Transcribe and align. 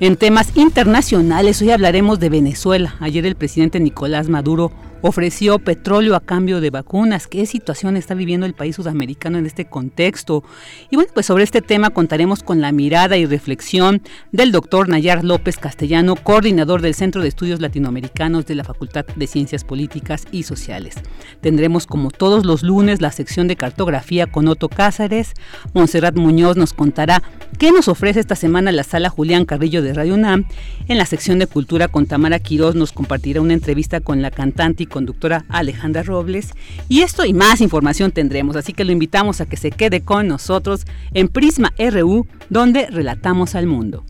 En 0.00 0.16
temas 0.16 0.56
internacionales, 0.56 1.60
hoy 1.60 1.72
hablaremos 1.72 2.20
de 2.20 2.28
Venezuela. 2.28 2.94
Ayer 3.00 3.26
el 3.26 3.34
presidente 3.34 3.80
Nicolás 3.80 4.28
Maduro 4.28 4.70
ofreció 5.02 5.58
petróleo 5.58 6.16
a 6.16 6.20
cambio 6.20 6.60
de 6.60 6.70
vacunas. 6.70 7.26
¿Qué 7.26 7.46
situación 7.46 7.96
está 7.96 8.14
viviendo 8.14 8.46
el 8.46 8.54
país 8.54 8.76
sudamericano 8.76 9.38
en 9.38 9.46
este 9.46 9.64
contexto? 9.64 10.44
Y 10.90 10.96
bueno, 10.96 11.10
pues 11.14 11.26
sobre 11.26 11.44
este 11.44 11.62
tema 11.62 11.90
contaremos 11.90 12.42
con 12.42 12.60
la 12.60 12.72
mirada 12.72 13.16
y 13.16 13.26
reflexión 13.26 14.02
del 14.32 14.52
doctor 14.52 14.88
Nayar 14.88 15.24
López 15.24 15.58
Castellano, 15.58 16.16
coordinador 16.16 16.82
del 16.82 16.94
Centro 16.94 17.22
de 17.22 17.28
Estudios 17.28 17.60
Latinoamericanos 17.60 18.46
de 18.46 18.54
la 18.54 18.64
Facultad 18.64 19.06
de 19.06 19.26
Ciencias 19.26 19.64
Políticas 19.64 20.24
y 20.32 20.42
Sociales. 20.42 20.96
Tendremos 21.40 21.86
como 21.86 22.10
todos 22.10 22.44
los 22.44 22.62
lunes 22.62 23.00
la 23.00 23.12
sección 23.12 23.48
de 23.48 23.56
cartografía 23.56 24.26
con 24.26 24.48
Otto 24.48 24.68
Cázares. 24.68 25.32
Monserrat 25.74 26.16
Muñoz 26.16 26.56
nos 26.56 26.72
contará 26.72 27.22
qué 27.58 27.70
nos 27.72 27.88
ofrece 27.88 28.20
esta 28.20 28.36
semana 28.36 28.72
la 28.72 28.82
sala 28.82 29.10
Julián 29.10 29.44
Carrillo 29.44 29.82
de 29.82 29.94
Radio 29.94 30.14
UNAM. 30.14 30.46
En 30.88 30.98
la 30.98 31.06
sección 31.06 31.38
de 31.38 31.46
cultura 31.46 31.88
con 31.88 32.06
Tamara 32.06 32.38
Quirós 32.38 32.74
nos 32.74 32.92
compartirá 32.92 33.40
una 33.40 33.54
entrevista 33.54 34.00
con 34.00 34.22
la 34.22 34.30
cantante 34.30 34.87
conductora 34.88 35.44
Alejandra 35.48 36.02
Robles. 36.02 36.54
Y 36.88 37.02
esto 37.02 37.24
y 37.24 37.32
más 37.32 37.60
información 37.60 38.12
tendremos, 38.12 38.56
así 38.56 38.72
que 38.72 38.84
lo 38.84 38.92
invitamos 38.92 39.40
a 39.40 39.46
que 39.46 39.56
se 39.56 39.70
quede 39.70 40.02
con 40.02 40.28
nosotros 40.28 40.84
en 41.12 41.28
Prisma 41.28 41.72
RU, 41.78 42.26
donde 42.48 42.86
relatamos 42.86 43.54
al 43.54 43.66
mundo. 43.66 44.04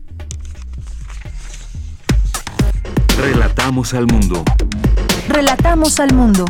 Relatamos 3.17 3.93
al 3.93 4.07
mundo. 4.07 4.43
Relatamos 5.27 5.99
al 5.99 6.13
mundo. 6.13 6.45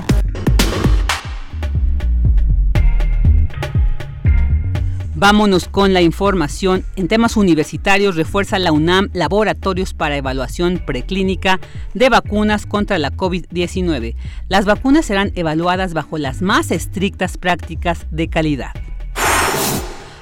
Vámonos 5.20 5.68
con 5.68 5.94
la 5.94 6.02
información. 6.02 6.86
En 6.96 7.10
temas 7.10 7.36
universitarios 7.36 8.16
refuerza 8.16 8.58
la 8.58 8.72
UNAM 8.72 9.10
laboratorios 9.12 9.94
para 9.94 10.16
evaluación 10.16 10.82
preclínica 10.86 11.60
de 11.94 12.08
vacunas 12.08 12.66
contra 12.66 12.98
la 13.00 13.12
COVID-19. 13.12 14.16
Las 14.48 14.64
vacunas 14.64 15.06
serán 15.06 15.34
evaluadas 15.36 15.94
bajo 15.94 16.18
las 16.18 16.42
más 16.42 16.72
estrictas 16.72 17.38
prácticas 17.38 18.06
de 18.12 18.30
calidad. 18.30 18.72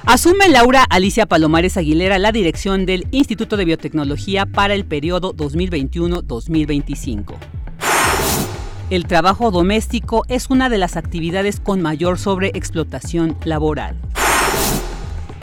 Asume 0.04 0.48
Laura 0.48 0.84
Alicia 0.90 1.26
Palomares 1.26 1.76
Aguilera 1.76 2.18
la 2.18 2.32
dirección 2.32 2.84
del 2.84 3.06
Instituto 3.12 3.56
de 3.56 3.66
Biotecnología 3.66 4.46
para 4.46 4.74
el 4.74 4.84
periodo 4.84 5.32
2021-2025. 5.32 7.36
El 8.90 9.06
trabajo 9.06 9.52
doméstico 9.52 10.24
es 10.26 10.50
una 10.50 10.68
de 10.68 10.78
las 10.78 10.96
actividades 10.96 11.60
con 11.60 11.80
mayor 11.80 12.18
sobreexplotación 12.18 13.36
laboral. 13.44 13.96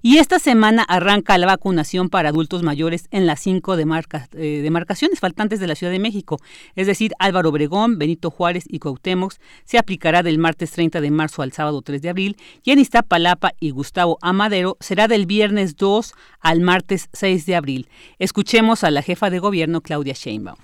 Y 0.00 0.16
esta 0.16 0.38
semana 0.38 0.84
arranca 0.84 1.36
la 1.36 1.44
vacunación 1.46 2.08
para 2.08 2.30
adultos 2.30 2.62
mayores 2.62 3.08
en 3.10 3.26
las 3.26 3.40
cinco 3.40 3.76
eh, 3.76 4.62
demarcaciones 4.62 5.20
faltantes 5.20 5.60
de 5.60 5.66
la 5.66 5.74
Ciudad 5.74 5.92
de 5.92 5.98
México, 5.98 6.38
es 6.76 6.86
decir, 6.86 7.12
Álvaro 7.18 7.50
Obregón, 7.50 7.98
Benito 7.98 8.30
Juárez 8.30 8.64
y 8.66 8.78
Cuauhtémoc. 8.78 9.34
Se 9.64 9.76
aplicará 9.76 10.22
del 10.22 10.38
martes 10.38 10.70
30 10.70 11.02
de 11.02 11.10
marzo 11.10 11.42
al 11.42 11.52
sábado 11.52 11.82
3 11.82 12.00
de 12.00 12.08
abril 12.08 12.38
y 12.64 12.70
en 12.70 12.78
Iztapalapa 12.78 13.52
y 13.60 13.68
Gustavo 13.70 14.16
Amadero 14.22 14.78
será 14.80 15.08
del 15.08 15.26
viernes 15.26 15.76
2 15.76 16.14
al 16.40 16.60
martes 16.60 16.85
6 17.12 17.46
de 17.46 17.56
abril. 17.56 17.88
Escuchemos 18.18 18.84
a 18.84 18.90
la 18.90 19.02
jefa 19.02 19.30
de 19.30 19.38
gobierno 19.38 19.80
Claudia 19.80 20.14
Sheinbaum. 20.14 20.58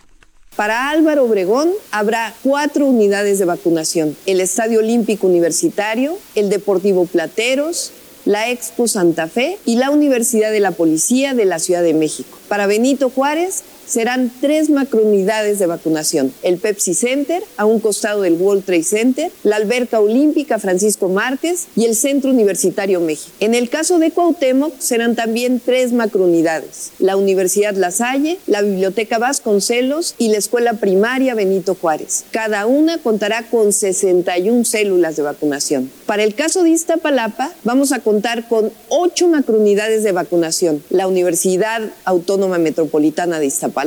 Para 0.56 0.90
Álvaro 0.90 1.24
Obregón 1.24 1.70
habrá 1.92 2.34
cuatro 2.42 2.86
unidades 2.86 3.38
de 3.38 3.46
vacunación, 3.46 4.16
el 4.26 4.40
Estadio 4.40 4.80
Olímpico 4.80 5.26
Universitario, 5.26 6.19
el 6.34 6.50
Deportivo 6.50 7.06
Plateros, 7.06 7.92
la 8.26 8.50
Expo 8.50 8.86
Santa 8.86 9.28
Fe 9.28 9.58
y 9.64 9.76
la 9.76 9.90
Universidad 9.90 10.52
de 10.52 10.60
la 10.60 10.72
Policía 10.72 11.34
de 11.34 11.46
la 11.46 11.58
Ciudad 11.58 11.82
de 11.82 11.94
México. 11.94 12.38
Para 12.48 12.66
Benito 12.66 13.08
Juárez 13.08 13.64
serán 13.92 14.32
tres 14.40 14.70
macrounidades 14.70 15.58
de 15.58 15.66
vacunación. 15.66 16.32
El 16.42 16.56
Pepsi 16.56 16.94
Center, 16.94 17.42
a 17.58 17.66
un 17.66 17.78
costado 17.78 18.22
del 18.22 18.34
World 18.34 18.64
Trade 18.64 18.84
Center, 18.84 19.30
la 19.42 19.56
Alberca 19.56 20.00
Olímpica 20.00 20.58
Francisco 20.58 21.10
Márquez 21.10 21.66
y 21.76 21.84
el 21.84 21.94
Centro 21.94 22.30
Universitario 22.30 23.00
México. 23.00 23.30
En 23.38 23.54
el 23.54 23.68
caso 23.68 23.98
de 23.98 24.10
Cuauhtémoc 24.10 24.78
serán 24.78 25.14
también 25.14 25.60
tres 25.62 25.92
macrounidades. 25.92 26.92
La 27.00 27.18
Universidad 27.18 27.74
La 27.74 27.90
Salle, 27.90 28.38
la 28.46 28.62
Biblioteca 28.62 29.18
Vasconcelos 29.18 30.14
y 30.16 30.28
la 30.28 30.38
Escuela 30.38 30.72
Primaria 30.72 31.34
Benito 31.34 31.74
Juárez. 31.74 32.24
Cada 32.30 32.64
una 32.64 32.96
contará 32.96 33.42
con 33.50 33.74
61 33.74 34.64
células 34.64 35.16
de 35.16 35.22
vacunación. 35.22 35.90
Para 36.06 36.22
el 36.22 36.34
caso 36.34 36.62
de 36.62 36.70
Iztapalapa, 36.70 37.52
vamos 37.62 37.92
a 37.92 38.00
contar 38.00 38.48
con 38.48 38.72
ocho 38.88 39.28
macrounidades 39.28 40.02
de 40.02 40.12
vacunación. 40.12 40.82
La 40.88 41.06
Universidad 41.06 41.82
Autónoma 42.06 42.56
Metropolitana 42.56 43.38
de 43.38 43.46
Iztapalapa, 43.46 43.81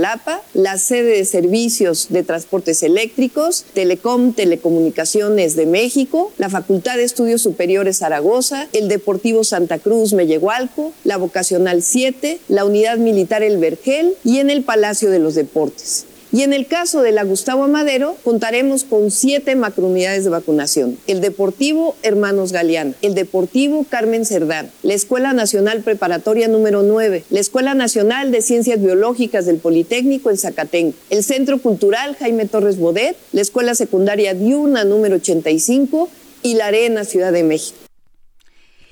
la 0.53 0.77
sede 0.77 1.17
de 1.17 1.25
servicios 1.25 2.07
de 2.09 2.23
transportes 2.23 2.83
eléctricos, 2.83 3.65
Telecom 3.73 4.33
Telecomunicaciones 4.33 5.55
de 5.55 5.65
México, 5.65 6.31
la 6.37 6.49
Facultad 6.49 6.97
de 6.97 7.03
Estudios 7.03 7.41
Superiores 7.41 7.97
Zaragoza, 7.97 8.67
el 8.73 8.87
Deportivo 8.87 9.43
Santa 9.43 9.79
Cruz 9.79 10.13
Mellehualco, 10.13 10.91
la 11.03 11.17
Vocacional 11.17 11.81
7, 11.81 12.39
la 12.49 12.65
Unidad 12.65 12.97
Militar 12.97 13.43
El 13.43 13.57
Vergel 13.57 14.15
y 14.23 14.39
en 14.39 14.49
el 14.49 14.63
Palacio 14.63 15.09
de 15.09 15.19
los 15.19 15.35
Deportes. 15.35 16.05
Y 16.35 16.41
en 16.41 16.51
el 16.51 16.67
caso 16.67 17.01
de 17.01 17.13
la 17.13 17.23
Gustavo 17.23 17.63
Amadero, 17.63 18.17
contaremos 18.25 18.83
con 18.83 19.09
siete 19.09 19.55
macrounidades 19.55 20.25
de 20.25 20.31
vacunación. 20.31 20.97
El 21.07 21.21
Deportivo 21.21 21.95
Hermanos 22.03 22.51
Galeán, 22.51 22.93
el 23.01 23.13
Deportivo 23.13 23.85
Carmen 23.89 24.25
Cerdán, 24.25 24.69
la 24.83 24.95
Escuela 24.95 25.31
Nacional 25.31 25.79
Preparatoria 25.79 26.49
número 26.49 26.83
9, 26.83 27.23
la 27.29 27.39
Escuela 27.39 27.73
Nacional 27.73 28.33
de 28.33 28.41
Ciencias 28.41 28.81
Biológicas 28.81 29.45
del 29.45 29.59
Politécnico 29.59 30.29
en 30.29 30.37
Zacatenco, 30.37 30.97
el 31.09 31.23
Centro 31.23 31.57
Cultural 31.59 32.17
Jaime 32.17 32.45
Torres 32.47 32.77
Bodet, 32.77 33.15
la 33.31 33.39
Escuela 33.39 33.73
Secundaria 33.73 34.33
Diurna 34.33 34.83
número 34.83 35.15
85 35.15 36.09
y 36.43 36.55
la 36.55 36.65
Arena 36.65 37.05
Ciudad 37.05 37.31
de 37.31 37.43
México. 37.43 37.77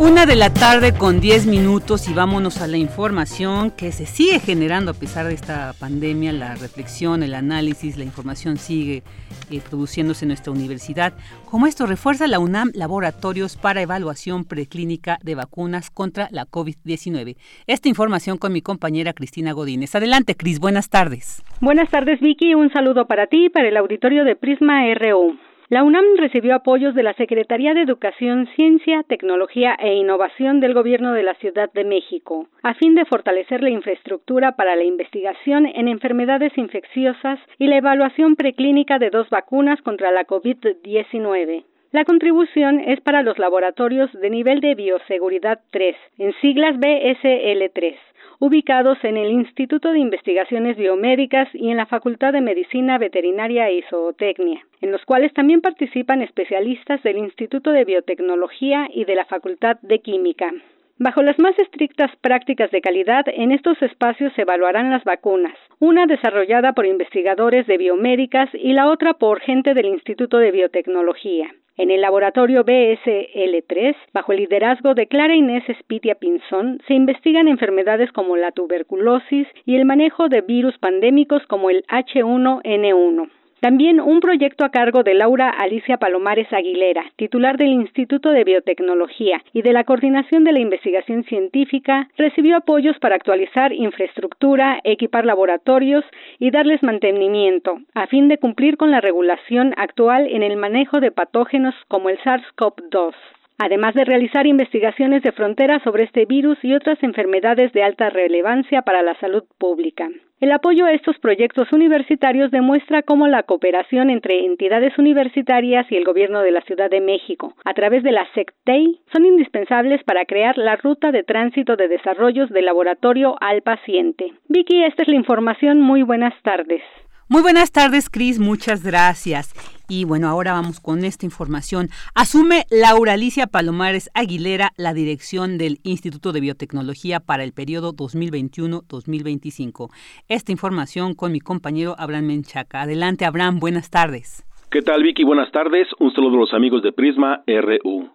Una 0.00 0.26
de 0.26 0.36
la 0.36 0.54
tarde 0.54 0.94
con 0.94 1.20
10 1.20 1.48
minutos 1.48 2.08
y 2.08 2.14
vámonos 2.14 2.62
a 2.62 2.68
la 2.68 2.76
información 2.76 3.72
que 3.72 3.90
se 3.90 4.06
sigue 4.06 4.38
generando 4.38 4.92
a 4.92 4.94
pesar 4.94 5.26
de 5.26 5.34
esta 5.34 5.72
pandemia, 5.80 6.32
la 6.32 6.54
reflexión, 6.54 7.24
el 7.24 7.34
análisis, 7.34 7.98
la 7.98 8.04
información 8.04 8.58
sigue 8.58 9.02
eh, 9.50 9.60
produciéndose 9.68 10.24
en 10.24 10.28
nuestra 10.28 10.52
universidad. 10.52 11.14
Como 11.50 11.66
esto 11.66 11.84
refuerza 11.84 12.28
la 12.28 12.38
UNAM 12.38 12.70
laboratorios 12.74 13.56
para 13.56 13.82
evaluación 13.82 14.44
preclínica 14.44 15.18
de 15.24 15.34
vacunas 15.34 15.90
contra 15.90 16.28
la 16.30 16.46
COVID-19. 16.46 17.36
Esta 17.66 17.88
información 17.88 18.38
con 18.38 18.52
mi 18.52 18.62
compañera 18.62 19.14
Cristina 19.14 19.50
Godínez. 19.50 19.96
Adelante, 19.96 20.36
Cris, 20.36 20.60
buenas 20.60 20.90
tardes. 20.90 21.42
Buenas 21.60 21.90
tardes, 21.90 22.20
Vicky. 22.20 22.54
Un 22.54 22.70
saludo 22.72 23.08
para 23.08 23.26
ti 23.26 23.46
y 23.46 23.48
para 23.48 23.66
el 23.66 23.76
auditorio 23.76 24.22
de 24.22 24.36
Prisma 24.36 24.82
RU. 24.94 25.36
La 25.70 25.82
UNAM 25.82 26.16
recibió 26.16 26.54
apoyos 26.54 26.94
de 26.94 27.02
la 27.02 27.12
Secretaría 27.12 27.74
de 27.74 27.82
Educación, 27.82 28.48
Ciencia, 28.56 29.02
Tecnología 29.02 29.76
e 29.78 29.96
Innovación 29.96 30.60
del 30.60 30.72
Gobierno 30.72 31.12
de 31.12 31.22
la 31.22 31.34
Ciudad 31.34 31.70
de 31.74 31.84
México, 31.84 32.46
a 32.62 32.72
fin 32.72 32.94
de 32.94 33.04
fortalecer 33.04 33.62
la 33.62 33.68
infraestructura 33.68 34.52
para 34.52 34.76
la 34.76 34.84
investigación 34.84 35.66
en 35.66 35.88
enfermedades 35.88 36.56
infecciosas 36.56 37.38
y 37.58 37.66
la 37.66 37.76
evaluación 37.76 38.34
preclínica 38.34 38.98
de 38.98 39.10
dos 39.10 39.28
vacunas 39.28 39.82
contra 39.82 40.10
la 40.10 40.26
COVID-19. 40.26 41.64
La 41.92 42.06
contribución 42.06 42.80
es 42.80 43.02
para 43.02 43.22
los 43.22 43.38
laboratorios 43.38 44.10
de 44.12 44.30
nivel 44.30 44.60
de 44.60 44.74
bioseguridad 44.74 45.60
3, 45.70 45.96
en 46.16 46.32
siglas 46.40 46.76
BSL3, 46.76 47.94
ubicados 48.38 48.98
en 49.02 49.16
el 49.16 49.30
Instituto 49.30 49.90
de 49.90 49.98
Investigaciones 49.98 50.76
Biomédicas 50.76 51.48
y 51.54 51.70
en 51.70 51.76
la 51.76 51.86
Facultad 51.86 52.32
de 52.32 52.40
Medicina 52.40 52.98
Veterinaria 52.98 53.70
y 53.70 53.82
Zootecnia, 53.82 54.60
en 54.80 54.92
los 54.92 55.04
cuales 55.04 55.32
también 55.34 55.60
participan 55.60 56.22
especialistas 56.22 57.02
del 57.02 57.18
Instituto 57.18 57.72
de 57.72 57.84
Biotecnología 57.84 58.88
y 58.92 59.04
de 59.04 59.16
la 59.16 59.24
Facultad 59.24 59.78
de 59.82 59.98
Química. 60.00 60.52
Bajo 61.00 61.22
las 61.22 61.38
más 61.38 61.56
estrictas 61.58 62.10
prácticas 62.20 62.72
de 62.72 62.80
calidad, 62.80 63.24
en 63.28 63.52
estos 63.52 63.80
espacios 63.82 64.32
se 64.34 64.42
evaluarán 64.42 64.90
las 64.90 65.04
vacunas, 65.04 65.54
una 65.78 66.06
desarrollada 66.06 66.72
por 66.72 66.86
investigadores 66.86 67.68
de 67.68 67.78
biomédicas 67.78 68.50
y 68.52 68.72
la 68.72 68.88
otra 68.88 69.14
por 69.14 69.40
gente 69.40 69.74
del 69.74 69.86
Instituto 69.86 70.38
de 70.38 70.50
Biotecnología. 70.50 71.54
En 71.78 71.92
el 71.92 72.00
laboratorio 72.00 72.64
BSL3, 72.64 73.94
bajo 74.12 74.32
el 74.32 74.40
liderazgo 74.40 74.94
de 74.94 75.06
Clara 75.06 75.36
Inés 75.36 75.62
Espitia 75.68 76.16
Pinzón, 76.16 76.80
se 76.88 76.94
investigan 76.94 77.46
enfermedades 77.46 78.10
como 78.10 78.36
la 78.36 78.50
tuberculosis 78.50 79.46
y 79.64 79.76
el 79.76 79.84
manejo 79.84 80.28
de 80.28 80.40
virus 80.40 80.76
pandémicos 80.78 81.46
como 81.46 81.70
el 81.70 81.84
H1N1. 81.86 83.30
También 83.60 84.00
un 84.00 84.20
proyecto 84.20 84.64
a 84.64 84.68
cargo 84.68 85.02
de 85.02 85.14
Laura 85.14 85.50
Alicia 85.50 85.96
Palomares 85.96 86.46
Aguilera, 86.52 87.04
titular 87.16 87.56
del 87.56 87.72
Instituto 87.72 88.30
de 88.30 88.44
Biotecnología 88.44 89.42
y 89.52 89.62
de 89.62 89.72
la 89.72 89.82
Coordinación 89.82 90.44
de 90.44 90.52
la 90.52 90.60
Investigación 90.60 91.24
Científica, 91.24 92.08
recibió 92.16 92.56
apoyos 92.56 92.96
para 93.00 93.16
actualizar 93.16 93.72
infraestructura, 93.72 94.78
equipar 94.84 95.26
laboratorios 95.26 96.04
y 96.38 96.52
darles 96.52 96.84
mantenimiento, 96.84 97.80
a 97.94 98.06
fin 98.06 98.28
de 98.28 98.38
cumplir 98.38 98.76
con 98.76 98.92
la 98.92 99.00
regulación 99.00 99.74
actual 99.76 100.28
en 100.28 100.44
el 100.44 100.56
manejo 100.56 101.00
de 101.00 101.10
patógenos 101.10 101.74
como 101.88 102.10
el 102.10 102.18
SARS-CoV-2 102.18 103.14
además 103.60 103.92
de 103.94 104.04
realizar 104.04 104.46
investigaciones 104.46 105.24
de 105.24 105.32
frontera 105.32 105.82
sobre 105.82 106.04
este 106.04 106.26
virus 106.26 106.58
y 106.62 106.74
otras 106.74 107.02
enfermedades 107.02 107.72
de 107.72 107.82
alta 107.82 108.08
relevancia 108.08 108.82
para 108.82 109.02
la 109.02 109.18
salud 109.18 109.42
pública. 109.58 110.08
El 110.40 110.52
apoyo 110.52 110.86
a 110.86 110.92
estos 110.92 111.18
proyectos 111.18 111.72
universitarios 111.72 112.52
demuestra 112.52 113.02
cómo 113.02 113.26
la 113.26 113.42
cooperación 113.42 114.08
entre 114.08 114.44
entidades 114.46 114.96
universitarias 114.96 115.84
y 115.90 115.96
el 115.96 116.04
gobierno 116.04 116.42
de 116.42 116.52
la 116.52 116.60
Ciudad 116.62 116.88
de 116.88 117.00
México, 117.00 117.54
a 117.64 117.74
través 117.74 118.04
de 118.04 118.12
la 118.12 118.24
SECTEI, 118.34 119.00
son 119.12 119.26
indispensables 119.26 120.04
para 120.04 120.26
crear 120.26 120.56
la 120.56 120.76
ruta 120.76 121.10
de 121.10 121.24
tránsito 121.24 121.74
de 121.74 121.88
desarrollos 121.88 122.50
del 122.50 122.66
laboratorio 122.66 123.34
al 123.40 123.62
paciente. 123.62 124.32
Vicky, 124.48 124.84
esta 124.84 125.02
es 125.02 125.08
la 125.08 125.16
información. 125.16 125.80
Muy 125.80 126.02
buenas 126.02 126.34
tardes. 126.42 126.82
Muy 127.28 127.42
buenas 127.42 127.72
tardes, 127.72 128.08
Cris. 128.08 128.38
Muchas 128.38 128.84
gracias. 128.84 129.77
Y 129.90 130.04
bueno, 130.04 130.28
ahora 130.28 130.52
vamos 130.52 130.80
con 130.80 131.02
esta 131.02 131.24
información. 131.24 131.88
Asume 132.14 132.64
Laura 132.70 133.14
Alicia 133.14 133.46
Palomares 133.46 134.10
Aguilera 134.12 134.72
la 134.76 134.92
dirección 134.92 135.56
del 135.56 135.78
Instituto 135.82 136.32
de 136.32 136.42
Biotecnología 136.42 137.20
para 137.20 137.42
el 137.42 137.54
periodo 137.54 137.94
2021-2025. 137.94 139.88
Esta 140.28 140.52
información 140.52 141.14
con 141.14 141.32
mi 141.32 141.40
compañero 141.40 141.94
Abraham 141.98 142.26
Menchaca. 142.26 142.82
Adelante, 142.82 143.24
Abraham, 143.24 143.60
buenas 143.60 143.90
tardes. 143.90 144.44
¿Qué 144.70 144.82
tal, 144.82 145.02
Vicky? 145.02 145.24
Buenas 145.24 145.50
tardes. 145.52 145.88
Un 145.98 146.12
saludo 146.12 146.36
a 146.36 146.40
los 146.40 146.52
amigos 146.52 146.82
de 146.82 146.92
Prisma 146.92 147.42
RU. 147.46 148.10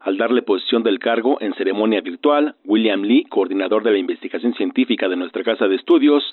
Al 0.00 0.16
darle 0.16 0.40
posición 0.40 0.82
del 0.82 0.98
cargo 0.98 1.36
en 1.42 1.52
ceremonia 1.56 2.00
virtual, 2.00 2.56
William 2.64 3.02
Lee, 3.02 3.24
coordinador 3.28 3.82
de 3.82 3.90
la 3.90 3.98
investigación 3.98 4.54
científica 4.54 5.10
de 5.10 5.16
nuestra 5.16 5.44
casa 5.44 5.68
de 5.68 5.76
estudios, 5.76 6.24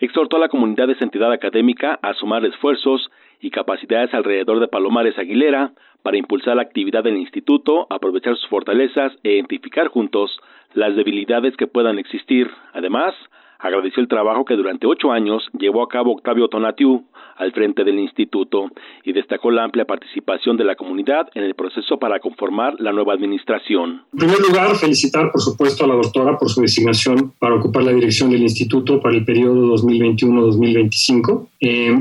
exhortó 0.00 0.36
a 0.36 0.40
la 0.40 0.48
comunidad 0.50 0.88
de 0.88 0.92
esa 0.92 1.04
entidad 1.04 1.32
académica 1.32 1.98
a 2.02 2.12
sumar 2.12 2.44
esfuerzos 2.44 3.10
y 3.44 3.50
capacidades 3.50 4.14
alrededor 4.14 4.58
de 4.58 4.68
Palomares 4.68 5.18
Aguilera 5.18 5.72
para 6.02 6.16
impulsar 6.16 6.56
la 6.56 6.62
actividad 6.62 7.04
del 7.04 7.18
instituto, 7.18 7.86
aprovechar 7.90 8.36
sus 8.36 8.48
fortalezas 8.48 9.12
e 9.22 9.34
identificar 9.34 9.88
juntos 9.88 10.30
las 10.72 10.96
debilidades 10.96 11.54
que 11.56 11.66
puedan 11.66 11.98
existir. 11.98 12.50
Además, 12.72 13.14
agradeció 13.58 14.00
el 14.02 14.08
trabajo 14.08 14.46
que 14.46 14.56
durante 14.56 14.86
ocho 14.86 15.12
años 15.12 15.42
llevó 15.58 15.82
a 15.82 15.88
cabo 15.88 16.12
Octavio 16.12 16.48
Tonatiu 16.48 17.04
al 17.36 17.52
frente 17.52 17.84
del 17.84 17.98
instituto 17.98 18.70
y 19.02 19.12
destacó 19.12 19.50
la 19.50 19.64
amplia 19.64 19.84
participación 19.84 20.56
de 20.56 20.64
la 20.64 20.76
comunidad 20.76 21.28
en 21.34 21.42
el 21.42 21.54
proceso 21.54 21.98
para 21.98 22.20
conformar 22.20 22.80
la 22.80 22.92
nueva 22.92 23.12
administración. 23.12 24.04
En 24.14 24.18
primer 24.20 24.40
lugar, 24.40 24.74
felicitar 24.76 25.30
por 25.30 25.42
supuesto 25.42 25.84
a 25.84 25.88
la 25.88 25.96
doctora 25.96 26.38
por 26.38 26.48
su 26.48 26.62
designación 26.62 27.34
para 27.38 27.56
ocupar 27.56 27.82
la 27.82 27.92
dirección 27.92 28.30
del 28.30 28.42
instituto 28.42 29.00
para 29.00 29.16
el 29.16 29.24
periodo 29.24 29.76
2021-2025. 29.76 31.48
Eh, 31.60 31.94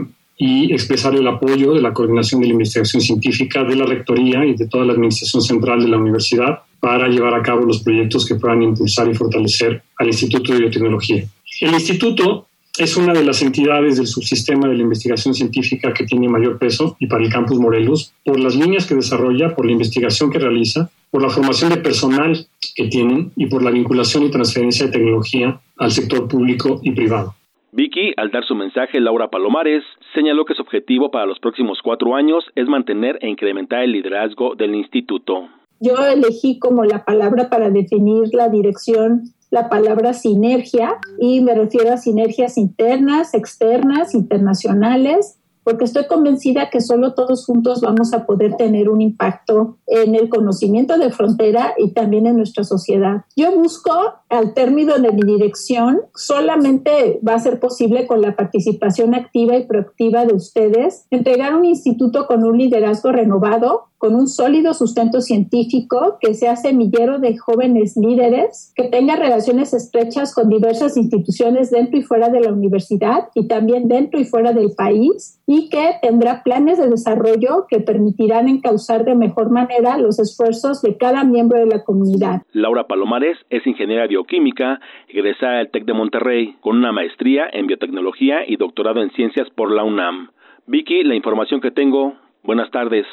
y 0.45 0.73
expresar 0.73 1.15
el 1.15 1.25
apoyo 1.25 1.73
de 1.73 1.79
la 1.79 1.93
Coordinación 1.93 2.41
de 2.41 2.47
la 2.47 2.53
Investigación 2.53 3.01
Científica, 3.01 3.63
de 3.63 3.77
la 3.77 3.85
Rectoría 3.85 4.45
y 4.45 4.55
de 4.55 4.67
toda 4.67 4.83
la 4.83 4.91
Administración 4.91 5.41
Central 5.41 5.81
de 5.81 5.87
la 5.87 5.97
Universidad 5.97 6.59
para 6.81 7.07
llevar 7.07 7.33
a 7.33 7.41
cabo 7.41 7.61
los 7.61 7.81
proyectos 7.81 8.25
que 8.25 8.35
puedan 8.35 8.61
impulsar 8.61 9.07
y 9.09 9.13
fortalecer 9.13 9.81
al 9.97 10.07
Instituto 10.07 10.51
de 10.51 10.59
Biotecnología. 10.59 11.23
El 11.61 11.73
instituto 11.73 12.47
es 12.77 12.97
una 12.97 13.13
de 13.13 13.23
las 13.23 13.41
entidades 13.41 13.95
del 13.95 14.07
subsistema 14.07 14.67
de 14.67 14.75
la 14.75 14.83
investigación 14.83 15.33
científica 15.33 15.93
que 15.93 16.03
tiene 16.03 16.27
mayor 16.27 16.57
peso 16.57 16.97
y 16.99 17.07
para 17.07 17.23
el 17.23 17.31
campus 17.31 17.57
Morelos, 17.57 18.11
por 18.25 18.37
las 18.37 18.53
líneas 18.53 18.85
que 18.85 18.95
desarrolla, 18.95 19.55
por 19.55 19.65
la 19.65 19.71
investigación 19.71 20.29
que 20.29 20.39
realiza, 20.39 20.89
por 21.09 21.21
la 21.21 21.29
formación 21.29 21.69
de 21.69 21.77
personal 21.77 22.45
que 22.75 22.87
tienen 22.87 23.31
y 23.37 23.45
por 23.45 23.63
la 23.63 23.71
vinculación 23.71 24.23
y 24.23 24.29
transferencia 24.29 24.87
de 24.87 24.91
tecnología 24.91 25.61
al 25.77 25.91
sector 25.93 26.27
público 26.27 26.81
y 26.83 26.91
privado. 26.91 27.33
Vicky, 27.73 28.13
al 28.17 28.29
dar 28.29 28.45
su 28.45 28.55
mensaje, 28.55 28.99
Laura 28.99 29.29
Palomares 29.29 29.83
señaló 30.13 30.45
que 30.45 30.53
su 30.53 30.61
objetivo 30.61 31.09
para 31.09 31.25
los 31.25 31.39
próximos 31.39 31.79
cuatro 31.83 32.15
años 32.15 32.43
es 32.55 32.67
mantener 32.67 33.17
e 33.21 33.27
incrementar 33.27 33.83
el 33.83 33.93
liderazgo 33.93 34.55
del 34.55 34.75
instituto. 34.75 35.47
Yo 35.79 35.95
elegí 36.05 36.59
como 36.59 36.85
la 36.85 37.03
palabra 37.03 37.49
para 37.49 37.69
definir 37.69 38.29
la 38.31 38.47
dirección 38.47 39.33
la 39.53 39.69
palabra 39.69 40.13
sinergia 40.13 40.97
y 41.19 41.39
me 41.41 41.53
refiero 41.53 41.93
a 41.93 41.97
sinergias 41.97 42.57
internas, 42.57 43.35
externas, 43.35 44.15
internacionales, 44.15 45.37
porque 45.63 45.85
estoy 45.85 46.07
convencida 46.07 46.69
que 46.69 46.81
solo 46.81 47.13
todos 47.13 47.45
juntos 47.45 47.81
vamos 47.81 48.13
a 48.13 48.25
poder 48.25 48.55
tener 48.55 48.89
un 48.89 49.01
impacto 49.01 49.77
en 49.87 50.15
el 50.15 50.29
conocimiento 50.29 50.97
de 50.97 51.11
frontera 51.11 51.73
y 51.77 51.91
también 51.91 52.27
en 52.27 52.37
nuestra 52.37 52.63
sociedad. 52.63 53.23
Yo 53.35 53.51
busco 53.51 53.91
al 54.29 54.53
término 54.53 54.97
de 54.97 55.11
mi 55.11 55.23
dirección 55.23 56.01
solamente 56.15 57.19
va 57.27 57.35
a 57.35 57.39
ser 57.39 57.59
posible 57.59 58.07
con 58.07 58.21
la 58.21 58.35
participación 58.35 59.15
activa 59.15 59.55
y 59.57 59.65
proactiva 59.65 60.25
de 60.25 60.33
ustedes, 60.33 61.05
entregar 61.11 61.55
un 61.55 61.65
instituto 61.65 62.27
con 62.27 62.43
un 62.43 62.57
liderazgo 62.57 63.11
renovado 63.11 63.85
con 64.03 64.15
un 64.15 64.27
sólido 64.27 64.73
sustento 64.73 65.21
científico, 65.21 66.17
que 66.19 66.33
sea 66.33 66.57
semillero 66.57 67.19
de 67.19 67.37
jóvenes 67.37 67.95
líderes, 67.95 68.73
que 68.75 68.89
tenga 68.89 69.15
relaciones 69.15 69.73
estrechas 69.73 70.35
con 70.35 70.49
diversas 70.49 70.97
instituciones 70.97 71.71
dentro 71.71 71.97
y 71.97 72.03
fuera 72.03 72.27
de 72.27 72.41
la 72.41 72.51
universidad 72.51 73.29
y 73.33 73.47
también 73.47 73.87
dentro 73.87 74.19
y 74.19 74.25
fuera 74.25 74.51
del 74.51 74.71
país, 74.75 75.41
y 75.47 75.69
que 75.69 75.91
tendrá 76.01 76.43
planes 76.43 76.79
de 76.79 76.89
desarrollo 76.89 77.65
que 77.69 77.79
permitirán 77.79 78.49
encauzar 78.49 79.05
de 79.05 79.15
mejor 79.15 79.51
manera 79.51 79.97
los 79.97 80.19
esfuerzos 80.19 80.81
de 80.81 80.97
cada 80.97 81.23
miembro 81.23 81.57
de 81.59 81.67
la 81.67 81.85
comunidad. 81.85 82.41
Laura 82.51 82.87
Palomares 82.87 83.37
es 83.49 83.65
ingeniera 83.65 84.05
bioquímica, 84.07 84.81
egresada 85.07 85.59
del 85.59 85.71
TEC 85.71 85.85
de 85.85 85.93
Monterrey, 85.93 86.57
con 86.59 86.75
una 86.75 86.91
maestría 86.91 87.45
en 87.53 87.67
biotecnología 87.67 88.39
y 88.45 88.57
doctorado 88.57 89.01
en 89.01 89.11
ciencias 89.11 89.49
por 89.51 89.71
la 89.71 89.85
UNAM. 89.85 90.31
Vicky, 90.67 91.05
la 91.05 91.15
información 91.15 91.61
que 91.61 91.71
tengo. 91.71 92.15
Buenas 92.43 92.69
tardes. 92.69 93.05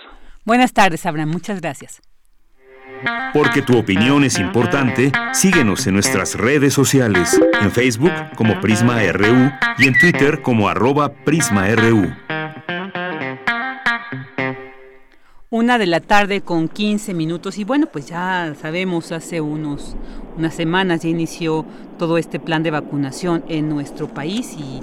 Buenas 0.45 0.73
tardes, 0.73 1.05
Abraham. 1.07 1.31
Muchas 1.31 1.61
gracias. 1.61 2.01
Porque 3.33 3.63
tu 3.63 3.79
opinión 3.79 4.25
es 4.25 4.39
importante, 4.39 5.13
síguenos 5.33 5.87
en 5.87 5.95
nuestras 5.95 6.35
redes 6.35 6.75
sociales, 6.75 7.41
en 7.63 7.71
Facebook 7.71 8.13
como 8.37 8.61
Prisma 8.61 9.01
RU 9.13 9.51
y 9.79 9.87
en 9.87 9.99
Twitter 9.99 10.43
como 10.43 10.69
arroba 10.69 11.13
PrismaRU. 11.13 12.13
Una 15.49 15.79
de 15.79 15.87
la 15.87 16.01
tarde 16.01 16.43
con 16.43 16.69
15 16.69 17.15
minutos 17.15 17.59
y 17.59 17.65
bueno, 17.65 17.87
pues 17.87 18.07
ya 18.07 18.55
sabemos, 18.61 19.11
hace 19.13 19.41
unos, 19.41 19.97
unas 20.37 20.55
semanas 20.55 21.03
ya 21.03 21.09
inició 21.09 21.65
todo 21.99 22.19
este 22.19 22.39
plan 22.39 22.63
de 22.63 22.71
vacunación 22.71 23.45
en 23.49 23.69
nuestro 23.69 24.09
país 24.09 24.55
y 24.57 24.81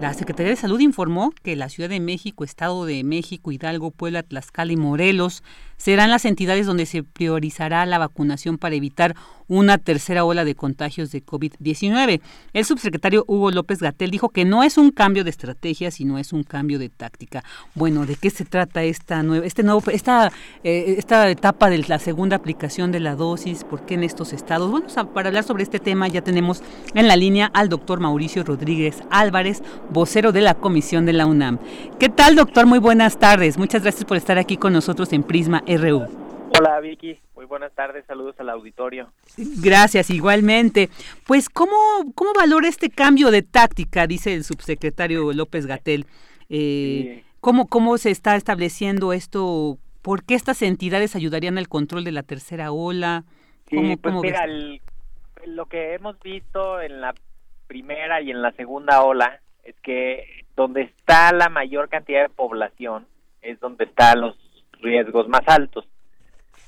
la 0.00 0.12
Secretaría 0.12 0.50
de 0.50 0.56
Salud 0.56 0.80
informó 0.80 1.32
que 1.42 1.56
la 1.56 1.68
Ciudad 1.68 1.88
de 1.88 2.00
México, 2.00 2.44
Estado 2.44 2.84
de 2.84 3.04
México, 3.04 3.52
Hidalgo, 3.52 3.90
Puebla, 3.90 4.22
Tlaxcala 4.22 4.72
y 4.72 4.76
Morelos 4.76 5.42
serán 5.76 6.10
las 6.10 6.24
entidades 6.24 6.66
donde 6.66 6.86
se 6.86 7.02
priorizará 7.02 7.84
la 7.86 7.98
vacunación 7.98 8.58
para 8.58 8.74
evitar 8.74 9.14
una 9.48 9.78
tercera 9.78 10.24
ola 10.24 10.44
de 10.44 10.54
contagios 10.54 11.10
de 11.10 11.24
COVID-19. 11.24 12.20
El 12.52 12.64
subsecretario 12.64 13.24
Hugo 13.26 13.50
López 13.50 13.80
Gatel 13.80 14.10
dijo 14.10 14.30
que 14.30 14.44
no 14.44 14.62
es 14.62 14.78
un 14.78 14.90
cambio 14.90 15.24
de 15.24 15.30
estrategia, 15.30 15.90
sino 15.90 16.18
es 16.18 16.32
un 16.32 16.44
cambio 16.44 16.78
de 16.78 16.88
táctica. 16.88 17.44
Bueno, 17.74 18.06
¿de 18.06 18.16
qué 18.16 18.30
se 18.30 18.44
trata 18.44 18.82
esta 18.82 19.22
nueva, 19.22 19.46
este 19.46 19.62
nuevo, 19.62 19.82
esta, 19.90 20.32
eh, 20.62 20.94
esta 20.98 21.28
etapa 21.28 21.70
de 21.70 21.78
la 21.78 21.98
segunda 21.98 22.36
aplicación 22.36 22.92
de 22.92 23.00
la 23.00 23.16
dosis? 23.16 23.64
¿Por 23.64 23.84
qué 23.84 23.94
en 23.94 24.04
estos 24.04 24.32
estados? 24.32 24.70
Bueno, 24.70 24.86
para 25.12 25.28
hablar 25.28 25.44
sobre 25.44 25.62
este 25.62 25.78
tema 25.78 26.08
ya 26.08 26.22
tenemos 26.22 26.62
en 26.94 27.08
la 27.08 27.16
línea 27.16 27.50
al 27.52 27.68
doctor 27.68 28.00
Mauricio 28.00 28.44
Rodríguez 28.44 29.02
Álvarez, 29.10 29.62
vocero 29.90 30.32
de 30.32 30.40
la 30.40 30.54
Comisión 30.54 31.04
de 31.06 31.12
la 31.12 31.26
UNAM. 31.26 31.58
¿Qué 31.98 32.08
tal, 32.08 32.36
doctor? 32.36 32.66
Muy 32.66 32.78
buenas 32.78 33.18
tardes. 33.18 33.58
Muchas 33.58 33.82
gracias 33.82 34.04
por 34.04 34.16
estar 34.16 34.38
aquí 34.38 34.56
con 34.56 34.72
nosotros 34.72 35.12
en 35.12 35.22
Prisma 35.22 35.62
RU. 35.66 36.06
Hola, 36.58 36.78
Vicky. 36.80 37.18
Muy 37.34 37.46
buenas 37.46 37.72
tardes. 37.74 38.04
Saludos 38.06 38.36
al 38.38 38.48
auditorio. 38.50 39.12
Gracias, 39.36 40.10
igualmente. 40.10 40.88
Pues, 41.26 41.48
¿cómo, 41.48 41.74
cómo 42.14 42.32
valora 42.34 42.68
este 42.68 42.90
cambio 42.90 43.30
de 43.30 43.42
táctica? 43.42 44.06
Dice 44.06 44.34
el 44.34 44.44
subsecretario 44.44 45.32
López 45.32 45.66
Gatel. 45.66 46.06
Eh, 46.48 47.24
¿cómo, 47.40 47.66
¿Cómo 47.66 47.98
se 47.98 48.10
está 48.10 48.36
estableciendo 48.36 49.12
esto? 49.12 49.78
¿Por 50.02 50.24
qué 50.24 50.34
estas 50.34 50.62
entidades 50.62 51.16
ayudarían 51.16 51.58
al 51.58 51.68
control 51.68 52.04
de 52.04 52.12
la 52.12 52.22
tercera 52.22 52.70
ola? 52.70 53.24
¿Cómo, 53.70 53.96
pues 53.96 54.14
mira, 54.22 54.46
lo 55.46 55.66
que 55.66 55.94
hemos 55.94 56.20
visto 56.20 56.80
en 56.80 57.00
la 57.00 57.14
primera 57.66 58.20
y 58.20 58.30
en 58.30 58.42
la 58.42 58.52
segunda 58.52 59.02
ola 59.02 59.40
es 59.64 59.74
que 59.82 60.44
donde 60.54 60.82
está 60.82 61.32
la 61.32 61.48
mayor 61.48 61.88
cantidad 61.88 62.22
de 62.22 62.28
población 62.28 63.06
es 63.42 63.58
donde 63.60 63.84
están 63.84 64.20
los 64.20 64.36
riesgos 64.84 65.28
más 65.28 65.42
altos 65.46 65.88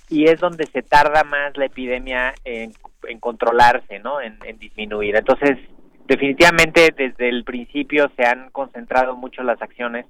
y 0.09 0.25
es 0.25 0.41
donde 0.41 0.67
se 0.67 0.83
tarda 0.83 1.25
más 1.25 1.57
la 1.57 1.67
epidemia 1.67 2.35
en, 2.45 2.73
controlarse, 3.21 3.99
¿no? 3.99 4.21
En, 4.21 4.39
disminuir. 4.59 5.17
Entonces, 5.17 5.59
definitivamente 6.07 6.93
desde 6.97 7.29
el 7.29 7.45
principio 7.45 8.11
se 8.17 8.25
han 8.25 8.51
concentrado 8.51 9.17
mucho 9.17 9.43
las 9.43 9.61
acciones 9.61 10.07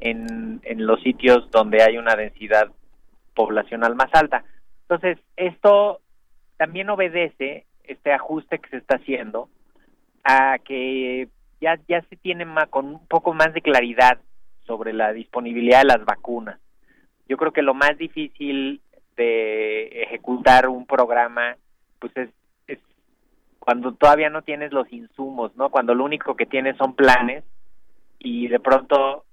en, 0.00 0.60
en 0.64 0.86
los 0.86 1.00
sitios 1.02 1.50
donde 1.50 1.82
hay 1.82 1.98
una 1.98 2.16
densidad 2.16 2.68
poblacional 3.34 3.94
más 3.94 4.10
alta. 4.12 4.44
Entonces, 4.82 5.18
esto 5.36 6.00
también 6.56 6.90
obedece 6.90 7.66
este 7.84 8.12
ajuste 8.12 8.58
que 8.58 8.70
se 8.70 8.76
está 8.78 8.96
haciendo 8.96 9.48
a 10.24 10.58
que 10.58 11.28
ya, 11.60 11.78
ya 11.88 12.02
se 12.02 12.16
tiene 12.16 12.44
más, 12.44 12.68
con 12.68 12.86
un 12.86 13.06
poco 13.06 13.32
más 13.32 13.52
de 13.54 13.62
claridad 13.62 14.18
sobre 14.66 14.92
la 14.92 15.12
disponibilidad 15.12 15.80
de 15.80 15.86
las 15.86 16.04
vacunas. 16.04 16.58
Yo 17.28 17.36
creo 17.36 17.52
que 17.52 17.62
lo 17.62 17.74
más 17.74 17.96
difícil 17.98 18.80
de 19.16 20.02
ejecutar 20.02 20.68
un 20.68 20.86
programa, 20.86 21.56
pues 21.98 22.16
es, 22.16 22.30
es 22.66 22.78
cuando 23.58 23.92
todavía 23.92 24.30
no 24.30 24.42
tienes 24.42 24.72
los 24.72 24.90
insumos, 24.92 25.54
¿no? 25.56 25.70
Cuando 25.70 25.94
lo 25.94 26.04
único 26.04 26.36
que 26.36 26.46
tienes 26.46 26.76
son 26.76 26.94
planes 26.94 27.44
y 28.18 28.48
de 28.48 28.60
pronto 28.60 29.24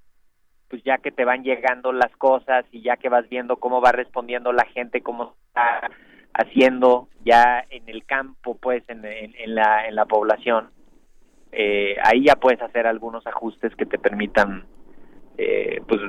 pues 0.67 0.83
ya 0.83 0.97
que 0.97 1.11
te 1.11 1.25
van 1.25 1.43
llegando 1.43 1.93
las 1.93 2.11
cosas 2.17 2.65
y 2.71 2.81
ya 2.81 2.97
que 2.97 3.07
vas 3.07 3.29
viendo 3.29 3.57
cómo 3.57 3.81
va 3.81 3.91
respondiendo 3.91 4.51
la 4.51 4.65
gente, 4.65 5.01
cómo 5.01 5.35
está 5.47 5.89
haciendo 6.33 7.07
ya 7.23 7.63
en 7.69 7.87
el 7.87 8.03
campo, 8.03 8.57
pues 8.57 8.83
en, 8.89 9.05
en 9.05 9.55
la, 9.55 9.87
en 9.87 9.95
la 9.95 10.05
población, 10.05 10.69
eh, 11.51 11.95
ahí 12.03 12.25
ya 12.25 12.35
puedes 12.35 12.61
hacer 12.61 12.87
algunos 12.87 13.25
ajustes 13.27 13.73
que 13.75 13.85
te 13.85 13.97
permitan 13.97 14.65
eh, 15.37 15.81
pues 15.87 16.01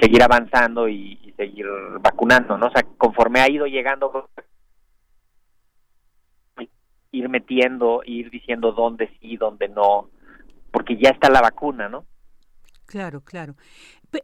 seguir 0.00 0.22
avanzando 0.22 0.88
y, 0.88 1.34
seguir 1.36 1.66
vacunando, 2.00 2.56
¿no? 2.56 2.68
O 2.68 2.70
sea, 2.70 2.82
conforme 2.96 3.40
ha 3.40 3.50
ido 3.50 3.66
llegando 3.66 4.30
ir 7.12 7.28
metiendo, 7.28 8.02
ir 8.04 8.30
diciendo 8.30 8.72
dónde 8.72 9.10
sí, 9.20 9.36
dónde 9.36 9.68
no, 9.68 10.08
porque 10.70 10.96
ya 10.96 11.10
está 11.10 11.30
la 11.30 11.40
vacuna, 11.40 11.88
¿no? 11.88 12.04
Claro, 12.86 13.20
claro. 13.20 13.56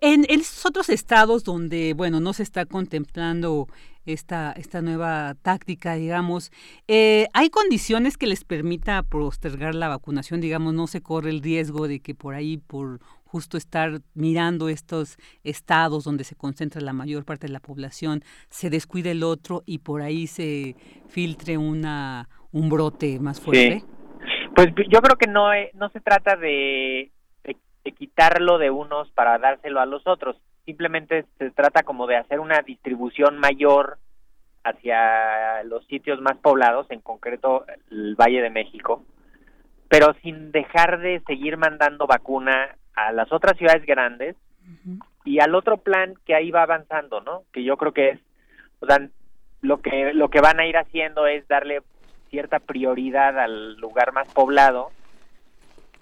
En, 0.01 0.25
esos 0.29 0.65
otros 0.65 0.89
estados 0.89 1.43
donde, 1.43 1.95
bueno, 1.95 2.21
no 2.21 2.33
se 2.33 2.45
está 2.45 2.65
contemplando 2.65 3.67
esta, 4.07 4.53
esta 4.53 4.81
nueva 4.83 5.35
táctica, 5.43 5.95
digamos. 5.95 6.53
Eh, 6.87 7.27
¿Hay 7.35 7.51
condiciones 7.51 8.17
que 8.17 8.29
les 8.29 8.45
permita 8.45 9.03
postergar 9.03 9.75
la 9.75 9.89
vacunación? 9.89 10.41
Digamos, 10.41 10.75
no 10.75 10.87
se 10.87 11.03
corre 11.03 11.31
el 11.31 11.43
riesgo 11.43 11.89
de 11.89 12.01
que 12.01 12.15
por 12.15 12.35
ahí, 12.35 12.59
por 12.59 13.01
justo 13.33 13.57
estar 13.57 14.03
mirando 14.13 14.69
estos 14.69 15.17
estados 15.43 16.05
donde 16.05 16.25
se 16.25 16.37
concentra 16.37 16.83
la 16.83 16.93
mayor 16.93 17.25
parte 17.25 17.47
de 17.47 17.53
la 17.55 17.61
población, 17.61 18.23
se 18.51 18.69
descuide 18.69 19.13
el 19.13 19.23
otro 19.23 19.63
y 19.65 19.79
por 19.79 20.03
ahí 20.03 20.27
se 20.27 20.77
filtre 21.09 21.57
una 21.57 22.29
un 22.53 22.69
brote 22.69 23.19
más 23.19 23.41
fuerte. 23.41 23.83
Pues 24.55 24.69
yo 24.91 25.01
creo 25.01 25.17
que 25.17 25.27
no, 25.27 25.55
eh, 25.55 25.71
no 25.73 25.89
se 25.89 26.01
trata 26.01 26.37
de, 26.37 27.11
de 27.43 27.93
quitarlo 27.93 28.59
de 28.59 28.71
unos 28.71 29.11
para 29.13 29.39
dárselo 29.39 29.81
a 29.81 29.87
los 29.87 30.07
otros 30.07 30.37
simplemente 30.65 31.25
se 31.39 31.51
trata 31.51 31.83
como 31.83 32.07
de 32.07 32.17
hacer 32.17 32.39
una 32.39 32.61
distribución 32.63 33.39
mayor 33.39 33.99
hacia 34.65 35.65
los 35.65 35.85
sitios 35.87 36.21
más 36.21 36.37
poblados, 36.39 36.87
en 36.91 37.01
concreto 37.01 37.65
el 37.91 38.15
Valle 38.15 38.43
de 38.43 38.51
México, 38.51 39.05
pero 39.89 40.15
sin 40.23 40.53
dejar 40.53 41.01
de 41.01 41.21
seguir 41.27 41.57
mandando 41.57 42.07
vacuna 42.07 42.77
a 42.95 43.13
las 43.13 43.33
otras 43.33 43.57
ciudades 43.57 43.85
grandes 43.87 44.37
y 45.25 45.41
al 45.41 45.55
otro 45.55 45.79
plan 45.79 46.15
que 46.25 46.35
ahí 46.35 46.51
va 46.51 46.63
avanzando, 46.63 47.21
¿no? 47.21 47.45
Que 47.53 47.65
yo 47.65 47.77
creo 47.77 47.93
que 47.93 48.11
es, 48.11 48.21
o 48.81 48.87
sea, 48.87 49.09
lo 49.61 49.81
que 49.81 50.13
lo 50.13 50.29
que 50.29 50.41
van 50.41 50.61
a 50.61 50.67
ir 50.67 50.77
haciendo 50.77 51.27
es 51.27 51.47
darle 51.49 51.83
cierta 52.31 52.59
prioridad 52.59 53.39
al 53.39 53.77
lugar 53.77 54.13
más 54.13 54.29
poblado 54.29 54.91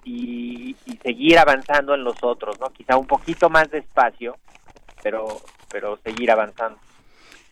y, 0.03 0.75
y 0.85 0.97
seguir 0.97 1.37
avanzando 1.37 1.93
en 1.93 2.03
los 2.03 2.23
otros, 2.23 2.59
¿no? 2.59 2.69
Quizá 2.69 2.97
un 2.97 3.07
poquito 3.07 3.49
más 3.49 3.69
despacio, 3.69 4.37
pero, 5.03 5.25
pero 5.69 5.97
seguir 5.97 6.31
avanzando. 6.31 6.79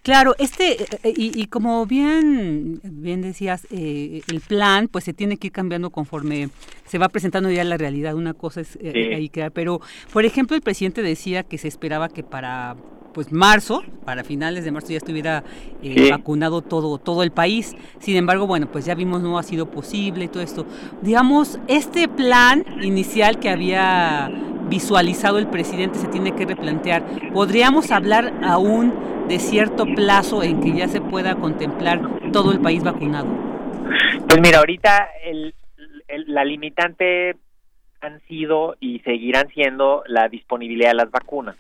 Claro, 0.01 0.33
este, 0.39 0.83
eh, 1.03 1.13
y, 1.15 1.45
como 1.47 1.85
bien, 1.85 2.79
bien 2.83 3.21
decías, 3.21 3.67
eh, 3.69 4.21
el 4.27 4.39
plan 4.39 4.87
pues 4.87 5.03
se 5.03 5.13
tiene 5.13 5.35
que 5.37 5.47
ir 5.47 5.53
cambiando 5.53 5.89
conforme 5.89 6.49
se 6.85 6.97
va 6.97 7.09
presentando 7.09 7.51
ya 7.51 7.63
la 7.65 7.77
realidad. 7.77 8.15
Una 8.15 8.33
cosa 8.33 8.61
es 8.61 8.77
eh, 8.81 9.13
ahí 9.15 9.27
queda, 9.29 9.49
pero 9.49 9.81
por 10.13 10.23
ejemplo 10.25 10.55
el 10.55 10.61
presidente 10.61 11.01
decía 11.01 11.43
que 11.43 11.57
se 11.57 11.67
esperaba 11.67 12.07
que 12.07 12.23
para 12.23 12.77
pues 13.13 13.31
marzo, 13.31 13.83
para 14.05 14.23
finales 14.23 14.65
de 14.65 14.71
marzo 14.71 14.89
ya 14.89 14.97
estuviera 14.97 15.43
vacunado 16.09 16.61
todo 16.61 16.97
todo 16.97 17.23
el 17.23 17.31
país. 17.31 17.75
Sin 17.99 18.15
embargo, 18.15 18.47
bueno, 18.47 18.67
pues 18.71 18.85
ya 18.85 18.95
vimos 18.95 19.21
no 19.21 19.37
ha 19.37 19.43
sido 19.43 19.69
posible 19.69 20.25
y 20.25 20.27
todo 20.27 20.43
esto. 20.43 20.65
Digamos, 21.01 21.59
este 21.67 22.07
plan 22.07 22.65
inicial 22.81 23.39
que 23.39 23.49
había 23.49 24.31
visualizado 24.69 25.39
el 25.39 25.47
presidente 25.47 25.99
se 25.99 26.07
tiene 26.07 26.35
que 26.35 26.45
replantear. 26.45 27.03
¿Podríamos 27.33 27.91
hablar 27.91 28.33
aún 28.43 28.93
de 29.27 29.39
cierto 29.39 29.85
plazo 29.85 30.43
en 30.43 30.61
que 30.61 30.73
ya 30.73 30.87
se 30.87 31.01
pueda 31.01 31.35
contemplar 31.35 32.01
todo 32.31 32.51
el 32.51 32.59
país 32.59 32.83
vacunado? 32.83 33.27
Pues 34.27 34.39
mira, 34.41 34.59
ahorita 34.59 35.09
el, 35.23 35.53
la 36.27 36.43
limitante 36.45 37.35
han 38.01 38.21
sido 38.27 38.75
y 38.79 38.99
seguirán 38.99 39.49
siendo 39.49 40.03
la 40.07 40.29
disponibilidad 40.29 40.89
de 40.89 40.95
las 40.95 41.11
vacunas. 41.11 41.55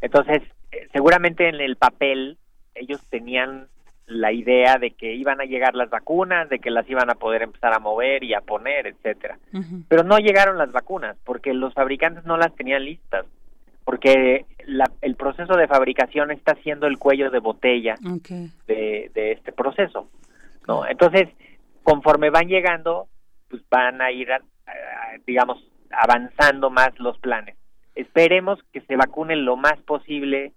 Entonces, 0.00 0.42
eh, 0.42 0.59
seguramente 0.92 1.48
en 1.48 1.56
el 1.56 1.76
papel 1.76 2.38
ellos 2.74 3.00
tenían 3.08 3.68
la 4.06 4.32
idea 4.32 4.76
de 4.78 4.90
que 4.90 5.14
iban 5.14 5.40
a 5.40 5.44
llegar 5.44 5.74
las 5.74 5.88
vacunas, 5.88 6.48
de 6.48 6.58
que 6.58 6.70
las 6.70 6.88
iban 6.90 7.10
a 7.10 7.14
poder 7.14 7.42
empezar 7.42 7.72
a 7.72 7.78
mover 7.78 8.24
y 8.24 8.34
a 8.34 8.40
poner, 8.40 8.88
etcétera. 8.88 9.38
Pero 9.88 10.02
no 10.02 10.18
llegaron 10.18 10.58
las 10.58 10.72
vacunas 10.72 11.16
porque 11.24 11.54
los 11.54 11.72
fabricantes 11.74 12.24
no 12.24 12.36
las 12.36 12.54
tenían 12.56 12.84
listas, 12.84 13.24
porque 13.84 14.46
el 15.00 15.14
proceso 15.14 15.56
de 15.56 15.68
fabricación 15.68 16.32
está 16.32 16.56
siendo 16.56 16.88
el 16.88 16.98
cuello 16.98 17.30
de 17.30 17.38
botella 17.38 17.94
de, 18.66 19.10
de, 19.14 19.32
este 19.32 19.52
proceso, 19.52 20.08
¿no? 20.66 20.86
Entonces, 20.86 21.28
conforme 21.84 22.30
van 22.30 22.48
llegando, 22.48 23.06
pues 23.48 23.62
van 23.70 24.02
a 24.02 24.10
ir, 24.10 24.28
digamos, 25.24 25.64
avanzando 25.90 26.70
más 26.70 26.98
los 26.98 27.18
planes. 27.18 27.56
Esperemos 27.94 28.58
que 28.72 28.80
se 28.82 28.96
vacunen 28.96 29.44
lo 29.44 29.56
más 29.56 29.78
posible 29.82 30.52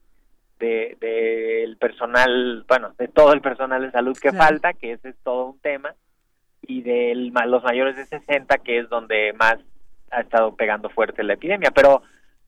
del 0.64 1.00
de, 1.00 1.78
personal, 1.80 2.66
bueno, 2.68 2.94
de 2.98 3.08
todo 3.08 3.34
el 3.34 3.42
personal 3.42 3.82
de 3.82 3.92
salud 3.92 4.18
que 4.20 4.32
falta, 4.32 4.74
que 4.74 4.94
ese 4.94 5.10
es 5.10 5.16
todo 5.24 5.48
un 5.48 5.60
tema, 5.60 5.94
y 6.62 6.82
de 6.82 7.14
los 7.46 7.64
mayores 7.64 7.96
de 7.98 8.06
60, 8.06 8.58
que 8.60 8.80
es 8.80 8.90
donde 8.90 9.34
más 9.34 9.58
ha 10.12 10.22
estado 10.22 10.56
pegando 10.56 10.90
fuerte 10.90 11.24
la 11.24 11.34
epidemia. 11.34 11.72
Pero 11.72 12.04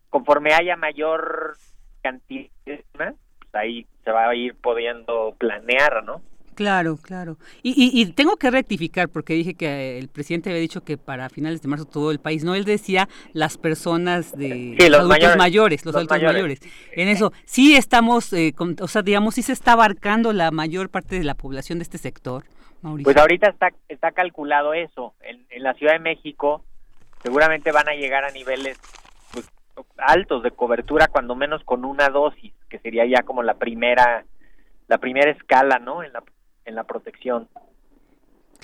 conforme 0.09 0.53
haya 0.53 0.77
mayor 0.77 1.57
cantidad, 2.01 2.49
pues 2.63 3.15
ahí 3.53 3.85
se 4.03 4.11
va 4.11 4.29
a 4.29 4.35
ir 4.35 4.55
pudiendo 4.55 5.35
planear, 5.37 6.03
¿no? 6.03 6.21
Claro, 6.55 6.97
claro. 6.97 7.37
Y, 7.63 8.05
tengo 8.13 8.37
que 8.37 8.49
rectificar 8.49 9.09
porque 9.09 9.33
dije 9.33 9.55
que 9.55 9.99
el 9.99 10.07
presidente 10.07 10.49
había 10.49 10.61
dicho 10.61 10.83
que 10.85 10.97
para 10.97 11.27
finales 11.29 11.61
de 11.61 11.67
marzo 11.67 11.85
todo 11.85 12.11
el 12.11 12.19
país, 12.19 12.45
no, 12.45 12.55
él 12.55 12.63
decía 12.63 13.09
las 13.33 13.57
personas 13.57 14.31
de 14.37 14.77
los 14.89 15.01
adultos 15.01 15.35
mayores, 15.35 15.85
los, 15.85 15.95
adultos 15.95 16.21
mayores. 16.23 16.61
En 16.93 17.09
eso, 17.09 17.33
sí 17.43 17.75
estamos, 17.75 18.31
eh, 18.31 18.53
o 18.57 18.87
sea, 18.87 19.01
digamos, 19.01 19.35
sí 19.35 19.41
se 19.41 19.51
está 19.51 19.73
abarcando 19.73 20.31
la 20.31 20.49
mayor 20.51 20.89
parte 20.89 21.17
de 21.17 21.25
la 21.25 21.35
población 21.35 21.79
de 21.79 21.83
este 21.83 21.97
sector. 21.97 22.45
Mauricio. 22.81 23.03
Pues 23.03 23.17
ahorita 23.17 23.49
está, 23.49 23.69
está 23.89 24.11
calculado 24.11 24.73
eso. 24.73 25.13
En, 25.21 25.45
en 25.49 25.63
la 25.63 25.73
Ciudad 25.73 25.93
de 25.93 25.99
México 25.99 26.63
seguramente 27.21 27.73
van 27.73 27.89
a 27.89 27.95
llegar 27.95 28.23
a 28.23 28.31
niveles 28.31 28.79
pues, 29.33 29.51
altos 29.97 30.41
de 30.41 30.51
cobertura, 30.51 31.09
cuando 31.09 31.35
menos 31.35 31.63
con 31.65 31.83
una 31.83 32.07
dosis, 32.07 32.53
que 32.69 32.79
sería 32.79 33.05
ya 33.05 33.23
como 33.23 33.43
la 33.43 33.55
primera 33.55 34.23
la 34.87 34.97
primera 34.97 35.31
escala, 35.31 35.79
¿no? 35.79 36.03
En 36.03 36.13
la 36.13 36.21
en 36.65 36.75
la 36.75 36.83
protección. 36.83 37.47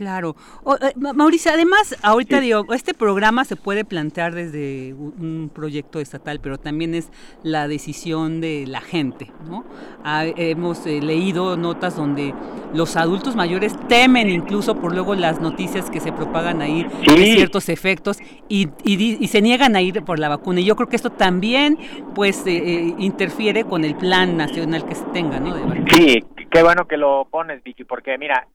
Claro. 0.02 0.36
Eh, 0.82 0.94
Mauricio, 0.96 1.52
además, 1.52 1.96
ahorita 2.02 2.40
digo, 2.40 2.66
este 2.74 2.94
programa 2.96 3.46
se 3.46 3.56
puede 3.56 3.86
plantear 3.86 4.34
desde 4.34 4.94
un 4.94 5.52
proyecto 5.54 6.00
estatal, 6.00 6.40
pero 6.40 6.58
también 6.58 6.96
es 6.96 7.12
la 7.44 7.68
decisión 7.68 8.42
de 8.42 8.66
la 8.68 8.82
gente, 8.82 9.32
¿no? 9.48 9.64
hemos 10.04 10.88
eh, 10.88 11.02
leído 11.02 11.56
notas 11.56 11.96
donde 11.96 12.34
los 12.74 12.96
adultos 12.96 13.36
mayores 13.36 13.76
temen 13.88 14.30
incluso 14.30 14.76
por 14.76 14.94
luego 14.94 15.14
las 15.14 15.40
noticias 15.40 15.92
que 15.92 16.00
se 16.00 16.12
propagan 16.12 16.64
ahí 16.64 16.88
de 17.06 17.34
ciertos 17.36 17.70
efectos 17.70 18.18
y, 18.50 18.70
y, 18.84 19.28
se 19.28 19.42
niegan 19.42 19.76
a 19.76 19.82
ir 19.82 20.04
por 20.04 20.18
la 20.18 20.30
vacuna. 20.30 20.62
Y 20.62 20.66
yo 20.66 20.76
creo 20.76 20.90
que 20.90 20.96
esto 20.96 21.12
también, 21.12 21.78
pues, 22.16 22.42
eh, 22.48 22.96
interfiere 22.98 23.66
con 23.66 23.86
el 23.86 23.96
plan 23.96 24.36
nacional 24.36 24.86
que 24.86 24.96
se 24.96 25.04
tenga, 25.14 25.40
¿no? 25.40 25.56
sí, 25.94 26.24
qué 26.52 26.62
bueno 26.64 26.88
que 26.88 26.98
lo 26.98 27.26
pones, 27.30 27.64
Vicky, 27.64 27.84
porque 27.86 28.18
mira, 28.18 28.48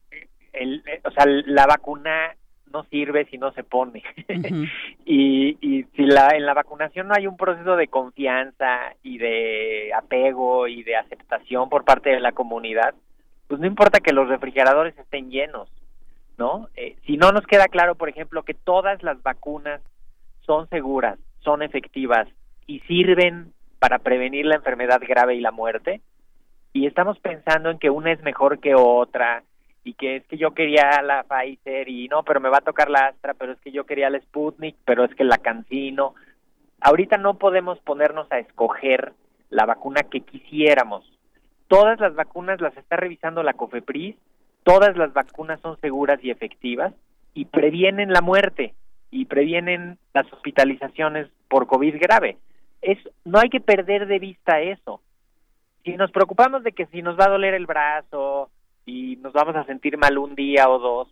el, 0.53 0.83
eh, 0.85 1.01
o 1.03 1.11
sea, 1.11 1.25
la 1.25 1.65
vacuna 1.65 2.35
no 2.71 2.83
sirve 2.85 3.25
si 3.25 3.37
no 3.37 3.51
se 3.53 3.63
pone. 3.63 4.03
y, 5.05 5.57
y 5.61 5.83
si 5.95 6.05
la, 6.05 6.29
en 6.35 6.45
la 6.45 6.53
vacunación 6.53 7.07
no 7.07 7.15
hay 7.15 7.27
un 7.27 7.37
proceso 7.37 7.75
de 7.75 7.87
confianza 7.87 8.93
y 9.03 9.17
de 9.17 9.91
apego 9.93 10.67
y 10.67 10.83
de 10.83 10.95
aceptación 10.95 11.69
por 11.69 11.85
parte 11.85 12.09
de 12.09 12.19
la 12.19 12.33
comunidad, 12.33 12.93
pues 13.47 13.59
no 13.59 13.67
importa 13.67 13.99
que 13.99 14.13
los 14.13 14.27
refrigeradores 14.27 14.97
estén 14.97 15.31
llenos, 15.31 15.69
¿no? 16.37 16.67
Eh, 16.75 16.97
si 17.05 17.17
no 17.17 17.31
nos 17.31 17.45
queda 17.47 17.67
claro, 17.67 17.95
por 17.95 18.09
ejemplo, 18.09 18.43
que 18.43 18.53
todas 18.53 19.01
las 19.03 19.21
vacunas 19.23 19.81
son 20.45 20.67
seguras, 20.69 21.17
son 21.39 21.61
efectivas 21.61 22.27
y 22.65 22.79
sirven 22.81 23.53
para 23.79 23.99
prevenir 23.99 24.45
la 24.45 24.55
enfermedad 24.55 25.01
grave 25.07 25.35
y 25.35 25.39
la 25.39 25.51
muerte, 25.51 26.01
y 26.77 26.85
estamos 26.85 27.17
pensando 27.19 27.71
en 27.71 27.79
que 27.79 27.89
una 27.89 28.11
es 28.11 28.21
mejor 28.21 28.59
que 28.59 28.75
otra, 28.75 29.41
y 29.83 29.95
que 29.95 30.17
es 30.17 30.27
que 30.27 30.37
yo 30.37 30.51
quería 30.51 31.01
la 31.01 31.23
Pfizer 31.23 31.89
y 31.89 32.07
no, 32.07 32.21
pero 32.21 32.39
me 32.39 32.49
va 32.49 32.59
a 32.59 32.61
tocar 32.61 32.87
la 32.87 33.07
Astra, 33.07 33.33
pero 33.33 33.53
es 33.53 33.59
que 33.61 33.71
yo 33.71 33.85
quería 33.85 34.11
la 34.11 34.19
Sputnik, 34.19 34.75
pero 34.85 35.03
es 35.03 35.15
que 35.15 35.23
la 35.23 35.39
Cancino. 35.39 36.13
Ahorita 36.81 37.17
no 37.17 37.39
podemos 37.39 37.79
ponernos 37.79 38.31
a 38.31 38.37
escoger 38.37 39.13
la 39.49 39.65
vacuna 39.65 40.03
que 40.03 40.21
quisiéramos. 40.21 41.03
Todas 41.67 41.99
las 41.99 42.13
vacunas 42.13 42.61
las 42.61 42.77
está 42.77 42.95
revisando 42.95 43.41
la 43.41 43.53
COFEPRIS, 43.53 44.15
todas 44.63 44.95
las 44.97 45.13
vacunas 45.13 45.59
son 45.61 45.79
seguras 45.79 46.19
y 46.21 46.29
efectivas 46.29 46.93
y 47.33 47.45
previenen 47.45 48.11
la 48.11 48.21
muerte 48.21 48.75
y 49.09 49.25
previenen 49.25 49.97
las 50.13 50.31
hospitalizaciones 50.31 51.27
por 51.49 51.65
COVID 51.65 51.95
grave. 51.99 52.37
Es, 52.83 52.99
no 53.25 53.39
hay 53.39 53.49
que 53.49 53.61
perder 53.61 54.05
de 54.05 54.19
vista 54.19 54.61
eso. 54.61 55.01
Si 55.87 55.95
nos 55.95 56.11
preocupamos 56.11 56.63
de 56.63 56.73
que 56.73 56.85
si 56.87 57.01
nos 57.01 57.17
va 57.17 57.27
a 57.27 57.29
doler 57.29 57.53
el 57.53 57.65
brazo, 57.65 58.49
y 58.85 59.15
nos 59.21 59.31
vamos 59.31 59.55
a 59.55 59.63
sentir 59.63 59.97
mal 59.97 60.17
un 60.17 60.35
día 60.35 60.67
o 60.69 60.79
dos, 60.79 61.07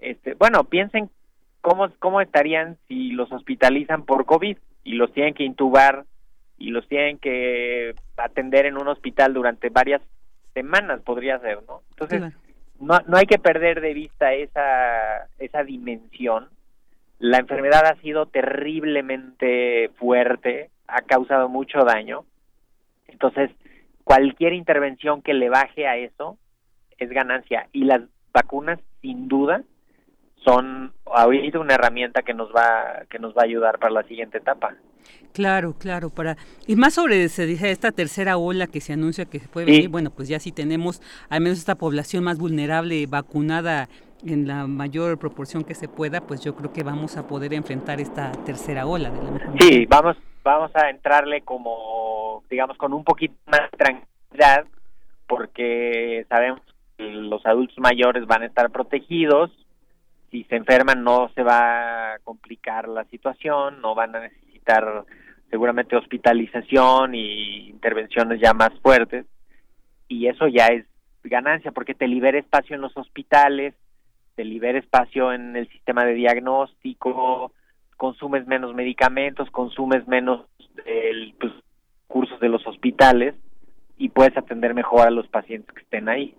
este, 0.00 0.34
bueno, 0.34 0.62
piensen 0.62 1.10
cómo, 1.60 1.90
cómo 1.98 2.20
estarían 2.20 2.76
si 2.86 3.10
los 3.10 3.32
hospitalizan 3.32 4.04
por 4.04 4.24
COVID 4.24 4.56
y 4.84 4.92
los 4.92 5.12
tienen 5.12 5.34
que 5.34 5.42
intubar 5.42 6.04
y 6.56 6.70
los 6.70 6.86
tienen 6.86 7.18
que 7.18 7.96
atender 8.16 8.66
en 8.66 8.78
un 8.78 8.86
hospital 8.86 9.34
durante 9.34 9.70
varias 9.70 10.00
semanas, 10.54 11.00
podría 11.00 11.40
ser, 11.40 11.58
¿no? 11.66 11.82
Entonces, 11.90 12.32
no, 12.78 13.00
no 13.08 13.16
hay 13.16 13.26
que 13.26 13.40
perder 13.40 13.80
de 13.80 13.92
vista 13.92 14.34
esa, 14.34 15.26
esa 15.40 15.64
dimensión. 15.64 16.48
La 17.18 17.38
enfermedad 17.38 17.86
ha 17.86 18.00
sido 18.00 18.26
terriblemente 18.26 19.90
fuerte, 19.96 20.70
ha 20.86 21.02
causado 21.02 21.48
mucho 21.48 21.84
daño. 21.84 22.24
Entonces, 23.08 23.50
cualquier 24.04 24.52
intervención 24.52 25.22
que 25.22 25.34
le 25.34 25.48
baje 25.48 25.86
a 25.86 25.96
eso 25.96 26.38
es 26.98 27.10
ganancia. 27.10 27.68
Y 27.72 27.84
las 27.84 28.02
vacunas 28.32 28.78
sin 29.00 29.28
duda 29.28 29.62
son 30.44 30.92
ahorita 31.06 31.58
una 31.58 31.74
herramienta 31.74 32.22
que 32.22 32.34
nos 32.34 32.50
va 32.50 33.04
que 33.08 33.18
nos 33.18 33.34
va 33.34 33.42
a 33.42 33.44
ayudar 33.44 33.78
para 33.78 33.92
la 33.92 34.02
siguiente 34.04 34.38
etapa. 34.38 34.74
Claro, 35.32 35.74
claro, 35.78 36.10
para 36.10 36.36
y 36.66 36.76
más 36.76 36.94
sobre 36.94 37.28
se 37.28 37.46
dice 37.46 37.70
esta 37.70 37.92
tercera 37.92 38.36
ola 38.36 38.66
que 38.66 38.80
se 38.80 38.92
anuncia 38.92 39.24
que 39.24 39.40
se 39.40 39.48
puede 39.48 39.66
venir, 39.66 39.88
bueno, 39.88 40.10
pues 40.10 40.28
ya 40.28 40.38
si 40.38 40.52
tenemos 40.52 41.00
al 41.28 41.40
menos 41.40 41.58
esta 41.58 41.76
población 41.76 42.24
más 42.24 42.38
vulnerable 42.38 43.06
vacunada 43.06 43.88
en 44.24 44.46
la 44.46 44.66
mayor 44.66 45.18
proporción 45.18 45.64
que 45.64 45.74
se 45.74 45.88
pueda, 45.88 46.20
pues 46.20 46.42
yo 46.42 46.54
creo 46.54 46.72
que 46.72 46.82
vamos 46.82 47.16
a 47.16 47.26
poder 47.26 47.54
enfrentar 47.54 48.00
esta 48.00 48.30
tercera 48.44 48.86
ola 48.86 49.10
de 49.10 49.22
la 49.22 49.52
Sí, 49.58 49.86
vamos 49.86 50.16
vamos 50.42 50.70
a 50.74 50.90
entrarle 50.90 51.42
como 51.42 52.42
digamos 52.50 52.76
con 52.76 52.92
un 52.92 53.04
poquito 53.04 53.34
más 53.46 53.70
tranquilidad 53.76 54.66
porque 55.26 56.26
sabemos 56.28 56.60
que 56.96 57.10
los 57.10 57.44
adultos 57.46 57.78
mayores 57.78 58.26
van 58.26 58.42
a 58.42 58.46
estar 58.46 58.70
protegidos. 58.70 59.50
Si 60.30 60.44
se 60.44 60.56
enferman 60.56 61.02
no 61.02 61.30
se 61.34 61.42
va 61.42 62.14
a 62.14 62.18
complicar 62.20 62.88
la 62.88 63.04
situación, 63.04 63.80
no 63.80 63.94
van 63.94 64.14
a 64.16 64.20
necesitar 64.20 65.04
seguramente 65.50 65.96
hospitalización 65.96 67.14
y 67.14 67.68
intervenciones 67.68 68.40
ya 68.40 68.52
más 68.54 68.70
fuertes. 68.82 69.26
Y 70.08 70.26
eso 70.26 70.48
ya 70.48 70.66
es 70.66 70.86
ganancia 71.24 71.72
porque 71.72 71.94
te 71.94 72.08
libera 72.08 72.38
espacio 72.38 72.74
en 72.74 72.82
los 72.82 72.96
hospitales, 72.96 73.74
te 74.34 74.44
libera 74.44 74.78
espacio 74.78 75.32
en 75.32 75.56
el 75.56 75.68
sistema 75.68 76.04
de 76.04 76.14
diagnóstico, 76.14 77.52
consumes 78.02 78.48
menos 78.48 78.74
medicamentos, 78.74 79.48
consumes 79.52 80.08
menos 80.08 80.40
el, 80.86 81.36
pues, 81.38 81.52
cursos 82.08 82.40
de 82.40 82.48
los 82.48 82.66
hospitales 82.66 83.36
y 83.96 84.08
puedes 84.08 84.36
atender 84.36 84.74
mejor 84.74 85.06
a 85.06 85.10
los 85.12 85.28
pacientes 85.28 85.72
que 85.72 85.82
estén 85.82 86.08
ahí. 86.08 86.34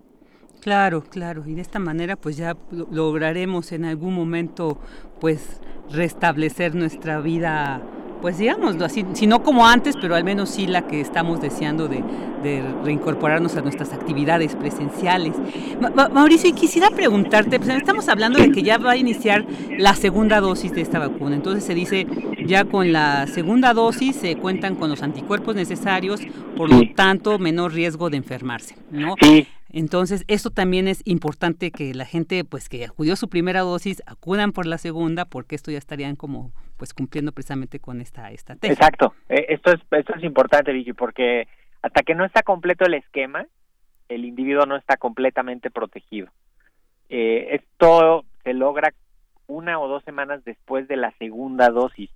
Claro, 0.62 1.04
claro, 1.10 1.44
y 1.48 1.56
de 1.56 1.62
esta 1.62 1.80
manera 1.80 2.18
pues 2.18 2.36
ya 2.36 2.58
lograremos 2.70 3.72
en 3.72 3.86
algún 3.86 4.14
momento 4.14 4.78
pues 5.22 5.62
restablecer 5.90 6.76
nuestra 6.76 7.22
vida 7.22 7.82
pues 8.24 8.38
digámoslo 8.38 8.86
así, 8.86 9.04
si 9.16 9.28
no 9.28 9.44
como 9.44 9.68
antes, 9.68 9.98
pero 10.00 10.16
al 10.16 10.24
menos 10.24 10.50
sí 10.50 10.66
la 10.66 10.88
que 10.88 11.02
estamos 11.02 11.42
deseando 11.42 11.90
de, 11.90 12.02
reincorporarnos 12.86 13.58
a 13.58 13.62
nuestras 13.62 13.92
actividades 13.92 14.56
presenciales. 14.56 15.34
Mauricio, 16.14 16.50
y 16.50 16.54
quisiera 16.54 16.90
preguntarte, 16.90 17.60
pues 17.60 17.70
estamos 17.72 18.08
hablando 18.08 18.40
de 18.40 18.52
que 18.54 18.64
ya 18.64 18.78
va 18.78 18.92
a 18.92 18.96
iniciar 18.96 19.46
la 19.78 19.94
segunda 19.94 20.40
dosis 20.40 20.72
de 20.72 20.80
esta 20.80 21.00
vacuna, 21.00 21.36
entonces 21.36 21.66
se 21.66 21.76
dice 21.76 22.08
ya 22.46 22.64
con 22.64 22.94
la 22.94 23.28
segunda 23.28 23.74
dosis 23.74 24.16
se 24.16 24.38
cuentan 24.38 24.76
con 24.76 24.90
los 24.90 25.04
anticuerpos 25.04 25.56
necesarios, 25.56 26.22
por 26.56 26.70
lo 26.70 26.82
tanto 26.96 27.40
menor 27.40 27.74
riesgo 27.74 28.10
de 28.10 28.18
enfermarse, 28.18 28.78
¿no? 28.90 29.16
Sí. 29.22 29.48
Entonces, 29.74 30.24
esto 30.28 30.52
también 30.52 30.88
es 30.88 31.02
importante 31.04 31.72
que 31.72 31.96
la 31.96 32.06
gente, 32.06 32.46
pues 32.46 32.70
que 32.70 32.86
acudió 32.86 33.16
su 33.16 33.28
primera 33.28 33.62
dosis, 33.62 34.04
acudan 34.06 34.52
por 34.52 34.68
la 34.68 34.78
segunda, 34.78 35.26
porque 35.26 35.56
esto 35.56 35.72
ya 35.72 35.80
estarían 35.80 36.16
como, 36.16 36.52
pues 36.78 36.94
cumpliendo 36.94 37.32
precisamente 37.32 37.80
con 37.80 38.00
esta 38.00 38.30
estrategia. 38.30 38.72
Exacto. 38.72 39.16
Eh, 39.30 39.48
esto 39.50 39.72
es 39.72 39.82
esto 39.90 40.14
es 40.16 40.24
importante, 40.24 40.72
Vicky, 40.72 40.94
porque 40.94 41.48
hasta 41.82 42.04
que 42.04 42.14
no 42.14 42.24
está 42.24 42.44
completo 42.44 42.86
el 42.86 42.94
esquema, 42.94 43.48
el 44.10 44.26
individuo 44.26 44.68
no 44.68 44.76
está 44.76 44.98
completamente 44.98 45.72
protegido. 45.72 46.28
Eh, 47.10 47.56
esto 47.56 48.26
se 48.44 48.54
logra 48.54 48.94
una 49.48 49.80
o 49.80 49.88
dos 49.88 50.04
semanas 50.04 50.46
después 50.46 50.88
de 50.88 50.98
la 50.98 51.12
segunda 51.18 51.70
dosis. 51.70 52.12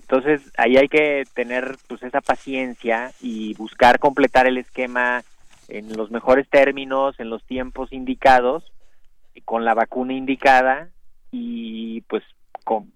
Entonces, 0.00 0.52
ahí 0.56 0.76
hay 0.76 0.88
que 0.88 1.24
tener 1.34 1.76
pues 1.88 2.04
esa 2.04 2.20
paciencia 2.20 3.10
y 3.20 3.54
buscar 3.54 3.98
completar 3.98 4.46
el 4.46 4.56
esquema 4.56 5.24
en 5.70 5.96
los 5.96 6.10
mejores 6.10 6.48
términos, 6.48 7.18
en 7.18 7.30
los 7.30 7.44
tiempos 7.44 7.92
indicados, 7.92 8.64
con 9.44 9.64
la 9.64 9.74
vacuna 9.74 10.12
indicada 10.12 10.90
y 11.30 12.02
pues 12.02 12.22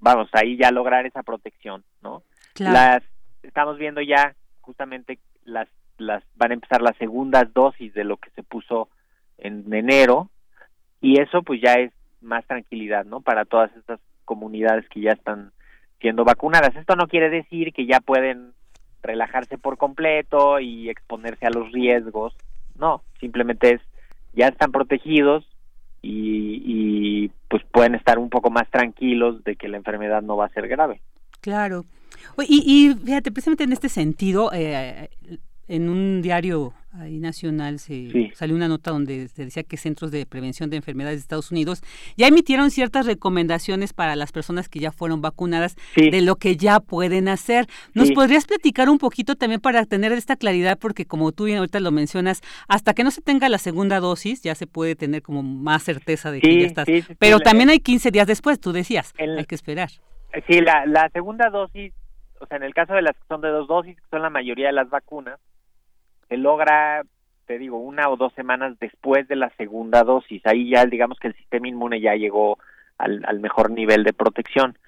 vamos, 0.01 0.29
ahí 0.33 0.57
ya 0.57 0.71
lograr 0.71 1.07
esa 1.07 1.23
protección, 1.23 1.85
¿no? 2.03 2.23
Las 2.59 3.03
estamos 3.43 3.79
viendo 3.79 4.01
ya 4.01 4.35
justamente 4.61 5.19
las 5.45 5.69
las 5.99 6.23
van 6.35 6.51
a 6.51 6.55
empezar 6.55 6.83
las 6.83 6.97
segundas 6.97 7.53
dosis 7.53 7.95
de 7.95 8.05
lo 8.05 8.17
que 8.17 8.31
se 8.31 8.43
puso 8.43 8.89
en 9.39 9.73
enero 9.73 10.29
y 11.01 11.21
eso 11.21 11.43
pues 11.43 11.61
ya 11.61 11.75
es 11.75 11.93
más 12.21 12.45
tranquilidad, 12.47 13.05
¿no? 13.05 13.21
Para 13.21 13.45
todas 13.45 13.75
estas 13.77 14.01
comunidades 14.25 14.89
que 14.89 15.01
ya 15.01 15.13
están 15.13 15.53
siendo 16.01 16.25
vacunadas. 16.25 16.75
Esto 16.77 16.97
no 16.97 17.07
quiere 17.07 17.31
decir 17.31 17.73
que 17.73 17.87
ya 17.87 18.01
pueden 18.01 18.53
relajarse 19.03 19.59
por 19.59 19.77
completo 19.77 20.59
y 20.61 20.89
exponerse 20.89 21.47
a 21.47 21.51
los 21.51 21.71
riesgos 21.73 22.35
no, 22.79 23.03
simplemente 23.21 23.75
es, 23.75 23.81
ya 24.35 24.49
están 24.49 24.73
protegidos 24.73 25.45
y, 26.03 27.31
pues 27.49 27.63
pueden 27.73 27.95
estar 27.95 28.19
un 28.19 28.31
poco 28.31 28.51
más 28.51 28.69
tranquilos 28.71 29.43
de 29.45 29.57
que 29.57 29.69
la 29.69 29.77
enfermedad 29.77 30.23
no 30.23 30.37
va 30.37 30.47
a 30.47 30.51
ser 30.51 30.69
grave. 30.69 31.01
Claro. 31.41 31.85
Y, 32.47 32.63
y 32.67 32.95
fíjate, 32.95 33.31
precisamente 33.31 33.65
en 33.65 33.73
este 33.73 33.89
sentido, 33.89 34.51
eh, 34.53 35.09
en 35.69 35.89
un 35.89 36.23
diario 36.23 36.75
ahí 37.01 37.19
nacional 37.19 37.79
se 37.79 38.31
salió 38.35 38.55
una 38.55 38.69
nota 38.69 38.93
donde 38.93 39.29
se 39.29 39.45
decía 39.45 39.65
que 39.65 39.77
centros 39.77 40.11
de 40.11 40.27
prevención 40.27 40.71
de 40.71 40.77
enfermedades 40.77 41.19
de 41.19 41.21
Estados 41.23 41.51
Unidos 41.51 41.83
ya 42.17 42.29
emitieron 42.29 42.71
ciertas 42.71 43.07
recomendaciones 43.07 43.93
para 43.93 44.15
las 44.17 44.33
personas 44.33 44.69
que 44.69 44.79
ya 44.79 44.93
fueron 44.93 45.21
vacunadas 45.21 45.77
de 45.97 46.21
lo 46.21 46.37
que 46.37 46.57
ya 46.57 46.81
pueden 46.81 47.29
hacer. 47.29 47.67
¿Nos 47.95 48.13
podrías 48.13 48.47
platicar 48.47 48.89
un 48.89 48.99
poquito 48.99 49.35
también 49.35 49.61
para 49.61 49.85
tener 49.87 50.13
esta 50.13 50.37
claridad? 50.37 50.79
Porque 50.79 51.05
como 51.05 51.33
tú 51.33 51.47
ahorita 51.47 51.81
lo 51.81 51.91
mencionas, 51.91 52.43
hasta 52.69 52.95
que 52.95 53.05
no 53.05 53.11
se 53.11 53.23
tenga 53.23 53.49
la 53.49 53.59
segunda 53.59 54.01
dosis 54.01 54.43
ya 54.43 54.55
se 54.55 54.67
puede 54.67 54.95
tener 54.95 55.23
como 55.23 55.43
más 55.43 55.83
certeza 55.83 56.31
de 56.31 56.41
que 56.41 56.61
ya 56.61 56.67
estás. 56.67 56.87
Pero 57.19 57.41
también 57.41 57.71
hay 57.71 57.81
15 57.81 58.11
días 58.11 58.27
después, 58.27 58.61
tú 58.61 58.73
decías, 58.73 59.13
hay 59.19 59.45
que 59.47 59.55
esperar. 59.55 59.91
Sí, 60.49 60.61
la, 60.61 60.85
la 60.87 61.09
segunda 61.11 61.49
dosis, 61.49 61.93
o 62.41 62.47
sea, 62.47 62.57
en 62.57 62.65
el 62.65 62.75
caso 62.75 62.95
de 62.95 63.03
las 63.03 63.15
que 63.15 63.23
son 63.29 63.41
de 63.41 63.49
dos 63.49 63.69
dosis, 63.69 63.97
que 63.97 64.03
son 64.11 64.23
la 64.23 64.31
mayoría 64.31 64.67
de 64.67 64.73
las 64.73 64.91
vacunas, 64.91 65.39
se 66.29 66.37
logra, 66.37 67.03
te 67.47 67.59
digo, 67.59 67.79
una 67.79 68.09
o 68.09 68.17
dos 68.17 68.33
semanas 68.35 68.79
después 68.81 69.29
de 69.29 69.37
la 69.37 69.51
segunda 69.57 70.03
dosis. 70.03 70.45
Ahí 70.47 70.71
ya 70.71 70.85
digamos 70.87 71.19
que 71.19 71.29
el 71.29 71.37
sistema 71.37 71.69
inmune 71.69 72.01
ya 72.01 72.15
llegó 72.15 72.59
al, 72.99 73.41
mejor 73.41 73.71
nivel 73.71 74.05
de 74.05 74.13
protección. 74.13 74.79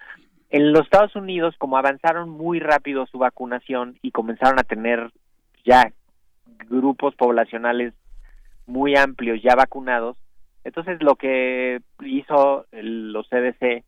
En 0.50 0.72
los 0.72 0.82
Estados 0.82 1.16
Unidos, 1.16 1.56
como 1.58 1.76
avanzaron 1.76 2.30
muy 2.30 2.60
rápido 2.60 3.06
su 3.06 3.18
vacunación 3.18 3.98
y 4.00 4.12
comenzaron 4.12 4.58
a 4.58 4.64
tener 4.64 5.10
ya 5.64 5.90
grupos 6.68 7.14
poblacionales 7.16 7.92
muy 8.66 8.96
amplios 8.96 9.42
ya 9.42 9.54
vacunados, 9.54 10.16
entonces 10.64 11.02
lo 11.02 11.16
que 11.16 11.80
hizo 12.02 12.66
los 12.72 13.28
CDC, 13.28 13.84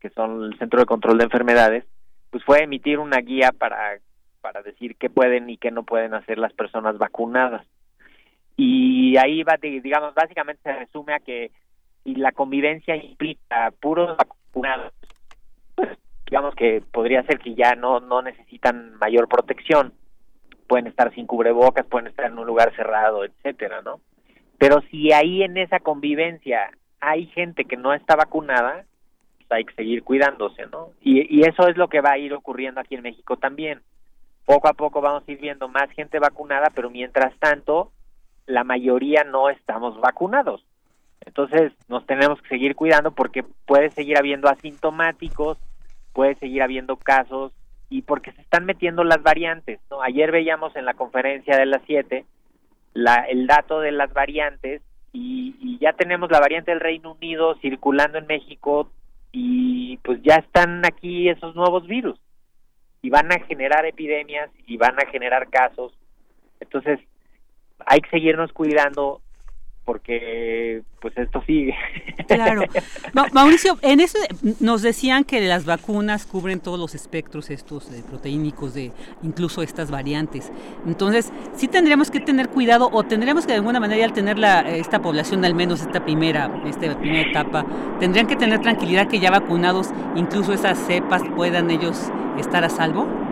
que 0.00 0.10
son 0.14 0.44
el 0.44 0.58
Centro 0.58 0.80
de 0.80 0.86
Control 0.86 1.18
de 1.18 1.24
Enfermedades, 1.24 1.84
pues 2.30 2.42
fue 2.44 2.62
emitir 2.62 2.98
una 2.98 3.18
guía 3.18 3.50
para 3.56 3.98
para 4.44 4.60
decir 4.60 4.96
qué 4.96 5.08
pueden 5.08 5.48
y 5.48 5.56
qué 5.56 5.70
no 5.70 5.84
pueden 5.84 6.12
hacer 6.12 6.36
las 6.36 6.52
personas 6.52 6.98
vacunadas. 6.98 7.66
Y 8.58 9.16
ahí 9.16 9.42
va, 9.42 9.56
digamos, 9.56 10.14
básicamente 10.14 10.60
se 10.62 10.72
resume 10.74 11.14
a 11.14 11.20
que 11.20 11.50
si 12.02 12.14
la 12.16 12.30
convivencia 12.30 12.94
implica 12.94 13.72
puros 13.80 14.18
vacunados, 14.18 14.92
pues 15.74 15.98
digamos 16.26 16.54
que 16.56 16.82
podría 16.92 17.22
ser 17.22 17.38
que 17.38 17.54
ya 17.54 17.74
no, 17.74 18.00
no 18.00 18.20
necesitan 18.20 18.96
mayor 18.98 19.28
protección, 19.28 19.94
pueden 20.68 20.88
estar 20.88 21.10
sin 21.14 21.26
cubrebocas, 21.26 21.86
pueden 21.86 22.08
estar 22.08 22.26
en 22.26 22.38
un 22.38 22.46
lugar 22.46 22.76
cerrado, 22.76 23.24
etcétera, 23.24 23.80
¿no? 23.80 24.00
Pero 24.58 24.82
si 24.90 25.10
ahí 25.14 25.42
en 25.42 25.56
esa 25.56 25.80
convivencia 25.80 26.70
hay 27.00 27.28
gente 27.28 27.64
que 27.64 27.78
no 27.78 27.94
está 27.94 28.14
vacunada, 28.14 28.84
pues 29.38 29.52
hay 29.52 29.64
que 29.64 29.74
seguir 29.74 30.02
cuidándose, 30.02 30.66
¿no? 30.66 30.90
Y, 31.00 31.34
y 31.34 31.48
eso 31.48 31.66
es 31.66 31.78
lo 31.78 31.88
que 31.88 32.02
va 32.02 32.12
a 32.12 32.18
ir 32.18 32.34
ocurriendo 32.34 32.82
aquí 32.82 32.94
en 32.94 33.02
México 33.02 33.38
también 33.38 33.80
poco 34.44 34.68
a 34.68 34.74
poco 34.74 35.00
vamos 35.00 35.24
a 35.26 35.32
ir 35.32 35.40
viendo 35.40 35.68
más 35.68 35.90
gente 35.90 36.18
vacunada, 36.18 36.68
pero 36.74 36.90
mientras 36.90 37.34
tanto, 37.38 37.90
la 38.46 38.64
mayoría 38.64 39.24
no 39.24 39.48
estamos 39.48 39.98
vacunados. 40.00 40.64
Entonces, 41.24 41.72
nos 41.88 42.04
tenemos 42.06 42.40
que 42.42 42.48
seguir 42.48 42.76
cuidando 42.76 43.12
porque 43.12 43.42
puede 43.42 43.90
seguir 43.90 44.18
habiendo 44.18 44.48
asintomáticos, 44.48 45.58
puede 46.12 46.34
seguir 46.36 46.62
habiendo 46.62 46.96
casos 46.96 47.52
y 47.88 48.02
porque 48.02 48.32
se 48.32 48.42
están 48.42 48.66
metiendo 48.66 49.04
las 49.04 49.22
variantes. 49.22 49.80
¿no? 49.90 50.02
Ayer 50.02 50.30
veíamos 50.30 50.76
en 50.76 50.84
la 50.84 50.94
conferencia 50.94 51.56
de 51.56 51.66
las 51.66 51.82
7 51.86 52.24
la, 52.92 53.24
el 53.28 53.46
dato 53.46 53.80
de 53.80 53.92
las 53.92 54.12
variantes 54.12 54.82
y, 55.12 55.56
y 55.60 55.78
ya 55.78 55.94
tenemos 55.94 56.30
la 56.30 56.40
variante 56.40 56.70
del 56.70 56.80
Reino 56.80 57.12
Unido 57.12 57.54
circulando 57.56 58.18
en 58.18 58.26
México 58.26 58.90
y 59.32 59.96
pues 59.98 60.22
ya 60.22 60.36
están 60.36 60.84
aquí 60.84 61.28
esos 61.28 61.56
nuevos 61.56 61.86
virus 61.86 62.20
y 63.04 63.10
van 63.10 63.30
a 63.30 63.38
generar 63.40 63.84
epidemias 63.84 64.48
y 64.66 64.78
van 64.78 64.98
a 64.98 65.04
generar 65.10 65.50
casos. 65.50 65.92
Entonces, 66.58 66.98
hay 67.84 68.00
que 68.00 68.08
seguirnos 68.08 68.50
cuidando 68.54 69.20
porque 69.84 70.82
pues 71.00 71.16
esto 71.16 71.42
sigue. 71.46 71.74
Claro. 72.26 72.62
Mauricio, 73.32 73.78
en 73.82 74.00
eso 74.00 74.18
nos 74.58 74.80
decían 74.80 75.24
que 75.24 75.42
las 75.42 75.66
vacunas 75.66 76.24
cubren 76.24 76.58
todos 76.58 76.80
los 76.80 76.94
espectros 76.94 77.50
estos 77.50 77.90
de 77.90 78.02
proteínicos 78.02 78.72
de 78.72 78.92
incluso 79.22 79.62
estas 79.62 79.90
variantes. 79.90 80.50
Entonces, 80.86 81.30
sí 81.54 81.68
tendríamos 81.68 82.10
que 82.10 82.20
tener 82.20 82.48
cuidado 82.48 82.88
o 82.90 83.02
tendríamos 83.02 83.44
que 83.44 83.52
de 83.52 83.58
alguna 83.58 83.78
manera 83.78 84.06
al 84.06 84.14
tener 84.14 84.38
la, 84.38 84.60
esta 84.60 85.02
población 85.02 85.44
al 85.44 85.54
menos 85.54 85.82
esta 85.82 86.02
primera 86.02 86.50
esta 86.66 86.98
primera 86.98 87.28
etapa, 87.28 87.66
tendrían 88.00 88.26
que 88.26 88.36
tener 88.36 88.60
tranquilidad 88.60 89.06
que 89.06 89.20
ya 89.20 89.30
vacunados 89.30 89.90
incluso 90.16 90.54
esas 90.54 90.78
cepas 90.78 91.22
puedan 91.36 91.70
ellos 91.70 92.10
estar 92.38 92.64
a 92.64 92.70
salvo. 92.70 93.23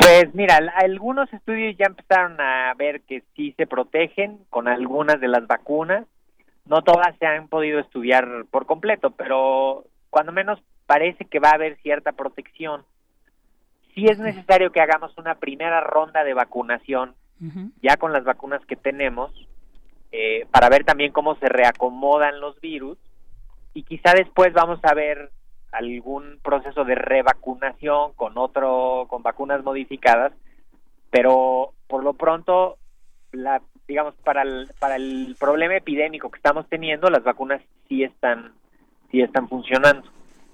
Pues 0.00 0.34
mira, 0.34 0.58
algunos 0.76 1.30
estudios 1.30 1.76
ya 1.76 1.84
empezaron 1.84 2.40
a 2.40 2.72
ver 2.74 3.02
que 3.02 3.22
sí 3.36 3.52
se 3.58 3.66
protegen 3.66 4.38
con 4.48 4.66
algunas 4.66 5.20
de 5.20 5.28
las 5.28 5.46
vacunas. 5.46 6.06
No 6.64 6.82
todas 6.82 7.14
se 7.18 7.26
han 7.26 7.48
podido 7.48 7.80
estudiar 7.80 8.46
por 8.50 8.64
completo, 8.64 9.10
pero 9.10 9.84
cuando 10.08 10.32
menos 10.32 10.58
parece 10.86 11.26
que 11.26 11.38
va 11.38 11.50
a 11.50 11.56
haber 11.56 11.76
cierta 11.82 12.12
protección. 12.12 12.82
Sí 13.94 14.06
es 14.06 14.18
necesario 14.18 14.72
que 14.72 14.80
hagamos 14.80 15.16
una 15.18 15.34
primera 15.34 15.82
ronda 15.82 16.24
de 16.24 16.32
vacunación, 16.32 17.14
ya 17.82 17.96
con 17.96 18.12
las 18.12 18.24
vacunas 18.24 18.64
que 18.66 18.76
tenemos, 18.76 19.32
eh, 20.12 20.46
para 20.50 20.70
ver 20.70 20.84
también 20.84 21.12
cómo 21.12 21.34
se 21.36 21.48
reacomodan 21.48 22.40
los 22.40 22.58
virus 22.60 22.98
y 23.74 23.82
quizá 23.82 24.14
después 24.14 24.52
vamos 24.52 24.80
a 24.82 24.94
ver 24.94 25.30
algún 25.72 26.38
proceso 26.42 26.84
de 26.84 26.94
revacunación 26.94 28.12
con 28.14 28.38
otro 28.38 29.06
con 29.08 29.22
vacunas 29.22 29.62
modificadas 29.64 30.32
pero 31.10 31.72
por 31.86 32.04
lo 32.04 32.14
pronto 32.14 32.78
la 33.32 33.62
digamos 33.86 34.14
para 34.24 34.42
el 34.42 34.68
para 34.78 34.96
el 34.96 35.36
problema 35.38 35.76
epidémico 35.76 36.30
que 36.30 36.38
estamos 36.38 36.68
teniendo 36.68 37.08
las 37.10 37.24
vacunas 37.24 37.60
sí 37.88 38.02
están 38.02 38.52
sí 39.10 39.20
están 39.20 39.48
funcionando 39.48 40.08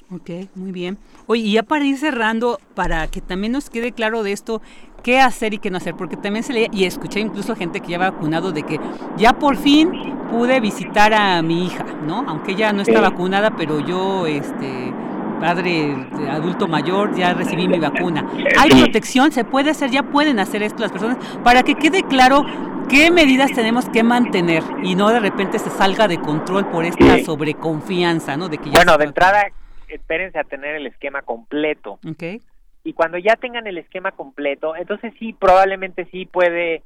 Ok, 0.09 0.31
muy 0.55 0.71
bien. 0.71 0.99
Oye, 1.27 1.43
y 1.43 1.53
ya 1.55 1.65
para 1.65 1.85
ir 1.85 1.99
cerrando, 1.99 2.61
para 2.77 3.09
que 3.09 3.21
también 3.21 3.53
nos 3.53 3.71
quede 3.71 3.91
claro 3.91 4.23
de 4.23 4.31
esto, 4.31 4.63
qué 5.03 5.19
hacer 5.19 5.53
y 5.53 5.59
qué 5.59 5.69
no 5.69 5.79
hacer, 5.79 5.97
porque 5.97 6.17
también 6.17 6.45
se 6.45 6.53
leía, 6.53 6.69
y 6.73 6.85
escuché 6.85 7.19
incluso 7.19 7.57
gente 7.57 7.81
que 7.81 7.89
ya 7.89 7.99
vacunado 7.99 8.53
de 8.53 8.63
que 8.63 8.79
ya 9.17 9.33
por 9.33 9.57
fin 9.57 9.91
pude 10.31 10.61
visitar 10.61 11.13
a 11.13 11.43
mi 11.43 11.67
hija, 11.67 11.85
¿no? 12.07 12.25
Aunque 12.29 12.53
ella 12.53 12.73
no 12.73 12.83
está 12.83 13.01
vacunada, 13.01 13.57
pero 13.57 13.81
yo, 13.81 14.29
este, 14.29 14.95
padre 15.41 15.95
adulto 16.31 16.69
mayor, 16.69 17.15
ya 17.17 17.35
recibí 17.35 17.69
mi 17.69 17.79
vacuna. 17.79 18.29
¿Hay 18.59 18.71
protección? 18.71 19.33
¿Se 19.33 19.45
puede 19.45 19.71
hacer? 19.71 19.91
¿Ya 19.91 20.03
pueden 20.03 20.39
hacer 20.39 20.63
esto 20.63 20.83
las 20.83 20.93
personas? 20.93 21.19
Para 21.43 21.63
que 21.63 21.75
quede 21.75 22.03
claro 22.03 22.45
qué 22.89 23.11
medidas 23.11 23.53
tenemos 23.53 23.89
que 23.89 24.03
mantener 24.03 24.63
y 24.83 24.95
no 24.95 25.09
de 25.09 25.21
repente 25.21 25.59
se 25.59 25.71
salga 25.71 26.09
de 26.09 26.19
control 26.19 26.67
por 26.71 26.85
esta 26.85 27.19
sobreconfianza, 27.25 28.37
¿no? 28.37 28.49
De 28.49 28.59
que 28.59 28.71
bueno, 28.71 28.97
de 28.97 29.05
entrada, 29.05 29.51
espérense 29.89 30.39
a 30.39 30.45
tener 30.45 30.77
el 30.77 30.87
esquema 30.87 31.23
completo. 31.23 31.99
Okay. 32.09 32.41
Y 32.85 32.93
cuando 32.93 33.19
ya 33.19 33.37
tengan 33.37 33.67
el 33.67 33.79
esquema 33.79 34.13
completo, 34.13 34.77
entonces 34.77 35.13
sí, 35.19 35.33
probablemente 35.33 36.07
sí 36.13 36.27
puede 36.27 36.83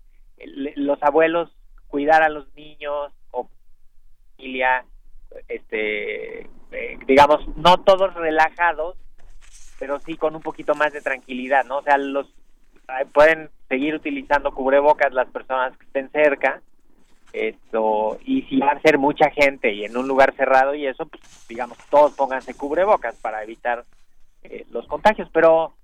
los 0.76 1.02
abuelos 1.02 1.50
cuidar 1.88 2.22
a 2.22 2.30
los 2.30 2.46
niños 2.54 3.12
o 3.30 3.48
familia, 4.36 4.84
este 5.48 6.48
eh, 6.72 6.98
digamos, 7.06 7.46
no 7.56 7.78
todos 7.78 8.14
relajados, 8.14 8.96
pero 9.78 9.98
sí 10.00 10.16
con 10.16 10.34
un 10.36 10.42
poquito 10.42 10.74
más 10.74 10.92
de 10.92 11.00
tranquilidad, 11.00 11.64
¿no? 11.64 11.78
O 11.78 11.82
sea, 11.82 11.96
los 11.98 12.26
pueden 13.12 13.50
seguir 13.68 13.94
utilizando 13.94 14.52
cubrebocas 14.52 15.12
las 15.12 15.28
personas 15.28 15.76
que 15.76 15.86
estén 15.86 16.10
cerca, 16.10 16.60
esto, 17.32 18.18
y 18.24 18.42
si 18.42 18.58
va 18.58 18.72
a 18.72 18.80
ser 18.80 18.98
mucha 18.98 19.30
gente 19.30 19.72
y 19.72 19.84
en 19.84 19.96
un 19.96 20.08
lugar 20.08 20.34
cerrado 20.34 20.74
y 20.74 20.86
eso, 20.86 21.06
pues, 21.06 21.22
digamos, 21.48 21.78
todos 21.88 22.12
pónganse 22.14 22.54
cubrebocas 22.54 23.14
para 23.16 23.44
evitar 23.44 23.84
eh, 24.42 24.66
los 24.72 24.86
contagios, 24.88 25.28
pero 25.32 25.74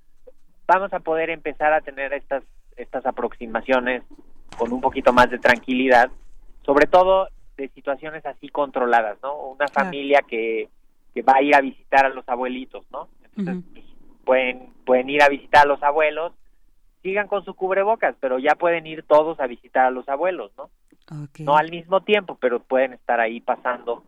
vamos 0.66 0.92
a 0.92 0.99
poder 0.99 1.31
empezar 1.31 1.72
a 1.72 1.81
tener 1.81 2.12
estas 2.12 2.42
estas 2.77 3.07
aproximaciones 3.07 4.03
con 4.59 4.72
un 4.72 4.81
poquito 4.81 5.12
más 5.12 5.31
de 5.31 5.38
tranquilidad, 5.38 6.11
sobre 6.64 6.87
todo 6.87 7.29
de 7.57 7.69
situaciones 7.69 8.25
así 8.27 8.49
controladas, 8.49 9.19
¿no? 9.23 9.37
Una 9.49 9.69
familia 9.69 10.21
que, 10.27 10.69
que 11.14 11.23
va 11.23 11.35
a 11.37 11.42
ir 11.42 11.55
a 11.55 11.61
visitar 11.61 12.07
a 12.07 12.11
los 12.11 12.29
abuelitos, 12.29 12.85
¿no? 12.90 13.09
Entonces, 13.37 13.64
pues, 13.73 13.85
pueden, 14.25 14.73
pueden 14.85 15.11
ir 15.11 15.23
a 15.23 15.29
visitar 15.29 15.64
a 15.64 15.69
los 15.69 15.83
abuelos, 15.83 16.33
sigan 17.03 17.29
con 17.29 17.45
su 17.45 17.55
cubrebocas, 17.55 18.16
pero 18.21 18.38
ya 18.38 18.55
pueden 18.55 18.87
ir 18.87 19.03
todos 19.05 19.40
a 19.40 19.47
visitar 19.47 19.87
a 19.87 19.90
los 19.90 20.09
abuelos, 20.09 20.53
¿no? 20.57 20.71
No 21.38 21.57
al 21.57 21.71
mismo 21.71 22.01
tiempo, 22.01 22.37
pero 22.40 22.61
pueden 22.61 22.92
estar 22.92 23.21
ahí 23.21 23.40
pasando 23.40 24.03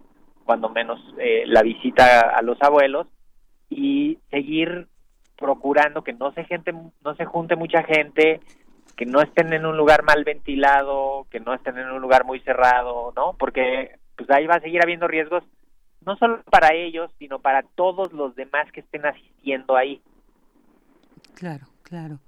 cuando 0.45 0.69
menos 0.69 0.99
eh, 1.19 1.45
la 1.47 1.63
visita 1.63 2.21
a 2.21 2.43
los 2.43 2.61
abuelos 2.61 3.07
y 3.71 4.19
seguir 4.31 4.89
procurando 5.37 6.03
que 6.03 6.13
no 6.13 6.33
se 6.33 6.45
gente 6.45 6.73
no 6.73 7.15
se 7.15 7.25
junte 7.25 7.55
mucha 7.55 7.85
gente 7.85 8.41
que 8.97 9.07
no 9.07 9.21
estén 9.21 9.53
en 9.53 9.67
un 9.67 9.77
lugar 9.77 10.03
mal 10.03 10.25
ventilado, 10.25 11.27
que 11.31 11.41
no 11.41 11.55
estén 11.55 11.79
en 11.79 11.91
un 11.91 12.01
lugar 12.01 12.25
muy 12.25 12.41
cerrado, 12.41 13.13
¿no? 13.15 13.35
Porque 13.39 13.99
pues 14.17 14.29
ahí 14.31 14.47
va 14.47 14.57
a 14.57 14.61
seguir 14.61 14.83
habiendo 14.83 15.07
riesgos 15.07 15.45
no 16.05 16.17
solo 16.17 16.43
para 16.51 16.75
ellos, 16.75 17.11
sino 17.19 17.39
para 17.39 17.63
todos 17.63 18.13
los 18.13 18.35
demás 18.35 18.71
que 18.73 18.81
estén 18.81 19.05
asistiendo 19.05 19.77
ahí. 19.77 20.01
Claro, 21.35 21.67
claro. 21.83 22.19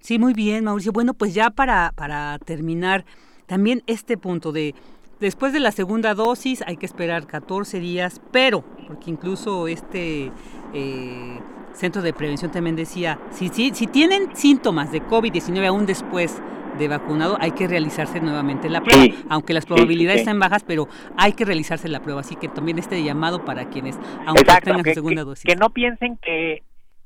Sí, 0.00 0.18
muy 0.18 0.34
bien, 0.34 0.64
Mauricio. 0.64 0.92
Bueno, 0.92 1.14
pues 1.14 1.32
ya 1.32 1.50
para, 1.50 1.92
para 1.94 2.38
terminar, 2.40 3.04
también 3.46 3.82
este 3.86 4.16
punto 4.16 4.52
de 4.52 4.74
después 5.20 5.52
de 5.52 5.60
la 5.60 5.70
segunda 5.70 6.14
dosis 6.14 6.62
hay 6.66 6.76
que 6.76 6.86
esperar 6.86 7.26
14 7.26 7.78
días, 7.78 8.20
pero, 8.32 8.62
porque 8.86 9.10
incluso 9.10 9.68
este 9.68 10.32
eh, 10.74 11.38
Centro 11.72 12.02
de 12.02 12.12
Prevención 12.12 12.50
también 12.50 12.76
decía, 12.76 13.18
si, 13.30 13.48
si, 13.48 13.70
si 13.74 13.86
tienen 13.86 14.34
síntomas 14.34 14.92
de 14.92 15.02
COVID-19 15.02 15.66
aún 15.66 15.86
después 15.86 16.42
de 16.78 16.88
vacunado, 16.88 17.36
hay 17.40 17.52
que 17.52 17.68
realizarse 17.68 18.20
nuevamente 18.20 18.68
la 18.70 18.80
prueba, 18.82 19.14
aunque 19.28 19.52
las 19.52 19.66
probabilidades 19.66 20.20
están 20.20 20.38
bajas, 20.38 20.64
pero 20.64 20.88
hay 21.16 21.32
que 21.32 21.44
realizarse 21.44 21.88
la 21.88 22.00
prueba, 22.00 22.20
así 22.20 22.36
que 22.36 22.48
también 22.48 22.78
este 22.78 23.02
llamado 23.02 23.44
para 23.44 23.68
quienes 23.68 23.98
aunque 24.26 24.44
tengan 24.62 24.82
que, 24.82 24.94
segunda 24.94 25.24
dosis. 25.24 25.44
Que 25.44 25.56
no 25.56 25.70
piensen 25.70 26.16
que, 26.16 26.62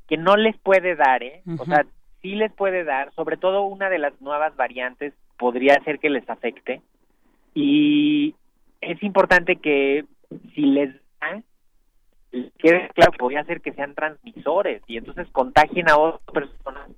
que 0.07 0.17
no 0.17 0.37
les 0.37 0.57
puede 0.57 0.95
dar, 0.95 1.23
¿eh? 1.23 1.41
O 1.59 1.65
sea, 1.65 1.85
sí 2.21 2.35
les 2.35 2.51
puede 2.53 2.83
dar, 2.83 3.13
sobre 3.13 3.37
todo 3.37 3.63
una 3.63 3.89
de 3.89 3.99
las 3.99 4.19
nuevas 4.21 4.55
variantes 4.55 5.13
podría 5.37 5.81
ser 5.83 5.99
que 5.99 6.09
les 6.09 6.27
afecte. 6.29 6.81
Y 7.53 8.35
es 8.81 9.01
importante 9.03 9.57
que 9.57 10.05
si 10.53 10.61
les 10.61 10.93
da 11.19 11.41
quede 12.57 12.89
claro 12.93 13.11
que 13.11 13.17
podría 13.17 13.43
ser 13.45 13.61
que 13.61 13.73
sean 13.73 13.93
transmisores 13.95 14.81
y 14.87 14.97
entonces 14.97 15.27
contagien 15.31 15.89
a 15.89 15.97
otras 15.97 16.21
personas 16.33 16.89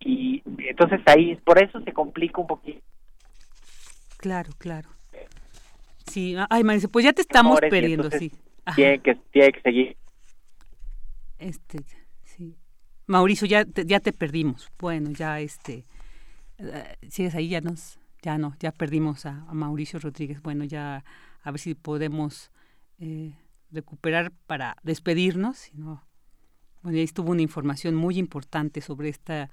y 0.00 0.42
entonces 0.58 1.00
ahí 1.06 1.36
por 1.36 1.62
eso 1.62 1.80
se 1.80 1.92
complica 1.92 2.40
un 2.40 2.46
poquito. 2.46 2.80
Claro 4.18 4.50
claro. 4.58 4.88
Sí 6.06 6.36
ay 6.50 6.64
Marisa 6.64 6.88
pues 6.88 7.04
ya 7.04 7.12
te 7.12 7.22
estamos 7.22 7.60
perdiendo 7.60 8.10
sí. 8.10 8.32
Tiene 8.74 8.98
que 9.00 9.14
tiene 9.32 9.52
que 9.52 9.60
seguir. 9.60 9.96
Este 11.38 11.78
sí. 12.24 12.56
Mauricio 13.06 13.46
ya 13.46 13.64
te, 13.64 13.84
ya 13.84 14.00
te 14.00 14.12
perdimos. 14.12 14.70
Bueno 14.78 15.10
ya 15.10 15.40
este 15.40 15.84
eh, 16.58 16.96
si 17.08 17.24
es 17.24 17.34
ahí 17.34 17.48
ya 17.48 17.60
nos 17.60 17.98
ya 18.22 18.38
no 18.38 18.54
ya 18.58 18.72
perdimos 18.72 19.26
a, 19.26 19.46
Mauricio 19.52 19.98
Rodríguez. 19.98 20.42
Bueno 20.42 20.64
ya 20.64 21.04
a 21.42 21.50
ver 21.50 21.60
si 21.60 21.74
podemos 21.74 22.50
eh, 22.98 23.34
recuperar 23.70 24.32
para 24.46 24.76
despedirnos, 24.82 25.56
sino 25.58 26.04
bueno, 26.82 26.98
ahí 26.98 27.04
estuvo 27.04 27.32
una 27.32 27.42
información 27.42 27.94
muy 27.94 28.18
importante 28.18 28.80
sobre 28.80 29.08
esta 29.08 29.50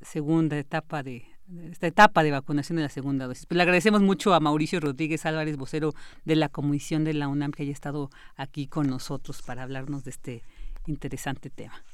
segunda 0.00 0.58
etapa 0.58 1.02
de 1.02 1.26
esta 1.70 1.86
etapa 1.86 2.22
de 2.22 2.30
vacunación 2.30 2.76
de 2.76 2.82
la 2.82 2.88
segunda 2.88 3.26
dosis. 3.26 3.46
Pues 3.46 3.56
le 3.56 3.62
agradecemos 3.62 4.00
mucho 4.00 4.32
a 4.32 4.40
Mauricio 4.40 4.80
Rodríguez 4.80 5.26
Álvarez, 5.26 5.56
vocero 5.56 5.92
de 6.24 6.36
la 6.36 6.48
Comisión 6.48 7.04
de 7.04 7.14
la 7.14 7.28
UNAM, 7.28 7.52
que 7.52 7.64
haya 7.64 7.72
estado 7.72 8.10
aquí 8.36 8.66
con 8.66 8.86
nosotros 8.86 9.42
para 9.42 9.62
hablarnos 9.62 10.04
de 10.04 10.10
este 10.10 10.42
interesante 10.86 11.50
tema. 11.50 11.84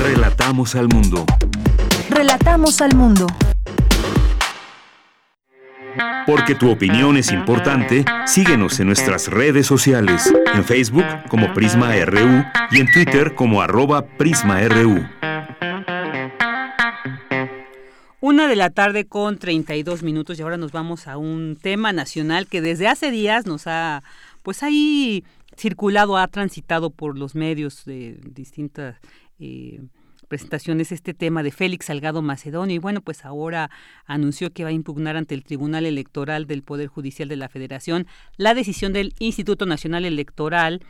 Relatamos 0.00 0.74
al 0.74 0.88
mundo. 0.88 1.24
Relatamos 2.10 2.80
al 2.80 2.94
mundo. 2.94 3.26
Porque 6.26 6.54
tu 6.54 6.70
opinión 6.70 7.16
es 7.16 7.32
importante, 7.32 8.04
síguenos 8.26 8.80
en 8.80 8.88
nuestras 8.88 9.28
redes 9.28 9.66
sociales, 9.66 10.32
en 10.54 10.64
Facebook 10.64 11.04
como 11.28 11.52
Prisma 11.54 11.94
RU 12.04 12.44
y 12.70 12.80
en 12.80 12.90
Twitter 12.92 13.34
como 13.34 13.62
arroba 13.62 14.06
PrismaRU. 14.06 15.06
Una 18.20 18.48
de 18.48 18.56
la 18.56 18.70
tarde 18.70 19.04
con 19.04 19.38
32 19.38 20.02
minutos 20.02 20.38
y 20.38 20.42
ahora 20.42 20.56
nos 20.56 20.72
vamos 20.72 21.06
a 21.06 21.16
un 21.16 21.56
tema 21.60 21.92
nacional 21.92 22.48
que 22.48 22.60
desde 22.60 22.88
hace 22.88 23.10
días 23.10 23.46
nos 23.46 23.66
ha, 23.66 24.02
pues 24.42 24.62
ahí 24.62 25.24
circulado, 25.56 26.16
ha 26.16 26.26
transitado 26.26 26.90
por 26.90 27.18
los 27.18 27.34
medios 27.34 27.84
de 27.84 28.18
distintas... 28.34 28.96
Eh, 29.38 29.80
presentaciones 30.26 30.92
este 30.92 31.14
tema 31.14 31.42
de 31.42 31.50
Félix 31.50 31.86
Salgado 31.86 32.22
Macedonio 32.22 32.76
y 32.76 32.78
bueno, 32.78 33.00
pues 33.00 33.24
ahora 33.24 33.70
anunció 34.04 34.50
que 34.50 34.64
va 34.64 34.70
a 34.70 34.72
impugnar 34.72 35.16
ante 35.16 35.34
el 35.34 35.44
Tribunal 35.44 35.86
Electoral 35.86 36.46
del 36.46 36.62
Poder 36.62 36.88
Judicial 36.88 37.28
de 37.28 37.36
la 37.36 37.48
Federación 37.48 38.06
la 38.36 38.54
decisión 38.54 38.92
del 38.92 39.14
Instituto 39.18 39.66
Nacional 39.66 40.04
Electoral 40.04 40.80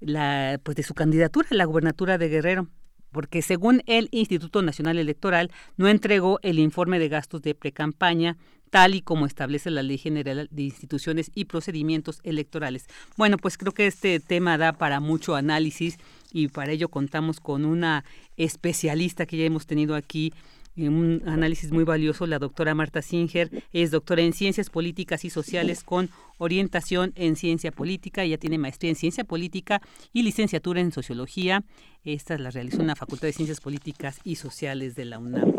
la, 0.00 0.60
pues 0.62 0.76
de 0.76 0.82
su 0.82 0.94
candidatura 0.94 1.48
a 1.50 1.54
la 1.54 1.64
gubernatura 1.64 2.18
de 2.18 2.28
Guerrero 2.28 2.68
porque 3.14 3.42
según 3.42 3.82
el 3.86 4.08
Instituto 4.10 4.60
Nacional 4.60 4.98
Electoral 4.98 5.50
no 5.76 5.88
entregó 5.88 6.40
el 6.42 6.58
informe 6.58 6.98
de 6.98 7.08
gastos 7.08 7.42
de 7.42 7.54
precampaña 7.54 8.36
tal 8.74 8.96
y 8.96 9.02
como 9.02 9.24
establece 9.24 9.70
la 9.70 9.84
Ley 9.84 9.98
General 9.98 10.48
de 10.50 10.62
Instituciones 10.62 11.30
y 11.32 11.44
Procedimientos 11.44 12.18
Electorales. 12.24 12.86
Bueno, 13.16 13.36
pues 13.38 13.56
creo 13.56 13.70
que 13.70 13.86
este 13.86 14.18
tema 14.18 14.58
da 14.58 14.72
para 14.72 14.98
mucho 14.98 15.36
análisis 15.36 15.96
y 16.32 16.48
para 16.48 16.72
ello 16.72 16.88
contamos 16.88 17.38
con 17.38 17.64
una 17.64 18.04
especialista 18.36 19.26
que 19.26 19.36
ya 19.36 19.44
hemos 19.44 19.66
tenido 19.66 19.94
aquí 19.94 20.32
un 20.76 21.22
análisis 21.26 21.70
muy 21.70 21.84
valioso. 21.84 22.26
La 22.26 22.38
doctora 22.38 22.74
Marta 22.74 23.02
Singer 23.02 23.50
es 23.72 23.90
doctora 23.90 24.22
en 24.22 24.32
Ciencias 24.32 24.70
Políticas 24.70 25.24
y 25.24 25.30
Sociales 25.30 25.84
con 25.84 26.10
orientación 26.38 27.12
en 27.14 27.36
Ciencia 27.36 27.70
Política. 27.70 28.22
Ella 28.22 28.38
tiene 28.38 28.58
maestría 28.58 28.90
en 28.90 28.96
Ciencia 28.96 29.24
Política 29.24 29.80
y 30.12 30.22
licenciatura 30.22 30.80
en 30.80 30.92
Sociología. 30.92 31.62
Esta 32.04 32.36
la 32.38 32.50
realizó 32.50 32.80
en 32.80 32.88
la 32.88 32.96
Facultad 32.96 33.28
de 33.28 33.32
Ciencias 33.32 33.60
Políticas 33.60 34.20
y 34.24 34.36
Sociales 34.36 34.94
de 34.96 35.04
la 35.04 35.18
UNAM. 35.18 35.54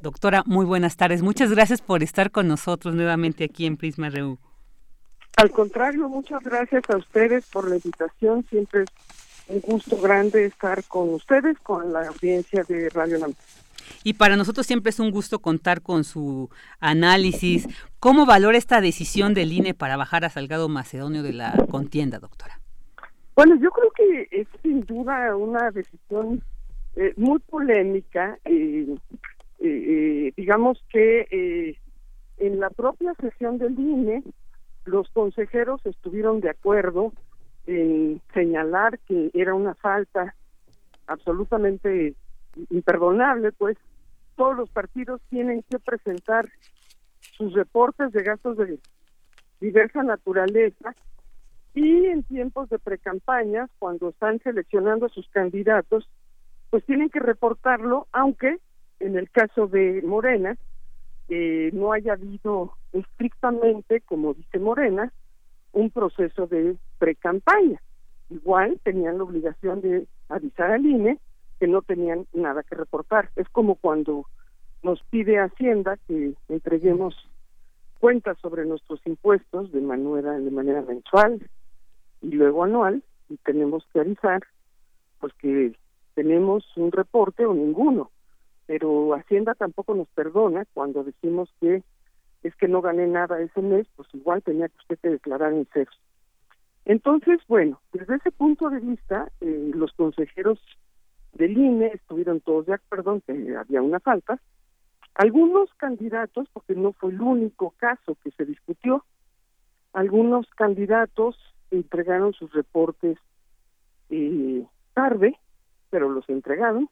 Doctora, 0.00 0.42
muy 0.46 0.64
buenas 0.64 0.96
tardes. 0.96 1.22
Muchas 1.22 1.50
gracias 1.50 1.80
por 1.80 2.02
estar 2.02 2.30
con 2.30 2.46
nosotros 2.46 2.94
nuevamente 2.94 3.44
aquí 3.44 3.66
en 3.66 3.76
Prisma 3.76 4.10
RU. 4.10 4.38
Al 5.36 5.50
contrario, 5.50 6.08
muchas 6.08 6.42
gracias 6.42 6.84
a 6.88 6.98
ustedes 6.98 7.46
por 7.46 7.68
la 7.68 7.76
invitación. 7.76 8.46
Siempre 8.48 8.84
un 9.52 9.60
gusto 9.60 9.96
grande 10.00 10.46
estar 10.46 10.82
con 10.84 11.14
ustedes, 11.14 11.58
con 11.60 11.92
la 11.92 12.08
audiencia 12.08 12.64
de 12.64 12.88
Radio 12.88 13.18
UNAM. 13.18 13.34
Y 14.04 14.14
para 14.14 14.36
nosotros 14.36 14.66
siempre 14.66 14.90
es 14.90 15.00
un 15.00 15.10
gusto 15.10 15.40
contar 15.40 15.82
con 15.82 16.04
su 16.04 16.50
análisis. 16.80 17.68
¿Cómo 18.00 18.26
valora 18.26 18.58
esta 18.58 18.80
decisión 18.80 19.34
del 19.34 19.52
INE 19.52 19.74
para 19.74 19.96
bajar 19.96 20.24
a 20.24 20.30
Salgado 20.30 20.68
Macedonio 20.68 21.22
de 21.22 21.32
la 21.32 21.52
contienda, 21.70 22.18
doctora? 22.18 22.60
Bueno, 23.34 23.56
yo 23.60 23.70
creo 23.70 23.90
que 23.90 24.28
es 24.30 24.48
sin 24.62 24.84
duda 24.84 25.36
una 25.36 25.70
decisión 25.70 26.42
eh, 26.96 27.12
muy 27.16 27.38
polémica. 27.40 28.38
Eh, 28.44 28.94
eh, 29.60 30.32
digamos 30.36 30.82
que 30.90 31.76
en 32.38 32.60
la 32.60 32.70
propia 32.70 33.14
sesión 33.20 33.58
del 33.58 33.78
INE 33.78 34.22
los 34.84 35.08
consejeros 35.10 35.80
estuvieron 35.86 36.40
de 36.40 36.50
acuerdo 36.50 37.12
en 37.66 38.20
señalar 38.34 38.98
que 39.00 39.30
era 39.34 39.54
una 39.54 39.74
falta 39.74 40.34
absolutamente 41.06 42.14
imperdonable, 42.70 43.52
pues 43.52 43.76
todos 44.36 44.56
los 44.56 44.70
partidos 44.70 45.20
tienen 45.30 45.62
que 45.70 45.78
presentar 45.78 46.48
sus 47.36 47.52
reportes 47.54 48.12
de 48.12 48.22
gastos 48.22 48.56
de 48.56 48.78
diversa 49.60 50.02
naturaleza 50.02 50.94
y 51.74 52.06
en 52.06 52.22
tiempos 52.24 52.68
de 52.68 52.78
precampañas, 52.78 53.70
cuando 53.78 54.10
están 54.10 54.40
seleccionando 54.40 55.06
a 55.06 55.10
sus 55.10 55.28
candidatos, 55.28 56.08
pues 56.70 56.84
tienen 56.84 57.08
que 57.08 57.20
reportarlo, 57.20 58.08
aunque 58.12 58.58
en 59.00 59.16
el 59.16 59.30
caso 59.30 59.66
de 59.66 60.02
Morena 60.02 60.56
eh, 61.28 61.70
no 61.72 61.92
haya 61.92 62.12
habido 62.12 62.74
estrictamente, 62.92 64.00
como 64.02 64.34
dice 64.34 64.58
Morena, 64.58 65.12
un 65.72 65.90
proceso 65.90 66.46
de 66.46 66.76
precampaña. 67.02 67.82
Igual 68.30 68.78
tenían 68.84 69.18
la 69.18 69.24
obligación 69.24 69.80
de 69.80 70.06
avisar 70.28 70.70
al 70.70 70.86
INE 70.86 71.18
que 71.58 71.66
no 71.66 71.82
tenían 71.82 72.28
nada 72.32 72.62
que 72.62 72.76
reportar. 72.76 73.30
Es 73.34 73.48
como 73.48 73.74
cuando 73.74 74.26
nos 74.84 75.02
pide 75.10 75.40
Hacienda 75.40 75.98
que 76.06 76.34
entreguemos 76.48 77.16
cuentas 77.98 78.38
sobre 78.38 78.64
nuestros 78.66 79.04
impuestos 79.04 79.72
de 79.72 79.80
manera 79.80 80.38
de 80.38 80.50
manera 80.52 80.80
mensual 80.82 81.44
y 82.20 82.30
luego 82.30 82.62
anual 82.62 83.02
y 83.28 83.36
tenemos 83.38 83.84
que 83.92 83.98
avisar 83.98 84.42
pues 85.18 85.32
que 85.34 85.74
tenemos 86.14 86.64
un 86.76 86.92
reporte 86.92 87.46
o 87.46 87.54
ninguno 87.54 88.10
pero 88.66 89.14
Hacienda 89.14 89.54
tampoco 89.54 89.94
nos 89.94 90.08
perdona 90.08 90.66
cuando 90.72 91.04
decimos 91.04 91.48
que 91.60 91.82
es 92.42 92.54
que 92.56 92.66
no 92.66 92.80
gané 92.80 93.06
nada 93.06 93.40
ese 93.40 93.62
mes 93.62 93.86
pues 93.94 94.08
igual 94.14 94.42
tenía 94.42 94.68
que 94.68 94.78
usted 94.78 94.98
que 94.98 95.10
declarar 95.10 95.52
en 95.52 95.68
cero 95.72 95.90
entonces 96.84 97.40
bueno 97.48 97.80
desde 97.92 98.16
ese 98.16 98.30
punto 98.30 98.70
de 98.70 98.80
vista 98.80 99.30
eh, 99.40 99.70
los 99.74 99.92
consejeros 99.92 100.60
del 101.32 101.56
INE 101.56 101.86
estuvieron 101.94 102.40
todos 102.40 102.66
de 102.66 102.74
acuerdo 102.74 103.20
que 103.26 103.56
había 103.56 103.82
una 103.82 104.00
falta. 104.00 104.38
Algunos 105.14 105.72
candidatos, 105.74 106.48
porque 106.52 106.74
no 106.74 106.92
fue 106.92 107.10
el 107.10 107.20
único 107.20 107.70
caso 107.76 108.16
que 108.22 108.30
se 108.30 108.44
discutió, 108.44 109.04
algunos 109.92 110.48
candidatos 110.50 111.36
entregaron 111.70 112.32
sus 112.32 112.52
reportes 112.52 113.18
eh, 114.08 114.64
tarde, 114.94 115.38
pero 115.90 116.08
los 116.08 116.26
entregaron, 116.28 116.88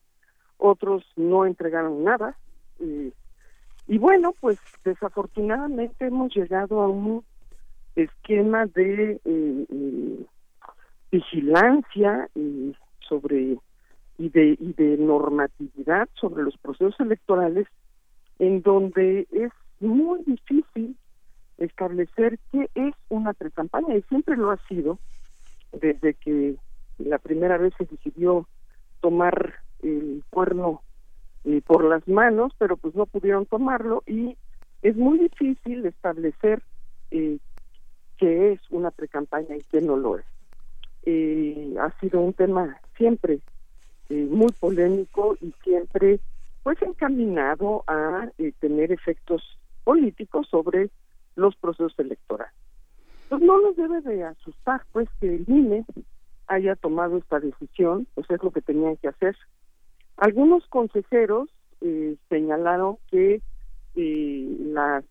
otros 0.59 1.05
no 1.17 1.47
entregaron 1.47 2.05
nada. 2.05 2.37
Eh, 2.79 3.13
y 3.89 3.99
bueno, 3.99 4.35
pues 4.41 4.59
desafortunadamente 4.85 6.07
hemos 6.07 6.35
llegado 6.35 6.81
a 6.81 6.89
un 6.89 7.25
esquema 8.05 8.67
de 8.67 9.21
eh, 9.25 9.67
eh 9.69 10.27
vigilancia 11.13 12.29
sobre 13.01 13.59
y 14.17 14.29
de, 14.29 14.57
y 14.61 14.73
de 14.75 14.97
normatividad 14.99 16.09
sobre 16.15 16.43
los 16.43 16.57
procesos 16.59 16.95
electorales 17.01 17.67
en 18.39 18.63
donde 18.63 19.27
es 19.33 19.51
muy 19.81 20.23
difícil 20.25 20.97
establecer 21.59 22.39
qué 22.53 22.69
es 22.75 22.95
una 23.09 23.33
precampaña 23.33 23.97
y 23.97 24.03
siempre 24.03 24.37
lo 24.37 24.51
ha 24.51 24.59
sido 24.69 24.99
desde 25.73 26.15
que 26.15 26.57
la 26.99 27.19
primera 27.19 27.57
vez 27.57 27.73
se 27.79 27.87
decidió 27.87 28.47
tomar 29.01 29.55
el 29.83 30.23
cuerno 30.31 30.83
eh, 31.45 31.63
por 31.67 31.85
las 31.85 32.07
manos, 32.07 32.53
pero 32.59 32.77
pues 32.77 32.95
no 32.95 33.07
pudieron 33.07 33.47
tomarlo 33.47 34.03
y 34.07 34.37
es 34.83 34.97
muy 34.97 35.19
difícil 35.19 35.87
establecer 35.87 36.63
eh, 37.11 37.39
qué 38.21 38.53
es 38.53 38.61
una 38.71 38.91
precampaña 38.91 39.57
y 39.57 39.63
qué 39.71 39.81
no 39.81 39.97
lo 39.97 40.19
es. 40.19 40.25
Eh, 41.05 41.75
ha 41.81 41.99
sido 41.99 42.21
un 42.21 42.35
tema 42.35 42.79
siempre 42.97 43.41
eh, 44.11 44.29
muy 44.31 44.53
polémico 44.53 45.37
y 45.41 45.55
siempre 45.65 46.21
pues 46.63 46.81
encaminado 46.83 47.83
a 47.87 48.31
eh, 48.37 48.53
tener 48.61 48.93
efectos 48.93 49.43
políticos 49.83 50.47
sobre 50.51 50.91
los 51.35 51.57
procesos 51.57 51.99
electorales. 51.99 52.53
Pues 53.31 53.41
no 53.41 53.59
nos 53.63 53.77
debe 53.77 54.03
de 54.03 54.25
asustar 54.25 54.83
pues 54.93 55.09
que 55.19 55.37
el 55.37 55.45
INE 55.49 55.87
haya 56.47 56.77
tomado 56.77 57.17
esta 57.17 57.41
decisión, 57.41 58.07
pues 58.15 58.31
es 58.31 58.43
lo 58.43 58.51
que 58.51 58.61
tenían 58.61 58.97
que 58.99 59.09
hacer. 59.09 59.35
Algunos 60.19 60.67
consejeros 60.67 61.49
eh, 61.81 62.17
señalaron 62.29 62.99
que 63.11 63.41
las 63.95 65.05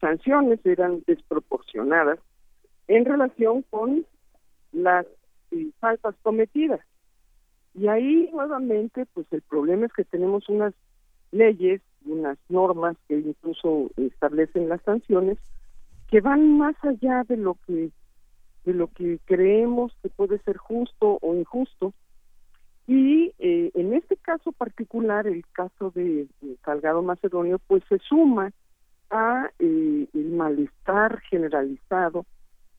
sanciones 0.00 0.64
eran 0.64 1.02
desproporcionadas 1.06 2.18
en 2.88 3.04
relación 3.04 3.62
con 3.70 4.04
las 4.72 5.06
faltas 5.80 6.14
cometidas. 6.22 6.80
Y 7.74 7.88
ahí 7.88 8.30
nuevamente, 8.32 9.06
pues 9.14 9.26
el 9.32 9.42
problema 9.42 9.86
es 9.86 9.92
que 9.92 10.04
tenemos 10.04 10.48
unas 10.48 10.74
leyes, 11.32 11.80
unas 12.04 12.38
normas 12.48 12.96
que 13.08 13.18
incluso 13.18 13.90
establecen 13.96 14.68
las 14.68 14.82
sanciones 14.82 15.38
que 16.08 16.20
van 16.20 16.58
más 16.58 16.76
allá 16.84 17.24
de 17.26 17.36
lo 17.36 17.56
que 17.66 17.90
de 18.64 18.72
lo 18.72 18.88
que 18.88 19.18
creemos 19.26 19.92
que 20.02 20.08
puede 20.08 20.38
ser 20.38 20.56
justo 20.56 21.18
o 21.20 21.34
injusto. 21.34 21.92
Y 22.86 23.32
eh, 23.38 23.70
en 23.74 23.92
este 23.92 24.16
caso 24.16 24.52
particular, 24.52 25.26
el 25.26 25.44
caso 25.52 25.90
de, 25.90 26.26
Salgado 26.64 27.02
Macedonio, 27.02 27.58
pues 27.58 27.82
se 27.88 27.98
suma 27.98 28.52
a 29.14 29.50
eh, 29.58 30.06
el 30.12 30.30
malestar 30.32 31.20
generalizado 31.30 32.26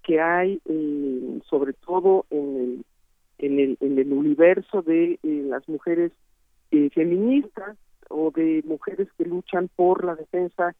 que 0.03 0.21
hay, 0.21 0.61
eh, 0.65 1.39
sobre 1.49 1.73
todo 1.73 2.25
en 2.29 2.55
el 2.57 2.85
en 3.37 3.59
el, 3.59 3.77
en 3.81 3.99
el 3.99 4.11
universo 4.13 4.81
de 4.81 5.13
eh, 5.13 5.19
las 5.23 5.67
mujeres 5.67 6.11
eh, 6.71 6.89
feministas 6.91 7.77
o 8.09 8.31
de 8.31 8.63
mujeres 8.65 9.07
que 9.17 9.25
luchan 9.25 9.69
por 9.75 10.05
la 10.05 10.15
defensa 10.15 10.75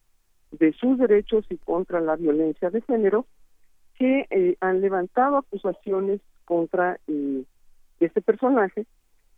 de 0.52 0.74
sus 0.74 0.98
derechos 0.98 1.46
y 1.50 1.58
contra 1.58 2.00
la 2.00 2.16
violencia 2.16 2.70
de 2.70 2.82
género, 2.82 3.26
que 3.98 4.28
eh, 4.30 4.58
han 4.62 4.82
levantado 4.82 5.38
acusaciones 5.38 6.22
contra 6.46 7.00
este 8.00 8.22
personaje 8.22 8.86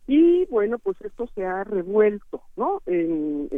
y 0.06 0.44
bueno, 0.46 0.78
pues 0.78 1.00
esto 1.00 1.28
se 1.34 1.44
ha 1.44 1.64
revuelto, 1.64 2.42
¿no? 2.56 2.82
En, 2.86 3.48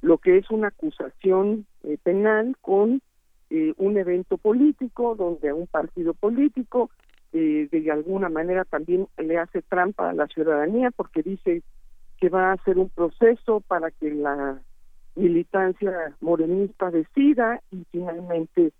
lo 0.00 0.18
que 0.18 0.38
es 0.38 0.50
una 0.50 0.68
acusación 0.68 1.66
penal 2.02 2.56
con 2.60 3.02
un 3.50 3.96
evento 3.96 4.36
político 4.36 5.14
donde 5.14 5.52
un 5.52 5.66
partido 5.66 6.12
político 6.12 6.90
eh, 7.30 7.68
de 7.70 7.90
alguna 7.90 8.30
manera 8.30 8.64
también 8.64 9.06
le 9.18 9.36
hace 9.36 9.60
trampa 9.60 10.08
a 10.08 10.14
la 10.14 10.26
ciudadanía 10.28 10.90
porque 10.90 11.22
dice 11.22 11.62
que 12.18 12.30
va 12.30 12.52
a 12.52 12.64
ser 12.64 12.78
un 12.78 12.88
proceso 12.88 13.60
para 13.60 13.90
que 13.90 14.10
la 14.10 14.62
militancia 15.14 16.16
morenista 16.22 16.90
decida 16.90 17.60
y 17.70 17.84
finalmente 17.90 18.72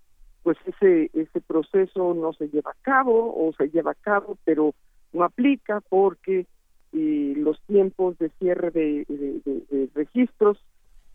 pues 0.42 0.56
ese 0.64 1.10
ese 1.12 1.42
proceso 1.42 2.14
no 2.14 2.32
se 2.32 2.48
lleva 2.48 2.70
a 2.70 2.82
cabo 2.82 3.34
o 3.36 3.52
se 3.52 3.68
lleva 3.68 3.90
a 3.90 4.02
cabo 4.02 4.38
pero 4.46 4.72
no 5.12 5.24
aplica 5.24 5.82
porque 5.82 6.46
eh, 6.94 7.34
los 7.36 7.60
tiempos 7.66 8.16
de 8.16 8.30
cierre 8.38 8.70
de, 8.70 9.90
registros 9.94 10.56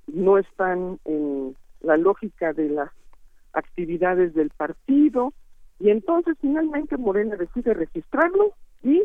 no 0.08 0.38
están 0.38 1.00
en 1.06 1.56
la 1.82 1.98
lógica 1.98 2.54
de 2.54 2.70
las 2.70 2.90
actividades 3.54 4.34
del 4.34 4.50
partido 4.50 5.34
y 5.80 5.90
entonces 5.90 6.36
finalmente 6.42 6.98
Morena 6.98 7.36
decide 7.36 7.74
registrarlo 7.74 8.54
y 8.84 9.04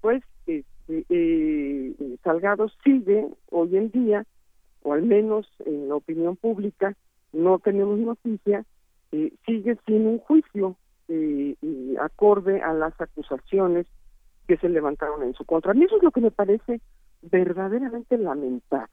pues 0.00 0.22
este, 0.46 1.04
eh, 1.08 2.16
Salgado 2.24 2.68
sigue 2.84 3.28
hoy 3.50 3.76
en 3.76 3.90
día 3.90 4.24
o 4.82 4.92
al 4.92 5.02
menos 5.02 5.46
en 5.64 5.88
la 5.88 5.96
opinión 5.96 6.36
pública 6.36 6.94
no 7.32 7.58
tenemos 7.58 7.98
noticia 7.98 8.64
eh, 9.12 9.32
sigue 9.46 9.78
sin 9.86 10.06
un 10.06 10.18
juicio 10.18 10.76
eh, 11.08 11.56
acorde 12.00 12.60
a 12.62 12.72
las 12.74 12.98
acusaciones 13.00 13.86
que 14.46 14.56
se 14.58 14.68
levantaron 14.68 15.22
en 15.22 15.34
su 15.34 15.44
contra. 15.44 15.72
A 15.72 15.74
eso 15.74 15.96
es 15.96 16.02
lo 16.02 16.10
que 16.10 16.20
me 16.20 16.30
parece 16.30 16.80
verdaderamente 17.22 18.18
lamentable. 18.18 18.92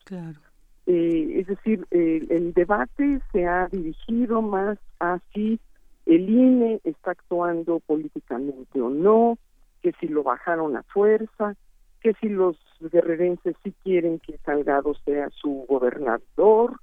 Eh, 0.88 1.40
es 1.40 1.48
decir, 1.48 1.86
el 1.90 2.54
debate 2.54 3.20
se 3.32 3.48
ha 3.48 3.68
dirigido 3.68 4.42
más 4.42 4.78
a 5.00 5.20
si 5.34 5.60
el 6.06 6.30
INE 6.30 6.80
está 6.84 7.12
actuando 7.12 7.80
políticamente 7.80 8.80
o 8.80 8.90
no, 8.90 9.38
que 9.82 9.94
si 10.00 10.08
lo 10.08 10.24
bajaron 10.24 10.76
a 10.78 10.84
fuerza, 10.84 11.56
que 12.02 12.14
si 12.22 12.30
los 12.30 12.58
guerrerenses 12.80 13.56
sí 13.64 13.74
quieren 13.84 14.20
que 14.20 14.38
Salgado 14.46 14.94
sea 15.06 15.30
su 15.32 15.66
gobernador, 15.68 16.80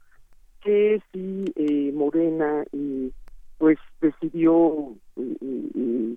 que 0.61 1.01
si 1.13 1.45
eh, 1.55 1.93
Morena 1.93 2.65
pues 3.59 3.79
decidió 4.01 4.97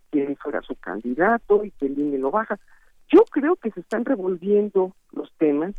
quién 0.10 0.36
fuera 0.38 0.64
su 0.64 0.76
candidato 0.76 1.64
y 1.64 1.70
que 1.72 1.86
el 1.86 2.00
INE 2.00 2.18
lo 2.18 2.32
baja. 2.32 2.60
Yo 3.08 3.24
creo 3.30 3.56
que 3.56 3.70
se 3.70 3.82
están 3.82 4.04
revolviendo 4.06 4.96
los 5.12 5.32
temas 5.38 5.76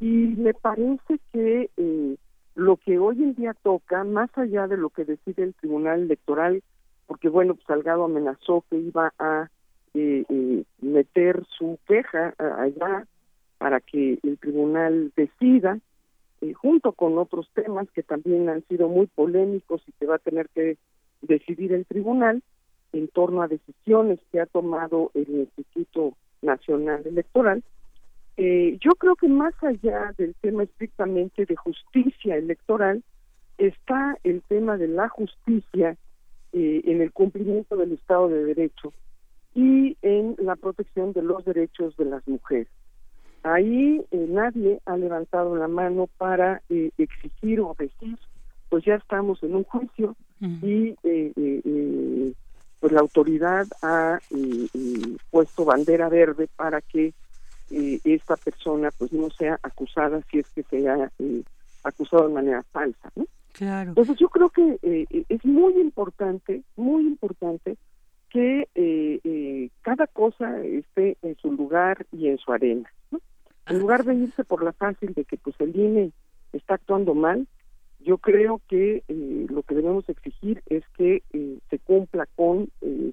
y 0.00 0.06
me 0.06 0.54
parece 0.54 1.18
que 1.32 1.70
eh, 1.76 2.16
lo 2.54 2.76
que 2.76 2.98
hoy 2.98 3.22
en 3.22 3.34
día 3.34 3.54
toca, 3.54 4.04
más 4.04 4.30
allá 4.36 4.66
de 4.66 4.76
lo 4.76 4.90
que 4.90 5.04
decide 5.04 5.44
el 5.44 5.54
Tribunal 5.54 6.02
Electoral, 6.02 6.62
porque 7.06 7.28
bueno, 7.28 7.54
pues 7.54 7.66
Salgado 7.66 8.04
amenazó 8.04 8.64
que 8.68 8.76
iba 8.76 9.12
a 9.18 9.48
eh, 9.94 10.24
eh 10.28 10.64
meter 10.80 11.44
su 11.56 11.78
queja 11.86 12.34
allá 12.38 13.06
para 13.58 13.80
que 13.80 14.18
el 14.22 14.38
tribunal 14.38 15.12
decida, 15.16 15.78
eh, 16.40 16.52
junto 16.52 16.92
con 16.92 17.16
otros 17.18 17.48
temas 17.54 17.88
que 17.92 18.02
también 18.02 18.48
han 18.48 18.62
sido 18.68 18.88
muy 18.88 19.06
polémicos 19.06 19.82
y 19.86 19.92
que 19.92 20.06
va 20.06 20.16
a 20.16 20.20
tener 20.20 20.48
que 20.50 20.76
decidir 21.22 21.72
el 21.72 21.86
tribunal 21.86 22.42
en 22.92 23.08
torno 23.08 23.42
a 23.42 23.48
decisiones 23.48 24.20
que 24.30 24.40
ha 24.40 24.46
tomado 24.46 25.10
el 25.14 25.48
Instituto 25.56 26.16
Nacional 26.42 27.02
Electoral. 27.06 27.64
Eh, 28.36 28.78
yo 28.80 28.92
creo 28.96 29.16
que 29.16 29.28
más 29.28 29.54
allá 29.62 30.14
del 30.18 30.34
tema 30.40 30.64
estrictamente 30.64 31.46
de 31.46 31.56
justicia 31.56 32.36
electoral, 32.36 33.02
está 33.58 34.18
el 34.24 34.42
tema 34.42 34.76
de 34.76 34.88
la 34.88 35.08
justicia 35.08 35.96
eh, 36.52 36.82
en 36.84 37.00
el 37.00 37.12
cumplimiento 37.12 37.76
del 37.76 37.92
Estado 37.92 38.28
de 38.28 38.44
Derecho 38.44 38.92
y 39.54 39.96
en 40.02 40.36
la 40.38 40.56
protección 40.56 41.12
de 41.12 41.22
los 41.22 41.44
derechos 41.44 41.96
de 41.96 42.04
las 42.04 42.26
mujeres. 42.28 42.68
Ahí 43.42 44.04
eh, 44.10 44.26
nadie 44.28 44.80
ha 44.84 44.96
levantado 44.96 45.56
la 45.56 45.68
mano 45.68 46.08
para 46.18 46.60
exigir 46.68 47.60
o 47.60 47.74
decir 47.78 48.18
pues 48.68 48.84
ya 48.84 48.94
estamos 48.96 49.42
en 49.42 49.54
un 49.54 49.64
juicio 49.64 50.16
y 50.40 50.88
eh, 51.02 51.32
eh, 51.34 51.60
eh, 51.64 52.32
pues 52.80 52.92
la 52.92 53.00
autoridad 53.00 53.66
ha 53.82 54.18
puesto 55.30 55.64
bandera 55.64 56.08
verde 56.08 56.48
para 56.56 56.80
que 56.80 57.14
esta 57.70 58.36
persona 58.36 58.90
pues 58.96 59.12
no 59.12 59.30
sea 59.30 59.58
acusada 59.62 60.20
si 60.30 60.38
es 60.38 60.48
que 60.50 60.62
se 60.64 60.88
ha 60.88 61.10
acusado 61.82 62.28
de 62.28 62.34
manera 62.34 62.62
falsa, 62.72 63.10
¿no? 63.16 63.26
Claro. 63.52 63.90
Entonces 63.90 64.18
yo 64.18 64.28
creo 64.28 64.50
que 64.50 64.78
es 65.28 65.44
muy 65.44 65.80
importante, 65.80 66.62
muy 66.76 67.06
importante 67.06 67.76
que 68.28 69.70
cada 69.82 70.06
cosa 70.06 70.60
esté 70.62 71.16
en 71.22 71.36
su 71.36 71.52
lugar 71.52 72.06
y 72.12 72.28
en 72.28 72.38
su 72.38 72.52
arena, 72.52 72.90
¿no? 73.10 73.20
En 73.66 73.80
lugar 73.80 74.04
de 74.04 74.14
irse 74.14 74.44
por 74.44 74.62
la 74.62 74.72
fácil 74.72 75.12
de 75.14 75.24
que 75.24 75.36
pues 75.36 75.56
el 75.58 75.74
INE 75.74 76.12
está 76.52 76.74
actuando 76.74 77.14
mal, 77.14 77.46
yo 78.06 78.18
creo 78.18 78.60
que 78.68 79.02
eh, 79.08 79.46
lo 79.48 79.62
que 79.64 79.74
debemos 79.74 80.08
exigir 80.08 80.62
es 80.66 80.84
que 80.96 81.22
eh, 81.32 81.58
se 81.68 81.78
cumpla 81.80 82.26
con 82.36 82.70
eh, 82.80 83.12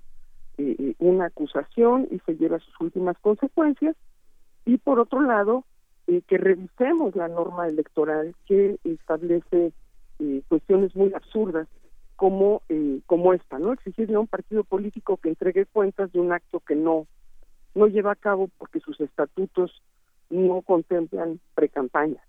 una 0.99 1.26
acusación 1.26 2.08
y 2.12 2.20
se 2.20 2.36
lleve 2.36 2.58
a 2.58 2.60
sus 2.60 2.80
últimas 2.80 3.18
consecuencias 3.20 3.95
y 4.66 4.78
por 4.78 4.99
otro 4.99 5.22
lado 5.22 5.66
que 6.28 6.38
revisemos 6.38 7.16
la 7.16 7.28
norma 7.28 7.68
electoral 7.68 8.36
que 8.45 8.78
establece 8.84 9.72
cuestiones 10.49 10.95
muy 10.95 11.14
absurdas 11.14 11.68
como 12.16 12.61
como 13.05 13.34
esta 13.34 13.57
no 13.57 13.74
exigirle 13.74 14.16
a 14.16 14.20
un 14.20 14.28
partido 14.28 14.64
político 14.64 15.18
que 15.18 15.30
entregue 15.30 15.66
cuentas 15.66 16.11
de 16.11 16.20
un 16.20 16.32
acto 16.32 16.59
que 16.59 16.76
no 16.76 17.07
no 17.74 17.88
lleva 17.88 18.11
a 18.11 18.16
cabo 18.16 18.49
porque 18.57 18.80
sus 18.80 18.99
estatutos 18.99 19.82
no 20.30 20.61
contemplan 20.61 21.39
precampaña 21.55 22.22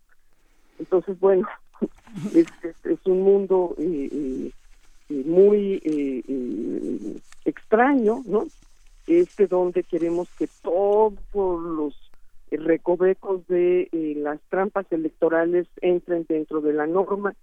entonces 0.79 1.19
bueno 1.19 1.49
es, 2.35 2.47
es, 2.85 2.99
un 3.07 3.23
mundo 3.23 3.75
eh, 3.79 4.09
eh, 4.13 4.53
eh, 5.11 5.23
muy 5.27 7.21
extraño, 7.45 8.23
¿no? 8.27 8.47
Este 9.07 9.47
donde 9.47 9.83
queremos 9.83 10.29
que 10.39 10.49
todos 10.63 11.15
los 11.31 12.04
recovecos 12.57 13.47
de 13.49 13.89
las 14.17 14.41
trampas 14.49 14.87
electorales 14.91 15.67
entren 15.81 16.27
dentro 16.29 16.61
de 16.61 16.73
la 16.73 16.87
norma 16.87 17.35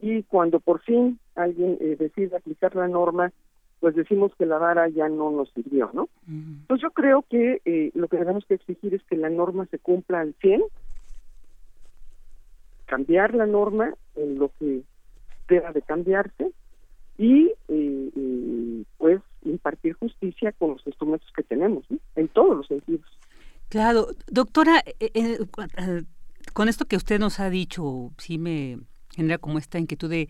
y 0.00 0.22
cuando 0.24 0.60
por 0.60 0.80
fin 0.80 1.18
alguien 1.34 1.78
decide 1.98 2.36
aplicar 2.36 2.76
la 2.76 2.88
norma, 2.88 3.32
pues 3.80 3.94
decimos 3.94 4.32
que 4.38 4.46
la 4.46 4.58
vara 4.58 4.88
ya 4.88 5.08
no 5.08 5.30
nos 5.30 5.50
sirvió, 5.50 5.90
¿no? 5.92 6.08
Entonces 6.26 6.82
yo 6.82 6.90
creo 6.90 7.24
que 7.28 7.92
lo 7.94 8.08
que 8.08 8.16
tenemos 8.18 8.44
que 8.46 8.54
exigir 8.54 8.94
es 8.94 9.02
que 9.04 9.16
la 9.16 9.30
norma 9.30 9.66
se 9.66 9.78
cumpla 9.78 10.20
al 10.20 10.34
100 10.40 10.62
cambiar 12.86 13.34
la 13.34 13.46
norma 13.46 13.94
en 14.14 14.38
lo 14.38 14.50
que 14.58 14.82
deba 15.48 15.72
de 15.72 15.82
cambiarse 15.82 16.52
y 17.18 17.52
eh, 17.68 18.84
pues 18.98 19.20
impartir 19.44 19.94
justicia 19.94 20.52
con 20.52 20.70
los 20.70 20.86
instrumentos 20.86 21.30
que 21.36 21.42
tenemos 21.42 21.84
en 22.14 22.28
todos 22.28 22.56
los 22.56 22.66
sentidos. 22.66 23.06
Claro, 23.68 24.08
doctora, 24.28 24.82
eh, 25.00 25.10
eh, 25.14 25.38
con 26.52 26.68
esto 26.68 26.84
que 26.86 26.96
usted 26.96 27.18
nos 27.18 27.40
ha 27.40 27.50
dicho, 27.50 28.12
sí 28.18 28.38
me 28.38 28.78
genera 29.14 29.38
como 29.38 29.58
esta 29.58 29.78
inquietud 29.78 30.08
de, 30.08 30.28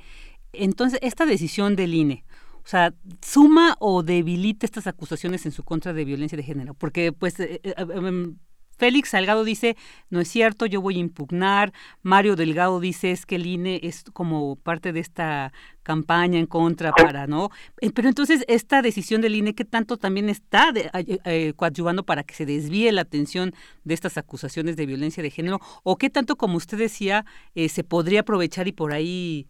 entonces, 0.53 0.99
esta 1.03 1.27
decisión 1.27 1.77
del 1.77 1.95
INE, 1.95 2.25
o 2.65 2.69
sea, 2.69 2.95
suma 3.21 3.77
o 3.79 4.03
debilita 4.03 4.65
estas 4.65 4.87
acusaciones 4.87 5.45
en 5.45 5.53
su 5.53 5.63
contra 5.65 5.93
de 5.93 6.05
violencia 6.05 6.37
de 6.37 6.43
género, 6.45 6.75
porque 6.75 7.13
pues 7.13 7.37
em, 7.39 8.39
Félix 8.77 9.11
Salgado 9.11 9.45
dice, 9.45 9.77
no 10.11 10.21
es 10.21 10.29
cierto, 10.29 10.67
yo 10.67 10.81
voy 10.81 10.97
a 10.97 11.01
impugnar. 11.01 11.73
Mario 12.03 12.37
Delgado 12.37 12.79
dice, 12.81 13.11
es 13.11 13.27
que 13.27 13.37
el 13.37 13.47
INE 13.47 13.81
es 13.83 14.05
como 14.13 14.57
parte 14.57 14.93
de 14.93 15.01
esta 15.01 15.53
campaña 15.83 16.39
en 16.39 16.47
contra 16.47 16.93
para, 16.93 17.27
¿no? 17.27 17.51
Eh, 17.81 17.91
pero 17.91 18.09
entonces, 18.09 18.45
esta 18.49 18.83
decisión 18.83 19.21
del 19.21 19.37
INE, 19.37 19.55
¿qué 19.55 19.65
tanto 19.65 19.97
también 19.97 20.29
está 20.29 20.73
eh, 20.75 21.53
coadyuvando 21.55 22.05
para 22.05 22.25
que 22.25 22.35
se 22.35 22.45
desvíe 22.45 22.93
la 22.93 23.03
atención 23.03 23.55
de 23.85 23.95
estas 23.95 24.19
acusaciones 24.19 24.77
de 24.77 24.87
violencia 24.87 25.23
de 25.23 25.31
género? 25.31 25.61
¿O 25.83 25.97
qué 25.97 26.11
tanto, 26.11 26.37
como 26.37 26.57
usted 26.57 26.77
decía, 26.77 27.25
eh, 27.55 27.69
se 27.69 27.85
podría 27.85 28.21
aprovechar 28.21 28.69
y 28.69 28.73
por 28.73 28.93
ahí, 28.93 29.49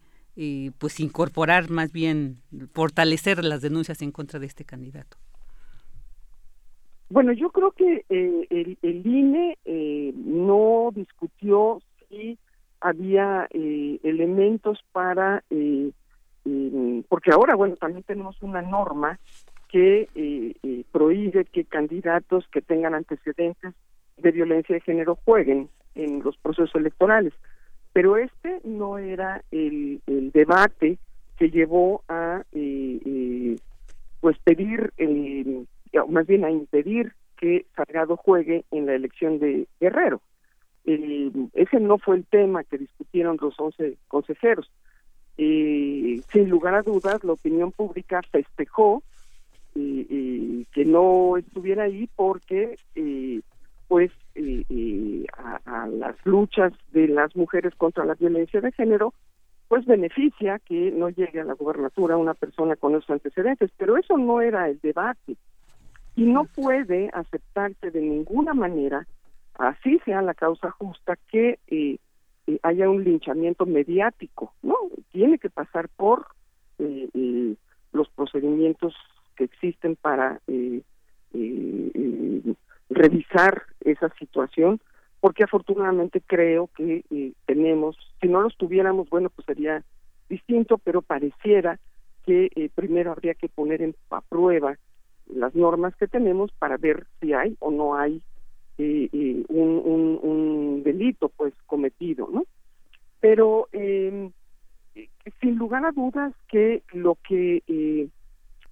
pues, 0.77 0.99
incorporar 0.99 1.69
más 1.71 1.91
bien, 1.91 2.43
fortalecer 2.73 3.43
las 3.43 3.61
denuncias 3.61 4.01
en 4.03 4.11
contra 4.11 4.39
de 4.39 4.45
este 4.45 4.63
candidato? 4.63 5.17
Bueno, 7.09 7.31
yo 7.31 7.51
creo 7.51 7.71
que 7.71 8.05
eh, 8.09 8.47
el, 8.49 8.77
el, 8.81 9.07
INE 9.07 9.57
eh, 9.63 10.13
no 10.15 10.89
discutió 10.93 11.81
si 12.09 12.37
había 12.81 13.47
eh, 13.51 13.99
elementos 14.03 14.83
para, 14.91 15.43
porque 17.09 17.31
ahora, 17.31 17.55
bueno, 17.55 17.75
también 17.77 18.03
tenemos 18.03 18.41
una 18.41 18.61
norma 18.61 19.19
que 19.69 20.07
prohíbe 20.91 21.45
que 21.45 21.65
candidatos 21.65 22.47
que 22.49 22.61
tengan 22.61 22.93
antecedentes 22.93 23.73
de 24.17 24.31
violencia 24.31 24.75
de 24.75 24.81
género 24.81 25.17
jueguen 25.25 25.69
en 25.95 26.23
los 26.23 26.37
procesos 26.37 26.75
electorales. 26.75 27.33
Pero 27.93 28.17
este 28.17 28.61
no 28.63 28.97
era 28.97 29.43
el, 29.51 30.01
el 30.07 30.31
debate 30.31 30.99
que 31.37 31.49
llevó 31.49 32.03
a 32.07 32.43
pues 34.21 34.37
pedir 34.39 34.93
más 36.05 36.27
bien 36.27 36.45
a 36.45 36.51
impedir 36.51 37.13
que 37.37 37.65
Salgado 37.75 38.17
juegue 38.17 38.65
en 38.71 38.85
la 38.85 38.95
elección 38.95 39.39
de 39.39 39.67
Guerrero. 39.79 40.21
eh, 40.85 41.31
ese 41.53 41.79
no 41.79 41.97
fue 41.97 42.17
el 42.17 42.25
tema 42.25 42.63
que 42.63 42.77
discutieron 42.77 43.37
los 43.41 43.59
11 43.59 43.97
consejeros. 44.07 44.71
Eh, 45.37 46.21
sin 46.31 46.49
lugar 46.49 46.73
a 46.73 46.81
dudas, 46.81 47.23
la 47.23 47.33
opinión 47.33 47.71
pública 47.71 48.21
festejó 48.31 49.03
eh, 49.75 50.65
que 50.73 50.85
no 50.85 51.37
estuviera 51.37 51.83
ahí 51.83 52.09
porque, 52.15 52.75
pues, 53.87 54.11
a, 55.65 55.87
las 55.87 56.15
luchas 56.25 56.73
de 56.91 57.07
las 57.07 57.35
mujeres 57.35 57.75
contra 57.75 58.05
la 58.05 58.15
violencia 58.15 58.61
de 58.61 58.71
género, 58.71 59.13
pues 59.67 59.85
beneficia 59.85 60.59
que 60.59 60.91
no 60.91 61.09
llegue 61.09 61.41
a 61.41 61.43
la 61.43 61.53
gobernatura 61.53 62.17
una 62.17 62.33
persona 62.33 62.75
con 62.77 62.95
esos 62.95 63.09
antecedentes, 63.09 63.69
pero 63.77 63.97
eso 63.97 64.17
no 64.17 64.41
era 64.41 64.69
el 64.69 64.79
debate 64.79 65.35
y 66.17 66.23
no 66.23 66.45
puede 66.45 67.09
aceptarse 67.13 67.91
de 67.91 68.01
ninguna 68.01 68.53
manera 68.53 69.07
así 69.57 69.99
sea 70.03 70.21
la 70.21 70.33
causa 70.33 70.71
justa, 70.71 71.17
que 71.31 71.59
eh, 71.67 71.97
eh, 72.47 72.59
haya 72.63 72.89
un 72.89 73.03
linchamiento 73.03 73.65
mediático, 73.65 74.53
¿no? 74.61 74.75
Tiene 75.11 75.37
que 75.39 75.49
pasar 75.49 75.89
por 75.89 76.27
eh, 76.79 77.55
los 77.91 78.09
procedimientos 78.09 78.95
que 79.35 79.43
existen 79.45 79.95
para 79.95 80.41
revisar 82.89 83.63
esa 83.81 84.09
situación, 84.17 84.79
porque 85.19 85.43
afortunadamente 85.43 86.21
creo 86.25 86.67
que 86.75 87.03
tenemos, 87.45 87.95
si 88.21 88.27
no 88.27 88.41
los 88.41 88.57
tuviéramos, 88.57 89.09
bueno, 89.09 89.29
pues 89.29 89.45
sería 89.45 89.83
distinto, 90.29 90.79
pero 90.79 91.01
pareciera 91.01 91.79
que 92.25 92.71
primero 92.75 93.11
habría 93.11 93.35
que 93.35 93.49
poner 93.49 93.81
en, 93.81 93.95
a 94.09 94.21
prueba 94.21 94.77
las 95.33 95.55
normas 95.55 95.95
que 95.95 96.07
tenemos 96.07 96.51
para 96.53 96.77
ver 96.77 97.07
si 97.19 97.33
hay 97.33 97.55
o 97.59 97.71
no 97.71 97.95
hay 97.95 98.21
un, 98.77 99.45
un, 99.49 100.19
un, 100.21 100.83
delito 100.83 101.29
pues 101.29 101.53
cometido, 101.65 102.29
¿no? 102.31 102.45
Pero 103.19 103.67
eh, 103.71 104.29
sin 105.41 105.55
lugar 105.55 105.85
a 105.85 105.91
dudas 105.91 106.33
que 106.47 106.83
lo 106.93 107.17
que 107.27 107.63
eh, 107.67 108.07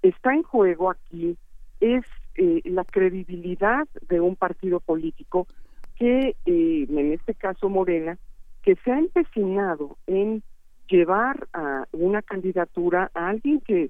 está 0.02 0.34
en 0.34 0.44
juego 0.44 0.90
aquí 0.90 1.38
es 1.80 2.06
eh, 2.36 2.62
la 2.66 2.84
credibilidad 2.84 3.88
de 4.10 4.20
un 4.20 4.36
partido 4.36 4.80
político 4.80 5.48
que, 5.96 6.36
eh, 6.46 6.88
en 6.90 7.14
este 7.14 7.34
caso 7.34 7.70
Morena, 7.70 8.18
que 8.64 8.76
se 8.84 8.92
ha 8.92 9.00
empecinado 9.00 9.98
en 10.08 10.44
llevar 10.88 11.48
a 11.54 11.86
una 11.92 12.22
candidatura 12.22 13.10
a 13.14 13.30
alguien 13.30 13.62
que 13.62 13.90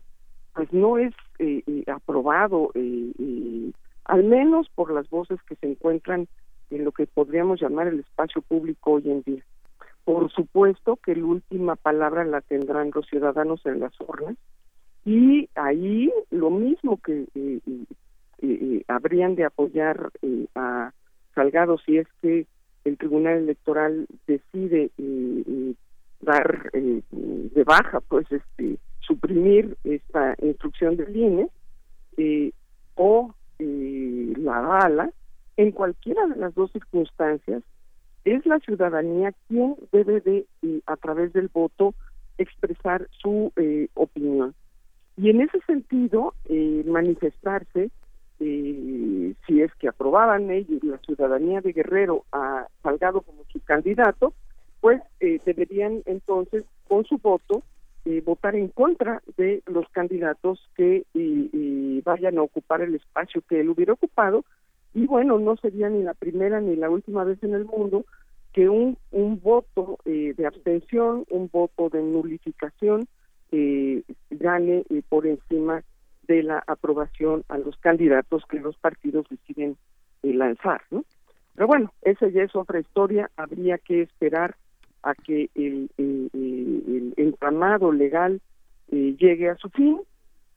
pues 0.53 0.72
no 0.72 0.97
es 0.97 1.13
eh, 1.39 1.63
eh 1.65 1.83
aprobado 1.91 2.71
eh, 2.75 3.71
al 4.05 4.23
menos 4.23 4.69
por 4.75 4.91
las 4.91 5.09
voces 5.09 5.39
que 5.47 5.55
se 5.55 5.67
encuentran 5.67 6.27
en 6.69 6.83
lo 6.86 6.91
que 6.91 7.07
podríamos 7.07 7.59
llamar 7.59 7.88
el 7.88 7.99
espacio 7.99 8.41
público 8.41 8.93
hoy 8.93 9.09
en 9.09 9.21
día. 9.23 9.43
Por 10.03 10.31
supuesto 10.31 10.97
que 10.97 11.15
la 11.15 11.25
última 11.25 11.75
palabra 11.75 12.23
la 12.23 12.41
tendrán 12.41 12.91
los 12.93 13.07
ciudadanos 13.07 13.65
en 13.65 13.79
las 13.79 13.93
urnas 13.99 14.36
y 15.03 15.49
ahí 15.55 16.11
lo 16.31 16.49
mismo 16.49 16.99
que 17.01 17.27
eh, 17.36 17.59
eh, 17.67 17.86
eh, 18.41 18.83
habrían 18.88 19.36
de 19.36 19.45
apoyar 19.45 20.11
a 20.55 20.91
Salgado 21.33 21.77
si 21.79 21.97
es 21.97 22.07
que 22.21 22.47
el 22.86 22.97
Tribunal 22.97 23.39
Electoral 23.39 24.07
decide 24.27 24.91
dar 26.21 26.71
de 26.71 27.63
baja, 27.63 27.99
pues 28.01 28.25
este 28.31 28.77
suprimir 29.05 29.77
esta 29.83 30.35
instrucción 30.41 30.97
del 30.97 31.15
INE 31.15 31.49
o 32.95 33.33
la 33.57 34.59
bala, 34.61 35.11
en 35.57 35.71
cualquiera 35.71 36.27
de 36.27 36.35
las 36.35 36.53
dos 36.53 36.71
circunstancias, 36.71 37.63
es 38.25 38.45
la 38.45 38.59
ciudadanía 38.59 39.33
quien 39.47 39.75
debe 39.91 40.19
de, 40.21 40.45
eh, 40.63 40.81
a 40.87 40.97
través 40.97 41.31
del 41.33 41.47
voto, 41.47 41.93
expresar 42.37 43.07
su 43.11 43.53
eh, 43.55 43.87
opinión. 43.93 44.53
Y 45.15 45.29
en 45.29 45.41
ese 45.41 45.59
sentido, 45.61 46.33
eh, 46.49 46.83
manifestarse, 46.85 47.89
si 48.37 49.61
es 49.61 49.73
que 49.75 49.87
aprobaban 49.87 50.51
ellos, 50.51 50.83
la 50.83 50.97
ciudadanía 50.97 51.61
de 51.61 51.71
Guerrero, 51.71 52.25
a 52.33 52.67
Salgado 52.83 53.21
como 53.21 53.45
su 53.45 53.61
candidato, 53.61 54.33
pues 54.81 55.01
deberían 55.45 56.01
entonces, 56.05 56.65
con 56.89 57.05
su 57.05 57.17
voto, 57.17 57.63
eh, 58.05 58.21
votar 58.23 58.55
en 58.55 58.67
contra 58.67 59.23
de 59.35 59.63
los 59.65 59.89
candidatos 59.89 60.59
que 60.75 61.05
vayan 62.05 62.37
a 62.37 62.43
ocupar 62.43 62.81
el 62.81 62.93
espacio 62.93 63.41
que 63.49 63.61
él 63.61 63.69
hubiera 63.69 63.93
ocupado 63.93 64.45
y 64.93 65.07
bueno 65.07 65.39
no 65.39 65.57
sería 65.57 65.89
ni 65.89 66.03
la 66.03 66.13
primera 66.13 66.61
ni 66.61 66.75
la 66.75 66.89
última 66.89 67.23
vez 67.23 67.41
en 67.43 67.55
el 67.55 67.65
mundo 67.65 68.05
que 68.53 68.69
un, 68.69 68.97
un 69.11 69.41
voto 69.41 69.97
eh, 70.05 70.33
de 70.37 70.45
abstención 70.45 71.25
un 71.31 71.49
voto 71.51 71.89
de 71.89 72.03
nulificación 72.03 73.07
eh, 73.51 74.03
gane 74.29 74.85
por 75.09 75.25
encima 75.25 75.83
de 76.27 76.43
la 76.43 76.63
aprobación 76.67 77.43
a 77.49 77.57
los 77.57 77.75
candidatos 77.77 78.43
que 78.49 78.59
los 78.59 78.77
partidos 78.77 79.25
deciden 79.29 79.77
lanzar 80.21 80.81
¿no? 80.91 81.03
pero 81.55 81.67
bueno 81.67 81.91
esa 82.03 82.27
ya 82.29 82.43
es 82.43 82.55
otra 82.55 82.79
historia 82.79 83.31
habría 83.35 83.79
que 83.79 84.03
esperar 84.03 84.55
a 85.05 85.13
que 85.13 85.49
el, 85.55 85.89
entramado 87.15 87.91
legal 87.91 88.41
eh, 88.91 89.15
llegue 89.17 89.49
a 89.49 89.55
su 89.55 89.69
fin. 89.69 90.01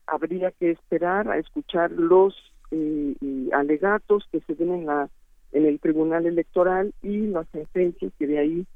Habría 0.07 0.51
que 0.51 0.71
esperar 0.71 1.31
a 1.31 1.39
escuchar 1.39 1.93
los 1.93 2.35
eh, 2.71 3.15
alegatos 3.53 4.27
que 4.33 4.41
se 4.41 4.55
den 4.55 4.73
en, 4.73 4.87
la, 4.87 5.09
en 5.53 5.67
el 5.67 5.79
Tribunal 5.79 6.27
Electoral 6.27 6.95
y 7.03 7.27
las 7.27 7.47
sentencias 7.51 8.11
que 8.19 8.27
de 8.27 8.39
ahí 8.39 8.67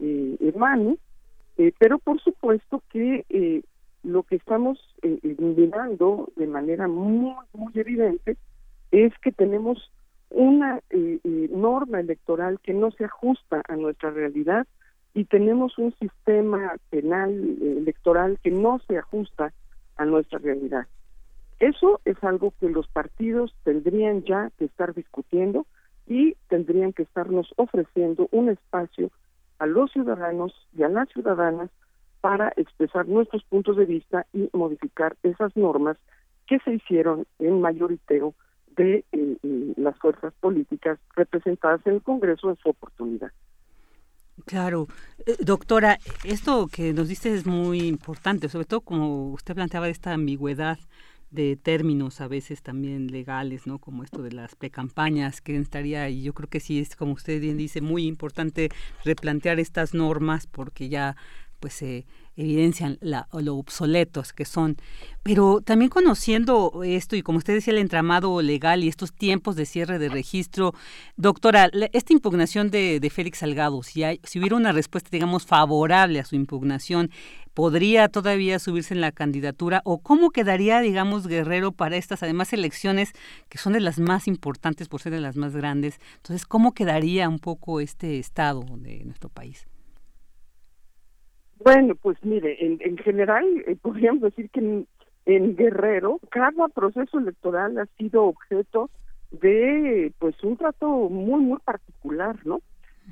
eh, 0.00 0.36
emanen. 0.40 0.98
Eh, 1.58 1.72
pero 1.78 1.98
por 1.98 2.20
supuesto 2.20 2.82
que 2.90 3.24
eh, 3.28 3.62
lo 4.02 4.22
que 4.22 4.36
estamos 4.36 4.78
mirando 5.22 6.30
de 6.36 6.46
manera 6.46 6.88
muy, 6.88 7.34
muy 7.52 7.72
evidente 7.74 8.36
es 8.92 9.12
que 9.18 9.32
tenemos 9.32 9.90
una 10.30 10.80
norma 11.50 12.00
electoral 12.00 12.60
que 12.62 12.74
no 12.74 12.90
se 12.92 13.04
ajusta 13.06 13.62
a 13.68 13.76
nuestra 13.76 14.10
realidad 14.10 14.66
y 15.18 15.24
tenemos 15.24 15.76
un 15.78 15.92
sistema 15.98 16.76
penal 16.90 17.32
eh, 17.32 17.78
electoral 17.78 18.38
que 18.40 18.52
no 18.52 18.78
se 18.86 18.98
ajusta 18.98 19.52
a 19.96 20.04
nuestra 20.04 20.38
realidad. 20.38 20.86
Eso 21.58 22.00
es 22.04 22.22
algo 22.22 22.54
que 22.60 22.68
los 22.68 22.86
partidos 22.86 23.52
tendrían 23.64 24.22
ya 24.22 24.52
que 24.56 24.66
estar 24.66 24.94
discutiendo 24.94 25.66
y 26.06 26.36
tendrían 26.46 26.92
que 26.92 27.02
estarnos 27.02 27.52
ofreciendo 27.56 28.28
un 28.30 28.48
espacio 28.48 29.10
a 29.58 29.66
los 29.66 29.90
ciudadanos 29.90 30.54
y 30.76 30.84
a 30.84 30.88
las 30.88 31.08
ciudadanas 31.08 31.68
para 32.20 32.52
expresar 32.56 33.08
nuestros 33.08 33.42
puntos 33.42 33.76
de 33.76 33.86
vista 33.86 34.24
y 34.32 34.48
modificar 34.52 35.16
esas 35.24 35.56
normas 35.56 35.96
que 36.46 36.60
se 36.60 36.74
hicieron 36.74 37.26
en 37.40 37.60
mayoriteo 37.60 38.34
de 38.76 39.04
eh, 39.10 39.36
eh, 39.42 39.72
las 39.78 39.98
fuerzas 39.98 40.32
políticas 40.38 41.00
representadas 41.16 41.84
en 41.86 41.94
el 41.94 42.02
Congreso 42.02 42.50
en 42.50 42.56
su 42.58 42.68
oportunidad. 42.68 43.32
Claro. 44.46 44.86
Eh, 45.26 45.36
doctora, 45.40 45.98
esto 46.24 46.68
que 46.68 46.92
nos 46.92 47.08
dice 47.08 47.34
es 47.34 47.46
muy 47.46 47.80
importante, 47.80 48.48
sobre 48.48 48.66
todo 48.66 48.80
como 48.80 49.30
usted 49.32 49.54
planteaba 49.54 49.88
esta 49.88 50.12
ambigüedad 50.12 50.78
de 51.30 51.56
términos 51.56 52.22
a 52.22 52.28
veces 52.28 52.62
también 52.62 53.08
legales, 53.08 53.66
¿no? 53.66 53.78
Como 53.78 54.02
esto 54.02 54.22
de 54.22 54.32
las 54.32 54.54
precampañas, 54.54 55.42
que 55.42 55.56
estaría, 55.56 56.08
y 56.08 56.22
yo 56.22 56.32
creo 56.32 56.48
que 56.48 56.60
sí 56.60 56.78
es, 56.78 56.96
como 56.96 57.12
usted 57.12 57.40
bien 57.40 57.58
dice, 57.58 57.82
muy 57.82 58.06
importante 58.06 58.70
replantear 59.04 59.60
estas 59.60 59.92
normas 59.92 60.46
porque 60.46 60.88
ya 60.88 61.16
pues 61.58 61.74
se 61.74 62.06
evidencian 62.38 62.98
lo 63.00 63.56
obsoletos 63.56 64.32
que 64.32 64.44
son. 64.44 64.76
Pero 65.22 65.60
también 65.60 65.90
conociendo 65.90 66.82
esto 66.84 67.16
y 67.16 67.22
como 67.22 67.38
usted 67.38 67.54
decía, 67.54 67.72
el 67.72 67.78
entramado 67.78 68.40
legal 68.42 68.84
y 68.84 68.88
estos 68.88 69.12
tiempos 69.12 69.56
de 69.56 69.66
cierre 69.66 69.98
de 69.98 70.08
registro, 70.08 70.72
doctora, 71.16 71.68
esta 71.92 72.12
impugnación 72.12 72.70
de, 72.70 73.10
Félix 73.12 73.38
Salgado, 73.38 73.82
si, 73.82 74.04
hay, 74.04 74.20
si 74.22 74.38
hubiera 74.38 74.56
una 74.56 74.72
respuesta, 74.72 75.10
digamos, 75.10 75.46
favorable 75.46 76.20
a 76.20 76.24
su 76.24 76.36
impugnación, 76.36 77.10
¿podría 77.54 78.08
todavía 78.08 78.60
subirse 78.60 78.94
en 78.94 79.00
la 79.00 79.10
candidatura? 79.10 79.82
¿O 79.84 79.98
cómo 79.98 80.30
quedaría, 80.30 80.80
digamos, 80.80 81.26
Guerrero 81.26 81.72
para 81.72 81.96
estas, 81.96 82.22
además, 82.22 82.52
elecciones 82.52 83.12
que 83.48 83.58
son 83.58 83.72
de 83.72 83.80
las 83.80 83.98
más 83.98 84.28
importantes 84.28 84.88
por 84.88 85.00
ser 85.02 85.12
de 85.12 85.20
las 85.20 85.36
más 85.36 85.56
grandes? 85.56 85.98
Entonces, 86.16 86.46
¿cómo 86.46 86.72
quedaría 86.72 87.28
un 87.28 87.40
poco 87.40 87.80
este 87.80 88.18
estado 88.18 88.64
de 88.78 89.04
nuestro 89.04 89.28
país? 89.28 89.67
Bueno, 91.60 91.94
pues 91.96 92.16
mire, 92.22 92.64
en, 92.64 92.78
en 92.80 92.96
general 92.98 93.44
eh, 93.66 93.76
podríamos 93.80 94.22
decir 94.22 94.50
que 94.50 94.60
en, 94.60 94.86
Guerrero 95.56 96.20
cada 96.30 96.68
proceso 96.68 97.18
electoral 97.18 97.76
ha 97.78 97.86
sido 97.98 98.24
objeto 98.24 98.88
de 99.30 100.10
pues 100.18 100.42
un 100.42 100.56
trato 100.56 100.88
muy 100.88 101.40
muy 101.40 101.58
particular, 101.58 102.36
¿no? 102.46 102.62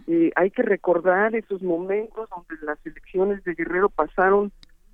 Eh, 0.06 0.30
hay 0.34 0.50
que 0.50 0.62
recordar 0.62 1.34
esos 1.34 1.60
momentos 1.62 2.30
donde 2.30 2.64
las 2.64 2.78
elecciones 2.86 3.44
de 3.44 3.54
Guerrero 3.54 3.90
pasaron 3.90 4.50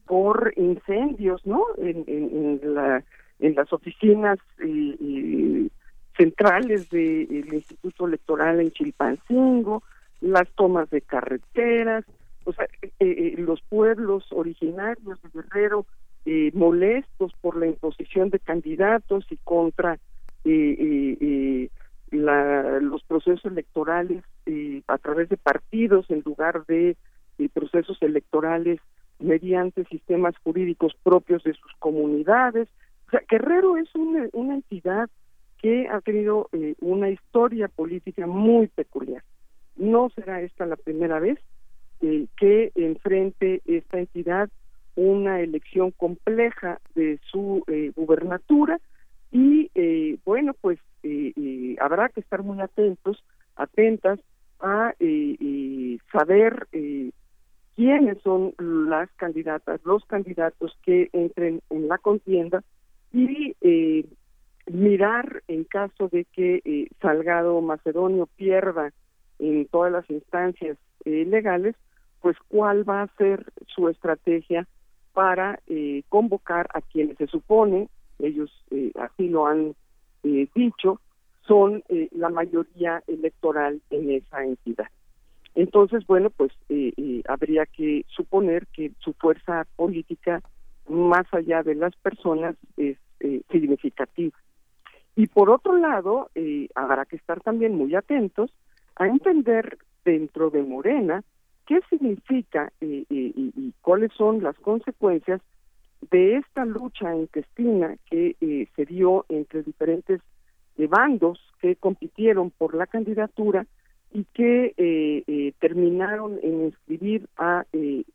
por 0.07 0.53
incendios, 0.57 1.46
¿no? 1.46 1.64
En, 1.78 2.05
en, 2.09 2.74
la, 2.74 3.05
en 3.38 3.55
las 3.55 3.72
oficinas 3.72 4.38
eh, 4.59 5.68
centrales 6.16 6.90
del 6.90 7.53
Instituto 7.53 8.07
Electoral 8.07 8.61
en 8.61 8.72
Chilpancingo, 8.72 9.82
las 10.20 10.48
tomas 10.55 10.90
de 10.90 11.03
carreteras, 11.03 12.05
o 12.45 12.53
sea, 12.53 12.66
eh, 12.82 12.90
eh, 12.99 13.34
los 13.38 13.61
pueblos 13.62 14.24
originarios 14.30 15.20
de 15.22 15.28
Guerrero 15.32 15.86
eh, 16.24 16.51
molestos 16.55 17.32
por 17.40 17.57
la 17.57 17.66
imposición 17.66 18.30
de 18.30 18.38
candidatos 18.38 19.26
y 19.30 19.36
contra 19.38 19.99
la, 20.45 21.68
los 22.80 23.03
procesos 23.05 23.45
electorales 23.45 24.24
a 24.88 24.99
través 24.99 25.28
de 25.28 25.36
partidos 25.36 26.11
en 26.11 26.22
lugar 26.24 26.66
de 26.66 26.97
procesos 27.55 27.97
electorales 28.03 28.80
mediante 29.18 29.84
sistemas 29.84 30.34
jurídicos 30.43 30.95
propios 31.03 31.43
de 31.45 31.55
sus 31.55 31.72
comunidades. 31.78 32.68
O 33.07 33.11
sea, 33.11 33.22
Guerrero 33.28 33.76
es 33.76 33.95
una, 33.95 34.28
una 34.32 34.55
entidad 34.55 35.09
que 35.59 35.88
ha 35.88 36.01
tenido 36.01 36.49
una 36.80 37.09
historia 37.09 37.68
política 37.68 38.26
muy 38.26 38.66
peculiar. 38.66 39.22
No 39.76 40.11
será 40.11 40.40
esta 40.40 40.66
la 40.66 40.76
primera 40.76 41.20
vez 41.20 41.38
eh, 42.05 42.26
que 42.36 42.72
enfrente 42.74 43.62
esta 43.64 44.00
entidad 44.00 44.50
una 44.96 45.40
elección 45.40 45.92
compleja 45.92 46.80
de 46.96 47.20
su 47.30 47.62
eh, 47.68 47.92
gubernatura 47.94 48.80
y 49.30 49.70
eh, 49.76 50.18
bueno 50.24 50.53
pues 50.61 50.80
habrá 51.78 52.09
que 52.09 52.18
estar 52.18 52.42
muy 52.42 52.61
atentos 52.61 53.22
atentas 53.55 54.18
a 54.59 54.94
saber 56.12 56.66
quiénes 57.76 58.20
son 58.22 58.53
las 58.59 59.09
candidatas 59.12 59.80
los 59.84 60.05
candidatos 60.07 60.76
que 60.82 61.09
entren 61.12 61.62
en 61.70 61.86
la 61.86 61.98
contienda 61.98 62.64
y 63.12 63.55
mirar 64.66 65.44
en 65.46 65.62
caso 65.64 66.09
de 66.09 66.24
que 66.32 66.88
Salgado 67.00 67.61
Macedonio 67.61 68.26
pierda 68.36 68.92
en 69.38 69.66
todas 69.66 69.92
las 69.92 70.11
instancias 70.11 70.76
legales 71.05 71.76
pues 72.22 72.36
cuál 72.48 72.88
va 72.88 73.02
a 73.02 73.16
ser 73.18 73.52
su 73.66 73.88
estrategia 73.88 74.66
para 75.12 75.58
eh, 75.66 76.04
convocar 76.08 76.68
a 76.72 76.80
quienes 76.80 77.18
se 77.18 77.26
supone, 77.26 77.88
ellos 78.18 78.50
eh, 78.70 78.92
así 78.98 79.28
lo 79.28 79.46
han 79.46 79.74
eh, 80.22 80.48
dicho, 80.54 81.00
son 81.46 81.82
la 82.12 82.28
mayoría 82.28 83.02
electoral 83.08 83.82
en 83.90 84.12
esa 84.12 84.44
entidad. 84.44 84.86
Entonces, 85.56 86.06
bueno, 86.06 86.30
pues 86.30 86.52
habría 87.28 87.66
que 87.66 88.06
suponer 88.08 88.68
que 88.68 88.92
su 89.00 89.12
fuerza 89.14 89.66
política, 89.74 90.40
más 90.88 91.26
allá 91.32 91.64
de 91.64 91.74
las 91.74 91.96
personas, 91.96 92.54
es 92.76 92.96
significativa. 93.50 94.38
Y 95.16 95.26
por 95.26 95.50
otro 95.50 95.76
lado, 95.76 96.30
habrá 96.76 97.06
que 97.06 97.16
estar 97.16 97.40
también 97.40 97.76
muy 97.76 97.96
atentos 97.96 98.52
a 98.94 99.08
entender 99.08 99.78
dentro 100.04 100.48
de 100.50 100.62
Morena 100.62 101.24
¿Qué 101.72 101.80
significa 101.88 102.70
y, 102.82 103.72
cuáles 103.80 104.12
son 104.12 104.42
las 104.42 104.54
consecuencias 104.58 105.40
de 106.10 106.36
esta 106.36 106.66
lucha 106.66 107.16
intestina 107.16 107.96
que 108.10 108.36
eh, 108.42 108.68
se 108.76 108.84
dio 108.84 109.24
entre 109.30 109.62
diferentes 109.62 110.20
eh, 110.76 110.86
bandos 110.86 111.40
que 111.62 111.76
compitieron 111.76 112.50
por 112.50 112.74
la 112.74 112.86
candidatura 112.86 113.66
y 114.12 114.24
que 114.34 114.74
eh, 114.76 115.54
terminaron 115.60 116.38
en 116.42 116.64
inscribir 116.64 117.26
a 117.38 117.64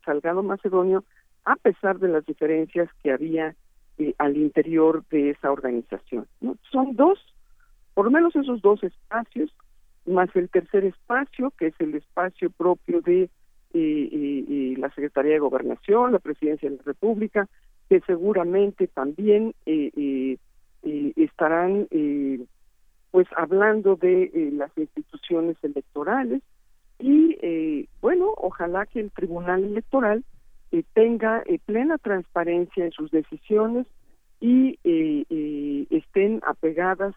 Salgado 0.06 0.44
Macedonio 0.44 1.04
a 1.44 1.56
pesar 1.56 1.98
de 1.98 2.10
las 2.10 2.28
diferencias 2.28 2.92
que 3.02 3.12
había 3.12 3.56
al 4.20 4.38
interior 4.38 5.04
de 5.10 5.32
esa 5.32 5.52
organización. 5.52 6.28
Son 6.72 6.96
dos, 6.96 7.18
por 7.96 8.06
lo 8.06 8.12
menos 8.12 8.36
esos 8.36 8.62
dos 8.62 8.84
espacios, 8.84 9.52
más 10.06 10.30
el 10.36 10.48
tercer 10.48 10.86
espacio, 10.86 11.52
que 11.58 11.68
es 11.68 11.76
el 11.80 11.96
espacio 11.96 12.52
propio 12.52 13.02
de 13.02 13.32
y, 13.74 14.76
la 14.78 14.90
Secretaría 14.90 15.34
de 15.34 15.40
Gobernación, 15.40 16.12
la 16.12 16.20
Presidencia 16.20 16.70
de 16.70 16.78
la 16.78 16.84
República, 16.84 17.48
que 17.90 18.02
seguramente 18.02 18.88
también 18.88 19.54
eh, 19.66 19.92
eh, 19.96 20.38
eh 20.84 21.14
estarán 21.16 21.88
eh, 21.90 22.46
pues 23.12 23.28
hablando 23.36 23.96
de 23.96 24.52
las 24.54 24.72
instituciones 24.78 25.58
electorales. 25.64 26.42
Y 27.00 27.88
bueno, 28.02 28.34
ojalá 28.38 28.86
que 28.86 29.00
el 29.00 29.12
Tribunal 29.12 29.64
Electoral 29.64 30.24
tenga 30.94 31.44
plena 31.66 31.98
transparencia 32.00 32.86
en 32.86 32.92
sus 32.92 33.12
decisiones 33.12 33.86
y 34.40 34.80
estén 35.90 36.42
apegadas 36.46 37.16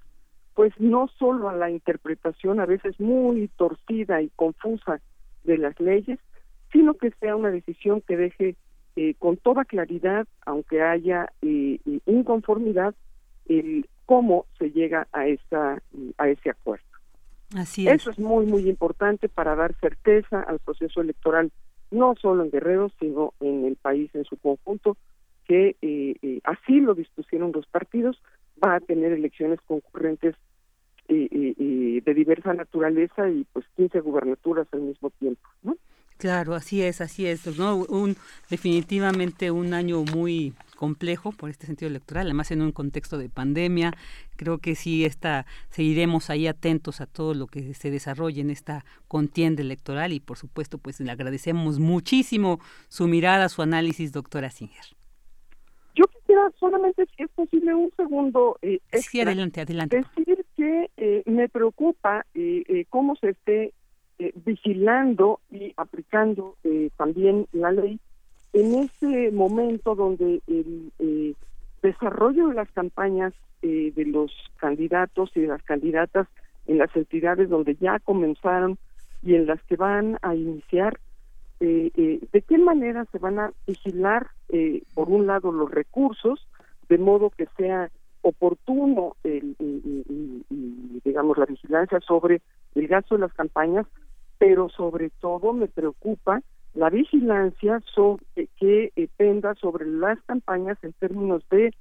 pues 0.55 0.79
no 0.79 1.09
solo 1.19 1.49
a 1.49 1.57
la 1.57 1.71
interpretación 1.71 2.61
a 2.61 2.67
veces 2.67 3.01
muy 3.01 3.49
torcida 3.57 4.21
y 4.21 4.29
confusa 4.37 5.01
de 5.45 5.57
las 5.57 5.79
leyes, 5.81 6.19
sino 6.73 6.95
que 6.95 7.11
sea 7.21 7.37
una 7.37 7.51
decisión 7.51 8.01
que 8.01 8.17
deje 8.17 8.57
eh, 8.97 9.15
con 9.19 9.37
toda 9.37 9.65
claridad, 9.65 10.27
aunque 10.45 10.83
haya 10.83 11.33
eh, 11.43 11.79
inconformidad, 12.07 12.95
el 13.47 13.89
cómo 14.07 14.47
se 14.59 14.71
llega 14.71 15.07
a 15.13 15.27
esa 15.27 15.81
a 16.19 16.29
ese 16.29 16.51
acuerdo. 16.51 16.85
Así 17.55 17.87
es. 17.87 17.95
Eso 17.95 18.11
es 18.11 18.19
muy 18.19 18.47
muy 18.47 18.69
importante 18.69 19.29
para 19.29 19.55
dar 19.55 19.75
certeza 19.81 20.41
al 20.41 20.59
proceso 20.59 21.01
electoral, 21.01 21.53
no 21.91 22.15
solo 22.21 22.45
en 22.45 22.51
Guerrero, 22.51 22.91
sino 22.99 23.33
en 23.41 23.65
el 23.65 23.77
país 23.77 24.11
en 24.15 24.25
su 24.25 24.37
conjunto, 24.37 24.97
que 25.47 25.77
eh, 25.83 26.41
así 26.45 26.81
lo 26.81 26.95
dispusieron 26.95 27.53
los 27.53 27.67
partidos, 27.67 28.21
va 28.63 28.77
a 28.77 28.81
tener 28.81 29.13
elecciones 29.13 29.61
concurrentes 29.67 30.35
de 31.09 32.15
diversa 32.15 32.55
naturaleza 32.55 33.29
y 33.29 33.45
pues 33.53 33.67
15 33.77 33.99
gubernaturas 34.01 34.69
al 34.73 34.83
mismo 34.83 35.11
tiempo, 35.11 35.49
¿no? 35.63 35.77
Claro, 36.21 36.55
así 36.55 36.83
es, 36.83 37.01
así 37.01 37.27
es, 37.27 37.47
¿no? 37.59 37.77
Un, 37.77 38.15
definitivamente 38.51 39.51
un 39.51 39.73
año 39.73 40.03
muy 40.03 40.53
complejo 40.77 41.33
por 41.33 41.49
este 41.49 41.67
sentido 41.67 41.89
electoral, 41.89 42.27
además 42.27 42.51
en 42.51 42.61
un 42.61 42.73
contexto 42.73 43.17
de 43.17 43.31
pandemia. 43.31 43.95
Creo 44.37 44.59
que 44.59 44.75
sí 44.75 45.07
está, 45.07 45.47
seguiremos 45.71 46.29
ahí 46.29 46.47
atentos 46.47 47.01
a 47.01 47.07
todo 47.07 47.33
lo 47.33 47.47
que 47.47 47.73
se 47.73 47.91
desarrolle 47.91 48.43
en 48.43 48.51
esta 48.51 48.85
contienda 49.09 49.63
electoral 49.63 50.13
y 50.13 50.21
por 50.21 50.37
supuesto 50.37 50.77
pues 50.77 51.01
le 51.01 51.11
agradecemos 51.11 51.79
muchísimo 51.79 52.61
su 52.89 53.09
mirada, 53.09 53.49
su 53.49 53.63
análisis, 53.63 54.13
doctora 54.13 54.51
Singer. 54.51 54.85
Yo 55.95 56.05
quisiera 56.07 56.53
solamente, 56.59 57.07
si 57.17 57.23
es 57.23 57.31
posible, 57.31 57.75
un 57.75 57.91
segundo. 57.97 58.59
Eh, 58.61 58.81
sí, 58.93 59.23
adelante, 59.23 59.63
adelante. 59.63 60.05
Decir 60.17 60.45
que 60.55 60.91
eh, 60.99 61.23
me 61.25 61.49
preocupa 61.49 62.27
eh, 62.35 62.63
eh, 62.69 62.85
cómo 62.91 63.17
se 63.17 63.31
esté 63.31 63.73
eh, 64.23 64.35
vigilando 64.45 65.41
y 65.51 65.73
aplicando 65.79 66.55
eh, 66.63 66.91
también 66.99 67.47
la 67.53 67.73
ley 67.73 67.99
en 68.53 68.75
ese 68.75 69.31
momento 69.31 69.95
donde 69.95 70.43
el 70.47 70.93
eh, 70.99 71.33
desarrollo 71.83 72.49
de 72.49 72.55
las 72.55 72.71
campañas 72.73 73.33
de 73.63 74.05
los 74.05 74.31
candidatos 74.59 75.31
y 75.35 75.41
de 75.41 75.47
las 75.47 75.63
candidatas 75.63 76.29
en 76.67 76.77
las 76.77 76.95
entidades 76.95 77.49
donde 77.49 77.77
ya 77.77 77.99
comenzaron 77.99 78.77
y 79.23 79.37
en 79.37 79.47
las 79.47 79.63
que 79.63 79.77
van 79.77 80.19
a 80.21 80.35
iniciar, 80.35 80.99
de 81.59 82.45
qué 82.47 82.59
manera 82.59 83.07
se 83.13 83.19
van 83.19 83.39
a 83.39 83.53
vigilar, 83.67 84.29
por 84.95 85.11
un 85.11 85.27
lado, 85.27 85.53
los 85.53 85.71
recursos, 85.71 86.47
de 86.89 86.97
modo 86.97 87.29
que 87.31 87.49
sea 87.59 87.91
oportuno 88.23 89.17
el, 89.25 89.57
digamos 91.05 91.37
la 91.37 91.45
vigilancia 91.45 92.01
sobre 92.01 92.41
el 92.75 92.89
gasto 92.89 93.17
de 93.17 93.23
las 93.23 93.35
campañas 93.35 93.87
pero 94.41 94.71
sobre 94.71 95.11
todo 95.21 95.53
me 95.53 95.69
preocupa 95.69 96.41
la 96.73 96.89
vigilancia 96.89 97.83
que 98.57 98.91
dependa 98.97 99.55
sobre 99.57 99.87
las 99.87 100.19
campañas 100.23 100.79
en 100.83 100.95
términos 100.95 101.47
de 101.51 101.75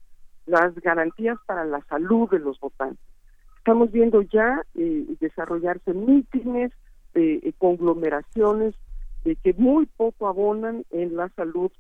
las 0.46 0.76
garantías 0.76 1.38
para 1.46 1.64
la 1.64 1.80
salud 1.86 2.30
de 2.30 2.40
los 2.40 2.60
votantes. 2.60 3.00
Estamos 3.60 3.94
viendo 3.94 4.24
ya 4.24 4.62
eh, 4.76 5.06
desarrollarse 5.22 5.94
mítines, 5.94 6.74
eh 7.14 7.54
conglomeraciones 7.58 8.76
eh, 9.24 9.38
que 9.42 9.54
muy 9.54 9.86
poco 9.86 10.28
abonan 10.28 10.84
en 10.92 11.16
la 11.16 11.30
salud 11.30 11.72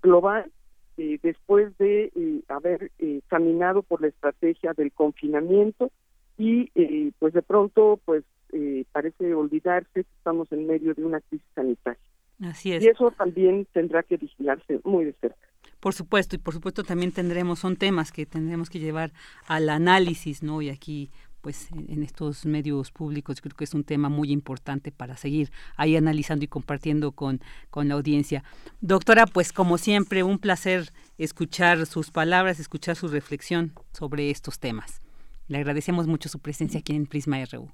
global 0.00 0.50
después 0.96 1.76
de 1.78 2.42
haber 2.48 2.90
caminado 3.28 3.82
por 3.82 4.00
la 4.00 4.08
estrategia 4.08 4.74
del 4.74 4.90
confinamiento 4.92 5.90
y 6.36 7.10
pues 7.18 7.34
de 7.34 7.42
pronto 7.42 8.00
pues 8.04 8.24
eh, 8.52 8.84
parece 8.92 9.34
olvidarse 9.34 9.88
que 9.92 10.00
estamos 10.00 10.50
en 10.52 10.66
medio 10.66 10.94
de 10.94 11.04
una 11.04 11.20
crisis 11.20 11.46
sanitaria. 11.54 12.00
Así 12.42 12.72
es. 12.72 12.84
Y 12.84 12.88
eso 12.88 13.10
también 13.12 13.66
tendrá 13.72 14.02
que 14.02 14.16
vigilarse 14.16 14.80
muy 14.84 15.06
de 15.06 15.12
cerca. 15.14 15.48
Por 15.80 15.94
supuesto, 15.94 16.34
y 16.34 16.38
por 16.38 16.54
supuesto 16.54 16.82
también 16.82 17.12
tendremos, 17.12 17.60
son 17.60 17.76
temas 17.76 18.10
que 18.10 18.26
tendremos 18.26 18.68
que 18.68 18.80
llevar 18.80 19.12
al 19.46 19.68
análisis, 19.68 20.42
¿no? 20.42 20.60
Y 20.60 20.70
aquí, 20.70 21.10
pues 21.40 21.68
en 21.72 22.02
estos 22.02 22.46
medios 22.46 22.90
públicos 22.90 23.40
creo 23.40 23.54
que 23.54 23.64
es 23.64 23.74
un 23.74 23.84
tema 23.84 24.08
muy 24.08 24.32
importante 24.32 24.90
para 24.90 25.16
seguir 25.16 25.50
ahí 25.76 25.96
analizando 25.96 26.44
y 26.44 26.48
compartiendo 26.48 27.12
con, 27.12 27.40
con 27.70 27.86
la 27.88 27.94
audiencia. 27.94 28.42
Doctora, 28.80 29.26
pues 29.26 29.52
como 29.52 29.78
siempre, 29.78 30.24
un 30.24 30.38
placer 30.38 30.92
escuchar 31.16 31.86
sus 31.86 32.10
palabras, 32.10 32.58
escuchar 32.58 32.96
su 32.96 33.06
reflexión 33.06 33.72
sobre 33.92 34.30
estos 34.30 34.58
temas. 34.58 35.00
Le 35.46 35.58
agradecemos 35.58 36.08
mucho 36.08 36.28
su 36.28 36.40
presencia 36.40 36.80
aquí 36.80 36.94
en 36.94 37.06
Prisma 37.06 37.38
RU. 37.44 37.70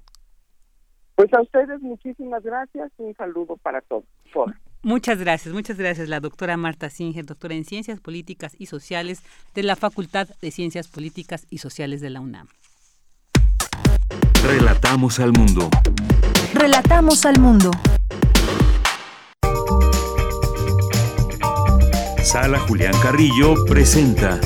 Pues 1.15 1.33
a 1.33 1.41
ustedes 1.41 1.81
muchísimas 1.81 2.43
gracias 2.43 2.91
y 2.99 3.03
un 3.03 3.15
saludo 3.15 3.57
para 3.57 3.81
todos. 3.81 4.03
Muchas 4.83 5.17
gracias, 5.17 5.53
muchas 5.53 5.77
gracias 5.77 6.09
la 6.09 6.19
doctora 6.19 6.57
Marta 6.57 6.89
Singer, 6.89 7.25
doctora 7.25 7.55
en 7.55 7.63
Ciencias 7.65 7.99
Políticas 8.01 8.55
y 8.59 8.65
Sociales 8.65 9.23
de 9.55 9.63
la 9.63 9.75
Facultad 9.75 10.27
de 10.41 10.51
Ciencias 10.51 10.87
Políticas 10.87 11.47
y 11.49 11.59
Sociales 11.59 12.01
de 12.01 12.09
la 12.09 12.19
UNAM. 12.19 12.47
Relatamos 14.45 15.19
al 15.19 15.31
mundo. 15.31 15.69
Relatamos 16.53 17.25
al 17.25 17.39
mundo. 17.39 17.71
Sala 22.21 22.59
Julián 22.59 22.93
Carrillo 23.01 23.65
presenta 23.65 24.39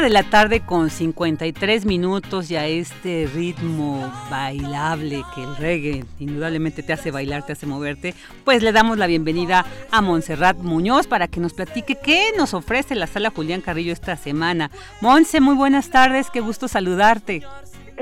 De 0.00 0.08
la 0.08 0.22
tarde 0.22 0.60
con 0.60 0.88
53 0.88 1.84
minutos 1.84 2.50
y 2.50 2.56
a 2.56 2.66
este 2.66 3.28
ritmo 3.34 4.10
bailable 4.30 5.22
que 5.34 5.42
el 5.42 5.56
reggae 5.56 6.04
indudablemente 6.18 6.82
te 6.82 6.94
hace 6.94 7.10
bailar, 7.10 7.44
te 7.44 7.52
hace 7.52 7.66
moverte, 7.66 8.14
pues 8.46 8.62
le 8.62 8.72
damos 8.72 8.96
la 8.96 9.06
bienvenida 9.06 9.66
a 9.90 10.00
Montserrat 10.00 10.56
Muñoz 10.56 11.06
para 11.06 11.28
que 11.28 11.38
nos 11.38 11.52
platique 11.52 11.98
qué 12.02 12.32
nos 12.34 12.54
ofrece 12.54 12.94
la 12.94 13.06
sala 13.06 13.30
Julián 13.30 13.60
Carrillo 13.60 13.92
esta 13.92 14.16
semana. 14.16 14.70
Monse, 15.02 15.38
muy 15.42 15.54
buenas 15.54 15.90
tardes, 15.90 16.30
qué 16.30 16.40
gusto 16.40 16.66
saludarte. 16.66 17.42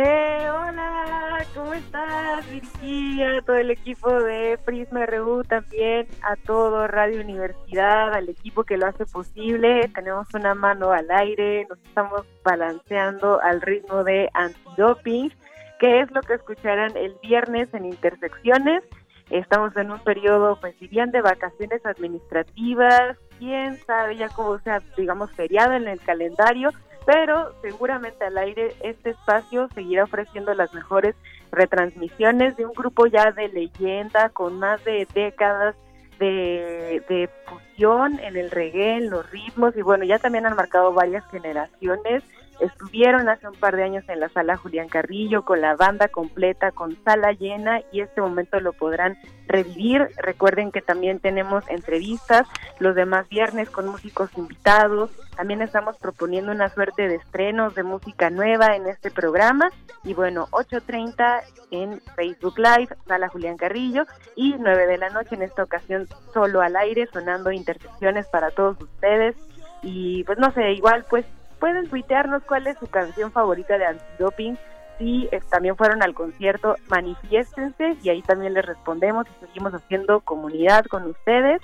Eh, 0.01 0.49
hola, 0.49 1.45
¿cómo 1.57 1.75
estás, 1.75 2.49
Virginia? 2.49 3.43
Todo 3.45 3.57
el 3.57 3.73
equipo 3.73 4.09
de 4.23 4.57
Prisma 4.65 5.05
RU 5.07 5.43
también, 5.43 6.07
a 6.23 6.37
todo 6.37 6.87
Radio 6.87 7.21
Universidad, 7.21 8.15
al 8.15 8.29
equipo 8.29 8.63
que 8.63 8.77
lo 8.77 8.87
hace 8.87 9.07
posible. 9.07 9.91
Tenemos 9.93 10.33
una 10.35 10.55
mano 10.55 10.93
al 10.93 11.11
aire, 11.11 11.67
nos 11.69 11.81
estamos 11.81 12.23
balanceando 12.45 13.41
al 13.41 13.61
ritmo 13.61 14.05
de 14.05 14.31
antidoping, 14.35 15.33
que 15.81 16.03
es 16.03 16.11
lo 16.13 16.21
que 16.21 16.35
escucharán 16.35 16.97
el 16.97 17.17
viernes 17.21 17.69
en 17.75 17.87
Intersecciones. 17.87 18.85
Estamos 19.31 19.77
en 19.77 19.91
un 19.91 19.99
periodo, 19.99 20.61
pues 20.61 20.79
dirían, 20.79 21.11
de 21.11 21.23
vacaciones 21.23 21.85
administrativas, 21.85 23.17
quién 23.41 23.75
sabe 23.79 24.17
ya 24.17 24.29
cómo 24.29 24.61
sea, 24.61 24.81
digamos, 24.97 25.33
feriado 25.33 25.73
en 25.73 25.89
el 25.89 25.99
calendario, 25.99 26.71
pero 27.09 27.55
seguramente 27.63 28.23
al 28.23 28.37
aire 28.37 28.77
este 28.83 29.11
espacio 29.11 29.67
seguirá 29.75 30.05
ofreciendo 30.05 30.53
las 30.53 30.75
mejores 30.75 31.15
retransmisiones 31.51 32.55
de 32.59 32.67
un 32.67 32.75
grupo 32.75 33.07
ya 33.07 33.33
de 33.33 33.49
leyenda 33.49 34.29
con 34.29 34.59
más 34.59 34.85
de 34.85 35.09
décadas 35.15 35.75
de, 36.19 37.03
de 37.09 37.31
fusión 37.47 38.21
en 38.21 38.37
el 38.37 38.51
reggae, 38.51 38.99
en 38.99 39.09
los 39.09 39.31
ritmos 39.31 39.75
y 39.75 39.81
bueno, 39.81 40.05
ya 40.05 40.19
también 40.19 40.45
han 40.45 40.55
marcado 40.55 40.93
varias 40.93 41.25
generaciones 41.31 42.23
Estuvieron 42.61 43.29
hace 43.29 43.47
un 43.47 43.55
par 43.55 43.77
de 43.77 43.85
años 43.85 44.05
en 44.09 44.19
la 44.19 44.29
sala 44.31 44.57
Julián 44.57 44.89
Carrillo 44.89 45.45
con 45.45 45.61
la 45.61 45.77
banda 45.77 46.09
completa, 46.09 46.73
con 46.73 46.97
sala 47.05 47.33
llena 47.33 47.83
y 47.93 48.01
este 48.01 48.21
momento 48.21 48.59
lo 48.59 48.73
podrán 48.73 49.17
revivir. 49.47 50.09
Recuerden 50.17 50.73
que 50.73 50.83
también 50.83 51.21
tenemos 51.21 51.69
entrevistas 51.69 52.49
los 52.81 52.97
demás 52.97 53.29
viernes 53.29 53.71
con 53.71 53.87
músicos 53.87 54.31
invitados. 54.37 55.11
También 55.37 55.63
estamos 55.63 55.97
proponiendo 55.99 56.51
una 56.51 56.69
suerte 56.69 57.07
de 57.07 57.17
estrenos 57.17 57.77
de 57.77 57.85
música 57.85 58.29
nueva 58.29 58.75
en 58.75 58.87
este 58.89 59.13
programa. 59.13 59.71
Y 60.03 60.15
bueno, 60.15 60.49
8.30 60.51 61.43
en 61.71 62.01
Facebook 62.17 62.59
Live, 62.59 62.89
sala 63.07 63.29
Julián 63.29 63.57
Carrillo 63.57 64.05
y 64.35 64.57
9 64.59 64.87
de 64.87 64.99
la 64.99 65.11
noche 65.11 65.37
en 65.37 65.43
esta 65.43 65.63
ocasión 65.63 66.09
solo 66.35 66.61
al 66.61 66.75
aire, 66.75 67.09
sonando 67.13 67.53
intersecciones 67.53 68.27
para 68.27 68.51
todos 68.51 68.81
ustedes. 68.81 69.37
Y 69.83 70.25
pues 70.25 70.39
no 70.39 70.51
sé, 70.53 70.73
igual 70.73 71.07
pues 71.09 71.25
pueden 71.59 71.89
tuitearnos 71.89 72.43
cuál 72.45 72.67
es 72.67 72.79
su 72.79 72.87
canción 72.87 73.33
favorita 73.33 73.79
de 73.79 73.87
antidoping. 73.87 74.59
Si 74.99 75.29
eh, 75.31 75.41
también 75.49 75.77
fueron 75.77 76.03
al 76.03 76.15
concierto, 76.15 76.77
manifiéstense 76.89 77.97
y 78.03 78.09
ahí 78.09 78.23
también 78.23 78.55
les 78.55 78.67
respondemos 78.67 79.27
y 79.29 79.47
seguimos 79.47 79.73
haciendo 79.75 80.21
comunidad 80.21 80.85
con 80.87 81.05
ustedes. 81.05 81.61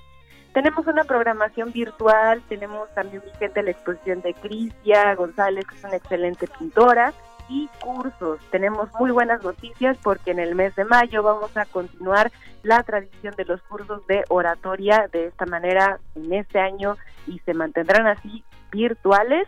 Tenemos 0.52 0.86
una 0.86 1.02
programación 1.02 1.72
virtual, 1.72 2.40
tenemos 2.48 2.88
también 2.94 3.22
vigente 3.24 3.62
la 3.62 3.72
exposición 3.72 4.22
de 4.22 4.34
Crisia 4.34 5.12
González, 5.16 5.66
que 5.66 5.74
es 5.74 5.84
una 5.84 5.96
excelente 5.96 6.46
pintora, 6.58 7.12
y 7.48 7.68
cursos. 7.80 8.40
Tenemos 8.50 8.88
muy 8.98 9.10
buenas 9.10 9.42
noticias 9.42 9.98
porque 10.02 10.30
en 10.30 10.38
el 10.38 10.54
mes 10.54 10.74
de 10.76 10.84
mayo 10.84 11.22
vamos 11.22 11.56
a 11.56 11.64
continuar 11.66 12.30
la 12.62 12.82
tradición 12.82 13.34
de 13.36 13.44
los 13.44 13.60
cursos 13.62 14.06
de 14.06 14.24
oratoria 14.28 15.08
de 15.12 15.26
esta 15.26 15.46
manera 15.46 15.98
en 16.14 16.32
este 16.32 16.58
año 16.58 16.96
y 17.26 17.38
se 17.40 17.54
mantendrán 17.54 18.06
así 18.06 18.44
virtuales. 18.70 19.46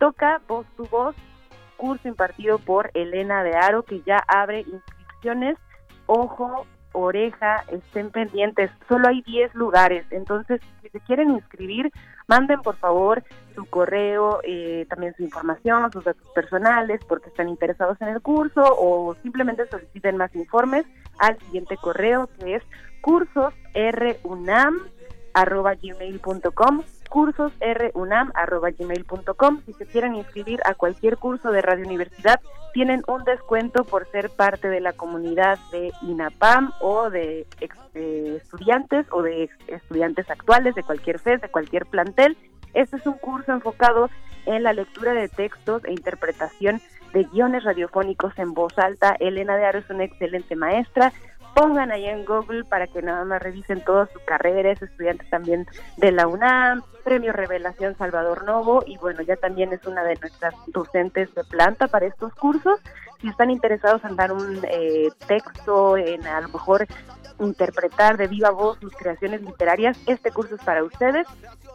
Toca 0.00 0.40
Voz 0.48 0.66
tu 0.78 0.86
Voz, 0.86 1.14
curso 1.76 2.08
impartido 2.08 2.58
por 2.58 2.90
Elena 2.94 3.44
de 3.44 3.54
Aro, 3.54 3.82
que 3.82 4.00
ya 4.00 4.16
abre 4.26 4.60
inscripciones. 4.60 5.58
Ojo, 6.06 6.66
oreja, 6.92 7.64
estén 7.68 8.10
pendientes. 8.10 8.70
Solo 8.88 9.08
hay 9.08 9.20
10 9.22 9.54
lugares, 9.54 10.06
entonces 10.10 10.62
si 10.80 10.88
se 10.88 11.00
quieren 11.00 11.30
inscribir, 11.30 11.92
manden 12.26 12.62
por 12.62 12.76
favor 12.76 13.22
su 13.54 13.66
correo, 13.66 14.40
eh, 14.42 14.86
también 14.88 15.14
su 15.16 15.22
información, 15.22 15.92
sus 15.92 16.04
datos 16.04 16.26
personales, 16.34 17.00
porque 17.06 17.28
están 17.28 17.50
interesados 17.50 18.00
en 18.00 18.08
el 18.08 18.22
curso 18.22 18.62
o 18.64 19.14
simplemente 19.22 19.68
soliciten 19.68 20.16
más 20.16 20.34
informes 20.34 20.86
al 21.18 21.38
siguiente 21.40 21.76
correo 21.76 22.28
que 22.38 22.56
es 22.56 22.62
cursosrunam.gmail.com. 27.10 29.60
Si 29.66 29.74
se 29.74 29.84
quieren 29.84 30.14
inscribir 30.14 30.60
a 30.64 30.72
cualquier 30.74 31.18
curso 31.18 31.50
de 31.50 31.60
Radio 31.60 31.84
Universidad, 31.84 32.40
tienen 32.72 33.02
un 33.06 33.22
descuento 33.24 33.84
por 33.84 34.10
ser 34.10 34.30
parte 34.30 34.68
de 34.68 34.80
la 34.80 34.94
comunidad 34.94 35.58
de 35.72 35.92
INAPAM 36.02 36.72
o 36.80 37.10
de, 37.10 37.46
estudiantes 37.94 39.04
o 39.10 39.20
de 39.22 39.50
estudiantes 39.66 40.30
actuales 40.30 40.74
de 40.74 40.84
cualquier 40.84 41.18
FES, 41.18 41.42
de 41.42 41.48
cualquier 41.48 41.84
plantel. 41.86 42.38
Este 42.72 42.96
es 42.96 43.06
un 43.06 43.18
curso 43.18 43.52
enfocado 43.52 44.08
en 44.46 44.62
la 44.62 44.72
lectura 44.72 45.12
de 45.12 45.28
textos 45.28 45.84
e 45.84 45.92
interpretación 45.92 46.80
de 47.12 47.24
guiones 47.24 47.64
radiofónicos 47.64 48.38
en 48.38 48.54
voz 48.54 48.78
alta. 48.78 49.16
Elena 49.18 49.56
de 49.56 49.64
Aro 49.64 49.80
es 49.80 49.90
una 49.90 50.04
excelente 50.04 50.54
maestra 50.54 51.12
pongan 51.54 51.90
ahí 51.90 52.06
en 52.06 52.24
Google 52.24 52.64
para 52.64 52.86
que 52.86 53.02
nada 53.02 53.24
más 53.24 53.42
revisen 53.42 53.82
toda 53.84 54.06
su 54.06 54.18
carrera, 54.24 54.70
es 54.72 54.82
estudiante 54.82 55.24
también 55.30 55.66
de 55.96 56.12
la 56.12 56.26
UNAM, 56.26 56.82
Premio 57.04 57.32
Revelación 57.32 57.96
Salvador 57.96 58.44
Novo 58.44 58.82
y 58.86 58.96
bueno, 58.98 59.22
ya 59.22 59.36
también 59.36 59.72
es 59.72 59.86
una 59.86 60.02
de 60.04 60.16
nuestras 60.16 60.54
docentes 60.68 61.34
de 61.34 61.44
planta 61.44 61.88
para 61.88 62.06
estos 62.06 62.34
cursos. 62.34 62.80
Si 63.20 63.28
están 63.28 63.50
interesados 63.50 64.02
en 64.04 64.16
dar 64.16 64.32
un 64.32 64.60
eh, 64.64 65.08
texto, 65.26 65.96
en 65.96 66.26
a 66.26 66.40
lo 66.40 66.48
mejor 66.48 66.86
interpretar 67.38 68.16
de 68.16 68.26
viva 68.26 68.50
voz 68.50 68.78
sus 68.80 68.94
creaciones 68.94 69.42
literarias, 69.42 69.98
este 70.06 70.30
curso 70.30 70.54
es 70.54 70.62
para 70.62 70.84
ustedes. 70.84 71.26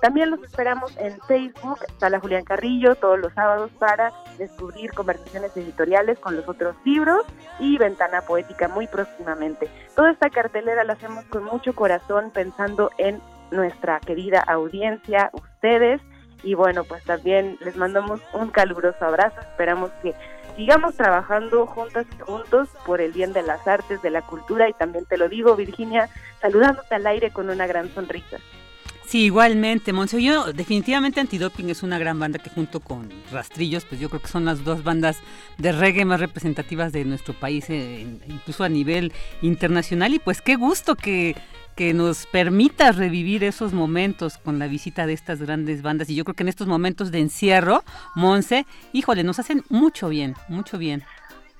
También 0.01 0.29
los 0.29 0.43
esperamos 0.43 0.95
en 0.97 1.19
Facebook, 1.21 1.79
Sala 1.99 2.19
Julián 2.19 2.43
Carrillo, 2.43 2.95
todos 2.95 3.19
los 3.19 3.33
sábados 3.33 3.71
para 3.79 4.11
descubrir 4.37 4.91
conversaciones 4.93 5.55
editoriales 5.57 6.19
con 6.19 6.35
los 6.35 6.47
otros 6.47 6.75
libros 6.83 7.25
y 7.59 7.77
Ventana 7.77 8.21
Poética 8.21 8.67
muy 8.67 8.87
próximamente. 8.87 9.69
Toda 9.95 10.11
esta 10.11 10.29
cartelera 10.29 10.83
la 10.83 10.93
hacemos 10.93 11.25
con 11.25 11.43
mucho 11.43 11.73
corazón 11.73 12.31
pensando 12.31 12.91
en 12.97 13.21
nuestra 13.51 13.99
querida 13.99 14.41
audiencia, 14.41 15.29
ustedes. 15.33 16.01
Y 16.43 16.53
bueno, 16.53 16.83
pues 16.83 17.03
también 17.03 17.57
les 17.61 17.75
mandamos 17.75 18.21
un 18.33 18.49
caluroso 18.49 19.03
abrazo. 19.03 19.39
Esperamos 19.39 19.91
que 20.03 20.13
sigamos 20.55 20.95
trabajando 20.95 21.65
juntas 21.65 22.05
y 22.15 22.21
juntos 22.21 22.69
por 22.85 23.01
el 23.01 23.11
bien 23.11 23.33
de 23.33 23.41
las 23.41 23.67
artes, 23.67 24.01
de 24.01 24.09
la 24.09 24.21
cultura 24.21 24.69
y 24.69 24.73
también 24.73 25.05
te 25.05 25.17
lo 25.17 25.29
digo, 25.29 25.55
Virginia, 25.55 26.09
saludándote 26.41 26.93
al 26.93 27.07
aire 27.07 27.31
con 27.31 27.49
una 27.49 27.65
gran 27.67 27.89
sonrisa. 27.89 28.37
Sí, 29.07 29.25
igualmente, 29.25 29.93
Monse. 29.93 30.21
Yo 30.21 30.51
definitivamente 30.51 31.19
Antidoping 31.19 31.69
es 31.69 31.83
una 31.83 31.99
gran 31.99 32.19
banda 32.19 32.39
que 32.39 32.49
junto 32.49 32.79
con 32.79 33.09
Rastrillos, 33.31 33.85
pues 33.85 34.01
yo 34.01 34.09
creo 34.09 34.21
que 34.21 34.27
son 34.27 34.45
las 34.45 34.63
dos 34.63 34.83
bandas 34.83 35.19
de 35.57 35.71
reggae 35.71 36.05
más 36.05 36.19
representativas 36.19 36.91
de 36.91 37.05
nuestro 37.05 37.33
país, 37.33 37.69
eh, 37.69 38.07
incluso 38.27 38.63
a 38.63 38.69
nivel 38.69 39.13
internacional. 39.41 40.13
Y 40.13 40.19
pues 40.19 40.41
qué 40.41 40.55
gusto 40.55 40.95
que 40.95 41.35
que 41.75 41.93
nos 41.93 42.25
permita 42.27 42.93
revivir 42.93 43.43
esos 43.43 43.73
momentos 43.73 44.37
con 44.37 44.59
la 44.59 44.67
visita 44.67 45.05
de 45.05 45.11
estas 45.13 45.41
grandes 45.41 45.81
bandas. 45.81 46.09
Y 46.09 46.15
yo 46.15 46.23
creo 46.23 46.35
que 46.35 46.43
en 46.43 46.49
estos 46.49 46.67
momentos 46.67 47.11
de 47.11 47.19
encierro, 47.19 47.83
Monse, 48.15 48.65
híjole, 48.93 49.23
nos 49.23 49.39
hacen 49.39 49.63
mucho 49.69 50.07
bien, 50.07 50.35
mucho 50.47 50.77
bien 50.77 51.03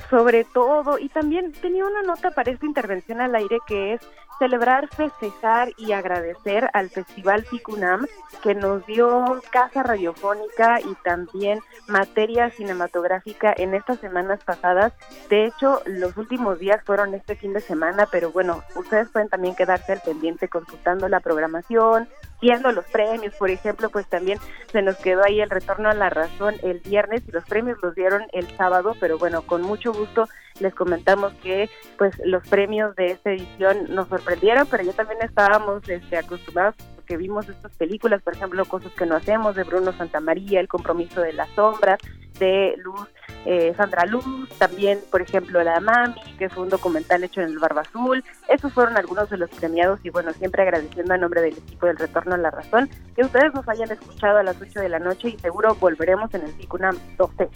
sobre 0.09 0.43
todo, 0.43 0.99
y 0.99 1.09
también 1.09 1.51
tenía 1.53 1.85
una 1.85 2.03
nota 2.03 2.31
para 2.31 2.51
esta 2.51 2.65
intervención 2.65 3.21
al 3.21 3.33
aire 3.35 3.57
que 3.65 3.93
es 3.93 4.01
celebrar, 4.39 4.87
festejar 4.89 5.69
y 5.77 5.91
agradecer 5.91 6.69
al 6.73 6.89
Festival 6.89 7.43
Ficunam 7.45 8.05
que 8.43 8.55
nos 8.55 8.85
dio 8.85 9.41
casa 9.51 9.83
radiofónica 9.83 10.79
y 10.81 10.95
también 11.03 11.59
materia 11.87 12.49
cinematográfica 12.49 13.53
en 13.55 13.73
estas 13.73 13.99
semanas 13.99 14.43
pasadas. 14.43 14.93
De 15.29 15.45
hecho, 15.45 15.81
los 15.85 16.17
últimos 16.17 16.59
días 16.59 16.83
fueron 16.83 17.13
este 17.13 17.35
fin 17.35 17.53
de 17.53 17.61
semana, 17.61 18.07
pero 18.11 18.31
bueno, 18.31 18.63
ustedes 18.75 19.09
pueden 19.09 19.29
también 19.29 19.55
quedarse 19.55 19.93
al 19.93 20.01
pendiente 20.01 20.47
consultando 20.47 21.07
la 21.07 21.19
programación, 21.19 22.07
viendo 22.41 22.71
los 22.71 22.85
premios, 22.85 23.33
por 23.35 23.49
ejemplo, 23.49 23.89
pues 23.89 24.07
también 24.07 24.39
se 24.71 24.81
nos 24.81 24.97
quedó 24.97 25.23
ahí 25.23 25.41
el 25.41 25.49
retorno 25.49 25.89
a 25.89 25.93
la 25.93 26.09
razón 26.09 26.55
el 26.63 26.79
viernes 26.79 27.23
y 27.27 27.31
los 27.31 27.45
premios 27.45 27.77
los 27.81 27.95
dieron 27.95 28.23
el 28.33 28.47
sábado, 28.57 28.95
pero 28.99 29.17
bueno, 29.17 29.41
con 29.41 29.61
mucho 29.61 29.93
gusto 29.93 30.27
les 30.59 30.73
comentamos 30.73 31.33
que 31.43 31.69
pues 31.97 32.15
los 32.23 32.47
premios 32.47 32.95
de 32.95 33.11
esta 33.11 33.31
edición 33.31 33.93
nos 33.93 34.07
sorprendieron, 34.07 34.67
pero 34.67 34.83
ya 34.83 34.93
también 34.93 35.21
estábamos 35.21 35.87
este, 35.89 36.17
acostumbrados 36.17 36.75
porque 36.95 37.17
vimos 37.17 37.47
estas 37.49 37.71
películas, 37.73 38.21
por 38.21 38.33
ejemplo, 38.33 38.65
Cosas 38.65 38.91
que 38.93 39.05
no 39.05 39.15
hacemos 39.15 39.55
de 39.55 39.63
Bruno 39.63 39.91
Santamaría, 39.93 40.59
El 40.59 40.67
compromiso 40.67 41.21
de 41.21 41.33
las 41.33 41.49
sombras 41.51 41.99
de 42.39 42.75
Luz 42.77 43.07
eh, 43.45 43.73
Sandra 43.77 44.05
Luz, 44.05 44.25
también, 44.57 44.99
por 45.11 45.21
ejemplo, 45.21 45.63
La 45.63 45.79
Mami, 45.79 46.15
que 46.39 46.49
fue 46.49 46.63
un 46.63 46.69
documental 46.69 47.23
hecho 47.23 47.41
en 47.41 47.49
el 47.49 47.59
Barba 47.59 47.81
Azul. 47.81 48.23
Esos 48.49 48.73
fueron 48.73 48.97
algunos 48.97 49.29
de 49.29 49.37
los 49.37 49.51
premiados 49.51 49.99
y 50.03 50.09
bueno, 50.09 50.33
siempre 50.33 50.63
agradeciendo 50.63 51.13
a 51.13 51.17
nombre 51.17 51.41
del 51.41 51.53
equipo 51.53 51.85
del 51.85 51.97
Retorno 51.97 52.33
a 52.33 52.37
la 52.37 52.49
Razón 52.49 52.89
que 53.15 53.21
ustedes 53.21 53.53
nos 53.53 53.67
hayan 53.69 53.91
escuchado 53.91 54.39
a 54.39 54.43
las 54.43 54.59
8 54.59 54.79
de 54.79 54.89
la 54.89 54.99
noche 54.99 55.29
y 55.29 55.37
seguro 55.37 55.75
volveremos 55.75 56.33
en 56.33 56.41
el 56.41 56.53
CICUNAM 56.53 56.97
12. 57.17 57.49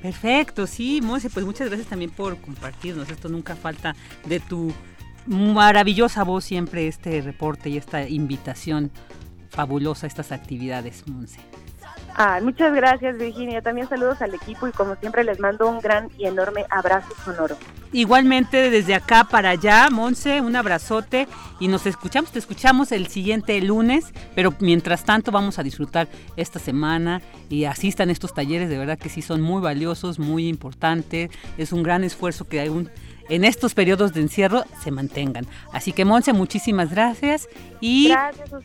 Perfecto, 0.00 0.66
sí, 0.66 1.00
Monse, 1.02 1.28
pues 1.28 1.44
muchas 1.44 1.68
gracias 1.68 1.88
también 1.88 2.10
por 2.12 2.40
compartirnos. 2.40 3.10
Esto 3.10 3.28
nunca 3.28 3.56
falta 3.56 3.96
de 4.26 4.38
tu 4.38 4.72
maravillosa 5.26 6.22
voz 6.22 6.44
siempre 6.44 6.86
este 6.86 7.20
reporte 7.20 7.68
y 7.68 7.76
esta 7.76 8.08
invitación 8.08 8.92
fabulosa 9.50 10.06
a 10.06 10.08
estas 10.08 10.30
actividades, 10.30 11.06
Monse. 11.08 11.40
Ah, 12.16 12.40
muchas 12.42 12.74
gracias 12.74 13.16
Virginia, 13.16 13.62
también 13.62 13.88
saludos 13.88 14.20
al 14.22 14.34
equipo 14.34 14.68
y 14.68 14.72
como 14.72 14.96
siempre 14.96 15.24
les 15.24 15.38
mando 15.40 15.68
un 15.68 15.80
gran 15.80 16.08
y 16.18 16.26
enorme 16.26 16.66
abrazo 16.70 17.08
sonoro. 17.24 17.56
Igualmente 17.92 18.70
desde 18.70 18.94
acá 18.94 19.24
para 19.24 19.50
allá, 19.50 19.88
Monse, 19.90 20.40
un 20.40 20.54
abrazote 20.54 21.26
y 21.58 21.66
nos 21.66 21.86
escuchamos, 21.86 22.30
te 22.30 22.38
escuchamos 22.38 22.92
el 22.92 23.08
siguiente 23.08 23.60
lunes, 23.60 24.12
pero 24.36 24.54
mientras 24.60 25.04
tanto 25.04 25.32
vamos 25.32 25.58
a 25.58 25.64
disfrutar 25.64 26.08
esta 26.36 26.60
semana 26.60 27.20
y 27.48 27.64
asistan 27.64 28.10
estos 28.10 28.32
talleres, 28.32 28.68
de 28.68 28.78
verdad 28.78 28.98
que 28.98 29.08
sí 29.08 29.22
son 29.22 29.40
muy 29.40 29.60
valiosos, 29.60 30.20
muy 30.20 30.46
importantes, 30.46 31.30
es 31.58 31.72
un 31.72 31.82
gran 31.82 32.04
esfuerzo 32.04 32.46
que 32.46 32.60
hay 32.60 32.68
un 32.68 32.90
en 33.30 33.44
estos 33.44 33.74
periodos 33.74 34.12
de 34.12 34.20
encierro 34.20 34.64
se 34.82 34.90
mantengan. 34.90 35.46
Así 35.72 35.92
que 35.92 36.04
Monse, 36.04 36.32
muchísimas 36.32 36.90
gracias 36.90 37.48
y 37.80 38.12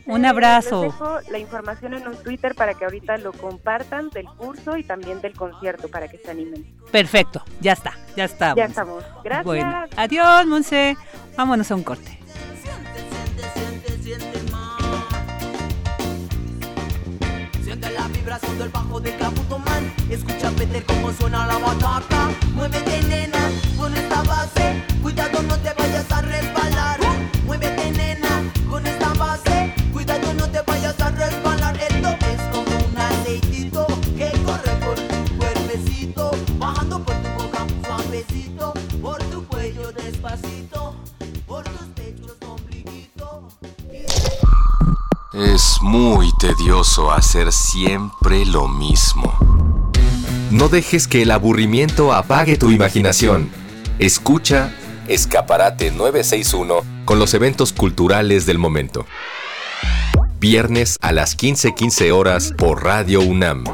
un 0.06 0.26
abrazo. 0.26 0.82
Les 0.82 0.92
dejo 0.92 1.18
la 1.30 1.38
información 1.38 1.94
en 1.94 2.06
un 2.06 2.16
Twitter 2.16 2.54
para 2.54 2.74
que 2.74 2.84
ahorita 2.84 3.16
lo 3.18 3.32
compartan 3.32 4.10
del 4.10 4.26
curso 4.26 4.76
y 4.76 4.84
también 4.84 5.20
del 5.20 5.34
concierto 5.34 5.88
para 5.88 6.08
que 6.08 6.18
se 6.18 6.30
animen. 6.30 6.66
Perfecto, 6.90 7.42
ya 7.60 7.72
está, 7.72 7.94
ya 8.16 8.24
está. 8.24 8.54
Ya 8.54 8.64
estamos. 8.64 9.04
Gracias. 9.24 9.44
Bueno, 9.44 9.84
adiós, 9.96 10.46
Monse. 10.46 10.96
Vámonos 11.36 11.70
a 11.70 11.74
un 11.74 11.82
corte. 11.82 12.18
Siente 17.62 17.90
la 17.90 18.08
vibración 18.08 18.58
del 18.58 18.68
bajo 18.70 19.00
de 19.00 19.14
Caputo 19.16 19.40
Man. 19.40 19.45
Escucha 20.10 20.50
Peter 20.52 20.84
cómo 20.86 21.12
suena 21.12 21.46
la 21.46 21.58
batata. 21.58 22.30
Muévete, 22.54 23.02
nena, 23.02 23.50
con 23.76 23.94
esta 23.94 24.22
base. 24.22 24.82
Cuidado, 25.02 25.42
no 25.42 25.56
te 25.58 25.72
vayas 25.74 26.10
a 26.10 26.22
resbalar. 26.22 27.00
Muévete, 27.44 27.90
nena, 27.90 28.52
con 28.70 28.86
esta 28.86 29.12
base. 29.14 29.74
Cuidado, 29.92 30.32
no 30.34 30.48
te 30.48 30.60
vayas 30.62 31.00
a 31.00 31.10
resbalar. 31.10 31.76
Esto 31.76 32.08
es 32.08 32.40
como 32.52 32.76
un 32.88 32.98
aceitito 32.98 33.86
que 34.16 34.30
corre 34.44 34.72
por 34.84 34.94
tu 34.94 35.36
cuerpecito. 35.36 36.30
Bajando 36.58 37.02
por 37.02 37.14
tu 37.16 37.28
boca 37.42 37.66
suavecito. 37.84 38.72
Por 39.02 39.18
tu 39.24 39.44
cuello 39.46 39.92
despacito. 39.92 40.94
Por 41.46 41.64
tus 41.64 41.86
pechos 41.94 42.36
ombliguito. 42.48 43.48
Es 45.32 45.78
muy 45.82 46.32
tedioso 46.38 47.10
hacer 47.10 47.52
siempre 47.52 48.46
lo 48.46 48.68
mismo. 48.68 49.32
No 50.50 50.68
dejes 50.68 51.08
que 51.08 51.22
el 51.22 51.32
aburrimiento 51.32 52.12
apague 52.12 52.56
tu 52.56 52.70
imaginación. 52.70 53.50
Escucha 53.98 54.72
Escaparate 55.08 55.90
961 55.90 56.82
con 57.04 57.18
los 57.18 57.34
eventos 57.34 57.72
culturales 57.72 58.46
del 58.46 58.58
momento. 58.58 59.06
Viernes 60.38 60.98
a 61.00 61.10
las 61.10 61.36
15:15 61.36 62.12
horas 62.12 62.52
por 62.56 62.84
Radio 62.84 63.22
UNAM. 63.22 63.64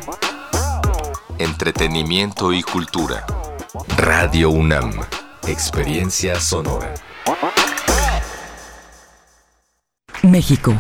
Entretenimiento 1.38 2.54
y 2.54 2.62
cultura. 2.62 3.26
Radio 3.98 4.48
UNAM. 4.48 4.92
Experiencia 5.46 6.40
sonora. 6.40 6.94
México, 10.22 10.74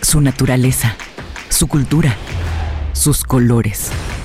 su 0.00 0.20
naturaleza, 0.22 0.96
su 1.48 1.66
cultura, 1.66 2.16
sus 2.92 3.24
colores, 3.24 3.90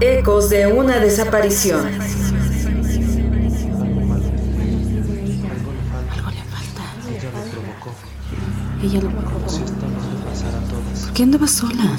Ecos 0.00 0.50
de 0.50 0.66
una 0.66 0.98
desaparición. 0.98 1.86
Algo 1.86 2.00
le 6.30 6.42
falta. 6.50 6.82
Ella 7.08 7.30
lo 7.30 7.40
provocó. 7.52 7.94
Ella 8.82 9.00
lo 9.00 9.10
provocó. 9.10 9.52
¿Por 11.00 11.12
qué 11.14 11.22
andaba 11.22 11.46
sola? 11.46 11.96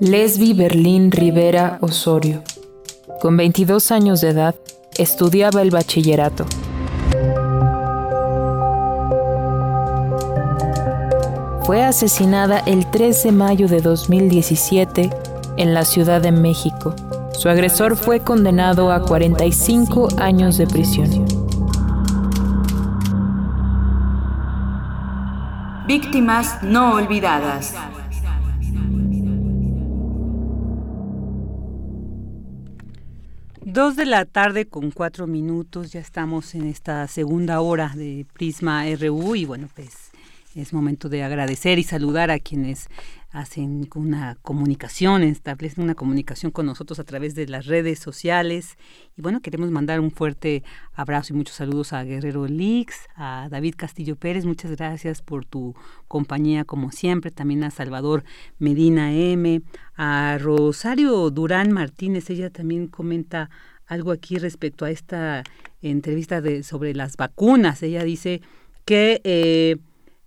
Lesbi 0.00 0.54
Berlín 0.54 1.12
Rivera 1.12 1.78
Osorio. 1.80 2.42
Con 3.20 3.36
22 3.36 3.92
años 3.92 4.20
de 4.20 4.30
edad, 4.30 4.56
estudiaba 4.98 5.62
el 5.62 5.70
bachillerato. 5.70 6.46
Fue 11.64 11.82
asesinada 11.82 12.58
el 12.58 12.90
3 12.90 13.22
de 13.22 13.32
mayo 13.32 13.68
de 13.68 13.80
2017 13.80 15.08
en 15.56 15.72
la 15.72 15.86
Ciudad 15.86 16.20
de 16.20 16.30
México. 16.30 16.94
Su 17.32 17.48
agresor 17.48 17.96
fue 17.96 18.20
condenado 18.20 18.92
a 18.92 19.02
45 19.02 20.08
años 20.18 20.58
de 20.58 20.66
prisión. 20.66 21.24
Víctimas 25.86 26.62
no 26.62 26.96
olvidadas. 26.96 27.74
Dos 33.62 33.96
de 33.96 34.04
la 34.04 34.26
tarde 34.26 34.66
con 34.66 34.90
cuatro 34.90 35.26
minutos, 35.26 35.92
ya 35.92 36.00
estamos 36.00 36.54
en 36.54 36.66
esta 36.66 37.08
segunda 37.08 37.62
hora 37.62 37.90
de 37.96 38.26
Prisma 38.34 38.84
RU 39.00 39.34
y 39.34 39.46
bueno, 39.46 39.68
pues 39.74 40.13
es 40.54 40.72
momento 40.72 41.08
de 41.08 41.22
agradecer 41.22 41.78
y 41.78 41.82
saludar 41.82 42.30
a 42.30 42.38
quienes 42.38 42.88
hacen 43.30 43.88
una 43.96 44.36
comunicación, 44.42 45.24
establecen 45.24 45.82
una 45.82 45.96
comunicación 45.96 46.52
con 46.52 46.66
nosotros 46.66 47.00
a 47.00 47.04
través 47.04 47.34
de 47.34 47.48
las 47.48 47.66
redes 47.66 47.98
sociales. 47.98 48.76
Y 49.16 49.22
bueno, 49.22 49.40
queremos 49.40 49.72
mandar 49.72 49.98
un 49.98 50.12
fuerte 50.12 50.62
abrazo 50.92 51.32
y 51.32 51.36
muchos 51.36 51.56
saludos 51.56 51.92
a 51.92 52.04
Guerrero 52.04 52.46
Lix, 52.46 53.08
a 53.16 53.48
David 53.50 53.74
Castillo 53.76 54.14
Pérez, 54.14 54.44
muchas 54.44 54.70
gracias 54.70 55.20
por 55.20 55.44
tu 55.44 55.74
compañía 56.06 56.64
como 56.64 56.92
siempre, 56.92 57.32
también 57.32 57.64
a 57.64 57.72
Salvador 57.72 58.22
Medina 58.58 59.12
M, 59.12 59.62
a 59.96 60.38
Rosario 60.40 61.30
Durán 61.30 61.72
Martínez, 61.72 62.30
ella 62.30 62.50
también 62.50 62.86
comenta 62.86 63.50
algo 63.86 64.12
aquí 64.12 64.38
respecto 64.38 64.84
a 64.84 64.90
esta 64.92 65.42
entrevista 65.82 66.40
de, 66.40 66.62
sobre 66.62 66.94
las 66.94 67.16
vacunas. 67.16 67.82
Ella 67.82 68.04
dice 68.04 68.42
que... 68.84 69.20
Eh, 69.24 69.76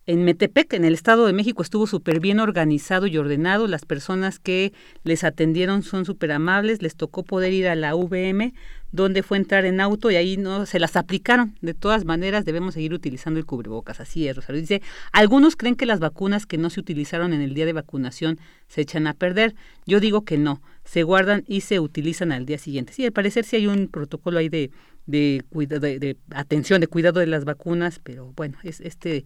en 0.08 0.24
Metepec, 0.24 0.74
en 0.74 0.86
el 0.86 0.94
Estado 0.94 1.26
de 1.26 1.34
México, 1.34 1.62
estuvo 1.62 1.86
súper 1.86 2.22
bien 2.22 2.40
organizado 2.40 3.08
y 3.08 3.18
ordenado. 3.18 3.68
Las 3.68 3.84
personas 3.84 4.40
que 4.40 4.72
les 5.04 5.26
atendieron 5.26 5.84
son 5.84 6.06
súper 6.06 6.32
amables. 6.32 6.82
Les 6.82 6.96
tocó 6.96 7.24
poder 7.24 7.52
ir 7.52 7.68
a 7.68 7.76
la 7.76 7.94
VM, 7.94 8.54
donde 8.94 9.22
fue 9.22 9.38
entrar 9.38 9.66
en 9.66 9.82
auto 9.82 10.10
y 10.10 10.16
ahí 10.16 10.38
no 10.38 10.66
se 10.66 10.80
las 10.80 10.96
aplicaron. 10.96 11.58
De 11.60 11.74
todas 11.74 12.06
maneras, 12.06 12.46
debemos 12.46 12.76
seguir 12.76 12.94
utilizando 12.94 13.38
el 13.38 13.46
cubrebocas. 13.46 14.00
Así 14.00 14.30
es, 14.30 14.38
Rosario. 14.38 14.62
Dice, 14.62 14.82
algunos 15.12 15.58
creen 15.58 15.76
que 15.76 15.86
las 15.86 16.00
vacunas 16.00 16.46
que 16.46 16.58
no 16.58 16.70
se 16.70 16.80
utilizaron 16.80 17.34
en 17.34 17.42
el 17.42 17.54
día 17.54 17.66
de 17.66 17.74
vacunación 17.74 18.40
se 18.70 18.82
echan 18.82 19.08
a 19.08 19.14
perder. 19.14 19.56
Yo 19.86 20.00
digo 20.00 20.24
que 20.24 20.38
no. 20.38 20.62
Se 20.86 21.04
guardan 21.04 21.44
y 21.48 21.62
se 21.62 21.82
utilizan 21.82 22.32
al 22.32 22.46
día 22.46 22.60
siguiente. 22.60 22.94
Sí, 22.94 23.04
al 23.04 23.12
parecer 23.12 23.44
sí 23.44 23.58
hay 23.58 23.68
un 23.68 23.90
protocolo 23.90 24.40
ahí 24.40 24.48
de, 24.48 24.72
de, 25.06 25.44
de, 25.52 26.00
de 26.00 26.18
atención, 26.32 26.80
de 26.80 26.88
cuidado 26.88 27.20
de 27.20 27.28
las 27.28 27.44
vacunas, 27.44 28.00
pero 28.02 28.32
bueno, 28.38 28.58
es 28.64 28.80
este 28.80 29.26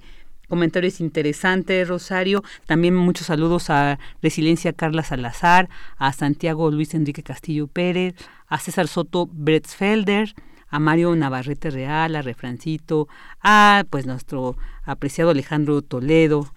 comentarios 0.51 0.99
interesantes, 0.99 1.87
Rosario. 1.87 2.43
También 2.65 2.93
muchos 2.93 3.27
saludos 3.27 3.69
a 3.69 3.99
Resiliencia 4.21 4.73
Carla 4.73 5.01
Salazar, 5.01 5.69
a 5.97 6.11
Santiago 6.11 6.69
Luis 6.69 6.93
Enrique 6.93 7.23
Castillo 7.23 7.67
Pérez, 7.67 8.15
a 8.47 8.59
César 8.59 8.89
Soto 8.89 9.29
Bretzfelder, 9.31 10.35
a 10.67 10.77
Mario 10.77 11.15
Navarrete 11.15 11.69
Real, 11.69 12.17
a 12.17 12.21
Refrancito, 12.21 13.07
a 13.41 13.85
pues 13.89 14.05
nuestro 14.05 14.57
apreciado 14.83 15.29
Alejandro 15.31 15.81
Toledo, 15.81 16.53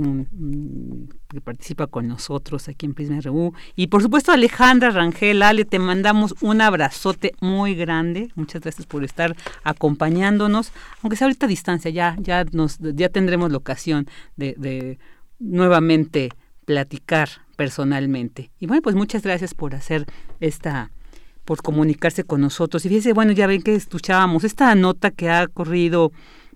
que 0.00 1.40
participa 1.40 1.86
con 1.86 2.08
nosotros 2.08 2.68
aquí 2.68 2.86
en 2.86 2.94
Prisma 2.94 3.20
RU. 3.20 3.52
Y 3.76 3.88
por 3.88 4.02
supuesto 4.02 4.32
Alejandra 4.32 4.90
Rangel, 4.90 5.42
Ale, 5.42 5.64
te 5.64 5.78
mandamos 5.78 6.34
un 6.40 6.60
abrazote 6.60 7.32
muy 7.40 7.74
grande. 7.74 8.30
Muchas 8.34 8.62
gracias 8.62 8.86
por 8.86 9.04
estar 9.04 9.36
acompañándonos, 9.64 10.72
aunque 11.02 11.16
sea 11.16 11.26
ahorita 11.26 11.46
a 11.46 11.48
distancia, 11.48 11.90
ya, 11.90 12.16
ya, 12.20 12.44
nos, 12.52 12.78
ya 12.78 13.08
tendremos 13.08 13.50
la 13.50 13.58
ocasión 13.58 14.06
de, 14.36 14.54
de 14.56 14.98
nuevamente 15.38 16.30
platicar 16.64 17.28
personalmente. 17.56 18.50
Y 18.60 18.66
bueno, 18.66 18.82
pues 18.82 18.96
muchas 18.96 19.22
gracias 19.22 19.54
por 19.54 19.74
hacer 19.74 20.06
esta 20.40 20.90
por 21.44 21.62
comunicarse 21.62 22.24
con 22.24 22.40
nosotros. 22.40 22.84
Y 22.84 22.88
fíjense, 22.88 23.12
bueno, 23.12 23.32
ya 23.32 23.46
ven 23.46 23.62
que 23.62 23.74
escuchábamos 23.74 24.44
esta 24.44 24.74
nota 24.74 25.10
que 25.10 25.28
ha 25.28 25.48
corrido 25.48 26.12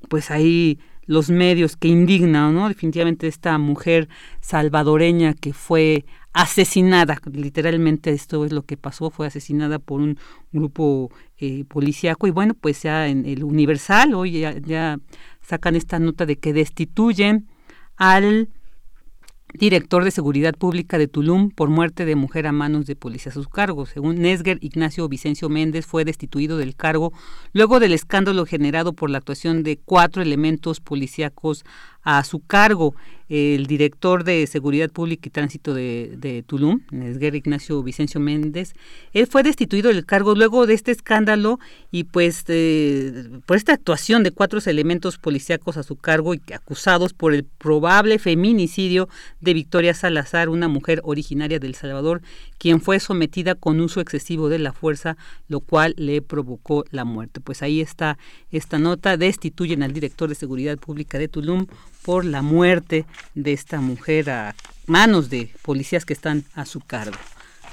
pues 0.08 0.30
ahí 0.30 0.78
los 1.06 1.30
medios 1.30 1.76
que 1.76 1.88
indignan, 1.88 2.54
¿no? 2.54 2.68
Definitivamente 2.68 3.26
esta 3.26 3.56
mujer 3.58 4.08
salvadoreña 4.40 5.34
que 5.34 5.52
fue 5.52 6.04
asesinada, 6.32 7.18
literalmente 7.32 8.10
esto 8.10 8.44
es 8.44 8.52
lo 8.52 8.62
que 8.62 8.76
pasó, 8.76 9.10
fue 9.10 9.26
asesinada 9.26 9.78
por 9.78 10.02
un 10.02 10.18
grupo 10.52 11.10
eh, 11.38 11.64
policíaco 11.64 12.26
y 12.26 12.30
bueno, 12.30 12.52
pues 12.52 12.82
ya 12.82 13.08
en 13.08 13.24
el 13.24 13.42
Universal 13.42 14.14
hoy 14.14 14.40
ya 14.40 14.98
sacan 15.40 15.76
esta 15.76 15.98
nota 15.98 16.26
de 16.26 16.36
que 16.36 16.52
destituyen 16.52 17.46
al 17.96 18.50
director 19.58 20.04
de 20.04 20.10
Seguridad 20.10 20.54
Pública 20.54 20.98
de 20.98 21.08
Tulum 21.08 21.50
por 21.50 21.68
muerte 21.68 22.04
de 22.04 22.14
mujer 22.14 22.46
a 22.46 22.52
manos 22.52 22.86
de 22.86 22.96
policía 22.96 23.30
a 23.30 23.34
sus 23.34 23.48
cargos. 23.48 23.90
Según 23.90 24.20
Nesger, 24.20 24.58
Ignacio 24.60 25.08
Vicencio 25.08 25.48
Méndez 25.48 25.86
fue 25.86 26.04
destituido 26.04 26.58
del 26.58 26.76
cargo 26.76 27.12
luego 27.52 27.80
del 27.80 27.92
escándalo 27.92 28.44
generado 28.46 28.92
por 28.92 29.10
la 29.10 29.18
actuación 29.18 29.62
de 29.62 29.78
cuatro 29.78 30.22
elementos 30.22 30.80
policíacos 30.80 31.64
a 32.06 32.22
su 32.24 32.38
cargo 32.38 32.94
el 33.28 33.66
director 33.66 34.22
de 34.22 34.46
Seguridad 34.46 34.88
Pública 34.88 35.26
y 35.26 35.30
Tránsito 35.30 35.74
de, 35.74 36.14
de 36.16 36.44
Tulum, 36.44 36.82
Nesguer 36.92 37.34
Ignacio 37.34 37.82
Vicencio 37.82 38.20
Méndez. 38.20 38.74
Él 39.12 39.26
fue 39.26 39.42
destituido 39.42 39.88
del 39.88 40.06
cargo 40.06 40.34
luego 40.36 40.66
de 40.66 40.74
este 40.74 40.92
escándalo 40.92 41.58
y 41.90 42.04
pues 42.04 42.44
por 43.46 43.56
esta 43.56 43.72
actuación 43.72 44.22
de 44.22 44.30
cuatro 44.30 44.60
elementos 44.66 45.18
policíacos 45.18 45.76
a 45.76 45.82
su 45.82 45.96
cargo 45.96 46.34
y 46.34 46.40
acusados 46.54 47.12
por 47.12 47.34
el 47.34 47.44
probable 47.44 48.18
feminicidio 48.18 49.08
de 49.40 49.54
Victoria 49.54 49.94
Salazar, 49.94 50.48
una 50.48 50.68
mujer 50.68 51.00
originaria 51.02 51.58
del 51.58 51.74
Salvador, 51.74 52.22
quien 52.58 52.80
fue 52.80 53.00
sometida 53.00 53.54
con 53.56 53.80
uso 53.80 54.00
excesivo 54.00 54.48
de 54.48 54.60
la 54.60 54.72
fuerza, 54.72 55.16
lo 55.48 55.60
cual 55.60 55.94
le 55.98 56.22
provocó 56.22 56.84
la 56.90 57.04
muerte. 57.04 57.40
Pues 57.40 57.62
ahí 57.62 57.80
está 57.80 58.18
esta 58.50 58.78
nota, 58.78 59.16
destituyen 59.16 59.82
al 59.82 59.92
director 59.92 60.28
de 60.28 60.36
Seguridad 60.36 60.78
Pública 60.78 61.18
de 61.18 61.28
Tulum 61.28 61.66
por 62.06 62.24
la 62.24 62.40
muerte 62.40 63.04
de 63.34 63.52
esta 63.52 63.80
mujer 63.80 64.30
a 64.30 64.54
manos 64.86 65.28
de 65.28 65.50
policías 65.62 66.04
que 66.04 66.12
están 66.12 66.44
a 66.54 66.64
su 66.64 66.78
cargo. 66.78 67.16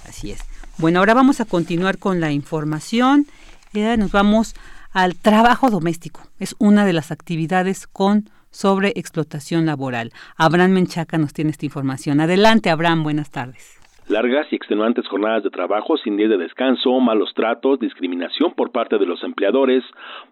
Así 0.10 0.32
es. 0.32 0.40
Bueno, 0.80 0.98
ahora 0.98 1.14
vamos 1.14 1.40
a 1.40 1.46
continuar 1.46 2.00
con 2.00 2.20
la 2.20 2.32
información. 2.32 3.28
Ya 3.74 3.96
nos 3.96 4.12
vamos 4.12 4.56
al 4.92 5.16
trabajo 5.16 5.70
doméstico. 5.70 6.28
Es 6.40 6.56
una 6.58 6.84
de 6.84 6.94
las 6.94 7.12
actividades 7.12 7.86
con 7.86 8.28
sobreexplotación 8.50 9.68
laboral. 9.68 10.12
Abraham 10.36 10.72
Menchaca 10.72 11.20
nos 11.20 11.32
tiene 11.32 11.52
esta 11.52 11.68
información. 11.68 12.20
Adelante, 12.20 12.72
Abraham, 12.72 13.04
buenas 13.04 13.30
tardes. 13.30 13.83
Largas 14.10 14.52
y 14.52 14.56
extenuantes 14.56 15.08
jornadas 15.08 15.44
de 15.44 15.50
trabajo 15.50 15.96
sin 15.96 16.18
días 16.18 16.30
de 16.30 16.38
descanso, 16.38 17.00
malos 17.00 17.34
tratos, 17.34 17.80
discriminación 17.80 18.54
por 18.54 18.72
parte 18.72 18.98
de 18.98 19.06
los 19.06 19.24
empleadores, 19.24 19.82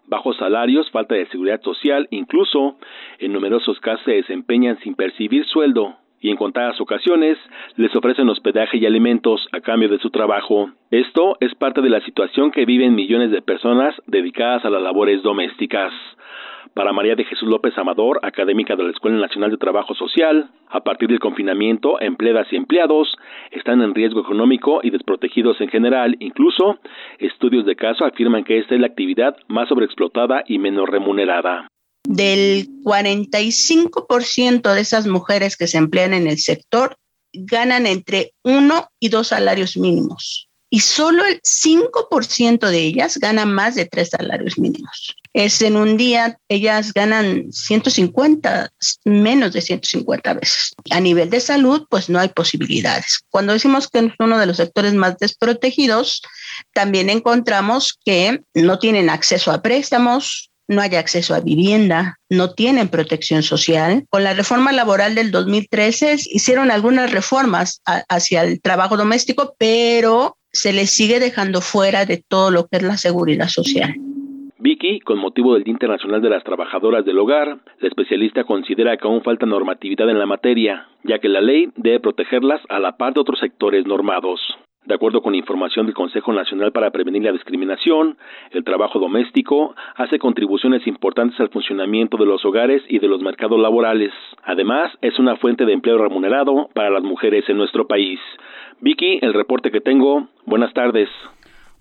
bajos 0.06 0.36
salarios, 0.36 0.90
falta 0.90 1.14
de 1.14 1.26
seguridad 1.28 1.62
social, 1.62 2.06
incluso 2.10 2.76
en 3.18 3.32
numerosos 3.32 3.80
casos 3.80 4.04
se 4.04 4.12
desempeñan 4.12 4.78
sin 4.80 4.94
percibir 4.94 5.46
sueldo 5.46 5.96
y 6.20 6.30
en 6.30 6.36
contadas 6.36 6.80
ocasiones 6.80 7.36
les 7.76 7.94
ofrecen 7.96 8.28
hospedaje 8.28 8.76
y 8.76 8.86
alimentos 8.86 9.48
a 9.52 9.60
cambio 9.60 9.88
de 9.88 9.98
su 9.98 10.10
trabajo. 10.10 10.70
Esto 10.90 11.36
es 11.40 11.54
parte 11.54 11.80
de 11.80 11.90
la 11.90 12.00
situación 12.02 12.50
que 12.52 12.66
viven 12.66 12.94
millones 12.94 13.30
de 13.30 13.42
personas 13.42 13.94
dedicadas 14.06 14.64
a 14.64 14.70
las 14.70 14.82
labores 14.82 15.22
domésticas. 15.22 15.92
Para 16.74 16.94
María 16.94 17.14
de 17.14 17.24
Jesús 17.24 17.48
López 17.48 17.76
Amador, 17.76 18.18
académica 18.22 18.74
de 18.76 18.84
la 18.84 18.90
Escuela 18.92 19.18
Nacional 19.18 19.50
de 19.50 19.58
Trabajo 19.58 19.94
Social, 19.94 20.50
a 20.70 20.80
partir 20.80 21.10
del 21.10 21.20
confinamiento, 21.20 22.00
empleadas 22.00 22.46
y 22.50 22.56
empleados 22.56 23.14
están 23.50 23.82
en 23.82 23.94
riesgo 23.94 24.20
económico 24.20 24.80
y 24.82 24.88
desprotegidos 24.88 25.60
en 25.60 25.68
general. 25.68 26.16
Incluso, 26.18 26.78
estudios 27.18 27.66
de 27.66 27.76
caso 27.76 28.06
afirman 28.06 28.44
que 28.44 28.58
esta 28.58 28.74
es 28.74 28.80
la 28.80 28.86
actividad 28.86 29.36
más 29.48 29.68
sobreexplotada 29.68 30.44
y 30.46 30.58
menos 30.58 30.88
remunerada. 30.88 31.68
Del 32.08 32.68
45% 32.84 34.74
de 34.74 34.80
esas 34.80 35.06
mujeres 35.06 35.58
que 35.58 35.66
se 35.66 35.76
emplean 35.76 36.14
en 36.14 36.26
el 36.26 36.38
sector 36.38 36.96
ganan 37.34 37.86
entre 37.86 38.30
uno 38.44 38.86
y 38.98 39.10
dos 39.10 39.28
salarios 39.28 39.76
mínimos 39.76 40.48
y 40.72 40.80
solo 40.80 41.22
el 41.26 41.38
5% 41.42 42.70
de 42.70 42.78
ellas 42.78 43.18
ganan 43.18 43.52
más 43.52 43.74
de 43.74 43.84
tres 43.84 44.08
salarios 44.08 44.58
mínimos. 44.58 45.14
Es 45.34 45.60
en 45.60 45.76
un 45.76 45.98
día, 45.98 46.38
ellas 46.48 46.94
ganan 46.94 47.52
150, 47.52 48.72
menos 49.04 49.52
de 49.52 49.60
150 49.60 50.32
veces. 50.32 50.72
A 50.90 50.98
nivel 50.98 51.28
de 51.28 51.40
salud, 51.40 51.86
pues 51.90 52.08
no 52.08 52.18
hay 52.18 52.30
posibilidades. 52.30 53.20
Cuando 53.28 53.52
decimos 53.52 53.86
que 53.88 53.98
es 53.98 54.12
uno 54.18 54.38
de 54.38 54.46
los 54.46 54.56
sectores 54.56 54.94
más 54.94 55.18
desprotegidos, 55.18 56.22
también 56.72 57.10
encontramos 57.10 57.98
que 58.02 58.40
no 58.54 58.78
tienen 58.78 59.10
acceso 59.10 59.52
a 59.52 59.60
préstamos, 59.60 60.52
no 60.68 60.80
hay 60.80 60.94
acceso 60.94 61.34
a 61.34 61.40
vivienda, 61.40 62.18
no 62.30 62.54
tienen 62.54 62.88
protección 62.88 63.42
social. 63.42 64.06
Con 64.08 64.24
la 64.24 64.32
reforma 64.32 64.72
laboral 64.72 65.14
del 65.14 65.32
2013 65.32 66.16
hicieron 66.30 66.70
algunas 66.70 67.10
reformas 67.10 67.82
hacia 68.08 68.42
el 68.42 68.62
trabajo 68.62 68.96
doméstico, 68.96 69.54
pero 69.58 70.38
se 70.52 70.72
les 70.72 70.90
sigue 70.90 71.20
dejando 71.20 71.60
fuera 71.60 72.04
de 72.04 72.22
todo 72.26 72.50
lo 72.50 72.66
que 72.66 72.76
es 72.76 72.82
la 72.82 72.96
seguridad 72.96 73.48
social. 73.48 73.94
Vicky, 74.58 75.00
con 75.00 75.18
motivo 75.18 75.54
del 75.54 75.64
Día 75.64 75.72
Internacional 75.72 76.22
de 76.22 76.30
las 76.30 76.44
Trabajadoras 76.44 77.04
del 77.04 77.18
Hogar, 77.18 77.58
la 77.80 77.88
especialista 77.88 78.44
considera 78.44 78.96
que 78.96 79.08
aún 79.08 79.22
falta 79.22 79.44
normatividad 79.44 80.08
en 80.08 80.20
la 80.20 80.26
materia, 80.26 80.86
ya 81.02 81.18
que 81.18 81.28
la 81.28 81.40
ley 81.40 81.70
debe 81.74 81.98
protegerlas 81.98 82.60
a 82.68 82.78
la 82.78 82.96
par 82.96 83.12
de 83.12 83.20
otros 83.20 83.40
sectores 83.40 83.86
normados. 83.86 84.40
De 84.84 84.94
acuerdo 84.94 85.22
con 85.22 85.34
información 85.34 85.86
del 85.86 85.94
Consejo 85.94 86.32
Nacional 86.32 86.72
para 86.72 86.90
Prevenir 86.90 87.22
la 87.22 87.32
Discriminación, 87.32 88.18
el 88.50 88.64
trabajo 88.64 88.98
doméstico 88.98 89.76
hace 89.94 90.18
contribuciones 90.18 90.84
importantes 90.88 91.38
al 91.38 91.50
funcionamiento 91.50 92.16
de 92.16 92.26
los 92.26 92.44
hogares 92.44 92.82
y 92.88 92.98
de 92.98 93.06
los 93.06 93.20
mercados 93.20 93.60
laborales. 93.60 94.12
Además, 94.42 94.92
es 95.00 95.18
una 95.20 95.36
fuente 95.36 95.66
de 95.66 95.72
empleo 95.72 95.98
remunerado 95.98 96.68
para 96.74 96.90
las 96.90 97.04
mujeres 97.04 97.48
en 97.48 97.58
nuestro 97.58 97.86
país. 97.86 98.18
Vicky, 98.82 99.20
el 99.22 99.32
reporte 99.32 99.70
que 99.70 99.80
tengo. 99.80 100.28
Buenas 100.44 100.74
tardes. 100.74 101.08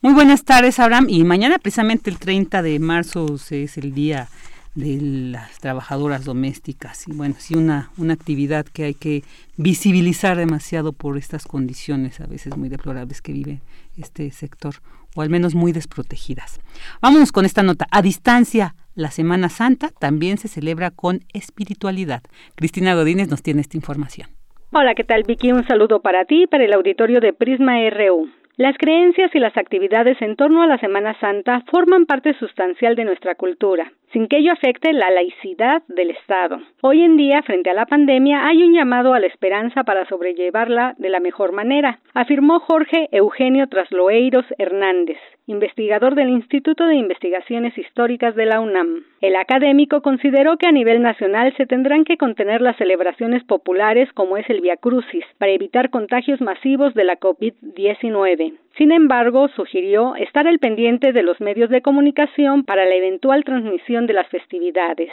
Muy 0.02 0.14
buenas 0.14 0.46
tardes, 0.46 0.80
Abraham. 0.80 1.08
Y 1.10 1.24
mañana, 1.24 1.58
precisamente 1.58 2.12
el 2.12 2.20
30 2.20 2.62
de 2.62 2.78
marzo, 2.78 3.38
es 3.50 3.78
el 3.80 3.96
día 3.96 4.28
de 4.76 5.02
las 5.02 5.60
trabajadoras 5.60 6.26
domésticas. 6.26 7.08
Y 7.08 7.14
bueno, 7.14 7.34
sí, 7.40 7.56
una, 7.56 7.90
una 7.98 8.14
actividad 8.14 8.68
que 8.68 8.84
hay 8.84 8.94
que 8.94 9.24
visibilizar 9.58 10.38
demasiado 10.38 10.94
por 10.94 11.18
estas 11.18 11.46
condiciones 11.46 12.22
a 12.22 12.28
veces 12.28 12.56
muy 12.56 12.70
deplorables 12.70 13.24
que 13.24 13.34
vive 13.34 13.62
este 13.98 14.30
sector, 14.30 14.76
o 15.16 15.24
al 15.24 15.32
menos 15.32 15.56
muy 15.56 15.72
desprotegidas. 15.72 16.62
Vámonos 17.02 17.32
con 17.32 17.46
esta 17.46 17.64
nota. 17.64 17.88
A 17.90 18.04
distancia, 18.04 18.76
la 18.94 19.10
Semana 19.10 19.50
Santa 19.50 19.90
también 19.90 20.38
se 20.38 20.48
celebra 20.48 20.92
con 20.92 21.22
espiritualidad. 21.34 22.22
Cristina 22.54 22.94
Godínez 22.94 23.28
nos 23.28 23.42
tiene 23.42 23.62
esta 23.62 23.76
información. 23.76 24.30
Hola, 24.74 24.96
¿qué 24.96 25.04
tal 25.04 25.24
Vicky? 25.24 25.52
Un 25.52 25.68
saludo 25.68 26.00
para 26.00 26.24
ti 26.24 26.44
y 26.44 26.48
para 26.48 26.64
el 26.64 26.72
auditorio 26.72 27.20
de 27.20 27.34
Prisma 27.34 27.74
RU. 27.90 28.30
Las 28.56 28.78
creencias 28.78 29.30
y 29.36 29.40
las 29.40 29.58
actividades 29.58 30.22
en 30.22 30.38
torno 30.38 30.64
a 30.64 30.68
la 30.68 30.78
Semana 30.78 31.14
Santa 31.20 31.62
forman 31.70 32.06
parte 32.06 32.34
sustancial 32.40 32.96
de 32.96 33.04
nuestra 33.04 33.36
cultura 33.36 33.92
sin 34.12 34.28
que 34.28 34.38
ello 34.38 34.52
afecte 34.52 34.94
la 34.94 35.10
laicidad 35.10 35.84
del 35.88 36.12
Estado. 36.12 36.60
Hoy 36.82 37.02
en 37.02 37.18
día, 37.18 37.42
frente 37.44 37.70
a 37.70 37.74
la 37.74 37.86
pandemia, 37.86 38.46
hay 38.46 38.64
un 38.64 38.74
llamado 38.74 39.14
a 39.14 39.20
la 39.20 39.28
esperanza 39.28 39.84
para 39.84 40.06
sobrellevarla 40.08 40.96
de 40.98 41.10
la 41.10 41.20
mejor 41.20 41.52
manera, 41.52 42.00
afirmó 42.14 42.60
Jorge 42.60 43.08
Eugenio 43.12 43.68
Trasloeiros 43.68 44.46
Hernández, 44.58 45.18
investigador 45.48 46.16
del 46.16 46.30
Instituto 46.30 46.86
de 46.88 46.96
Investigaciones 46.96 47.78
Históricas 47.78 48.36
de 48.36 48.46
la 48.46 48.60
UNAM. 48.60 49.04
El 49.22 49.36
académico 49.36 50.02
consideró 50.02 50.58
que 50.58 50.68
a 50.68 50.72
nivel 50.72 51.02
nacional 51.02 51.54
se 51.58 51.66
tendrán 51.66 52.04
que 52.04 52.18
contener 52.18 52.62
las 52.62 52.78
celebraciones 52.78 53.44
populares 53.44 54.12
como 54.14 54.38
es 54.38 54.50
el 54.50 54.62
Via 54.62 54.78
Crucis 54.78 55.26
para 55.38 55.52
evitar 55.52 55.90
contagios 55.90 56.42
masivos 56.42 56.94
de 56.94 57.04
la 57.04 57.20
COVID-19. 57.20 58.54
Sin 58.78 58.92
embargo, 58.92 59.50
sugirió 59.50 60.16
estar 60.16 60.48
al 60.48 60.60
pendiente 60.60 61.12
de 61.12 61.24
los 61.24 61.40
medios 61.42 61.70
de 61.70 61.82
comunicación 61.82 62.64
para 62.64 62.86
la 62.86 62.96
eventual 62.96 63.44
transmisión 63.44 64.08
de 64.08 64.14
las 64.14 64.28
festividades. 64.30 65.12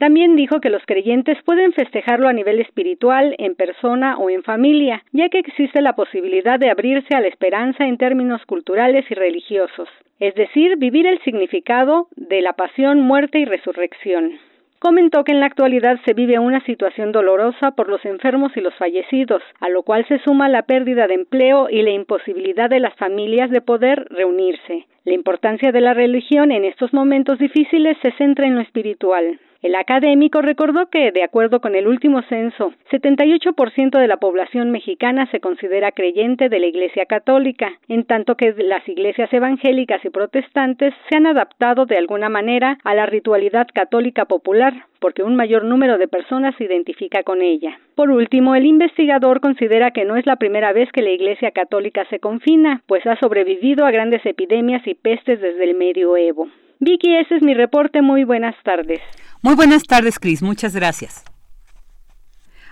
También 0.00 0.34
dijo 0.34 0.60
que 0.60 0.70
los 0.70 0.82
creyentes 0.86 1.36
pueden 1.44 1.74
festejarlo 1.74 2.26
a 2.26 2.32
nivel 2.32 2.58
espiritual, 2.58 3.34
en 3.38 3.54
persona 3.54 4.16
o 4.16 4.30
en 4.30 4.42
familia, 4.42 5.04
ya 5.12 5.28
que 5.28 5.40
existe 5.40 5.82
la 5.82 5.94
posibilidad 5.94 6.58
de 6.58 6.70
abrirse 6.70 7.14
a 7.14 7.20
la 7.20 7.28
esperanza 7.28 7.84
en 7.84 7.98
términos 7.98 8.40
culturales 8.46 9.04
y 9.10 9.14
religiosos, 9.14 9.90
es 10.18 10.34
decir, 10.34 10.78
vivir 10.78 11.06
el 11.06 11.20
significado 11.20 12.08
de 12.16 12.40
la 12.40 12.54
pasión, 12.54 13.00
muerte 13.00 13.40
y 13.40 13.44
resurrección. 13.44 14.38
Comentó 14.80 15.24
que 15.24 15.32
en 15.32 15.40
la 15.40 15.46
actualidad 15.46 16.00
se 16.06 16.14
vive 16.14 16.38
una 16.38 16.64
situación 16.64 17.12
dolorosa 17.12 17.72
por 17.72 17.90
los 17.90 18.02
enfermos 18.06 18.56
y 18.56 18.62
los 18.62 18.74
fallecidos, 18.76 19.42
a 19.60 19.68
lo 19.68 19.82
cual 19.82 20.06
se 20.08 20.18
suma 20.20 20.48
la 20.48 20.62
pérdida 20.62 21.06
de 21.06 21.16
empleo 21.16 21.68
y 21.68 21.82
la 21.82 21.90
imposibilidad 21.90 22.70
de 22.70 22.80
las 22.80 22.94
familias 22.94 23.50
de 23.50 23.60
poder 23.60 24.06
reunirse. 24.08 24.86
La 25.04 25.12
importancia 25.12 25.70
de 25.70 25.82
la 25.82 25.92
religión 25.92 26.50
en 26.50 26.64
estos 26.64 26.94
momentos 26.94 27.38
difíciles 27.38 27.98
se 28.00 28.12
centra 28.12 28.46
en 28.46 28.54
lo 28.54 28.62
espiritual. 28.62 29.38
El 29.62 29.74
académico 29.74 30.40
recordó 30.40 30.88
que, 30.88 31.12
de 31.12 31.22
acuerdo 31.22 31.60
con 31.60 31.74
el 31.74 31.86
último 31.86 32.22
censo, 32.22 32.72
78% 32.90 33.98
de 33.98 34.06
la 34.06 34.16
población 34.16 34.70
mexicana 34.70 35.30
se 35.30 35.40
considera 35.40 35.92
creyente 35.92 36.48
de 36.48 36.58
la 36.58 36.66
Iglesia 36.66 37.04
Católica, 37.04 37.70
en 37.86 38.04
tanto 38.04 38.36
que 38.36 38.54
las 38.56 38.88
iglesias 38.88 39.30
evangélicas 39.34 40.02
y 40.02 40.08
protestantes 40.08 40.94
se 41.10 41.16
han 41.16 41.26
adaptado 41.26 41.84
de 41.84 41.98
alguna 41.98 42.30
manera 42.30 42.78
a 42.84 42.94
la 42.94 43.04
ritualidad 43.04 43.66
católica 43.74 44.24
popular, 44.24 44.72
porque 44.98 45.22
un 45.22 45.36
mayor 45.36 45.64
número 45.64 45.98
de 45.98 46.08
personas 46.08 46.54
se 46.56 46.64
identifica 46.64 47.22
con 47.22 47.42
ella. 47.42 47.78
Por 47.96 48.10
último, 48.10 48.54
el 48.54 48.64
investigador 48.64 49.40
considera 49.40 49.90
que 49.90 50.06
no 50.06 50.16
es 50.16 50.24
la 50.24 50.36
primera 50.36 50.72
vez 50.72 50.90
que 50.90 51.02
la 51.02 51.10
Iglesia 51.10 51.50
Católica 51.50 52.06
se 52.08 52.18
confina, 52.18 52.82
pues 52.86 53.06
ha 53.06 53.16
sobrevivido 53.16 53.84
a 53.84 53.90
grandes 53.90 54.24
epidemias 54.24 54.86
y 54.86 54.94
pestes 54.94 55.38
desde 55.38 55.64
el 55.64 55.74
medioevo. 55.74 56.48
Vicky, 56.80 57.14
ese 57.16 57.36
es 57.36 57.42
mi 57.42 57.54
reporte. 57.54 58.02
Muy 58.02 58.24
buenas 58.24 58.56
tardes. 58.64 59.00
Muy 59.42 59.54
buenas 59.54 59.84
tardes, 59.84 60.18
Cris. 60.18 60.42
Muchas 60.42 60.74
gracias. 60.74 61.24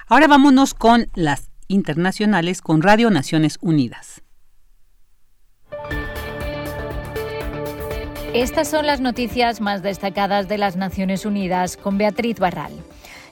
Ahora 0.06 0.26
vámonos 0.26 0.72
con 0.72 1.06
las 1.14 1.50
internacionales 1.68 2.62
con 2.62 2.80
Radio 2.80 3.10
Naciones 3.10 3.58
Unidas. 3.60 4.22
Estas 8.34 8.68
son 8.68 8.86
las 8.86 9.00
noticias 9.00 9.60
más 9.60 9.82
destacadas 9.82 10.48
de 10.48 10.58
las 10.58 10.76
Naciones 10.76 11.26
Unidas 11.26 11.76
con 11.76 11.98
Beatriz 11.98 12.38
Barral. 12.38 12.72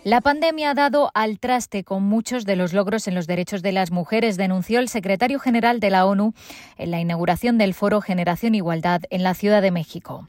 La 0.06 0.20
pandemia 0.20 0.70
ha 0.70 0.74
dado 0.74 1.10
al 1.14 1.40
traste 1.40 1.82
con 1.82 2.04
muchos 2.04 2.44
de 2.44 2.54
los 2.54 2.72
logros 2.72 3.08
en 3.08 3.16
los 3.16 3.26
derechos 3.26 3.60
de 3.60 3.72
las 3.72 3.90
mujeres, 3.90 4.36
denunció 4.36 4.78
el 4.78 4.88
secretario 4.88 5.40
general 5.40 5.80
de 5.80 5.90
la 5.90 6.06
ONU 6.06 6.32
en 6.78 6.92
la 6.92 7.00
inauguración 7.00 7.58
del 7.58 7.74
foro 7.74 8.00
Generación 8.00 8.54
Igualdad 8.54 9.02
en 9.10 9.24
la 9.24 9.34
Ciudad 9.34 9.62
de 9.62 9.72
México. 9.72 10.28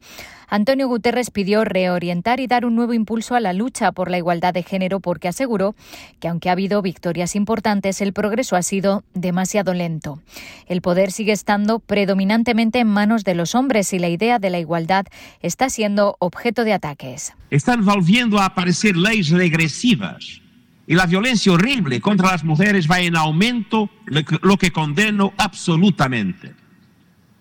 Antonio 0.50 0.88
Guterres 0.88 1.30
pidió 1.30 1.66
reorientar 1.66 2.40
y 2.40 2.48
dar 2.48 2.66
un 2.66 2.76
nuevo 2.76 2.94
impulso 2.94 3.36
a 3.36 3.42
la 3.42 3.52
lucha 3.52 3.92
por 3.92 4.10
la 4.10 4.18
igualdad 4.18 4.54
de 4.54 4.64
género 4.64 5.02
porque 5.02 5.28
aseguró 5.28 5.76
que 6.22 6.30
aunque 6.30 6.50
ha 6.50 6.54
habido 6.54 6.82
victorias 6.82 7.36
importantes, 7.36 8.00
el 8.00 8.14
progreso 8.14 8.56
ha 8.56 8.62
sido 8.62 9.04
demasiado 9.14 9.74
lento. 9.74 10.22
El 10.68 10.82
poder 10.82 11.12
sigue 11.12 11.34
estando 11.34 11.80
predominantemente 11.80 12.80
en 12.80 12.88
manos 12.88 13.26
de 13.26 13.36
los 13.36 13.56
hombres 13.56 13.92
y 13.92 14.00
la 14.00 14.08
idea 14.08 14.40
de 14.40 14.50
la 14.50 14.60
igualdad 14.60 15.06
está 15.42 15.70
siendo 15.70 16.16
objeto 16.20 16.64
de 16.64 16.74
ataques. 16.74 17.34
Están 17.50 17.84
volviendo 17.84 18.40
a 18.40 18.46
aparecer 18.46 18.96
leyes 18.96 19.30
regresivas 19.32 20.42
y 20.88 20.96
la 20.96 21.06
violencia 21.06 21.52
horrible 21.52 22.00
contra 22.00 22.32
las 22.32 22.46
mujeres 22.46 22.90
va 22.90 23.02
en 23.02 23.18
aumento, 23.18 23.90
lo 24.06 24.58
que 24.58 24.72
condeno 24.72 25.34
absolutamente. 25.38 26.54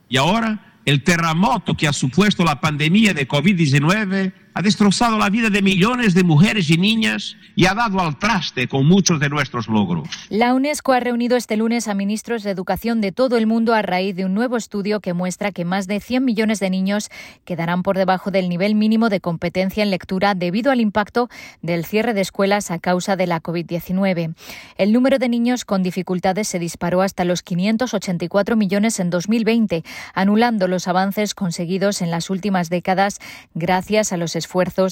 Y 0.09 0.17
ahora 0.17 0.66
el 0.87 1.03
terremoto 1.03 1.77
que 1.77 1.87
ha 1.87 1.93
supuesto 1.93 2.45
la 2.45 2.61
pandemia 2.61 3.13
de 3.13 3.29
COVID-19 3.29 4.33
ha 4.57 4.63
destrozado 4.63 5.19
la 5.19 5.29
vida 5.29 5.51
de 5.51 5.61
millones 5.61 6.15
de 6.15 6.25
mujeres 6.25 6.71
y 6.71 6.79
niñas 6.79 7.37
y 7.57 7.67
ha 7.67 7.75
dado 7.75 8.01
al 8.01 8.19
traste 8.19 8.69
con 8.69 8.87
muchos 8.87 9.21
de 9.21 9.29
nuestros 9.29 9.69
logros. 9.69 10.09
La 10.31 10.55
UNESCO 10.55 10.95
ha 10.95 11.01
reunido 11.01 11.37
este 11.37 11.59
lunes 11.59 11.89
a 11.89 11.95
ministros 11.95 12.43
de 12.43 12.53
educación 12.53 13.03
de 13.03 13.13
todo 13.13 13.37
el 13.37 13.47
mundo 13.47 13.75
a 13.75 13.83
raíz 13.83 14.17
de 14.17 14.25
un 14.25 14.33
nuevo 14.33 14.57
estudio 14.57 15.01
que 15.01 15.13
muestra 15.13 15.53
que 15.53 15.67
más 15.67 15.87
de 15.87 16.01
100 16.01 16.25
millones 16.25 16.59
de 16.59 16.71
niños 16.71 17.11
quedarán 17.45 17.83
por 17.83 17.99
debajo 17.99 18.31
del 18.31 18.49
nivel 18.49 18.77
mínimo 18.77 19.11
de 19.11 19.21
competencia 19.21 19.83
en 19.83 19.91
lectura 19.91 20.35
debido 20.35 20.73
al 20.73 20.81
impacto 20.81 21.29
del 21.61 21.85
cierre 21.85 22.15
de 22.15 22.23
escuelas 22.23 22.71
a 22.71 22.79
causa 22.79 23.15
de 23.15 23.27
la 23.27 23.43
COVID-19. 23.43 24.35
El 24.79 24.93
número 24.95 25.19
de 25.19 25.29
niños 25.29 25.67
con 25.67 25.83
dificultades 25.83 26.49
se 26.49 26.59
disparó 26.59 27.03
hasta 27.03 27.27
los 27.27 27.43
584 27.43 28.57
millones 28.57 29.01
en 29.01 29.11
2020, 29.11 29.85
anulando 30.15 30.67
los 30.67 30.89
avances 30.89 31.35
conseguidos 31.35 32.01
en 32.01 32.11
las 32.11 32.31
últimas 32.31 32.71
décadas 32.71 33.19
gracias 33.55 34.15
a 34.15 34.17
los 34.17 34.35
esfuerzos 34.35 34.46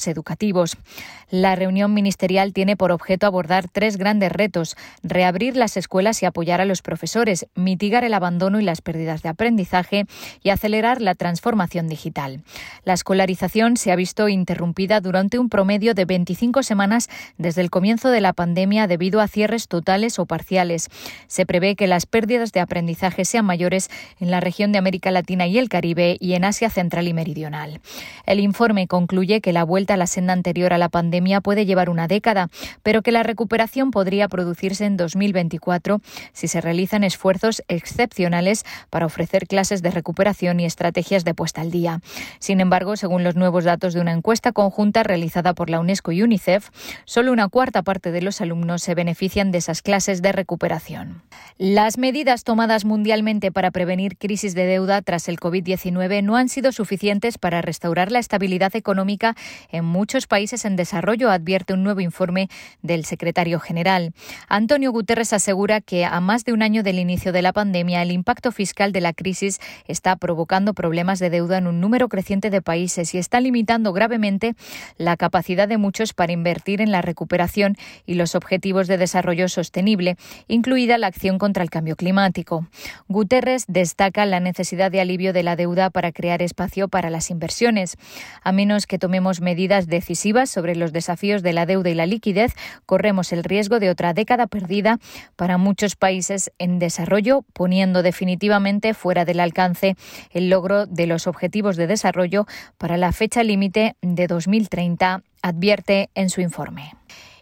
educativos. 0.08 0.76
La 1.34 1.56
reunión 1.56 1.92
ministerial 1.92 2.52
tiene 2.52 2.76
por 2.76 2.92
objeto 2.92 3.26
abordar 3.26 3.66
tres 3.66 3.96
grandes 3.96 4.30
retos, 4.30 4.76
reabrir 5.02 5.56
las 5.56 5.76
escuelas 5.76 6.22
y 6.22 6.26
apoyar 6.26 6.60
a 6.60 6.64
los 6.64 6.80
profesores, 6.80 7.48
mitigar 7.56 8.04
el 8.04 8.14
abandono 8.14 8.60
y 8.60 8.62
las 8.62 8.80
pérdidas 8.80 9.24
de 9.24 9.30
aprendizaje 9.30 10.06
y 10.44 10.50
acelerar 10.50 11.00
la 11.00 11.16
transformación 11.16 11.88
digital. 11.88 12.44
La 12.84 12.92
escolarización 12.92 13.76
se 13.76 13.90
ha 13.90 13.96
visto 13.96 14.28
interrumpida 14.28 15.00
durante 15.00 15.40
un 15.40 15.48
promedio 15.48 15.92
de 15.94 16.04
25 16.04 16.62
semanas 16.62 17.08
desde 17.36 17.62
el 17.62 17.70
comienzo 17.70 18.10
de 18.10 18.20
la 18.20 18.32
pandemia 18.32 18.86
debido 18.86 19.20
a 19.20 19.26
cierres 19.26 19.66
totales 19.66 20.20
o 20.20 20.26
parciales. 20.26 20.88
Se 21.26 21.46
prevé 21.46 21.74
que 21.74 21.88
las 21.88 22.06
pérdidas 22.06 22.52
de 22.52 22.60
aprendizaje 22.60 23.24
sean 23.24 23.44
mayores 23.44 23.90
en 24.20 24.30
la 24.30 24.38
región 24.38 24.70
de 24.70 24.78
América 24.78 25.10
Latina 25.10 25.48
y 25.48 25.58
el 25.58 25.68
Caribe 25.68 26.16
y 26.20 26.34
en 26.34 26.44
Asia 26.44 26.70
Central 26.70 27.08
y 27.08 27.12
Meridional. 27.12 27.80
El 28.24 28.38
informe 28.38 28.86
concluye 28.86 29.40
que 29.40 29.52
la 29.52 29.64
vuelta 29.64 29.94
a 29.94 29.96
la 29.96 30.06
senda 30.06 30.32
anterior 30.32 30.72
a 30.72 30.78
la 30.78 30.90
pandemia 30.90 31.23
puede 31.40 31.66
llevar 31.66 31.90
una 31.90 32.08
década, 32.08 32.48
pero 32.82 33.02
que 33.02 33.12
la 33.12 33.22
recuperación 33.22 33.90
podría 33.90 34.28
producirse 34.28 34.84
en 34.84 34.96
2024 34.96 36.00
si 36.32 36.48
se 36.48 36.60
realizan 36.60 37.04
esfuerzos 37.04 37.62
excepcionales 37.68 38.64
para 38.90 39.06
ofrecer 39.06 39.46
clases 39.46 39.82
de 39.82 39.90
recuperación 39.90 40.60
y 40.60 40.64
estrategias 40.64 41.24
de 41.24 41.34
puesta 41.34 41.60
al 41.60 41.70
día. 41.70 42.00
Sin 42.38 42.60
embargo, 42.60 42.96
según 42.96 43.24
los 43.24 43.36
nuevos 43.36 43.64
datos 43.64 43.94
de 43.94 44.00
una 44.00 44.12
encuesta 44.12 44.52
conjunta 44.52 45.02
realizada 45.02 45.54
por 45.54 45.70
la 45.70 45.80
UNESCO 45.80 46.12
y 46.12 46.22
UNICEF, 46.22 46.70
solo 47.04 47.32
una 47.32 47.48
cuarta 47.48 47.82
parte 47.82 48.12
de 48.12 48.22
los 48.22 48.40
alumnos 48.40 48.82
se 48.82 48.94
benefician 48.94 49.50
de 49.50 49.58
esas 49.58 49.82
clases 49.82 50.22
de 50.22 50.32
recuperación. 50.32 51.22
Las 51.58 51.98
medidas 51.98 52.44
tomadas 52.44 52.84
mundialmente 52.84 53.52
para 53.52 53.70
prevenir 53.70 54.16
crisis 54.18 54.54
de 54.54 54.66
deuda 54.66 55.02
tras 55.02 55.28
el 55.28 55.38
COVID-19 55.38 56.22
no 56.22 56.36
han 56.36 56.48
sido 56.48 56.72
suficientes 56.72 57.38
para 57.38 57.62
restaurar 57.62 58.10
la 58.10 58.18
estabilidad 58.18 58.74
económica 58.76 59.36
en 59.70 59.84
muchos 59.84 60.26
países 60.26 60.64
en 60.64 60.76
desarrollo, 60.76 61.03
advierte 61.12 61.72
un 61.72 61.82
nuevo 61.82 62.00
informe 62.00 62.48
del 62.82 63.04
secretario 63.04 63.60
general. 63.60 64.12
Antonio 64.48 64.92
Guterres 64.92 65.32
asegura 65.32 65.80
que 65.80 66.04
a 66.04 66.20
más 66.20 66.44
de 66.44 66.52
un 66.52 66.62
año 66.62 66.82
del 66.82 66.98
inicio 66.98 67.32
de 67.32 67.42
la 67.42 67.52
pandemia, 67.52 68.02
el 68.02 68.12
impacto 68.12 68.52
fiscal 68.52 68.92
de 68.92 69.00
la 69.00 69.12
crisis 69.12 69.60
está 69.86 70.16
provocando 70.16 70.74
problemas 70.74 71.18
de 71.18 71.30
deuda 71.30 71.58
en 71.58 71.66
un 71.66 71.80
número 71.80 72.08
creciente 72.08 72.50
de 72.50 72.62
países 72.62 73.14
y 73.14 73.18
está 73.18 73.40
limitando 73.40 73.92
gravemente 73.92 74.54
la 74.96 75.16
capacidad 75.16 75.68
de 75.68 75.78
muchos 75.78 76.12
para 76.12 76.32
invertir 76.32 76.80
en 76.80 76.90
la 76.90 77.02
recuperación 77.02 77.76
y 78.06 78.14
los 78.14 78.34
objetivos 78.34 78.88
de 78.88 78.98
desarrollo 78.98 79.48
sostenible, 79.48 80.16
incluida 80.48 80.98
la 80.98 81.08
acción 81.08 81.38
contra 81.38 81.62
el 81.62 81.70
cambio 81.70 81.96
climático. 81.96 82.66
Guterres 83.08 83.64
destaca 83.68 84.26
la 84.26 84.40
necesidad 84.40 84.90
de 84.90 85.00
alivio 85.00 85.32
de 85.32 85.42
la 85.42 85.56
deuda 85.56 85.90
para 85.90 86.12
crear 86.12 86.42
espacio 86.42 86.88
para 86.88 87.10
las 87.10 87.30
inversiones. 87.30 87.96
A 88.42 88.52
menos 88.52 88.86
que 88.86 88.98
tomemos 88.98 89.40
medidas 89.40 89.86
decisivas 89.86 90.50
sobre 90.50 90.76
los 90.76 90.92
desafíos 90.94 91.42
de 91.42 91.52
la 91.52 91.66
deuda 91.66 91.90
y 91.90 91.94
la 91.94 92.06
liquidez, 92.06 92.54
corremos 92.86 93.34
el 93.34 93.44
riesgo 93.44 93.80
de 93.80 93.90
otra 93.90 94.14
década 94.14 94.46
perdida 94.46 94.98
para 95.36 95.58
muchos 95.58 95.96
países 95.96 96.50
en 96.58 96.78
desarrollo, 96.78 97.44
poniendo 97.52 98.02
definitivamente 98.02 98.94
fuera 98.94 99.26
del 99.26 99.40
alcance 99.40 99.96
el 100.30 100.48
logro 100.48 100.86
de 100.86 101.06
los 101.06 101.26
objetivos 101.26 101.76
de 101.76 101.86
desarrollo 101.86 102.46
para 102.78 102.96
la 102.96 103.12
fecha 103.12 103.42
límite 103.42 103.96
de 104.00 104.26
2030, 104.26 105.22
advierte 105.42 106.08
en 106.14 106.30
su 106.30 106.40
informe. 106.40 106.92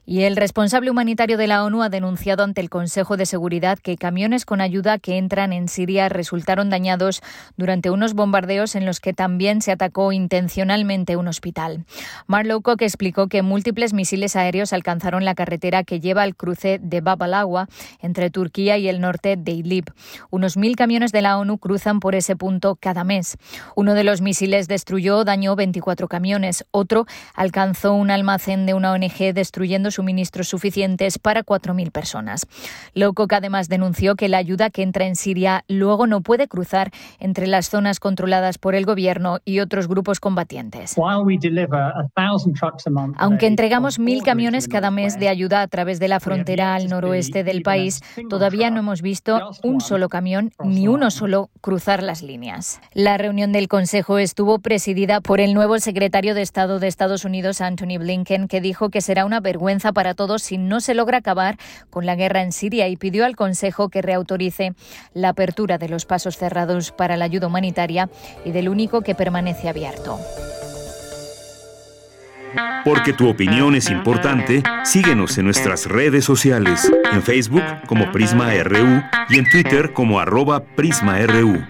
Y 0.05 0.23
el 0.23 0.35
responsable 0.35 0.91
humanitario 0.91 1.39
de 1.39 1.47
la 1.47 1.63
ONU 1.63 1.85
ha 1.85 1.89
denunciado 1.89 2.43
ante 2.43 2.61
el 2.61 2.71
Consejo 2.71 3.17
de 3.17 3.25
Seguridad 3.25 3.79
que 3.79 3.97
camiones 3.97 4.45
con 4.45 4.61
ayuda 4.61 4.99
que 4.99 5.17
entran 5.17 5.53
en 5.53 5.69
Siria 5.69 6.09
resultaron 6.09 6.71
dañados 6.71 7.23
durante 7.57 7.89
unos 7.89 8.15
bombardeos 8.15 8.75
en 8.75 8.85
los 8.85 8.99
que 8.99 9.13
también 9.13 9.63
se 9.63 9.71
atacó 9.71 10.11
intencionalmente 10.11 11.15
un 11.17 11.29
hospital. 11.29 11.85
Marlow 12.27 12.63
Cook 12.63 12.83
explicó 12.83 13.29
que 13.29 13.43
múltiples 13.43 13.93
misiles 13.93 14.35
aéreos 14.35 14.73
alcanzaron 14.73 15.25
la 15.25 15.37
carretera 15.37 15.85
que 15.85 16.01
lleva 16.01 16.25
al 16.25 16.35
cruce 16.35 16.81
de 16.83 17.01
Bab 17.01 17.23
al-Agua 17.23 17.69
entre 18.01 18.29
Turquía 18.31 18.79
y 18.79 18.89
el 18.89 19.01
norte 19.01 19.37
de 19.37 19.53
Idlib. 19.53 19.93
Unos 20.31 20.57
mil 20.57 20.75
camiones 20.75 21.13
de 21.13 21.23
la 21.23 21.39
ONU 21.39 21.59
cruzan 21.59 22.01
por 22.01 22.17
ese 22.17 22.35
punto 22.35 22.75
cada 22.75 23.05
mes. 23.05 23.37
Uno 23.77 23.95
de 23.95 24.03
los 24.03 24.21
misiles 24.21 24.67
destruyó 24.67 25.19
o 25.19 25.25
dañó 25.25 25.55
24 25.55 26.09
camiones. 26.09 26.65
Otro 26.73 27.07
alcanzó 27.37 27.95
un 27.95 28.11
almacén 28.11 28.67
de 28.67 28.75
una 28.75 28.91
ONG 28.91 29.33
destruyendo 29.33 29.92
suministros 29.95 30.49
suficientes 30.49 31.19
para 31.19 31.45
4.000 31.45 31.91
personas. 31.91 32.47
Lowcock 32.95 33.33
además 33.33 33.69
denunció 33.69 34.17
que 34.17 34.29
la 34.29 34.39
ayuda 34.39 34.71
que 34.71 34.83
entra 34.83 35.07
en 35.07 35.17
Siria 35.17 35.65
luego 35.69 36.07
no 36.07 36.21
puede 36.21 36.49
cruzar 36.49 36.91
entre 37.19 37.47
las 37.47 37.69
zonas 37.69 38.01
controladas 38.01 38.59
por 38.59 38.75
el 38.75 38.85
gobierno 38.85 39.39
y 39.45 39.61
otros 39.61 39.89
grupos 39.89 40.21
combatientes. 40.21 40.97
Aunque 43.17 43.47
entregamos 43.47 43.99
mil 43.99 44.23
camiones 44.23 44.69
cada 44.69 44.91
mes 44.91 45.19
de 45.19 45.29
ayuda 45.29 45.63
a 45.63 45.69
través 45.69 45.99
de 46.01 46.09
la 46.09 46.21
frontera 46.21 46.75
al 46.75 46.89
noroeste 46.89 47.45
del 47.45 47.63
país, 47.63 48.01
todavía 48.29 48.71
no 48.71 48.81
hemos 48.81 49.03
visto 49.03 49.51
un 49.63 49.81
solo 49.81 50.09
camión 50.09 50.53
ni 50.65 50.89
uno 50.89 51.11
solo 51.11 51.51
cruzar 51.61 52.03
las 52.03 52.23
líneas. 52.23 52.81
La 52.93 53.19
reunión 53.19 53.53
del 53.53 53.69
Consejo 53.69 54.19
estuvo 54.19 54.59
presidida 54.59 55.21
por 55.21 55.41
el 55.41 55.55
nuevo 55.55 55.79
secretario 55.79 56.35
de 56.35 56.43
Estado 56.43 56.79
de 56.79 56.89
Estados 56.89 57.25
Unidos, 57.25 57.61
Anthony 57.61 57.99
Blinken, 57.99 58.49
que 58.49 58.61
dijo 58.61 58.91
que 58.91 59.01
será 59.01 59.25
una 59.25 59.41
vergüenza 59.41 59.82
para 59.91 60.15
todos 60.15 60.43
si 60.43 60.59
no 60.59 60.81
se 60.81 60.95
logra 60.95 61.19
acabar 61.19 61.59
con 61.91 62.07
la 62.07 62.15
guerra 62.15 62.43
en 62.43 62.53
Siria 62.53 62.87
y 62.87 62.97
pidió 62.97 63.25
al 63.25 63.35
Consejo 63.35 63.89
que 63.89 64.03
reautorice 64.03 64.75
la 65.15 65.31
apertura 65.31 65.79
de 65.79 65.89
los 65.89 66.07
pasos 66.07 66.37
cerrados 66.37 66.93
para 66.93 67.17
la 67.17 67.25
ayuda 67.25 67.49
humanitaria 67.49 68.09
y 68.45 68.53
del 68.53 68.69
único 68.69 69.01
que 69.01 69.17
permanece 69.17 69.69
abierto. 69.69 70.21
Porque 72.85 73.13
tu 73.13 73.29
opinión 73.29 73.75
es 73.75 73.91
importante, 73.91 74.63
síguenos 74.85 75.39
en 75.39 75.47
nuestras 75.47 75.87
redes 75.87 76.25
sociales, 76.25 76.91
en 77.13 77.23
Facebook 77.23 77.63
como 77.87 78.11
Prisma 78.13 78.53
RU 78.63 79.03
y 79.29 79.39
en 79.39 79.49
Twitter 79.49 79.93
como 79.93 80.21
arroba 80.21 80.65
PrismaRU. 80.65 81.63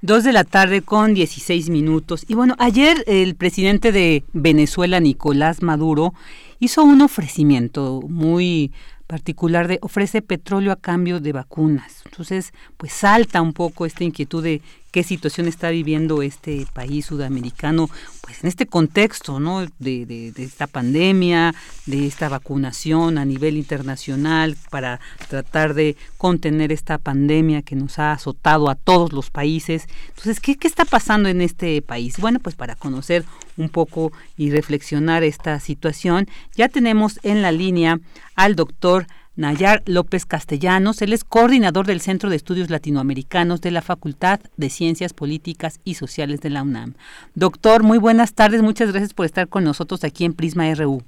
Dos 0.00 0.22
de 0.22 0.32
la 0.32 0.44
tarde 0.44 0.80
con 0.80 1.12
16 1.12 1.70
minutos. 1.70 2.24
Y 2.28 2.34
bueno, 2.34 2.54
ayer 2.60 3.02
el 3.08 3.34
presidente 3.34 3.90
de 3.90 4.22
Venezuela, 4.32 5.00
Nicolás 5.00 5.60
Maduro, 5.60 6.14
hizo 6.60 6.84
un 6.84 7.00
ofrecimiento 7.00 8.00
muy 8.08 8.70
particular 9.08 9.66
de 9.66 9.80
ofrece 9.82 10.22
petróleo 10.22 10.70
a 10.70 10.76
cambio 10.76 11.18
de 11.18 11.32
vacunas. 11.32 12.02
Entonces, 12.04 12.52
pues 12.76 12.92
salta 12.92 13.42
un 13.42 13.52
poco 13.52 13.86
esta 13.86 14.04
inquietud 14.04 14.44
de 14.44 14.62
qué 14.92 15.02
situación 15.02 15.48
está 15.48 15.70
viviendo 15.70 16.22
este 16.22 16.66
país 16.72 17.06
sudamericano, 17.06 17.90
pues 18.28 18.44
en 18.44 18.48
este 18.48 18.66
contexto, 18.66 19.40
¿no? 19.40 19.64
De, 19.78 20.34
esta 20.36 20.66
pandemia, 20.66 21.54
de 21.86 22.06
esta 22.06 22.28
vacunación 22.28 23.16
a 23.16 23.24
nivel 23.24 23.56
internacional 23.56 24.54
para 24.68 25.00
tratar 25.28 25.72
de 25.72 25.96
contener 26.18 26.70
esta 26.70 26.98
pandemia 26.98 27.62
que 27.62 27.74
nos 27.74 27.98
ha 27.98 28.12
azotado 28.12 28.68
a 28.68 28.74
todos 28.74 29.14
los 29.14 29.30
países. 29.30 29.88
Entonces, 30.08 30.40
¿qué, 30.40 30.56
qué 30.56 30.68
está 30.68 30.84
pasando 30.84 31.30
en 31.30 31.40
este 31.40 31.80
país? 31.80 32.18
Bueno, 32.18 32.38
pues 32.38 32.54
para 32.54 32.74
conocer 32.74 33.24
un 33.56 33.70
poco 33.70 34.12
y 34.36 34.50
reflexionar 34.50 35.24
esta 35.24 35.58
situación, 35.58 36.28
ya 36.54 36.68
tenemos 36.68 37.20
en 37.22 37.40
la 37.40 37.50
línea 37.50 37.98
al 38.36 38.56
doctor 38.56 39.06
Nayar 39.38 39.82
López 39.86 40.26
Castellanos. 40.26 41.00
Él 41.00 41.12
es 41.12 41.22
coordinador 41.22 41.86
del 41.86 42.00
Centro 42.00 42.28
de 42.28 42.34
Estudios 42.34 42.70
Latinoamericanos 42.70 43.60
de 43.60 43.70
la 43.70 43.82
Facultad 43.82 44.40
de 44.56 44.68
Ciencias 44.68 45.14
Políticas 45.14 45.80
y 45.84 45.94
Sociales 45.94 46.40
de 46.40 46.50
la 46.50 46.64
UNAM. 46.64 46.94
Doctor, 47.36 47.84
muy 47.84 47.98
buenas 47.98 48.34
tardes. 48.34 48.62
Muchas 48.62 48.90
gracias 48.90 49.14
por 49.14 49.26
estar 49.26 49.46
con 49.46 49.62
nosotros 49.62 50.02
aquí 50.02 50.24
en 50.24 50.34
Prisma 50.34 50.64
RU. 50.74 51.04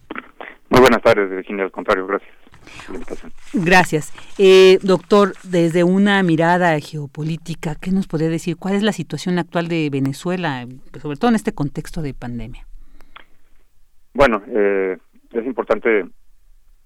Muy 0.68 0.80
buenas 0.80 1.02
tardes, 1.02 1.28
Virginia. 1.28 1.64
Al 1.64 1.72
contrario, 1.72 2.06
gracias. 2.06 2.30
Gracias. 3.52 4.12
Eh, 4.38 4.78
doctor, 4.82 5.32
desde 5.42 5.82
una 5.82 6.22
mirada 6.22 6.78
geopolítica, 6.78 7.74
¿qué 7.74 7.90
nos 7.90 8.06
podría 8.06 8.28
decir? 8.28 8.56
¿Cuál 8.56 8.76
es 8.76 8.84
la 8.84 8.92
situación 8.92 9.40
actual 9.40 9.66
de 9.66 9.90
Venezuela, 9.90 10.68
sobre 11.02 11.16
todo 11.16 11.30
en 11.30 11.34
este 11.34 11.52
contexto 11.52 12.00
de 12.00 12.14
pandemia? 12.14 12.64
Bueno, 14.14 14.40
eh, 14.46 14.98
es 15.32 15.46
importante 15.46 16.04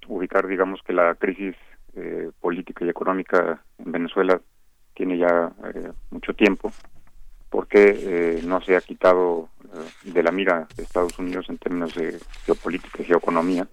ubicar, 0.08 0.46
digamos, 0.46 0.80
que 0.82 0.92
la 0.92 1.14
crisis 1.14 1.54
eh, 1.94 2.30
política 2.40 2.84
y 2.84 2.88
económica 2.88 3.62
en 3.78 3.92
Venezuela 3.92 4.40
tiene 4.94 5.18
ya 5.18 5.52
eh, 5.74 5.92
mucho 6.10 6.34
tiempo, 6.34 6.72
porque 7.54 7.84
eh, 7.86 8.40
no 8.44 8.60
se 8.62 8.74
ha 8.74 8.80
quitado 8.80 9.48
eh, 9.62 10.10
de 10.10 10.22
la 10.24 10.32
mira 10.32 10.66
de 10.76 10.82
Estados 10.82 11.16
Unidos 11.20 11.46
en 11.48 11.58
términos 11.58 11.94
de 11.94 12.18
geopolítica 12.44 13.00
y 13.00 13.04
geoeconomía 13.04 13.68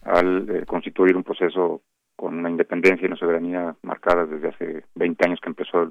al 0.00 0.48
eh, 0.48 0.64
constituir 0.64 1.14
un 1.14 1.22
proceso 1.22 1.82
con 2.16 2.38
una 2.38 2.48
independencia 2.48 3.04
y 3.04 3.08
una 3.08 3.16
soberanía 3.16 3.76
marcadas 3.82 4.30
desde 4.30 4.48
hace 4.48 4.84
20 4.94 5.26
años 5.26 5.40
que 5.42 5.50
empezó 5.50 5.82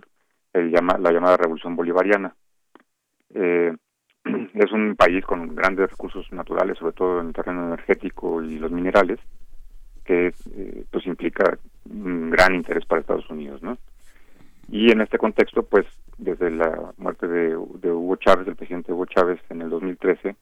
el, 0.53 0.71
la 0.71 1.11
llamada 1.11 1.37
revolución 1.37 1.75
bolivariana. 1.75 2.35
es 3.33 4.71
un 4.71 4.95
país 4.95 5.23
con 5.23 5.55
grandes 5.55 5.91
recursos 5.91 6.25
naturales, 6.31 6.77
sobre 6.79 6.93
todo 6.93 7.21
en 7.21 7.27
el 7.27 7.33
terreno 7.33 7.67
energético 7.67 8.41
y 8.41 8.57
los 8.57 8.71
minerales, 8.71 9.19
que 10.05 10.33
pues 10.89 11.05
implica 11.05 11.57
un 11.89 12.29
gran 12.29 12.55
interés 12.55 12.85
para 12.85 13.01
Estados 13.01 13.29
Unidos, 13.29 13.61
¿no? 13.61 13.77
Y 14.71 14.89
en 14.89 15.01
este 15.01 15.17
contexto, 15.17 15.63
pues, 15.63 15.85
desde 16.17 16.49
la 16.49 16.93
muerte 16.97 17.27
de, 17.27 17.57
Hugo 17.57 18.15
Chávez, 18.15 18.47
el 18.47 18.55
presidente 18.55 18.93
Hugo 18.93 19.05
Chávez 19.05 19.39
en 19.49 19.61
el 19.61 19.69
2013, 19.69 20.35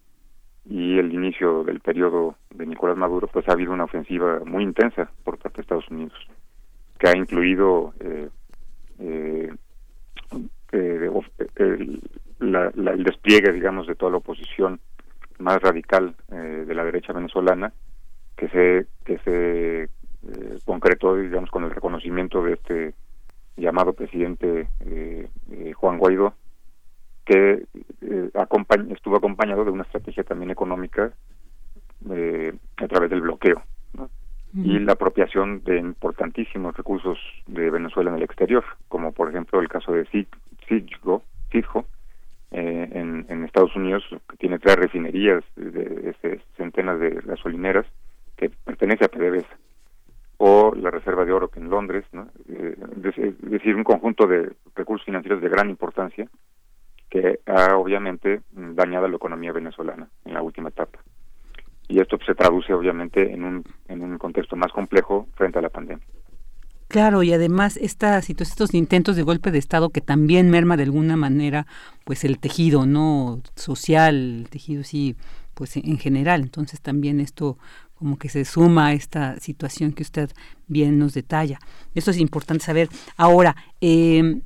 y 0.69 0.99
el 0.99 1.11
inicio 1.13 1.63
del 1.63 1.79
periodo 1.79 2.35
de 2.53 2.67
Nicolás 2.67 2.95
Maduro, 2.95 3.27
pues 3.27 3.49
ha 3.49 3.53
habido 3.53 3.73
una 3.73 3.85
ofensiva 3.85 4.41
muy 4.45 4.63
intensa 4.63 5.09
por 5.23 5.39
parte 5.39 5.57
de 5.57 5.61
Estados 5.63 5.89
Unidos, 5.89 6.13
que 6.99 7.09
ha 7.09 7.17
incluido 7.17 7.93
eh, 7.99 8.29
eh, 8.99 9.51
eh 10.73 11.11
el, 11.55 12.01
el, 12.39 13.03
despliegue, 13.03 13.51
digamos, 13.51 13.87
de 13.87 13.95
toda 13.95 14.11
la 14.11 14.17
oposición 14.17 14.79
más 15.39 15.59
radical 15.59 16.13
eh, 16.31 16.65
de 16.67 16.75
la 16.75 16.83
derecha 16.83 17.13
venezolana, 17.13 17.73
que 18.39 18.47
se 18.47 18.87
que 19.03 19.17
se 19.19 19.83
eh, 19.83 20.59
concretó, 20.63 21.15
digamos, 21.17 21.51
con 21.51 21.65
el 21.65 21.71
reconocimiento 21.71 22.41
de 22.41 22.53
este 22.53 22.93
llamado 23.57 23.91
presidente 23.91 24.69
eh, 24.85 25.27
eh, 25.51 25.73
Juan 25.73 25.97
Guaidó, 25.97 26.33
que 27.25 27.65
eh, 28.01 28.29
estuvo 28.91 29.17
acompañado 29.17 29.65
de 29.65 29.71
una 29.71 29.83
estrategia 29.83 30.23
también 30.23 30.51
económica 30.51 31.11
a 32.77 32.87
través 32.87 33.09
del 33.09 33.21
bloqueo 33.21 33.61
y 34.53 34.79
la 34.79 34.93
apropiación 34.93 35.61
de 35.65 35.77
importantísimos 35.77 36.75
recursos 36.77 37.19
de 37.45 37.69
Venezuela 37.69 38.09
en 38.09 38.15
el 38.15 38.23
exterior, 38.23 38.63
como 38.87 39.11
por 39.11 39.29
ejemplo 39.29 39.59
el 39.59 39.67
caso 39.67 39.91
de 39.91 40.05
Citgo, 40.05 41.23
Citgo 41.51 41.85
en, 42.51 43.25
en, 43.29 43.43
Estados 43.43 43.75
Unidos, 43.75 44.03
que 44.29 44.37
tiene 44.37 44.57
tres 44.57 44.77
refinerías 44.77 45.43
de, 45.57 45.71
de 46.21 46.41
centenas 46.55 46.99
de 47.01 47.21
gasolineras 47.25 47.85
que 48.39 48.49
pertenece 48.49 49.03
a 49.03 49.09
PDVSA 49.09 49.57
o 50.37 50.73
la 50.73 50.89
Reserva 50.89 51.25
de 51.25 51.33
Oro 51.33 51.49
que 51.49 51.59
en 51.59 51.69
Londres, 51.69 52.05
¿no? 52.13 52.29
Eh, 52.47 52.77
es 53.03 53.51
decir, 53.51 53.75
un 53.75 53.83
conjunto 53.83 54.25
de 54.25 54.53
recursos 54.73 55.05
financieros 55.05 55.41
de 55.41 55.49
gran 55.49 55.69
importancia 55.69 56.29
que 57.09 57.41
ha 57.45 57.75
obviamente 57.75 58.41
dañado 58.51 59.09
la 59.09 59.17
economía 59.17 59.51
venezolana 59.51 60.07
en 60.23 60.33
la 60.33 60.41
última 60.41 60.69
etapa. 60.69 60.99
Y 61.89 61.99
esto 61.99 62.17
se 62.25 62.35
traduce 62.35 62.73
obviamente 62.73 63.33
en 63.33 63.43
un, 63.43 63.63
en 63.89 64.01
un 64.01 64.17
contexto 64.17 64.55
más 64.55 64.71
complejo 64.71 65.27
frente 65.35 65.59
a 65.59 65.61
la 65.61 65.69
pandemia. 65.69 66.05
Claro, 66.87 67.21
y 67.21 67.33
además 67.33 67.77
esta 67.77 68.17
estos 68.17 68.73
intentos 68.73 69.15
de 69.15 69.23
golpe 69.23 69.51
de 69.51 69.59
Estado 69.59 69.89
que 69.89 70.01
también 70.01 70.49
merma 70.49 70.77
de 70.77 70.83
alguna 70.83 71.17
manera 71.17 71.67
pues 72.05 72.23
el 72.23 72.39
tejido 72.39 72.85
no 72.85 73.41
social, 73.55 74.15
el 74.15 74.49
tejido 74.49 74.83
sí, 74.83 75.15
pues 75.53 75.75
en 75.75 75.97
general. 75.97 76.41
Entonces 76.41 76.81
también 76.81 77.19
esto 77.19 77.57
como 77.99 78.17
que 78.17 78.29
se 78.29 78.45
suma 78.45 78.87
a 78.87 78.93
esta 78.93 79.37
situación 79.41 79.91
que 79.91 80.03
usted 80.03 80.31
bien 80.67 80.97
nos 80.97 81.13
detalla. 81.13 81.59
Esto 81.93 82.11
es 82.11 82.17
importante 82.17 82.63
saber. 82.63 82.87
Ahora, 83.17 83.57
em, 83.81 84.41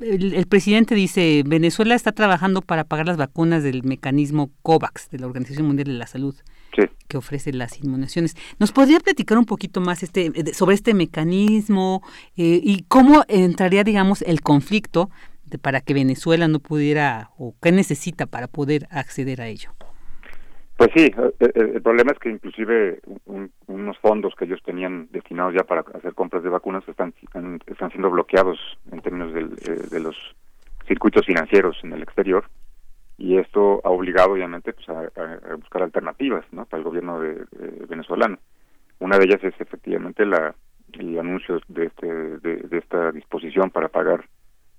el, 0.00 0.46
presidente 0.46 0.94
dice, 0.94 1.42
Venezuela 1.46 1.94
está 1.94 2.12
trabajando 2.12 2.60
para 2.60 2.84
pagar 2.84 3.06
las 3.06 3.16
vacunas 3.16 3.62
del 3.62 3.82
mecanismo 3.82 4.50
COVAX, 4.60 5.08
de 5.08 5.20
la 5.20 5.26
Organización 5.26 5.66
Mundial 5.66 5.88
de 5.88 5.94
la 5.94 6.06
Salud, 6.06 6.36
que 7.08 7.16
ofrece 7.16 7.50
las 7.54 7.78
inmunizaciones. 7.82 8.36
¿Nos 8.58 8.72
podría 8.72 9.00
platicar 9.00 9.38
un 9.38 9.46
poquito 9.46 9.80
más 9.80 10.02
este, 10.02 10.30
sobre 10.52 10.74
este 10.74 10.92
mecanismo 10.92 12.02
eh, 12.36 12.60
y 12.62 12.84
cómo 12.88 13.24
entraría, 13.28 13.84
digamos, 13.84 14.20
el 14.20 14.42
conflicto 14.42 15.08
de, 15.46 15.56
para 15.56 15.80
que 15.80 15.94
Venezuela 15.94 16.46
no 16.46 16.60
pudiera 16.60 17.30
o 17.38 17.54
qué 17.62 17.72
necesita 17.72 18.26
para 18.26 18.48
poder 18.48 18.86
acceder 18.90 19.40
a 19.40 19.48
ello? 19.48 19.70
Pues 20.80 20.92
sí, 20.94 21.12
eh, 21.14 21.32
eh, 21.40 21.72
el, 21.74 21.82
problema 21.82 22.12
es 22.12 22.18
que 22.18 22.30
inclusive 22.30 23.02
unos 23.66 23.98
fondos 23.98 24.34
que 24.34 24.46
ellos 24.46 24.62
tenían 24.64 25.08
destinados 25.10 25.52
ya 25.52 25.64
para 25.64 25.82
hacer 25.82 26.14
compras 26.14 26.42
de 26.42 26.48
vacunas 26.48 26.88
están 26.88 27.12
están 27.66 27.90
siendo 27.90 28.10
bloqueados 28.10 28.58
en 28.90 29.02
términos 29.02 29.30
eh, 29.36 29.88
de 29.90 30.00
los 30.00 30.16
circuitos 30.88 31.26
financieros 31.26 31.76
en 31.84 31.92
el 31.92 32.02
exterior 32.02 32.46
y 33.18 33.36
esto 33.36 33.82
ha 33.84 33.90
obligado 33.90 34.32
obviamente 34.32 34.72
pues, 34.72 34.88
a, 34.88 35.54
buscar 35.56 35.82
alternativas 35.82 36.46
¿no? 36.50 36.64
para 36.64 36.78
el 36.78 36.84
gobierno 36.84 37.20
de, 37.20 37.44
venezolano. 37.86 38.38
Una 39.00 39.18
de 39.18 39.26
ellas 39.26 39.44
es 39.44 39.60
efectivamente 39.60 40.24
la 40.24 40.54
el 40.94 41.18
anuncio 41.18 41.60
de, 41.68 41.84
este, 41.84 42.06
de, 42.06 42.78
esta 42.78 43.12
disposición 43.12 43.68
para 43.70 43.88
pagar 43.88 44.24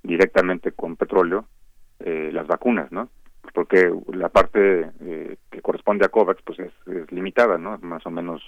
directamente 0.01 0.71
con 0.71 0.95
petróleo 0.95 1.45
las 1.99 2.47
vacunas, 2.47 2.91
¿no? 2.91 3.07
Porque 3.53 3.91
la 4.13 4.29
parte 4.29 4.91
eh, 5.01 5.37
que 5.49 5.61
corresponde 5.61 6.05
a 6.05 6.09
COVAX 6.09 6.41
pues 6.43 6.59
es, 6.59 6.71
limitada, 7.11 7.57
¿no? 7.57 7.77
Más 7.79 8.05
o 8.05 8.11
menos 8.11 8.41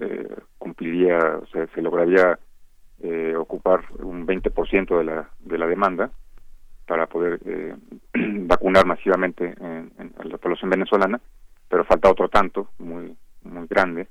eh, 0.00 0.28
cumpliría, 0.58 1.18
o 1.42 1.46
se 1.46 1.82
lograría 1.82 2.38
eh, 3.00 3.34
ocupar 3.36 3.84
un 4.00 4.26
20% 4.26 4.98
de 4.98 5.04
la, 5.04 5.30
de 5.40 5.58
la 5.58 5.66
demanda 5.66 6.10
para 6.86 7.06
poder 7.06 7.40
eh, 7.44 7.74
vacunar 8.14 8.86
masivamente 8.86 9.54
en, 9.60 9.92
a 10.18 10.24
la 10.24 10.38
población 10.38 10.70
venezolana, 10.70 11.20
pero 11.68 11.84
falta 11.84 12.10
otro 12.10 12.28
tanto 12.28 12.70
muy 12.78 13.16
muy 13.42 13.66
grande 13.66 14.08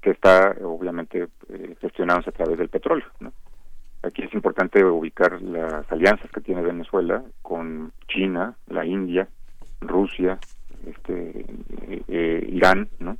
que 0.00 0.10
está 0.10 0.54
obviamente 0.62 1.28
eh, 1.48 1.76
gestionándose 1.80 2.30
a 2.30 2.32
través 2.32 2.58
del 2.58 2.68
petróleo. 2.68 3.06
Aquí 4.02 4.22
es 4.22 4.32
importante 4.32 4.84
ubicar 4.84 5.42
las 5.42 5.90
alianzas 5.90 6.30
que 6.30 6.40
tiene 6.40 6.62
Venezuela 6.62 7.22
con 7.42 7.92
China, 8.06 8.54
la 8.68 8.86
India, 8.86 9.28
Rusia, 9.80 10.38
este, 10.86 11.44
eh, 12.08 12.48
Irán, 12.50 12.88
¿no? 12.98 13.16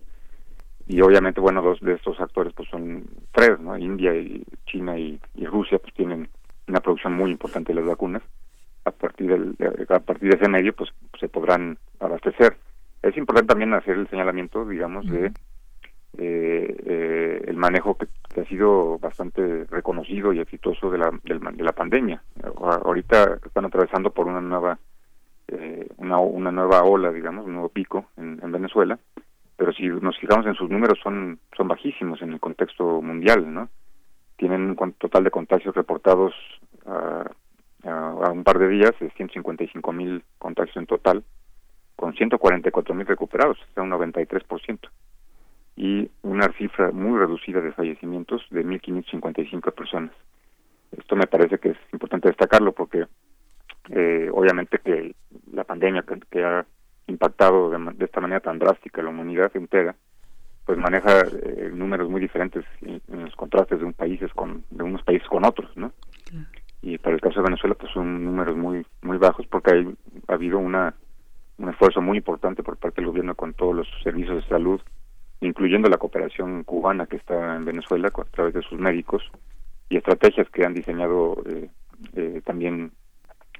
Y 0.86 1.02
obviamente, 1.02 1.40
bueno, 1.40 1.60
dos 1.60 1.80
de 1.80 1.92
estos 1.92 2.18
actores 2.18 2.54
pues 2.54 2.68
son 2.70 3.04
tres, 3.32 3.60
¿no? 3.60 3.76
India 3.76 4.14
y 4.16 4.42
China 4.66 4.98
y, 4.98 5.20
Rusia 5.36 5.78
pues 5.78 5.92
tienen 5.92 6.28
una 6.66 6.80
producción 6.80 7.12
muy 7.12 7.30
importante 7.30 7.72
de 7.72 7.80
las 7.80 7.88
vacunas. 7.88 8.22
A 8.84 8.90
partir 8.90 9.28
del, 9.28 9.56
a 9.90 9.98
partir 10.00 10.30
de 10.30 10.36
ese 10.36 10.48
medio 10.48 10.74
pues 10.74 10.90
se 11.20 11.28
podrán 11.28 11.78
abastecer. 12.00 12.56
Es 13.02 13.16
importante 13.18 13.48
también 13.48 13.74
hacer 13.74 13.98
el 13.98 14.08
señalamiento, 14.08 14.66
digamos, 14.66 15.06
de 15.06 15.26
eh, 16.16 16.76
eh, 16.86 17.44
el 17.46 17.56
manejo 17.56 17.96
que, 17.96 18.08
ha 18.40 18.44
sido 18.44 18.98
bastante 18.98 19.64
reconocido 19.64 20.32
y 20.32 20.38
exitoso 20.38 20.90
de 20.90 20.98
la, 20.98 21.10
de 21.22 21.62
la 21.62 21.72
pandemia. 21.72 22.22
Ahorita 22.60 23.38
están 23.44 23.64
atravesando 23.64 24.10
por 24.10 24.28
una 24.28 24.40
nueva 24.40 24.78
eh, 25.48 25.88
una, 25.96 26.18
una 26.18 26.52
nueva 26.52 26.82
ola, 26.84 27.10
digamos, 27.10 27.46
un 27.46 27.54
nuevo 27.54 27.68
pico 27.68 28.06
en, 28.16 28.52
Venezuela, 28.52 28.98
pero 29.56 29.72
si 29.72 29.88
nos 29.88 30.18
fijamos 30.18 30.46
en 30.46 30.54
sus 30.54 30.70
números 30.70 30.98
son, 31.02 31.38
son 31.56 31.68
bajísimos 31.68 32.20
en 32.22 32.32
el 32.32 32.40
contexto 32.40 33.00
mundial, 33.02 33.52
¿no? 33.52 33.68
Tienen 34.36 34.76
un 34.78 34.92
total 34.92 35.24
de 35.24 35.30
contagios 35.30 35.74
reportados 35.74 36.34
a, 36.86 37.24
a, 37.84 38.30
un 38.30 38.44
par 38.44 38.58
de 38.58 38.68
días, 38.68 38.92
de 39.00 39.10
155 39.10 39.92
mil 39.92 40.22
contagios 40.38 40.76
en 40.76 40.86
total, 40.86 41.24
con 41.96 42.14
144 42.14 42.94
mil 42.94 43.06
recuperados, 43.06 43.58
o 43.58 43.74
sea, 43.74 43.82
un 43.82 43.90
93%, 43.90 44.78
y 45.76 46.10
una 46.22 46.52
cifra 46.52 46.90
muy 46.92 47.18
reducida 47.18 47.60
de 47.60 47.72
fallecimientos 47.72 48.42
de 48.50 48.64
1.555 48.64 49.72
personas. 49.72 50.12
Esto 50.96 51.16
me 51.16 51.26
parece 51.26 51.58
que 51.58 51.70
es 51.70 51.78
importante 51.92 52.28
destacarlo 52.28 52.72
porque 52.72 53.06
eh, 53.90 54.30
obviamente 54.32 54.78
que 54.78 55.14
la 55.52 55.64
pandemia 55.64 56.04
que, 56.30 56.44
ha 56.44 56.66
impactado 57.06 57.70
de, 57.70 58.04
esta 58.04 58.20
manera 58.20 58.40
tan 58.40 58.58
drástica 58.58 59.00
a 59.00 59.04
la 59.04 59.10
humanidad 59.10 59.50
entera, 59.54 59.94
pues 60.66 60.76
maneja 60.78 61.20
eh, 61.20 61.70
números 61.72 62.10
muy 62.10 62.20
diferentes 62.20 62.64
en, 62.82 63.00
los 63.08 63.34
contrastes 63.34 63.78
de 63.78 63.86
un 63.86 63.94
países 63.94 64.32
con 64.34 64.64
de 64.70 64.82
unos 64.82 65.02
países 65.02 65.26
con 65.28 65.44
otros, 65.44 65.74
¿no? 65.76 65.92
Y 66.82 66.98
para 66.98 67.16
el 67.16 67.20
caso 67.20 67.40
de 67.40 67.46
Venezuela, 67.46 67.74
pues 67.74 67.90
son 67.92 68.24
números 68.24 68.56
muy 68.56 68.84
muy 69.02 69.16
bajos 69.16 69.46
porque 69.46 69.72
hay, 69.72 69.96
ha 70.28 70.34
habido 70.34 70.58
una 70.58 70.94
un 71.58 71.68
esfuerzo 71.70 72.00
muy 72.00 72.18
importante 72.18 72.62
por 72.62 72.76
parte 72.76 73.00
del 73.00 73.10
gobierno 73.10 73.34
con 73.34 73.54
todos 73.54 73.74
los 73.74 73.88
servicios 74.02 74.42
de 74.42 74.48
salud, 74.48 74.80
incluyendo 75.40 75.88
la 75.88 75.96
cooperación 75.96 76.62
cubana 76.64 77.06
que 77.06 77.16
está 77.16 77.56
en 77.56 77.64
Venezuela 77.64 78.08
a 78.08 78.24
través 78.24 78.54
de 78.54 78.62
sus 78.62 78.78
médicos 78.78 79.22
y 79.88 79.96
estrategias 79.96 80.48
que 80.50 80.64
han 80.64 80.74
diseñado 80.74 81.42
eh, 81.46 81.68
eh, 82.14 82.42
también 82.44 82.92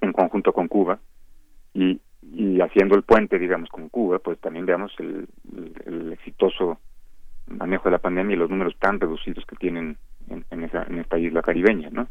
en 0.00 0.12
conjunto 0.12 0.52
con 0.52 0.68
Cuba 0.68 0.98
y, 1.74 2.00
haciendo 2.60 2.96
el 2.96 3.02
puente, 3.02 3.38
digamos, 3.38 3.68
con 3.70 3.88
Cuba, 3.88 4.18
pues 4.18 4.38
también 4.40 4.66
veamos 4.66 4.92
el, 4.98 5.28
el, 5.86 6.12
exitoso 6.12 6.78
manejo 7.46 7.84
de 7.84 7.92
la 7.92 7.98
pandemia 7.98 8.34
y 8.34 8.38
los 8.38 8.50
números 8.50 8.76
tan 8.78 9.00
reducidos 9.00 9.46
que 9.46 9.56
tienen 9.56 9.96
en, 10.28 10.44
en, 10.50 10.64
esa, 10.64 10.82
en 10.82 10.98
esta 10.98 11.18
isla 11.18 11.40
caribeña, 11.40 11.88
¿no? 11.90 12.08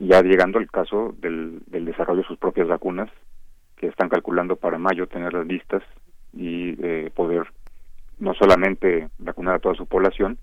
Ya 0.00 0.20
llegando 0.22 0.58
al 0.58 0.70
caso 0.70 1.14
del, 1.18 1.62
del 1.66 1.84
desarrollo 1.84 2.22
de 2.22 2.28
sus 2.28 2.38
propias 2.38 2.68
vacunas 2.68 3.08
que 3.76 3.86
están 3.86 4.08
calculando 4.08 4.56
para 4.56 4.78
mayo 4.78 5.06
tener 5.06 5.32
las 5.32 5.46
listas 5.46 5.82
y 6.32 6.76
eh, 6.82 7.10
poder 7.14 7.46
no 8.18 8.34
solamente 8.34 9.08
vacunar 9.18 9.56
a 9.56 9.58
toda 9.58 9.74
su 9.74 9.86
población, 9.86 10.38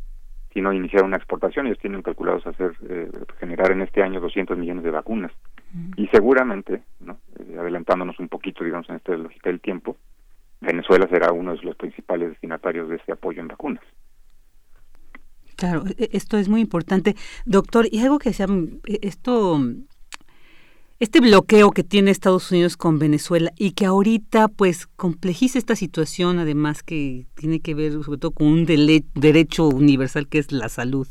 sino 0.54 0.74
iniciar 0.74 1.04
una 1.04 1.18
exportación. 1.18 1.68
Ellos 1.68 1.80
tienen 1.80 2.02
calculados 2.02 2.46
hacer 2.46 2.74
eh, 2.88 3.10
generar 3.40 3.72
en 3.72 3.82
este 3.82 4.04
año 4.04 4.20
200 4.20 4.58
millones 4.58 4.84
de 4.84 4.92
vacunas. 4.92 5.32
Y 5.96 6.08
seguramente, 6.08 6.84
¿no? 7.00 7.18
Eh, 7.40 7.58
adelantándonos 7.58 8.20
un 8.20 8.28
poquito, 8.28 8.64
digamos, 8.64 8.90
en 8.90 8.98
esta 8.98 9.16
lógica 9.16 9.50
del 9.50 9.62
tiempo, 9.62 9.98
Venezuela 10.60 11.08
será 11.10 11.32
uno 11.32 11.56
de 11.56 11.62
los 11.64 11.76
principales 11.76 12.30
destinatarios 12.30 12.90
de 12.90 12.98
este 12.98 13.14
apoyo 13.14 13.42
en 13.42 13.48
vacunas. 13.48 13.84
Claro, 15.56 15.84
e-, 15.98 16.10
esto 16.12 16.38
es 16.38 16.50
muy 16.50 16.62
importante. 16.62 17.16
Doctor, 17.46 17.88
y 17.90 18.00
algo 18.00 18.20
que 18.20 18.34
sea, 18.34 18.48
e-, 18.86 19.00
esto 19.02 19.60
este 21.02 21.20
bloqueo 21.20 21.72
que 21.72 21.84
tiene 21.84 22.12
Estados 22.12 22.52
Unidos 22.52 22.78
con 22.78 23.00
Venezuela 23.00 23.52
y 23.58 23.72
que 23.72 23.88
ahorita 23.88 24.50
pues 24.50 24.86
complejiza 24.86 25.58
esta 25.58 25.76
situación, 25.76 26.38
además 26.38 26.84
que 26.84 27.26
tiene 27.34 27.60
que 27.60 27.74
ver 27.74 27.94
sobre 28.04 28.20
todo 28.20 28.30
con 28.30 28.46
un 28.46 28.66
derecho 28.66 29.68
universal 29.68 30.28
que 30.28 30.38
es 30.38 30.52
la 30.52 30.70
salud. 30.70 31.08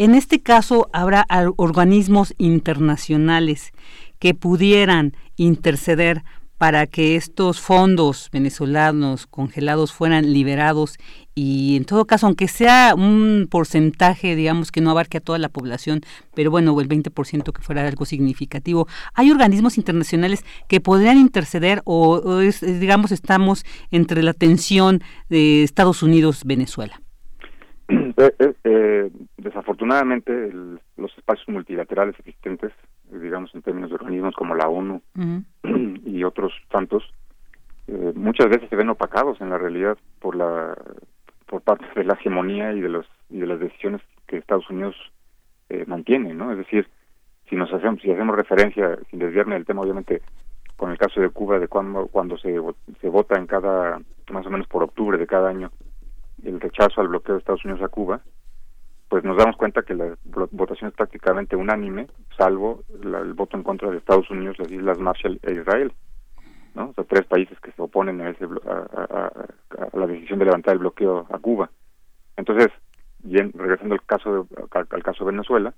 En 0.00 0.14
este 0.14 0.40
caso 0.40 0.88
habrá 0.92 1.26
organismos 1.56 2.32
internacionales 2.38 3.72
que 4.20 4.32
pudieran 4.32 5.16
interceder 5.34 6.22
para 6.56 6.86
que 6.86 7.16
estos 7.16 7.60
fondos 7.60 8.28
venezolanos 8.32 9.26
congelados 9.26 9.92
fueran 9.92 10.32
liberados 10.32 10.98
y 11.34 11.76
en 11.76 11.84
todo 11.84 12.04
caso, 12.04 12.26
aunque 12.26 12.46
sea 12.46 12.94
un 12.96 13.48
porcentaje, 13.50 14.36
digamos, 14.36 14.70
que 14.70 14.80
no 14.80 14.90
abarque 14.92 15.18
a 15.18 15.20
toda 15.20 15.38
la 15.38 15.48
población, 15.48 16.02
pero 16.32 16.52
bueno, 16.52 16.80
el 16.80 16.88
20% 16.88 17.52
que 17.52 17.62
fuera 17.62 17.86
algo 17.86 18.04
significativo, 18.04 18.86
¿hay 19.14 19.32
organismos 19.32 19.78
internacionales 19.78 20.44
que 20.68 20.80
podrían 20.80 21.18
interceder 21.18 21.82
o, 21.84 22.40
digamos, 22.62 23.10
estamos 23.10 23.64
entre 23.90 24.22
la 24.22 24.32
tensión 24.32 25.02
de 25.28 25.64
Estados 25.64 26.04
Unidos-Venezuela? 26.04 27.00
Eh, 28.18 28.34
eh, 28.40 28.54
eh, 28.64 29.10
desafortunadamente, 29.36 30.52
los 30.96 31.16
espacios 31.16 31.48
multilaterales 31.48 32.18
existentes 32.18 32.72
digamos 33.10 33.54
en 33.54 33.62
términos 33.62 33.90
de 33.90 33.96
organismos 33.96 34.34
como 34.34 34.54
la 34.54 34.68
ONU 34.68 35.02
y 36.04 36.24
otros 36.24 36.52
tantos, 36.70 37.04
eh, 37.86 38.12
muchas 38.14 38.48
veces 38.48 38.68
se 38.68 38.76
ven 38.76 38.90
opacados 38.90 39.40
en 39.40 39.50
la 39.50 39.58
realidad 39.58 39.96
por 40.20 40.36
la 40.36 40.76
por 41.46 41.62
parte 41.62 41.86
de 41.96 42.04
la 42.04 42.14
hegemonía 42.14 42.72
y 42.74 42.80
de 42.80 42.88
los 42.88 43.06
y 43.30 43.38
de 43.38 43.46
las 43.46 43.60
decisiones 43.60 44.02
que 44.26 44.36
Estados 44.36 44.68
Unidos 44.68 44.94
eh, 45.70 45.84
mantiene, 45.86 46.34
¿no? 46.34 46.52
Es 46.52 46.58
decir, 46.58 46.86
si 47.48 47.56
nos 47.56 47.72
hacemos 47.72 48.02
si 48.02 48.10
hacemos 48.10 48.36
referencia 48.36 48.98
sin 49.10 49.18
desviarme 49.18 49.54
del 49.54 49.64
tema, 49.64 49.80
obviamente 49.80 50.20
con 50.76 50.90
el 50.90 50.98
caso 50.98 51.20
de 51.20 51.30
Cuba 51.30 51.58
de 51.58 51.68
cuando 51.68 52.06
cuando 52.08 52.36
se 52.36 52.54
se 53.00 53.08
vota 53.08 53.38
en 53.38 53.46
cada 53.46 54.00
más 54.30 54.46
o 54.46 54.50
menos 54.50 54.66
por 54.66 54.82
octubre 54.82 55.16
de 55.16 55.26
cada 55.26 55.48
año 55.48 55.70
el 56.44 56.60
rechazo 56.60 57.00
al 57.00 57.08
bloqueo 57.08 57.34
de 57.34 57.40
Estados 57.40 57.64
Unidos 57.64 57.82
a 57.82 57.88
Cuba, 57.88 58.20
pues 59.08 59.24
nos 59.24 59.36
damos 59.36 59.56
cuenta 59.56 59.82
que 59.82 59.94
la 59.94 60.16
votación 60.50 60.90
es 60.90 60.96
prácticamente 60.96 61.56
unánime, 61.56 62.08
salvo 62.36 62.84
el 63.02 63.32
voto 63.32 63.56
en 63.56 63.62
contra 63.62 63.90
de 63.90 63.96
Estados 63.96 64.30
Unidos, 64.30 64.58
las 64.58 64.70
Islas 64.70 64.98
Marshall 64.98 65.40
e 65.42 65.52
Israel. 65.52 65.92
¿no? 66.74 66.90
O 66.90 66.94
sea, 66.94 67.04
tres 67.04 67.24
países 67.24 67.58
que 67.60 67.72
se 67.72 67.82
oponen 67.82 68.20
a, 68.20 68.30
ese, 68.30 68.44
a, 68.44 69.30
la 69.94 70.06
decisión 70.06 70.38
de 70.38 70.44
levantar 70.44 70.74
el 70.74 70.80
bloqueo 70.80 71.26
a 71.30 71.38
Cuba. 71.38 71.70
Entonces, 72.36 72.68
regresando 73.22 73.94
al 73.94 74.02
caso 74.04 74.46
de, 74.50 74.64
al, 74.70 75.02
caso 75.02 75.24
de 75.24 75.30
Venezuela, 75.32 75.74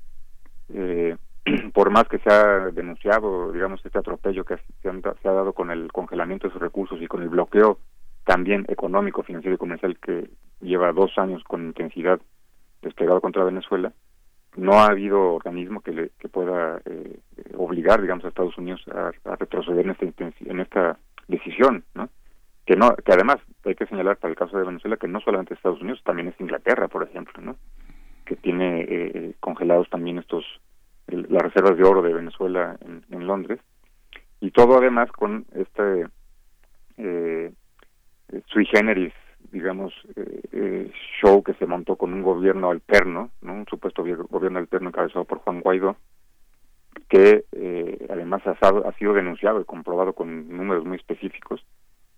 eh, 0.75 1.17
por 1.73 1.91
más 1.91 2.05
que 2.09 2.19
se 2.19 2.31
ha 2.31 2.71
denunciado, 2.71 3.53
digamos, 3.53 3.81
este 3.85 3.99
atropello 3.99 4.45
que 4.45 4.57
se, 4.57 4.91
se 5.23 5.29
ha 5.29 5.33
dado 5.33 5.53
con 5.53 5.71
el 5.71 5.91
congelamiento 5.93 6.49
de 6.49 6.53
sus 6.53 6.63
recursos 6.63 7.01
y 7.01 7.07
con 7.07 7.23
el 7.23 7.29
bloqueo 7.29 7.79
también 8.25 8.65
económico, 8.69 9.23
financiero 9.23 9.55
y 9.55 9.59
comercial 9.59 9.99
que 9.99 10.31
lleva 10.61 10.93
dos 10.93 11.17
años 11.19 11.43
con 11.45 11.67
intensidad 11.67 12.21
desplegado 12.83 13.21
contra 13.21 13.45
Venezuela, 13.45 13.93
no 14.57 14.75
ha 14.75 14.87
habido 14.87 15.35
organismo 15.35 15.81
que, 15.81 15.93
le, 15.93 16.11
que 16.19 16.29
pueda 16.29 16.81
eh, 16.85 17.19
obligar, 17.57 18.01
digamos, 18.01 18.25
a 18.25 18.29
Estados 18.29 18.57
Unidos 18.59 18.83
a, 18.89 19.13
retroceder 19.37 19.85
en 19.85 19.91
esta, 19.93 20.07
en 20.41 20.61
esta 20.61 20.99
decisión, 21.29 21.85
¿no? 21.95 22.09
Que, 22.67 22.77
no, 22.77 22.95
que 22.97 23.13
además 23.13 23.39
hay 23.65 23.75
que 23.75 23.87
señalar 23.87 24.17
para 24.17 24.31
el 24.31 24.39
caso 24.39 24.57
de 24.57 24.65
Venezuela 24.65 24.97
que 24.97 25.09
no 25.09 25.21
solamente 25.21 25.55
Estados 25.55 25.81
Unidos, 25.81 26.03
también 26.05 26.29
es 26.29 26.41
Inglaterra, 26.41 26.89
por 26.89 27.03
ejemplo, 27.03 27.41
¿no? 27.41 27.57
Que 28.25 28.37
tiene 28.37 28.83
eh, 28.89 29.35
congelados 29.41 29.89
también 29.91 30.19
estos 30.19 30.45
las 31.07 31.43
reservas 31.43 31.77
de 31.77 31.83
oro 31.83 32.03
de 32.03 32.15
Venezuela 32.15 32.77
en, 32.85 33.05
en 33.11 33.27
Londres 33.27 33.59
y 34.41 34.51
todo 34.53 34.79
además 34.79 35.11
con 35.13 35.45
este 35.55 36.07
eh, 36.97 37.53
sui 38.47 38.67
generis 38.67 39.13
digamos, 39.53 39.93
eh, 40.17 40.41
eh, 40.53 40.93
show 41.21 41.43
que 41.43 41.55
se 41.55 41.67
montó 41.67 41.97
con 41.97 42.13
un 42.13 42.23
gobierno 42.23 42.71
alterno, 42.71 43.31
¿no? 43.43 43.55
un 43.55 43.67
supuesto 43.67 44.05
gobierno 44.29 44.59
alterno 44.59 44.89
encabezado 44.89 45.25
por 45.25 45.39
Juan 45.39 45.61
Guaidó, 45.61 45.97
que 47.09 47.45
eh, 47.53 48.07
además 48.09 48.43
ha, 48.47 48.93
sido 48.93 49.15
denunciado 49.15 49.61
y 49.61 49.65
comprobado 49.65 50.13
con 50.13 50.49
números 50.49 50.85
muy 50.85 50.97
específicos 50.97 51.65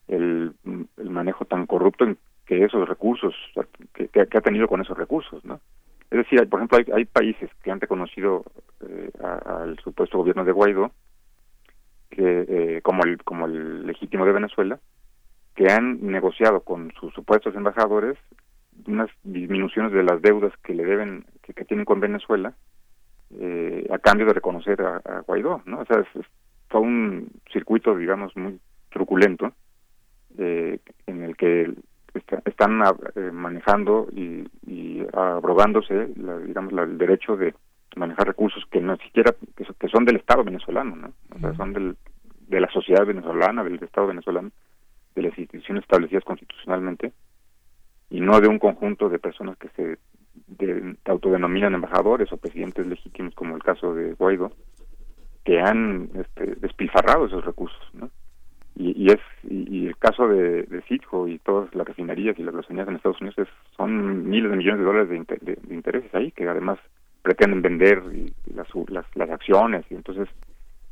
el, 0.08 0.54
manejo 1.02 1.44
tan 1.46 1.66
corrupto 1.66 2.04
en 2.04 2.18
que 2.44 2.64
esos 2.64 2.86
recursos, 2.88 3.34
que, 3.94 4.08
que, 4.08 4.20
ha 4.20 4.40
tenido 4.40 4.68
con 4.68 4.80
esos 4.80 4.98
recursos, 4.98 5.44
¿no? 5.44 5.60
Es 6.10 6.18
decir, 6.18 6.46
por 6.48 6.58
ejemplo, 6.58 6.78
hay, 6.78 6.92
hay 6.92 7.04
países 7.06 7.48
que 7.62 7.70
han 7.70 7.80
reconocido 7.80 8.44
eh, 8.86 9.10
al 9.22 9.78
supuesto 9.78 10.18
gobierno 10.18 10.44
de 10.44 10.52
Guaidó 10.52 10.92
que 12.10 12.44
eh, 12.46 12.80
como 12.82 13.04
el 13.04 13.22
como 13.24 13.46
el 13.46 13.86
legítimo 13.86 14.26
de 14.26 14.32
Venezuela 14.32 14.78
que 15.54 15.70
han 15.70 16.06
negociado 16.06 16.60
con 16.60 16.92
sus 16.98 17.12
supuestos 17.14 17.54
embajadores 17.54 18.16
unas 18.86 19.10
disminuciones 19.22 19.92
de 19.92 20.02
las 20.02 20.20
deudas 20.22 20.52
que 20.64 20.74
le 20.74 20.84
deben, 20.84 21.24
que, 21.42 21.64
tienen 21.64 21.84
con 21.84 22.00
Venezuela, 22.00 22.54
eh, 23.38 23.86
a 23.90 23.98
cambio 23.98 24.26
de 24.26 24.32
reconocer 24.32 24.80
a, 24.82 25.20
Guaidó, 25.26 25.62
¿no? 25.66 25.80
O 25.80 25.84
sea, 25.84 26.00
es, 26.00 26.26
todo 26.68 26.82
un 26.82 27.28
circuito, 27.52 27.96
digamos, 27.96 28.34
muy 28.36 28.58
truculento, 28.90 29.52
eh, 30.38 30.78
en 31.06 31.22
el 31.22 31.36
que 31.36 31.72
están 32.44 32.82
eh, 33.14 33.30
manejando 33.32 34.08
y, 34.12 34.46
y 34.66 35.02
abrogándose, 35.12 36.08
digamos, 36.46 36.72
el 36.72 36.98
derecho 36.98 37.36
de 37.36 37.54
manejar 37.96 38.26
recursos 38.26 38.64
que 38.70 38.80
no 38.80 38.96
siquiera, 38.96 39.34
que, 39.56 39.88
son 39.88 40.04
del 40.04 40.16
Estado 40.16 40.44
venezolano, 40.44 40.96
¿no? 40.96 41.12
O 41.34 41.38
sea, 41.38 41.54
son 41.54 41.72
del, 41.72 41.96
de 42.48 42.60
la 42.60 42.70
sociedad 42.70 43.06
venezolana, 43.06 43.62
del 43.64 43.82
Estado 43.82 44.06
venezolano, 44.06 44.50
de 45.14 45.22
las 45.22 45.38
instituciones 45.38 45.82
establecidas 45.82 46.24
constitucionalmente 46.24 47.12
y 48.10 48.20
no 48.20 48.40
de 48.40 48.48
un 48.48 48.58
conjunto 48.58 49.08
de 49.08 49.18
personas 49.18 49.56
que 49.58 49.68
se 49.70 49.98
autodenominan 51.04 51.74
embajadores 51.74 52.32
o 52.32 52.36
presidentes 52.36 52.86
legítimos 52.86 53.34
como 53.34 53.56
el 53.56 53.62
caso 53.62 53.94
de 53.94 54.14
Guaidó 54.14 54.52
que 55.44 55.60
han 55.60 56.10
este, 56.14 56.54
despilfarrado 56.56 57.26
esos 57.26 57.44
recursos 57.44 57.82
¿no? 57.94 58.10
y, 58.74 59.12
es 59.12 59.20
y, 59.42 59.86
el 59.86 59.96
caso 59.98 60.28
de, 60.28 60.62
de 60.62 60.82
Citgo 60.82 61.28
y 61.28 61.38
todas 61.38 61.74
las 61.74 61.86
refinerías 61.86 62.38
y 62.38 62.42
las 62.42 62.54
refinerías 62.54 62.88
en 62.88 62.96
Estados 62.96 63.20
Unidos 63.20 63.48
son 63.76 64.28
miles 64.28 64.50
de 64.50 64.56
millones 64.56 64.80
de 64.80 64.84
dólares 64.84 65.08
de, 65.08 65.74
intereses 65.74 66.14
ahí 66.14 66.32
que 66.32 66.48
además 66.48 66.78
pretenden 67.22 67.62
vender 67.62 68.02
las, 68.54 68.66
las, 68.88 69.30
acciones 69.30 69.84
y 69.90 69.94
entonces 69.94 70.28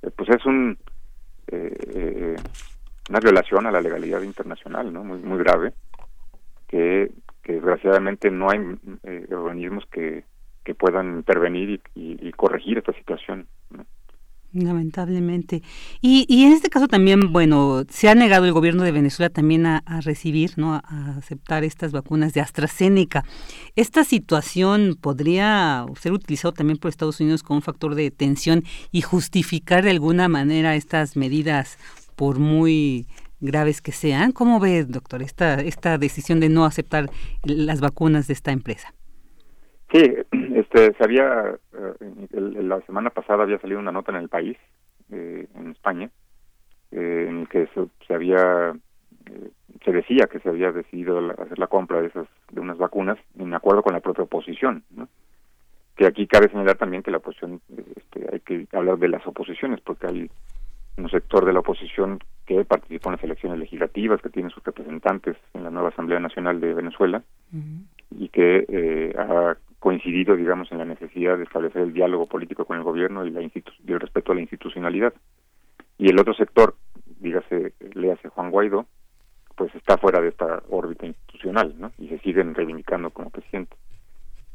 eh, 0.02 0.10
pues 0.14 0.28
es 0.28 0.44
un 0.44 0.76
eh, 1.48 1.76
eh, 1.94 2.36
una 3.11 3.19
violación 3.19 3.66
a 3.66 3.73
la 3.73 3.81
legalidad 3.81 4.23
internacional, 4.23 4.93
¿no? 4.93 5.05
Muy, 5.05 5.19
muy 5.19 5.39
grave, 5.39 5.73
que, 6.69 7.11
desgraciadamente 7.45 8.31
no 8.31 8.49
hay 8.49 8.61
eh, 9.03 9.27
organismos 9.32 9.85
que, 9.91 10.23
que 10.62 10.77
puedan 10.77 11.16
intervenir 11.16 11.81
y, 11.97 12.31
corregir 12.32 12.78
esta 12.78 12.93
situación. 12.93 13.49
Lamentablemente. 14.53 15.62
Y, 16.01 16.27
y 16.28 16.45
en 16.45 16.53
este 16.53 16.70
caso 16.70 16.87
también, 16.87 17.32
bueno, 17.32 17.82
se 17.89 18.09
ha 18.09 18.15
negado 18.15 18.47
el 18.47 18.53
gobierno 18.53 18.85
de 18.85 18.93
Venezuela 18.93 19.31
también 19.31 19.66
a, 19.66 19.82
recibir, 20.03 20.53
¿no? 20.57 20.74
A, 20.74 21.16
aceptar 21.19 21.65
estas 21.65 21.91
vacunas 21.91 22.35
de 22.35 22.41
AstraZeneca. 22.41 23.24
¿Esta 23.74 24.05
situación 24.05 24.97
podría 25.01 25.87
ser 26.01 26.12
utilizado 26.12 26.53
también 26.53 26.78
por 26.78 26.89
Estados 26.89 27.20
Unidos 27.20 27.43
como 27.43 27.59
un 27.59 27.62
factor 27.62 27.97
de 27.97 28.12
tensión 28.12 28.62
y 28.93 29.03
justificar 29.03 29.82
de 29.82 29.91
alguna 29.91 30.28
manera 30.28 30.77
estas 30.77 31.16
medidas 31.16 31.78
por 32.20 32.38
muy 32.38 33.06
graves 33.40 33.80
que 33.80 33.92
sean. 33.92 34.32
¿Cómo 34.32 34.60
ve, 34.60 34.84
doctor, 34.84 35.22
esta, 35.22 35.55
esta 35.55 35.97
decisión 35.97 36.38
de 36.38 36.51
no 36.51 36.66
aceptar 36.66 37.06
las 37.44 37.80
vacunas 37.80 38.26
de 38.26 38.34
esta 38.34 38.52
empresa? 38.52 38.92
Sí, 39.90 40.02
este, 40.55 40.92
se 40.92 41.02
había, 41.02 41.55
eh, 41.72 42.26
la 42.30 42.82
semana 42.82 43.09
pasada 43.09 43.44
había 43.44 43.59
salido 43.59 43.80
una 43.80 43.90
nota 43.90 44.12
en 44.12 44.18
el 44.18 44.28
país, 44.28 44.59
eh, 45.10 45.47
en 45.55 45.70
España, 45.70 46.10
eh, 46.90 47.26
en 47.30 47.38
el 47.38 47.48
que 47.48 47.70
se, 48.06 48.12
había, 48.14 48.74
se 49.82 49.90
decía 49.90 50.26
que 50.30 50.40
se 50.40 50.51
había 50.51 50.72
decidido 50.72 51.26
hacer 51.40 51.59
la 51.59 51.68
compra 51.68 52.02
de 52.02 52.09
esas, 52.09 52.28
de 52.52 52.60
unas 52.60 52.76
vacunas 52.76 53.16
en 53.38 53.55
acuerdo 53.55 53.82
con 53.82 53.94
la 53.94 54.01
propia 54.01 54.24
oposición, 54.24 54.84
¿no? 54.90 55.09
que 55.97 56.06
aquí 56.06 56.26
cabe 56.26 56.51
señalar 56.51 56.76
también 56.76 57.02
que 57.02 57.10
la 57.10 57.16
oposición, 57.16 57.62
este, 57.97 58.28
hay 58.30 58.40
que 58.40 58.66
hablar 58.76 58.98
de 58.98 59.09
las 59.09 59.26
oposiciones, 59.26 59.80
porque 59.80 60.06
hay 60.06 60.30
un 60.96 61.08
sector 61.10 61.44
de 61.44 61.52
la 61.52 61.60
oposición 61.60 62.20
que 62.46 62.64
participó 62.64 63.08
en 63.08 63.16
las 63.16 63.24
elecciones 63.24 63.58
legislativas, 63.58 64.20
que 64.20 64.28
tiene 64.28 64.50
sus 64.50 64.64
representantes 64.64 65.36
en 65.54 65.64
la 65.64 65.70
nueva 65.70 65.90
Asamblea 65.90 66.18
Nacional 66.18 66.60
de 66.60 66.74
Venezuela 66.74 67.22
y 68.10 68.28
que 68.28 68.66
eh, 68.68 69.14
ha 69.16 69.56
coincidido, 69.78 70.36
digamos, 70.36 70.70
en 70.72 70.78
la 70.78 70.84
necesidad 70.84 71.38
de 71.38 71.44
establecer 71.44 71.82
el 71.82 71.92
diálogo 71.92 72.26
político 72.26 72.64
con 72.64 72.76
el 72.76 72.82
gobierno 72.82 73.24
y, 73.24 73.30
la 73.30 73.40
y 73.40 73.52
el 73.86 74.00
respeto 74.00 74.32
a 74.32 74.34
la 74.34 74.40
institucionalidad. 74.40 75.14
Y 75.96 76.10
el 76.10 76.18
otro 76.18 76.34
sector, 76.34 76.74
dígase, 77.20 77.72
le 77.94 78.12
hace 78.12 78.28
Juan 78.28 78.50
Guaidó, 78.50 78.86
pues 79.56 79.74
está 79.74 79.96
fuera 79.96 80.20
de 80.20 80.28
esta 80.28 80.62
órbita 80.70 81.06
institucional, 81.06 81.74
¿no? 81.78 81.92
Y 81.98 82.08
se 82.08 82.18
siguen 82.18 82.54
reivindicando 82.54 83.10
como 83.10 83.30
presidente 83.30 83.76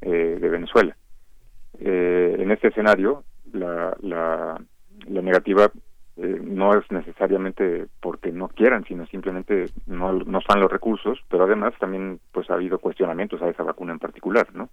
eh, 0.01 0.37
de 0.39 0.49
Venezuela. 0.49 0.97
Eh, 1.79 2.35
en 2.39 2.51
este 2.51 2.69
escenario, 2.69 3.23
la, 3.53 3.95
la, 4.01 4.61
la 5.07 5.21
negativa 5.21 5.71
eh, 6.17 6.39
no 6.41 6.77
es 6.77 6.89
necesariamente 6.91 7.87
porque 8.01 8.31
no 8.31 8.47
quieran, 8.47 8.85
sino 8.85 9.05
simplemente 9.07 9.69
no, 9.85 10.13
no 10.13 10.39
están 10.39 10.59
los 10.59 10.71
recursos, 10.71 11.19
pero 11.29 11.43
además 11.43 11.73
también 11.79 12.19
pues 12.31 12.49
ha 12.49 12.53
habido 12.53 12.79
cuestionamientos 12.79 13.41
a 13.41 13.49
esa 13.49 13.63
vacuna 13.63 13.93
en 13.93 13.99
particular, 13.99 14.47
¿no? 14.53 14.69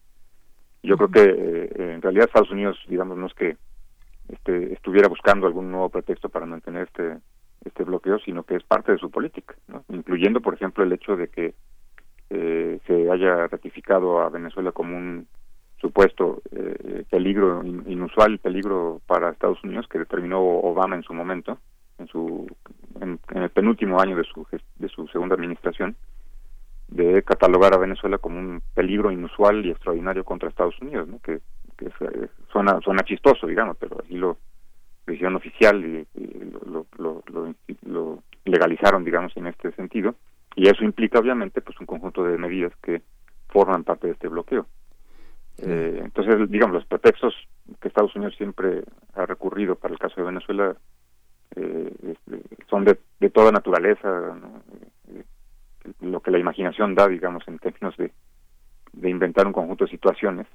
Yo 0.82 0.96
creo 0.96 1.10
que 1.10 1.22
eh, 1.22 1.94
en 1.94 2.02
realidad 2.02 2.26
Estados 2.26 2.50
Unidos, 2.50 2.78
digamos, 2.88 3.16
no 3.16 3.26
es 3.26 3.34
que 3.34 3.56
este, 4.28 4.72
estuviera 4.72 5.08
buscando 5.08 5.46
algún 5.46 5.70
nuevo 5.70 5.88
pretexto 5.88 6.28
para 6.28 6.46
mantener 6.46 6.88
este 6.88 7.18
este 7.64 7.84
bloqueo, 7.84 8.18
sino 8.18 8.44
que 8.44 8.56
es 8.56 8.64
parte 8.64 8.92
de 8.92 8.98
su 8.98 9.10
política, 9.10 9.54
¿no? 9.68 9.84
incluyendo, 9.88 10.40
por 10.40 10.54
ejemplo, 10.54 10.84
el 10.84 10.92
hecho 10.92 11.16
de 11.16 11.28
que 11.28 11.54
eh, 12.30 12.80
se 12.86 13.10
haya 13.10 13.46
ratificado 13.46 14.20
a 14.20 14.28
Venezuela 14.30 14.72
como 14.72 14.96
un 14.96 15.26
supuesto 15.82 16.40
eh, 16.52 17.04
peligro 17.10 17.62
inusual 17.64 18.38
peligro 18.38 19.00
para 19.06 19.30
Estados 19.30 19.62
Unidos 19.64 19.86
que 19.88 19.98
determinó 19.98 20.40
Obama 20.40 20.94
en 20.94 21.02
su 21.02 21.12
momento 21.12 21.58
en 21.98 22.06
su 22.06 22.46
en, 23.00 23.18
el 23.34 23.50
penúltimo 23.50 24.00
año 24.00 24.16
de 24.16 24.22
su 24.22 24.46
de 24.76 24.88
su 24.88 25.08
segunda 25.08 25.34
administración 25.34 25.96
de 26.86 27.22
catalogar 27.24 27.74
a 27.74 27.78
Venezuela 27.78 28.18
como 28.18 28.38
un 28.38 28.62
peligro 28.74 29.10
inusual 29.10 29.66
y 29.66 29.70
extraordinario 29.70 30.24
contra 30.24 30.48
Estados 30.48 30.80
Unidos 30.80 31.08
¿no? 31.08 31.18
que, 31.18 31.40
eh, 31.80 32.28
suena 32.52 32.80
suena 32.80 33.02
chistoso 33.02 33.48
digamos 33.48 33.76
pero 33.76 33.98
así 34.04 34.14
lo 34.14 34.38
hicieron 35.08 35.34
oficial 35.34 35.84
y, 35.84 36.06
lo, 36.64 36.86
lo, 36.96 37.24
lo, 37.26 37.54
lo 37.86 38.22
legalizaron 38.44 39.04
digamos 39.04 39.36
en 39.36 39.48
este 39.48 39.72
sentido 39.72 40.14
y 40.54 40.68
eso 40.68 40.84
implica 40.84 41.18
obviamente 41.18 41.60
pues 41.60 41.78
un 41.80 41.86
conjunto 41.86 42.22
de 42.22 42.38
medidas 42.38 42.72
que 42.80 43.02
forman 43.48 43.82
parte 43.82 44.06
de 44.06 44.12
este 44.12 44.28
bloqueo 44.28 44.66
eh, 45.64 46.00
entonces, 46.02 46.50
digamos, 46.50 46.74
los 46.74 46.86
pretextos 46.86 47.34
que 47.80 47.86
Estados 47.86 48.14
Unidos 48.16 48.34
siempre 48.36 48.82
ha 49.14 49.26
recurrido 49.26 49.76
para 49.76 49.94
el 49.94 50.00
caso 50.00 50.16
de 50.16 50.26
Venezuela 50.26 50.74
eh, 51.54 51.92
este, 52.02 52.42
son 52.68 52.84
de, 52.84 52.98
de, 53.20 53.30
toda 53.30 53.52
naturaleza, 53.52 54.36
eh, 55.14 55.22
lo 56.00 56.18
que 56.20 56.32
la 56.32 56.40
imaginación 56.40 56.96
da, 56.96 57.06
digamos, 57.06 57.46
en 57.46 57.60
términos 57.60 57.96
de, 57.96 58.10
de 58.92 59.08
inventar 59.08 59.46
un 59.46 59.52
conjunto 59.52 59.84
de 59.84 59.92
situaciones. 59.92 60.48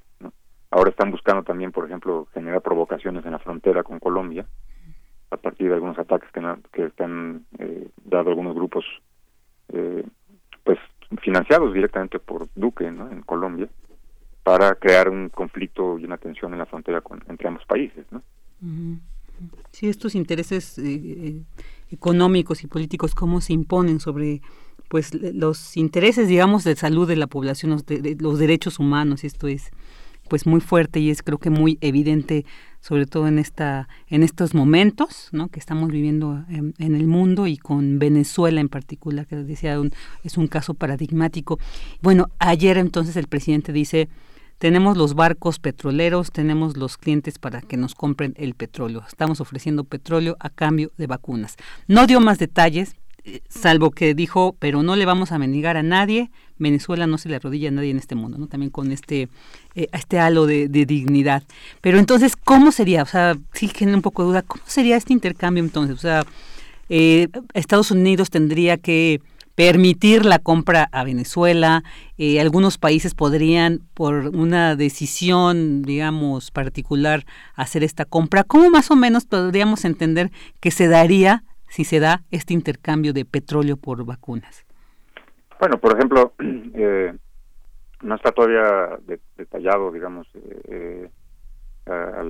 Ahora 0.70 0.90
están 0.90 1.10
buscando 1.10 1.42
también, 1.42 1.72
por 1.72 1.86
ejemplo, 1.86 2.26
generar 2.34 2.60
provocaciones 2.60 3.24
en 3.24 3.32
la 3.32 3.38
frontera 3.38 3.82
con 3.82 3.98
Colombia, 4.00 4.44
a 5.30 5.38
partir 5.38 5.68
de 5.68 5.74
algunos 5.74 5.98
ataques 5.98 6.30
que, 6.32 6.42
que 6.70 6.84
están 6.84 7.46
eh, 7.58 7.88
dado 8.04 8.28
algunos 8.28 8.54
grupos, 8.54 8.84
eh, 9.72 10.04
pues 10.64 10.78
financiados 11.22 11.72
directamente 11.72 12.18
por 12.18 12.46
Duque, 12.54 12.90
¿no? 12.90 13.10
En 13.10 13.22
Colombia 13.22 13.68
para 14.48 14.74
crear 14.76 15.10
un 15.10 15.28
conflicto 15.28 15.98
y 15.98 16.06
una 16.06 16.16
tensión 16.16 16.54
en 16.54 16.58
la 16.58 16.64
frontera 16.64 17.02
entre 17.28 17.48
ambos 17.48 17.66
países. 17.66 18.06
¿no? 18.10 18.22
Sí, 19.72 19.90
estos 19.90 20.14
intereses 20.14 20.78
eh, 20.78 20.84
eh, 20.86 21.42
económicos 21.90 22.64
y 22.64 22.66
políticos, 22.66 23.14
cómo 23.14 23.42
se 23.42 23.52
imponen 23.52 24.00
sobre 24.00 24.40
pues 24.88 25.12
los 25.12 25.76
intereses, 25.76 26.28
digamos, 26.28 26.64
de 26.64 26.76
salud 26.76 27.06
de 27.06 27.16
la 27.16 27.26
población, 27.26 27.72
los, 27.72 27.84
de, 27.84 28.16
los 28.18 28.38
derechos 28.38 28.78
humanos. 28.78 29.22
Esto 29.22 29.48
es 29.48 29.70
pues 30.30 30.46
muy 30.46 30.62
fuerte 30.62 30.98
y 30.98 31.10
es 31.10 31.22
creo 31.22 31.36
que 31.36 31.50
muy 31.50 31.76
evidente 31.82 32.46
sobre 32.80 33.04
todo 33.04 33.28
en 33.28 33.38
esta 33.38 33.88
en 34.08 34.22
estos 34.22 34.54
momentos 34.54 35.28
¿no? 35.32 35.48
que 35.48 35.58
estamos 35.58 35.90
viviendo 35.90 36.44
en, 36.50 36.74
en, 36.78 36.94
el 36.94 37.06
mundo 37.06 37.46
y 37.46 37.56
con 37.56 37.98
Venezuela 37.98 38.60
en 38.60 38.68
particular 38.68 39.26
que 39.26 39.36
decía 39.36 39.80
un, 39.80 39.90
es 40.24 40.36
un 40.36 40.46
caso 40.46 40.74
paradigmático 40.74 41.58
bueno 42.02 42.26
ayer 42.38 42.76
entonces 42.76 43.16
el 43.16 43.26
presidente 43.26 43.72
dice 43.72 44.10
tenemos 44.58 44.96
los 44.96 45.14
barcos 45.14 45.58
petroleros, 45.58 46.32
tenemos 46.32 46.76
los 46.76 46.96
clientes 46.96 47.38
para 47.38 47.60
que 47.62 47.76
nos 47.76 47.94
compren 47.94 48.34
el 48.36 48.54
petróleo. 48.54 49.04
Estamos 49.06 49.40
ofreciendo 49.40 49.84
petróleo 49.84 50.36
a 50.40 50.50
cambio 50.50 50.90
de 50.98 51.06
vacunas. 51.06 51.56
No 51.86 52.06
dio 52.06 52.20
más 52.20 52.38
detalles, 52.38 52.96
eh, 53.24 53.40
salvo 53.48 53.90
que 53.92 54.14
dijo, 54.14 54.56
pero 54.58 54.82
no 54.82 54.96
le 54.96 55.04
vamos 55.04 55.32
a 55.32 55.38
mendigar 55.38 55.76
a 55.76 55.82
nadie, 55.82 56.30
Venezuela 56.58 57.06
no 57.06 57.18
se 57.18 57.28
le 57.28 57.36
arrodilla 57.36 57.68
a 57.68 57.72
nadie 57.72 57.90
en 57.90 57.98
este 57.98 58.16
mundo, 58.16 58.36
¿no? 58.36 58.48
También 58.48 58.70
con 58.70 58.90
este, 58.90 59.28
eh, 59.76 59.86
este 59.92 60.18
halo 60.18 60.46
de, 60.46 60.68
dignidad. 60.68 61.44
Pero 61.80 61.98
entonces, 61.98 62.34
¿cómo 62.34 62.72
sería? 62.72 63.02
O 63.02 63.06
sea, 63.06 63.36
sí 63.52 63.68
genera 63.68 63.96
un 63.96 64.02
poco 64.02 64.22
de 64.22 64.28
duda, 64.28 64.42
¿cómo 64.42 64.64
sería 64.66 64.96
este 64.96 65.12
intercambio 65.12 65.62
entonces? 65.62 65.96
O 65.96 66.00
sea, 66.00 66.24
eh, 66.88 67.28
Estados 67.54 67.92
Unidos 67.92 68.30
tendría 68.30 68.76
que 68.76 69.20
permitir 69.58 70.24
la 70.24 70.38
compra 70.38 70.88
a 70.92 71.02
Venezuela. 71.02 71.82
Eh, 72.16 72.40
algunos 72.40 72.78
países 72.78 73.16
podrían, 73.16 73.80
por 73.92 74.28
una 74.28 74.76
decisión, 74.76 75.82
digamos, 75.82 76.52
particular, 76.52 77.24
hacer 77.56 77.82
esta 77.82 78.04
compra. 78.04 78.44
¿Cómo 78.44 78.70
más 78.70 78.92
o 78.92 78.94
menos 78.94 79.26
podríamos 79.26 79.84
entender 79.84 80.30
que 80.60 80.70
se 80.70 80.86
daría, 80.86 81.42
si 81.66 81.82
se 81.82 81.98
da, 81.98 82.22
este 82.30 82.54
intercambio 82.54 83.12
de 83.12 83.24
petróleo 83.24 83.76
por 83.76 84.06
vacunas? 84.06 84.64
Bueno, 85.58 85.78
por 85.78 85.96
ejemplo, 85.96 86.34
eh, 86.38 87.12
no 88.02 88.14
está 88.14 88.30
todavía 88.30 88.96
detallado, 89.36 89.90
digamos, 89.90 90.28
eh, 90.68 91.10
a, 91.86 92.22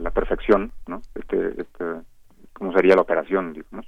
la, 0.00 0.10
perfección, 0.10 0.72
¿no? 0.86 1.02
Este, 1.16 1.60
este, 1.60 1.84
cómo 2.54 2.72
sería 2.72 2.94
la 2.94 3.02
operación, 3.02 3.52
digamos 3.52 3.86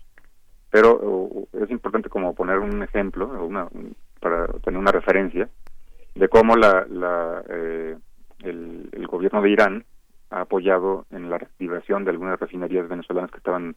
pero 0.75 1.47
es 1.53 1.71
importante 1.71 2.09
como 2.09 2.35
poner 2.35 2.59
un 2.59 2.83
ejemplo 2.83 3.29
una, 3.45 3.69
para 4.19 4.49
tener 4.65 4.77
una 4.77 4.91
referencia 4.91 5.49
de 6.17 6.29
cómo 6.29 6.57
la, 6.57 6.85
la 6.91 7.45
eh, 7.49 7.97
el, 8.41 9.07
gobierno 9.07 9.41
de 9.41 9.51
Irán 9.51 9.85
ha 10.31 10.41
apoyado 10.41 11.07
en 11.13 11.31
la 11.31 11.39
reactivación 11.39 12.03
de 12.03 12.11
algunas 12.11 12.41
refinerías 12.41 12.89
venezolanas 12.89 13.31
que 13.31 13.37
estaban 13.37 13.77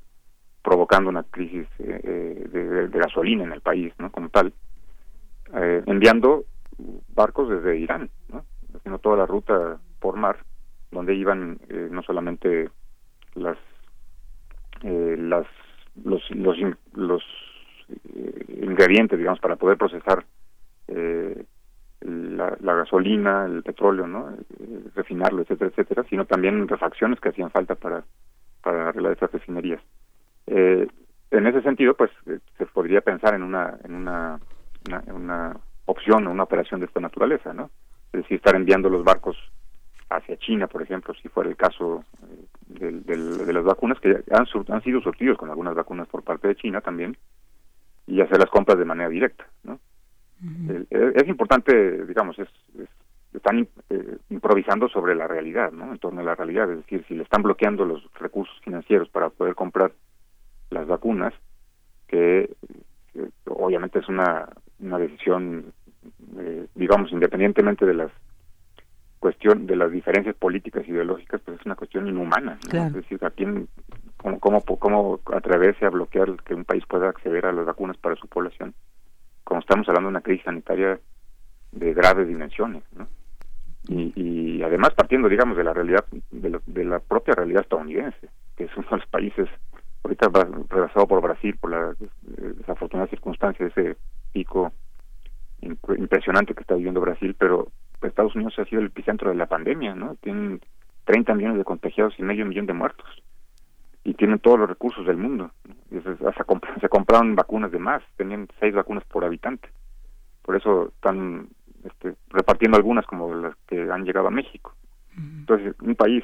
provocando 0.63 1.11
una 1.11 1.21
crisis 1.21 1.67
eh, 1.77 2.01
eh, 2.03 2.47
de, 2.51 2.87
de, 2.87 2.99
gasolina 2.99 3.43
en 3.43 3.51
el 3.51 3.61
país, 3.61 3.93
¿no? 3.99 4.11
Como 4.11 4.29
tal, 4.29 4.51
enviando 5.53 6.45
barcos 7.13 7.47
desde 7.47 7.77
Irán, 7.77 8.09
¿no? 8.29 8.43
Haciendo 8.75 8.97
toda 8.97 9.17
la 9.17 9.27
ruta 9.27 9.77
por 9.99 10.15
mar, 10.15 10.37
donde 10.89 11.13
iban 11.13 11.59
no 11.91 12.01
solamente 12.01 12.71
las 13.35 13.57
las 14.81 15.45
los 16.03 16.29
los, 16.31 16.57
los 16.93 17.23
eh, 17.89 18.59
ingredientes 18.63 19.17
digamos 19.17 19.39
para 19.39 19.55
poder 19.55 19.77
procesar 19.77 20.25
eh, 20.87 21.43
la, 22.01 22.73
gasolina 22.75 23.45
el 23.45 23.63
petróleo 23.63 24.07
no 24.07 24.29
eh, 24.29 24.81
refinarlo 24.95 25.41
etcétera 25.41 25.69
etcétera 25.69 26.05
sino 26.09 26.25
también 26.25 26.67
refacciones 26.67 27.19
que 27.19 27.29
hacían 27.29 27.51
falta 27.51 27.75
para 27.75 28.03
para 28.61 28.89
arreglar 28.89 29.13
estas 29.13 29.31
refinerías. 29.31 29.81
En 30.47 31.45
ese 31.45 31.61
sentido 31.61 31.93
pues 31.93 32.11
se 32.57 32.65
podría 32.67 33.01
pensar 33.01 33.33
en 33.33 33.43
una 33.43 33.77
en 33.83 33.95
una, 33.95 34.39
una, 34.87 35.03
una 35.13 35.57
opción 35.85 36.27
o 36.27 36.31
una 36.31 36.43
operación 36.43 36.79
de 36.79 36.85
esta 36.85 36.99
naturaleza 36.99 37.53
no 37.53 37.69
es 38.13 38.23
decir 38.23 38.37
estar 38.37 38.55
enviando 38.55 38.89
los 38.89 39.03
barcos 39.03 39.37
hacia 40.09 40.37
China, 40.37 40.67
por 40.67 40.81
ejemplo, 40.81 41.13
si 41.15 41.27
fuera 41.29 41.49
el 41.49 41.57
caso 41.57 42.03
eh, 42.79 43.01
de, 43.45 43.53
las 43.53 43.63
vacunas, 43.63 43.99
que 43.99 44.23
han, 44.31 44.45
han 44.69 44.83
sido 44.83 45.01
surtidos 45.01 45.37
con 45.37 45.49
algunas 45.49 45.75
vacunas 45.75 46.07
por 46.07 46.23
parte 46.23 46.47
de 46.47 46.55
China 46.55 46.81
también, 46.81 47.17
y 48.05 48.21
hacer 48.21 48.39
las 48.39 48.49
compras 48.49 48.77
de 48.77 48.85
manera 48.85 49.09
directa. 49.09 49.45
¿no? 49.63 49.79
es, 50.89 51.27
importante, 51.27 52.05
digamos, 52.05 52.37
es, 52.39 52.47
están 53.33 53.67
eh, 53.89 54.17
improvisando 54.29 54.87
sobre 54.87 55.15
la 55.15 55.27
realidad, 55.27 55.71
¿no? 55.71 55.91
en 55.91 55.99
torno 55.99 56.21
a 56.21 56.23
la 56.23 56.35
realidad, 56.35 56.71
es 56.71 56.77
decir, 56.77 57.03
si 57.07 57.15
le 57.15 57.23
están 57.23 57.41
bloqueando 57.41 57.85
los 57.85 58.03
recursos 58.13 58.57
financieros 58.61 59.09
para 59.09 59.29
poder 59.29 59.55
comprar 59.55 59.91
las 60.69 60.87
vacunas, 60.87 61.33
que 62.07 62.49
eh, 63.15 63.29
obviamente 63.45 63.99
es 63.99 64.07
una, 64.07 64.47
una 64.79 64.97
decisión, 64.97 65.73
digamos, 66.75 67.11
independientemente 67.11 67.85
de 67.85 67.93
las 67.93 68.11
cuestión 69.19 69.65
de 69.65 69.75
las 69.75 69.91
diferencias 69.91 70.35
políticas 70.35 70.87
ideológicas 70.87 71.41
pues 71.43 71.59
es 71.59 71.65
una 71.65 71.75
cuestión 71.75 72.07
inhumana 72.07 72.59
es 72.71 72.93
decir 72.93 73.23
a 73.23 73.31
quién 73.31 73.67
cómo, 74.17 74.39
cómo 74.39 74.61
cómo 74.61 75.19
atreverse 75.33 75.85
a 75.85 75.89
bloquear 75.89 76.35
que 76.43 76.53
un 76.53 76.65
país 76.65 76.83
pueda 76.87 77.09
acceder 77.09 77.45
a 77.45 77.51
las 77.51 77.65
vacunas 77.65 77.97
para 77.97 78.15
su 78.15 78.27
población 78.27 78.73
como 79.43 79.61
estamos 79.61 79.87
hablando 79.87 80.07
de 80.09 80.11
una 80.11 80.21
crisis 80.21 80.45
sanitaria 80.45 80.99
de 81.71 81.93
graves 81.93 82.27
dimensiones 82.27 82.83
¿no? 82.95 83.07
y, 83.87 84.13
y 84.15 84.63
además 84.63 84.93
partiendo 84.93 85.29
digamos 85.29 85.57
de 85.57 85.63
la 85.63 85.73
realidad 85.73 86.05
de, 86.31 86.83
la 86.85 86.99
propia 86.99 87.33
realidad 87.35 87.63
estadounidense 87.63 88.29
que 88.55 88.65
es 88.65 88.77
uno 88.77 88.87
de 88.91 88.97
los 88.97 89.07
países 89.07 89.49
ahorita 90.03 90.29
va 90.29 90.47
rebasado 90.69 91.07
por 91.07 91.21
Brasil 91.21 91.57
por 91.59 91.71
la 91.71 91.95
eh, 91.99 92.53
desafortunada 92.57 93.09
circunstancia 93.09 93.65
de 93.65 93.71
ese 93.71 93.97
pico 94.31 94.71
impresionante 95.61 96.53
que 96.53 96.61
está 96.61 96.75
viviendo 96.75 97.01
Brasil, 97.01 97.35
pero 97.37 97.71
Estados 98.01 98.35
Unidos 98.35 98.57
ha 98.59 98.65
sido 98.65 98.81
el 98.81 98.87
epicentro 98.87 99.29
de 99.29 99.35
la 99.35 99.47
pandemia, 99.47 99.95
¿no? 99.95 100.15
Tienen 100.15 100.61
30 101.05 101.33
millones 101.35 101.57
de 101.57 101.63
contagiados 101.63 102.13
y 102.17 102.23
medio 102.23 102.45
millón 102.45 102.65
de 102.65 102.73
muertos. 102.73 103.07
Y 104.03 104.13
tienen 104.13 104.39
todos 104.39 104.59
los 104.59 104.69
recursos 104.69 105.05
del 105.05 105.17
mundo. 105.17 105.51
se 106.81 106.89
compraron 106.89 107.35
vacunas 107.35 107.71
de 107.71 107.79
más, 107.79 108.03
tenían 108.15 108.47
seis 108.59 108.73
vacunas 108.73 109.03
por 109.05 109.25
habitante. 109.25 109.69
Por 110.43 110.55
eso 110.55 110.87
están 110.95 111.49
este, 111.83 112.15
repartiendo 112.29 112.77
algunas 112.77 113.05
como 113.05 113.33
las 113.33 113.55
que 113.67 113.89
han 113.91 114.05
llegado 114.05 114.27
a 114.27 114.31
México. 114.31 114.73
Entonces, 115.17 115.75
un 115.81 115.95
país 115.95 116.23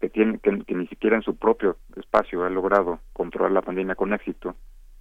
que 0.00 0.08
tiene 0.08 0.38
que, 0.38 0.52
ni 0.52 0.86
siquiera 0.88 1.16
en 1.16 1.22
su 1.22 1.36
propio 1.36 1.76
espacio 1.96 2.44
ha 2.44 2.50
logrado 2.50 3.00
controlar 3.12 3.52
la 3.52 3.62
pandemia 3.62 3.94
con 3.94 4.12
éxito, 4.12 4.54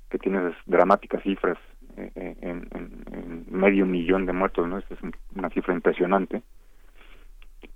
que 0.10 0.18
tiene 0.18 0.54
dramáticas 0.66 1.24
cifras 1.24 1.58
eh, 1.98 2.12
eh, 2.16 2.36
en, 2.42 3.46
medio 3.50 3.86
millón 3.86 4.26
de 4.26 4.34
muertos, 4.34 4.68
¿no? 4.68 4.78
Esta 4.78 4.94
es 4.94 5.00
una 5.36 5.50
cifra 5.50 5.74
impresionante. 5.74 6.42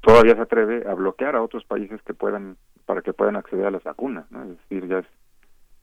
Todavía 0.01 0.35
se 0.35 0.41
atreve 0.41 0.87
a 0.87 0.93
bloquear 0.93 1.35
a 1.35 1.41
otros 1.41 1.63
países 1.65 2.01
que 2.03 2.13
puedan 2.13 2.57
para 2.85 3.01
que 3.01 3.13
puedan 3.13 3.35
acceder 3.35 3.65
a 3.65 3.71
las 3.71 3.83
vacunas, 3.83 4.29
¿no? 4.31 4.43
Es 4.43 4.49
decir, 4.49 4.87
ya 4.87 4.99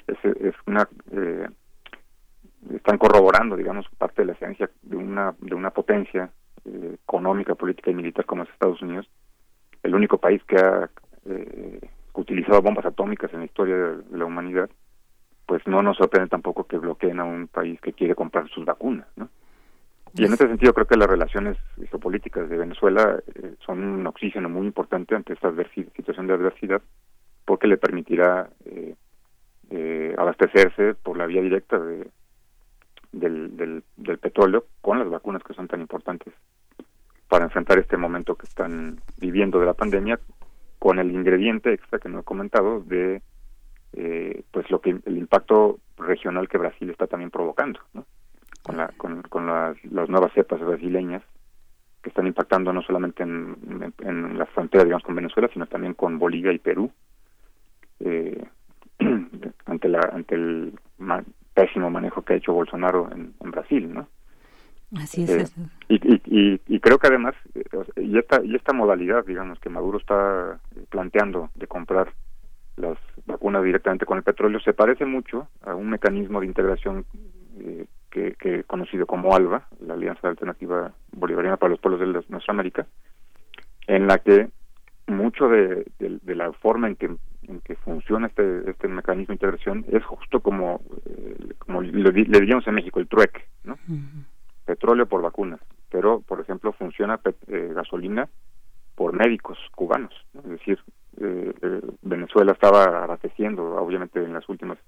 es, 0.07 0.25
es, 0.25 0.55
una 0.67 0.89
eh, 1.13 1.49
están 2.75 2.99
corroborando, 2.99 3.57
digamos, 3.57 3.87
parte 3.99 4.23
de 4.23 4.27
la 4.27 4.33
esencia 4.33 4.71
de 4.83 4.97
una 4.97 5.35
de 5.41 5.55
una 5.55 5.71
potencia 5.71 6.31
económica, 7.05 7.55
política 7.55 7.91
y 7.91 7.95
militar 7.95 8.25
como 8.25 8.43
es 8.43 8.51
Estados 8.51 8.83
Unidos, 8.83 9.09
el 9.83 9.95
único 9.95 10.19
país 10.19 10.43
que 10.45 10.57
ha 10.57 10.91
eh, 11.27 11.81
utilizado 12.15 12.63
bombas 12.63 12.87
atómicas 12.87 13.33
en 13.33 13.41
la 13.41 13.47
historia 13.47 13.77
de, 13.77 14.19
la 14.19 14.25
humanidad, 14.25 14.71
pues 15.47 15.67
no 15.67 15.83
nos 15.83 15.97
sorprende 15.97 16.29
tampoco 16.29 16.65
que 16.65 16.79
bloqueen 16.79 17.21
a 17.21 17.25
un 17.25 17.47
país 17.47 17.81
que 17.81 17.93
quiere 17.93 18.15
comprar 18.15 18.49
sus 18.49 18.65
vacunas, 18.65 19.07
¿no? 19.17 19.29
Y 20.15 20.25
en 20.25 20.33
este 20.33 20.49
sentido 20.49 20.73
creo 20.73 20.87
que 20.87 20.97
las 20.97 21.11
relaciones 21.11 21.59
geopolíticas 21.91 22.49
de 22.49 22.57
Venezuela 22.57 23.21
eh, 23.35 23.55
son 23.67 23.83
un 23.83 24.07
oxígeno 24.07 24.49
muy 24.49 24.67
importante 24.67 25.15
ante 25.15 25.35
esta 25.35 25.53
situación 25.95 26.27
de 26.27 26.33
adversidad, 26.33 26.81
porque 27.45 27.67
le 27.67 27.77
permitirá 27.77 28.49
eh, 28.65 28.95
eh, 29.71 30.15
abastecerse 30.17 30.95
por 30.95 31.19
la 31.19 31.27
vía 31.27 31.43
directa 31.43 31.79
de, 31.79 32.09
del, 33.13 33.57
del, 33.59 33.85
del 33.97 34.19
petróleo 34.19 34.65
con 34.81 34.99
las 34.99 35.11
vacunas 35.11 35.43
que 35.43 35.53
son 35.53 35.69
tan 35.69 35.83
importantes 35.83 36.33
para 37.29 37.45
enfrentar 37.45 37.79
este 37.79 37.99
momento 37.99 38.37
que 38.37 38.47
están 38.47 39.01
viviendo 39.19 39.61
de 39.61 39.67
la 39.67 39.75
pandemia 39.75 40.19
con 40.79 40.99
el 40.99 41.11
ingrediente 41.11 41.73
extra 41.73 41.99
que 41.99 42.09
no 42.09 42.21
he 42.21 42.25
comentado 42.25 42.81
de 42.81 43.21
eh, 43.93 44.43
pues 44.51 44.71
lo 44.71 44.81
que 44.81 44.91
el 44.91 45.19
impacto 45.19 45.79
regional 45.97 46.49
que 46.49 46.59
Brasil 46.59 46.91
está 46.91 47.07
también 47.07 47.31
provocando 47.31 47.81
¿no? 47.95 48.05
con 48.63 48.77
la 48.77 48.89
con, 48.97 49.23
con 49.23 49.47
las, 49.47 49.83
las, 49.85 50.09
nuevas 50.09 50.33
cepas 50.35 50.61
brasileñas 50.61 51.23
que 52.03 52.11
están 52.11 52.27
impactando 52.27 52.73
no 52.73 52.83
solamente 52.83 53.23
en, 53.23 53.93
en, 53.99 54.39
la 54.39 54.47
frontera 54.47 54.85
digamos 54.85 55.03
con 55.03 55.15
Venezuela 55.15 55.49
sino 55.53 55.67
también 55.67 55.95
con 55.95 56.19
Bolivia 56.19 56.53
y 56.53 56.59
Perú 56.59 56.91
eh, 58.01 58.45
ante 59.67 59.89
la 59.89 60.01
ante 60.13 60.35
el 60.35 60.79
pésimo 61.55 61.91
manejo 61.91 62.23
que 62.23 62.35
ha 62.35 62.37
hecho 62.37 62.53
Bolsonaro 62.53 63.11
en, 63.13 63.35
en 63.41 63.51
Brasil 63.51 63.93
no 63.93 64.09
Así 64.95 65.25
es. 65.25 65.53
Eh, 65.89 65.99
y, 66.27 66.61
y, 66.67 66.81
creo 66.81 66.99
que 66.99 67.09
además, 67.09 67.35
eh, 67.55 67.65
y 67.97 68.19
esta, 68.19 68.43
y 68.45 68.55
esta 68.55 68.73
modalidad, 68.73 69.25
digamos, 69.27 69.59
que 69.59 69.69
Maduro 69.69 69.99
está 69.99 70.61
planteando 70.91 71.51
de 71.57 71.67
comprar 71.67 72.13
las 72.77 72.99
vacunas 73.27 73.65
directamente 73.65 74.07
con 74.07 74.19
el 74.19 74.25
petróleo, 74.25 74.61
se 74.61 74.75
parece 74.75 75.05
mucho 75.05 75.49
a 75.63 75.75
un 75.75 75.91
mecanismo 75.91 76.41
de 76.41 76.47
integración 76.47 77.05
eh, 77.59 77.87
que, 78.11 78.35
que 78.35 78.65
conocido 78.65 79.07
como 79.07 79.35
ALBA, 79.35 79.67
la 79.81 79.95
Alianza 79.95 80.29
Alternativa 80.29 80.93
Bolivariana 81.13 81.57
para 81.57 81.71
los 81.71 81.81
Pueblos 81.81 82.01
de 82.01 82.25
nuestra 82.29 82.53
América, 82.53 82.87
en 83.87 84.07
la 84.07 84.19
que 84.19 84.49
mucho 85.07 85.49
de, 85.49 85.87
de, 85.99 86.35
la 86.35 86.53
forma 86.53 86.89
en 86.89 86.97
que 86.97 87.07
en 87.49 87.61
que 87.61 87.77
funciona 87.77 88.27
este 88.27 88.69
este 88.71 88.89
mecanismo 88.89 89.29
de 89.29 89.35
integración 89.35 89.85
es 89.89 90.05
justo 90.05 90.41
como 90.41 90.81
como 91.59 91.81
le, 91.81 92.11
diríamos 92.11 92.67
en 92.67 92.75
México 92.75 92.99
el 92.99 93.07
trueque, 93.07 93.45
¿no? 93.63 93.79
petróleo 94.65 95.07
por 95.07 95.23
vacunas, 95.23 95.61
pero 95.91 96.21
por 96.21 96.41
ejemplo 96.41 96.73
funciona 96.73 97.21
eh, 97.47 97.73
gasolina 97.73 98.29
por 98.97 99.13
médicos 99.13 99.59
cubanos, 99.77 100.13
es 100.35 100.51
decir, 100.51 100.79
eh, 101.21 101.55
eh, 101.63 101.81
Venezuela 102.03 102.53
estaba 102.53 103.05
abasteciendo, 103.05 103.77
obviamente 103.77 104.23
en 104.23 104.33
los 104.33 104.49
últimos 104.49 104.79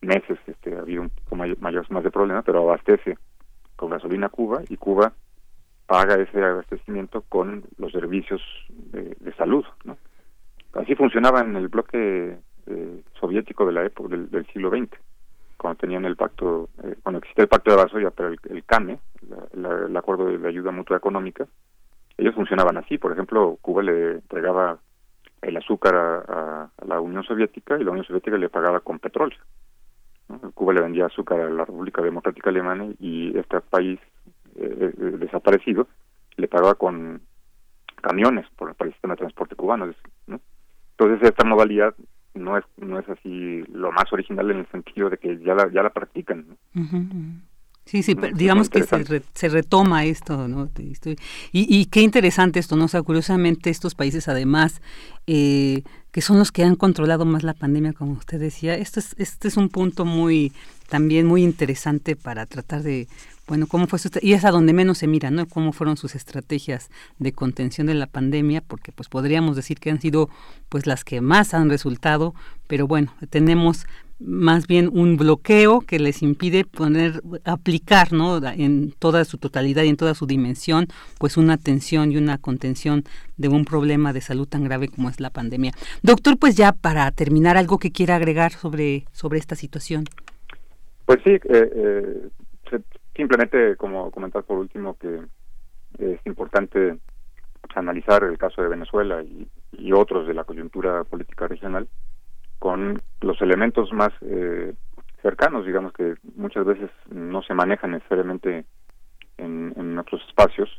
meses 0.00 0.38
este, 0.46 0.76
ha 0.76 0.80
habido 0.80 1.02
un 1.02 1.10
poco 1.10 1.36
mayor, 1.36 1.90
más 1.90 2.04
de 2.04 2.10
problema, 2.10 2.42
pero 2.42 2.60
abastece 2.62 3.18
con 3.76 3.90
gasolina 3.90 4.28
Cuba 4.28 4.62
y 4.68 4.76
Cuba 4.76 5.12
paga 5.86 6.16
ese 6.16 6.42
abastecimiento 6.42 7.22
con 7.28 7.64
los 7.78 7.92
servicios 7.92 8.42
de, 8.68 9.16
salud, 9.36 9.64
¿no? 9.84 9.96
Así 10.74 10.94
funcionaba 10.94 11.40
en 11.40 11.56
el 11.56 11.68
bloque 11.68 12.36
soviético 13.18 13.64
de 13.64 13.72
la 13.72 13.86
época 13.86 14.14
del, 14.14 14.46
siglo 14.52 14.70
XX 14.70 14.98
cuando 15.58 15.80
tenían 15.80 16.04
el 16.04 16.16
pacto, 16.16 16.70
eh, 16.82 16.94
cuando 17.02 17.18
existía 17.18 17.42
el 17.42 17.48
pacto 17.48 17.70
de 17.70 17.76
Varsovia, 17.76 18.10
pero 18.10 18.28
el, 18.28 18.64
CAME, 18.64 18.98
el 19.52 19.96
acuerdo 19.96 20.26
de 20.26 20.48
ayuda 20.48 20.70
mutua 20.70 20.96
económica, 20.96 21.46
ellos 22.16 22.34
funcionaban 22.34 22.76
así. 22.78 22.96
Por 22.96 23.12
ejemplo, 23.12 23.58
Cuba 23.60 23.82
le 23.82 24.12
entregaba 24.12 24.78
el 25.42 25.56
azúcar 25.56 25.94
a, 25.94 26.70
la 26.86 27.00
Unión 27.00 27.22
Soviética 27.24 27.78
y 27.78 27.84
la 27.84 27.90
Unión 27.90 28.06
Soviética 28.06 28.36
le 28.36 28.48
pagaba 28.48 28.80
con 28.80 28.98
petróleo. 28.98 29.38
Cuba 30.54 30.74
le 30.74 30.82
vendía 30.82 31.06
azúcar 31.06 31.40
a 31.40 31.50
la 31.50 31.64
República 31.64 32.02
Democrática 32.02 32.50
Alemana 32.50 32.88
y 32.98 33.36
este 33.38 33.60
país 33.60 33.98
eh, 34.56 34.92
eh, 34.98 35.16
desaparecido 35.18 35.86
le 36.36 36.48
pagaba 36.48 36.74
con 36.74 37.22
camiones 37.96 38.46
por, 38.56 38.74
el 38.78 38.92
sistema 38.92 39.14
de 39.14 39.18
transporte 39.18 39.56
cubano. 39.56 39.86
¿no? 40.26 40.40
Entonces 40.98 41.28
esta 41.28 41.44
modalidad 41.44 41.94
no 42.34 42.58
es 42.58 42.64
no 42.76 42.98
es 42.98 43.08
así 43.08 43.62
lo 43.72 43.90
más 43.90 44.12
original 44.12 44.50
en 44.50 44.58
el 44.58 44.66
sentido 44.68 45.10
de 45.10 45.16
que 45.16 45.38
ya 45.38 45.54
la, 45.54 45.70
ya 45.72 45.82
la 45.82 45.90
practican. 45.90 46.58
Sí, 47.88 48.02
sí, 48.02 48.14
digamos 48.34 48.68
que 48.68 48.82
se, 48.82 49.22
se, 49.32 49.48
retoma 49.48 50.04
esto, 50.04 50.46
¿no? 50.46 50.70
Y, 50.76 50.94
y, 51.52 51.86
qué 51.86 52.02
interesante 52.02 52.60
esto, 52.60 52.76
¿no? 52.76 52.84
O 52.84 52.88
sea, 52.88 53.00
curiosamente 53.00 53.70
estos 53.70 53.94
países 53.94 54.28
además, 54.28 54.82
eh, 55.26 55.84
que 56.12 56.20
son 56.20 56.38
los 56.38 56.52
que 56.52 56.64
han 56.64 56.76
controlado 56.76 57.24
más 57.24 57.44
la 57.44 57.54
pandemia, 57.54 57.94
como 57.94 58.12
usted 58.12 58.38
decía, 58.38 58.74
esto 58.74 59.00
es, 59.00 59.14
este 59.16 59.48
es 59.48 59.56
un 59.56 59.70
punto 59.70 60.04
muy, 60.04 60.52
también 60.90 61.24
muy 61.24 61.42
interesante 61.42 62.14
para 62.14 62.44
tratar 62.44 62.82
de 62.82 63.08
bueno, 63.48 63.66
¿cómo 63.66 63.86
fue 63.86 63.98
su 63.98 64.10
y 64.20 64.34
es 64.34 64.44
a 64.44 64.50
donde 64.50 64.74
menos 64.74 64.98
se 64.98 65.06
mira, 65.06 65.30
¿no? 65.30 65.46
Cómo 65.46 65.72
fueron 65.72 65.96
sus 65.96 66.14
estrategias 66.14 66.90
de 67.18 67.32
contención 67.32 67.86
de 67.86 67.94
la 67.94 68.06
pandemia, 68.06 68.60
porque 68.60 68.92
pues 68.92 69.08
podríamos 69.08 69.56
decir 69.56 69.80
que 69.80 69.90
han 69.90 70.00
sido 70.00 70.28
pues 70.68 70.86
las 70.86 71.02
que 71.02 71.22
más 71.22 71.54
han 71.54 71.70
resultado, 71.70 72.34
pero 72.66 72.86
bueno, 72.86 73.14
tenemos 73.30 73.86
más 74.20 74.66
bien 74.66 74.90
un 74.92 75.16
bloqueo 75.16 75.80
que 75.80 75.98
les 75.98 76.22
impide 76.22 76.64
poner 76.64 77.22
aplicar, 77.44 78.12
¿no? 78.12 78.38
En 78.44 78.92
toda 78.98 79.24
su 79.24 79.38
totalidad 79.38 79.84
y 79.84 79.88
en 79.88 79.96
toda 79.96 80.14
su 80.14 80.26
dimensión, 80.26 80.88
pues 81.18 81.36
una 81.36 81.54
atención 81.54 82.12
y 82.12 82.16
una 82.16 82.36
contención 82.36 83.04
de 83.36 83.48
un 83.48 83.64
problema 83.64 84.12
de 84.12 84.20
salud 84.20 84.46
tan 84.46 84.64
grave 84.64 84.88
como 84.88 85.08
es 85.08 85.20
la 85.20 85.30
pandemia. 85.30 85.72
Doctor, 86.02 86.36
pues 86.36 86.56
ya 86.56 86.72
para 86.72 87.10
terminar 87.12 87.56
algo 87.56 87.78
que 87.78 87.92
quiera 87.92 88.16
agregar 88.16 88.52
sobre 88.52 89.06
sobre 89.12 89.38
esta 89.38 89.54
situación. 89.54 90.04
Pues 91.06 91.20
sí, 91.24 91.30
eh, 91.30 91.40
eh 91.48 92.28
Simplemente, 93.18 93.74
como 93.74 94.12
comentar 94.12 94.44
por 94.44 94.58
último, 94.58 94.96
que 94.96 95.20
es 95.98 96.20
importante 96.24 96.98
analizar 97.74 98.22
el 98.22 98.38
caso 98.38 98.62
de 98.62 98.68
Venezuela 98.68 99.24
y, 99.24 99.48
otros 99.92 100.28
de 100.28 100.34
la 100.34 100.44
coyuntura 100.44 101.02
política 101.02 101.48
regional 101.48 101.88
con 102.60 103.00
los 103.20 103.42
elementos 103.42 103.92
más 103.92 104.10
eh, 104.20 104.72
cercanos, 105.20 105.66
digamos 105.66 105.92
que 105.94 106.14
muchas 106.36 106.64
veces 106.64 106.90
no 107.10 107.42
se 107.42 107.54
manejan 107.54 107.90
necesariamente 107.90 108.64
en, 109.36 109.98
otros 109.98 110.22
espacios, 110.28 110.70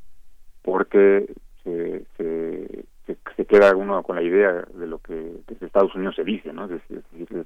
porque 0.61 1.29
se, 1.65 2.05
se, 2.15 3.45
queda 3.45 3.75
uno 3.75 4.01
con 4.03 4.15
la 4.15 4.21
idea 4.21 4.65
de 4.75 4.87
lo 4.87 4.99
que 4.99 5.41
desde 5.45 5.65
Estados 5.65 5.93
Unidos 5.95 6.15
se 6.15 6.23
dice, 6.23 6.53
¿no? 6.53 6.65
Es 6.65 6.69
decir, 6.69 7.03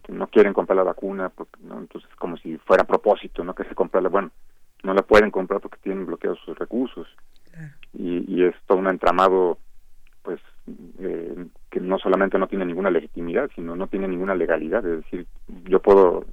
no 0.09 0.27
quieren 0.27 0.53
comprar 0.53 0.75
la 0.75 0.83
vacuna, 0.83 1.29
porque, 1.29 1.57
¿no? 1.63 1.79
entonces 1.79 2.09
como 2.17 2.37
si 2.37 2.57
fuera 2.57 2.83
a 2.83 2.87
propósito, 2.87 3.43
¿no? 3.43 3.55
Que 3.55 3.63
se 3.63 3.73
compra 3.73 4.01
la, 4.01 4.09
bueno, 4.09 4.31
no 4.83 4.93
la 4.93 5.01
pueden 5.01 5.31
comprar 5.31 5.61
porque 5.61 5.79
tienen 5.81 6.05
bloqueados 6.05 6.39
sus 6.45 6.57
recursos. 6.57 7.07
Y, 7.93 8.25
y 8.27 8.43
es 8.43 8.55
todo 8.65 8.77
un 8.79 8.87
entramado 8.87 9.57
pues 10.23 10.39
eh, 10.99 11.45
que 11.69 11.79
no 11.79 11.99
solamente 11.99 12.39
no 12.39 12.47
tiene 12.47 12.65
ninguna 12.65 12.89
legitimidad 12.89 13.51
sino 13.53 13.75
no 13.75 13.87
tiene 13.87 14.07
ninguna 14.07 14.35
legalidad. 14.35 14.85
Es 14.85 15.03
decir 15.03 15.27
yo 15.65 15.81
puedo 15.81 16.25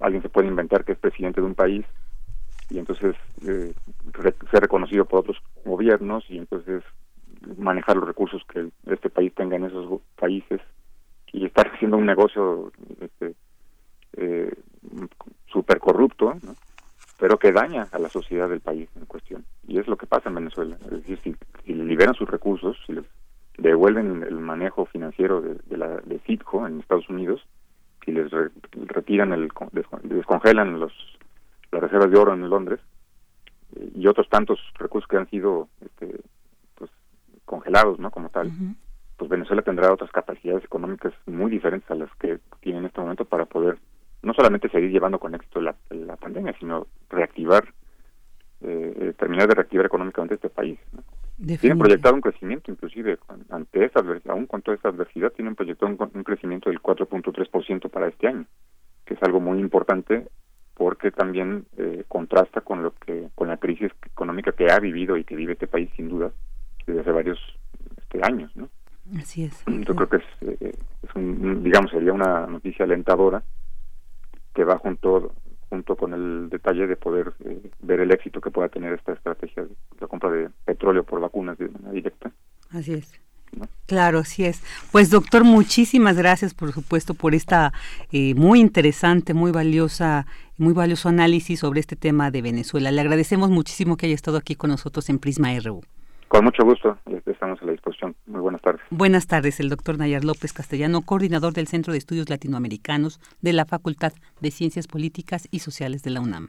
alguien 0.00 0.22
se 0.22 0.28
puede 0.28 0.48
inventar 0.48 0.84
que 0.84 0.92
es 0.92 0.98
presidente 0.98 1.40
de 1.40 1.46
un 1.46 1.54
país 1.54 1.84
y 2.70 2.78
entonces 2.78 3.16
eh, 3.46 3.72
ser 4.50 4.60
reconocido 4.60 5.04
por 5.06 5.20
otros 5.20 5.38
gobiernos 5.64 6.24
y 6.28 6.38
entonces 6.38 6.82
manejar 7.56 7.96
los 7.96 8.06
recursos 8.06 8.42
que 8.52 8.68
este 8.86 9.10
país 9.10 9.34
tenga 9.34 9.56
en 9.56 9.64
esos 9.64 10.00
países 10.16 10.60
y 11.32 11.46
estar 11.46 11.66
haciendo 11.74 11.96
un 11.96 12.06
negocio 12.06 12.72
este, 13.00 13.34
corrupto, 15.88 16.34
pero 17.18 17.38
que 17.38 17.52
daña 17.52 17.88
a 17.90 17.98
la 17.98 18.08
sociedad 18.08 18.48
del 18.48 18.60
país 18.60 18.88
en 18.96 19.04
cuestión. 19.06 19.44
Y 19.66 19.78
es 19.78 19.88
lo 19.88 19.96
que 19.96 20.06
pasa 20.06 20.28
en 20.28 20.36
Venezuela. 20.36 20.78
Es 20.84 20.90
decir, 20.90 21.18
si, 21.22 21.36
si 21.64 21.74
liberan 21.74 22.14
sus 22.14 22.30
recursos, 22.30 22.76
si 22.86 22.92
les 22.92 23.04
devuelven 23.58 24.22
el 24.22 24.38
manejo 24.38 24.86
financiero 24.86 25.40
de, 25.42 25.54
de 25.66 25.76
la 25.76 25.88
de 25.88 26.20
Citco 26.20 26.66
en 26.66 26.78
Estados 26.78 27.08
Unidos, 27.08 27.44
si 28.04 28.12
les 28.12 28.30
retiran 28.86 29.32
el 29.32 29.50
descongelan 30.04 30.78
los 30.78 30.92
las 31.72 31.82
reservas 31.82 32.10
de 32.10 32.18
oro 32.18 32.32
en 32.32 32.48
Londres 32.48 32.80
eh, 33.76 33.90
y 33.94 34.06
otros 34.06 34.28
tantos 34.28 34.58
recursos 34.78 35.08
que 35.08 35.16
han 35.16 35.28
sido 35.28 35.68
este, 35.80 36.20
pues, 36.76 36.90
congelados, 37.44 37.98
¿no? 37.98 38.10
Como 38.10 38.30
tal. 38.30 38.50
Pues 39.16 39.28
Venezuela 39.28 39.62
tendrá 39.62 39.92
otras 39.92 40.12
capacidades 40.12 40.64
económicas 40.64 41.12
muy 41.26 41.50
diferentes 41.50 41.90
a 41.90 41.96
las 41.96 42.14
que 42.14 42.38
tiene 42.60 42.78
en 42.78 42.84
este 42.86 43.00
momento 43.00 43.24
para 43.24 43.46
poder 43.46 43.78
no 44.22 44.34
solamente 44.34 44.68
seguir 44.68 44.90
llevando 44.90 45.18
con 45.18 45.34
éxito 45.34 45.60
la, 45.60 45.74
la 45.90 46.16
pandemia, 46.16 46.54
sino 46.58 46.86
reactivar, 47.08 47.64
eh, 48.62 48.94
eh 48.96 49.12
terminar 49.18 49.48
de 49.48 49.54
reactivar 49.54 49.86
económicamente 49.86 50.34
este 50.34 50.50
país. 50.50 50.78
¿no? 50.92 51.02
Tienen 51.58 51.78
proyectado 51.78 52.16
un 52.16 52.20
crecimiento, 52.20 52.70
inclusive 52.70 53.18
ante 53.50 53.84
esta 53.84 54.02
aún 54.28 54.46
con 54.46 54.62
toda 54.62 54.76
esta 54.76 54.88
adversidad, 54.88 55.32
tienen 55.32 55.54
proyectado 55.54 55.92
un, 55.92 56.10
un 56.12 56.24
crecimiento 56.24 56.68
del 56.68 56.82
4.3% 56.82 57.88
para 57.90 58.08
este 58.08 58.26
año, 58.26 58.44
que 59.04 59.14
es 59.14 59.22
algo 59.22 59.38
muy 59.38 59.60
importante 59.60 60.26
porque 60.74 61.10
también 61.10 61.66
eh, 61.76 62.04
contrasta 62.08 62.60
con 62.60 62.82
lo 62.82 62.92
que 62.94 63.28
con 63.34 63.48
la 63.48 63.56
crisis 63.56 63.90
económica 64.06 64.52
que 64.52 64.70
ha 64.70 64.78
vivido 64.78 65.16
y 65.16 65.24
que 65.24 65.36
vive 65.36 65.52
este 65.52 65.66
país 65.66 65.90
sin 65.96 66.08
duda 66.08 66.30
desde 66.86 67.00
hace 67.00 67.10
varios 67.10 67.38
este, 67.96 68.20
años, 68.22 68.56
¿no? 68.56 68.68
Así 69.16 69.44
es. 69.44 69.64
Yo 69.66 69.94
creo 69.94 70.08
que 70.08 70.16
es, 70.16 70.22
eh, 70.42 70.72
es 71.02 71.14
un, 71.14 71.62
digamos, 71.62 71.90
sería 71.90 72.12
una 72.12 72.46
noticia 72.46 72.84
alentadora 72.84 73.42
que 74.58 74.64
va 74.64 74.76
junto 74.76 75.32
junto 75.68 75.94
con 75.94 76.12
el 76.14 76.48
detalle 76.50 76.88
de 76.88 76.96
poder 76.96 77.32
eh, 77.44 77.70
ver 77.80 78.00
el 78.00 78.10
éxito 78.10 78.40
que 78.40 78.50
pueda 78.50 78.68
tener 78.68 78.92
esta 78.94 79.12
estrategia 79.12 79.62
de 79.62 79.70
la 80.00 80.08
compra 80.08 80.30
de 80.32 80.50
petróleo 80.64 81.04
por 81.04 81.20
vacunas 81.20 81.56
de 81.58 81.68
manera 81.68 81.92
directa. 81.92 82.32
Así 82.70 82.94
es. 82.94 83.20
Claro, 83.86 84.18
así 84.18 84.44
es. 84.44 84.62
Pues 84.90 85.10
doctor, 85.10 85.44
muchísimas 85.44 86.16
gracias, 86.16 86.54
por 86.54 86.72
supuesto, 86.72 87.14
por 87.14 87.36
esta 87.36 87.72
eh, 88.10 88.34
muy 88.34 88.58
interesante, 88.60 89.32
muy 89.32 89.52
valiosa, 89.52 90.26
muy 90.56 90.72
valioso 90.72 91.08
análisis 91.08 91.60
sobre 91.60 91.78
este 91.78 91.94
tema 91.94 92.32
de 92.32 92.42
Venezuela. 92.42 92.90
Le 92.90 93.00
agradecemos 93.00 93.48
muchísimo 93.50 93.96
que 93.96 94.06
haya 94.06 94.16
estado 94.16 94.38
aquí 94.38 94.56
con 94.56 94.70
nosotros 94.70 95.08
en 95.08 95.20
Prisma 95.20 95.50
RU. 95.60 95.82
Con 96.28 96.44
mucho 96.44 96.62
gusto, 96.62 96.98
estamos 97.24 97.60
a 97.62 97.64
la 97.64 97.72
disposición. 97.72 98.14
Muy 98.26 98.40
buenas 98.42 98.60
tardes. 98.60 98.82
Buenas 98.90 99.26
tardes, 99.26 99.60
el 99.60 99.70
doctor 99.70 99.96
Nayar 99.98 100.24
López 100.24 100.52
Castellano, 100.52 101.00
coordinador 101.00 101.54
del 101.54 101.68
Centro 101.68 101.92
de 101.92 101.98
Estudios 101.98 102.28
Latinoamericanos 102.28 103.18
de 103.40 103.54
la 103.54 103.64
Facultad 103.64 104.12
de 104.40 104.50
Ciencias 104.50 104.86
Políticas 104.86 105.48
y 105.50 105.60
Sociales 105.60 106.02
de 106.02 106.10
la 106.10 106.20
UNAM. 106.20 106.48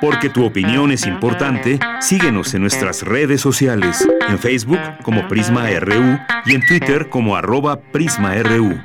Porque 0.00 0.30
tu 0.30 0.44
opinión 0.44 0.92
es 0.92 1.06
importante, 1.06 1.80
síguenos 2.00 2.54
en 2.54 2.62
nuestras 2.62 3.02
redes 3.02 3.40
sociales, 3.40 4.08
en 4.28 4.38
Facebook 4.38 4.78
como 5.02 5.26
Prisma 5.26 5.68
RU 5.80 6.18
y 6.46 6.54
en 6.54 6.64
Twitter 6.66 7.08
como 7.10 7.34
arroba 7.34 7.80
PrismaRU. 7.92 8.80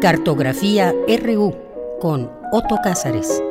Cartografía 0.00 0.94
RU 1.22 1.67
con 2.00 2.30
Otto 2.52 2.76
Cázares. 2.82 3.42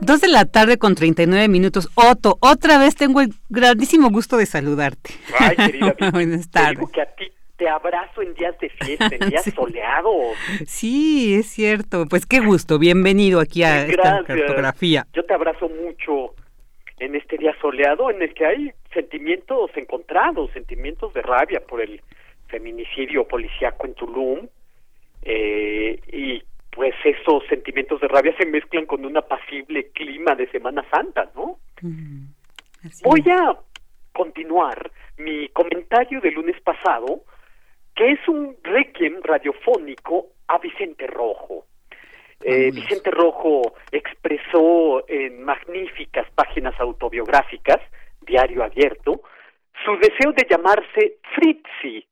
Dos 0.00 0.20
de 0.20 0.28
la 0.28 0.44
tarde 0.44 0.78
con 0.78 0.94
39 0.94 1.48
minutos. 1.48 1.88
Otto, 1.94 2.36
otra 2.40 2.78
vez 2.78 2.94
tengo 2.94 3.20
el 3.20 3.30
grandísimo 3.48 4.10
gusto 4.10 4.36
de 4.36 4.46
saludarte. 4.46 5.10
Ay, 5.38 5.56
querida. 5.72 5.96
Buenas 6.12 6.50
tardes. 6.50 6.88
que 6.90 7.00
a 7.00 7.06
ti 7.06 7.32
te 7.56 7.68
abrazo 7.68 8.22
en 8.22 8.34
días 8.34 8.58
de 8.60 8.68
fiesta, 8.68 9.08
en 9.10 9.28
días 9.30 9.44
soleados. 9.54 10.36
Sí, 10.66 11.34
es 11.34 11.46
cierto. 11.46 12.06
Pues 12.08 12.26
qué 12.26 12.40
gusto. 12.40 12.78
Bienvenido 12.78 13.40
aquí 13.40 13.62
a 13.62 13.86
esta 13.86 14.22
cartografía. 14.24 15.06
Yo 15.14 15.24
te 15.24 15.34
abrazo 15.34 15.68
mucho 15.68 16.34
en 16.98 17.16
este 17.16 17.38
día 17.38 17.54
soleado 17.60 18.10
en 18.10 18.22
el 18.22 18.34
que 18.34 18.46
hay 18.46 18.72
sentimientos 18.92 19.70
encontrados, 19.74 20.50
sentimientos 20.52 21.12
de 21.14 21.22
rabia 21.22 21.60
por 21.66 21.80
el 21.80 22.00
feminicidio 22.48 23.26
policíaco 23.26 23.86
en 23.86 23.94
Tulum 23.94 24.48
eh, 25.24 26.00
y 26.12 26.42
pues 26.70 26.94
esos 27.04 27.46
sentimientos 27.48 28.00
de 28.00 28.08
rabia 28.08 28.34
se 28.36 28.46
mezclan 28.46 28.86
con 28.86 29.04
un 29.04 29.16
apacible 29.16 29.90
clima 29.90 30.34
de 30.34 30.50
Semana 30.50 30.84
Santa, 30.90 31.30
¿no? 31.34 31.58
Voy 33.02 33.24
a 33.30 33.56
continuar 34.12 34.90
mi 35.18 35.48
comentario 35.48 36.20
del 36.20 36.34
lunes 36.34 36.60
pasado, 36.62 37.22
que 37.94 38.12
es 38.12 38.28
un 38.28 38.56
requiem 38.62 39.20
radiofónico 39.22 40.26
a 40.48 40.58
Vicente 40.58 41.06
Rojo. 41.06 41.66
Eh, 42.42 42.70
Vicente 42.72 43.10
Rojo 43.10 43.74
expresó 43.90 45.08
en 45.08 45.42
magníficas 45.44 46.28
páginas 46.34 46.78
autobiográficas, 46.78 47.80
diario 48.20 48.64
abierto, 48.64 49.22
su 49.84 49.96
deseo 49.96 50.32
de 50.32 50.46
llamarse 50.48 51.18
Fritzi, 51.34 52.06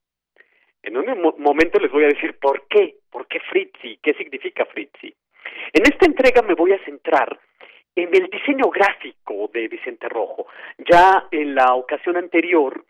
en 0.83 0.97
un 0.97 1.35
momento 1.39 1.79
les 1.79 1.91
voy 1.91 2.05
a 2.05 2.09
decir 2.09 2.39
por 2.39 2.67
qué, 2.69 2.97
por 3.11 3.27
qué 3.27 3.41
Fritzi, 3.41 3.99
qué 4.03 4.15
significa 4.15 4.65
Fritzi. 4.67 5.15
En 5.73 5.83
esta 5.85 6.07
entrega 6.07 6.43
me 6.43 6.55
voy 6.55 6.73
a 6.73 6.85
centrar 6.85 7.39
en 7.95 8.09
el 8.15 8.29
diseño 8.29 8.71
gráfico 8.71 9.51
de 9.53 9.69
Vicente 9.69 10.09
Rojo. 10.09 10.47
Ya 10.79 11.29
en 11.31 11.55
la 11.55 11.75
ocasión 11.75 12.17
anterior 12.17 12.85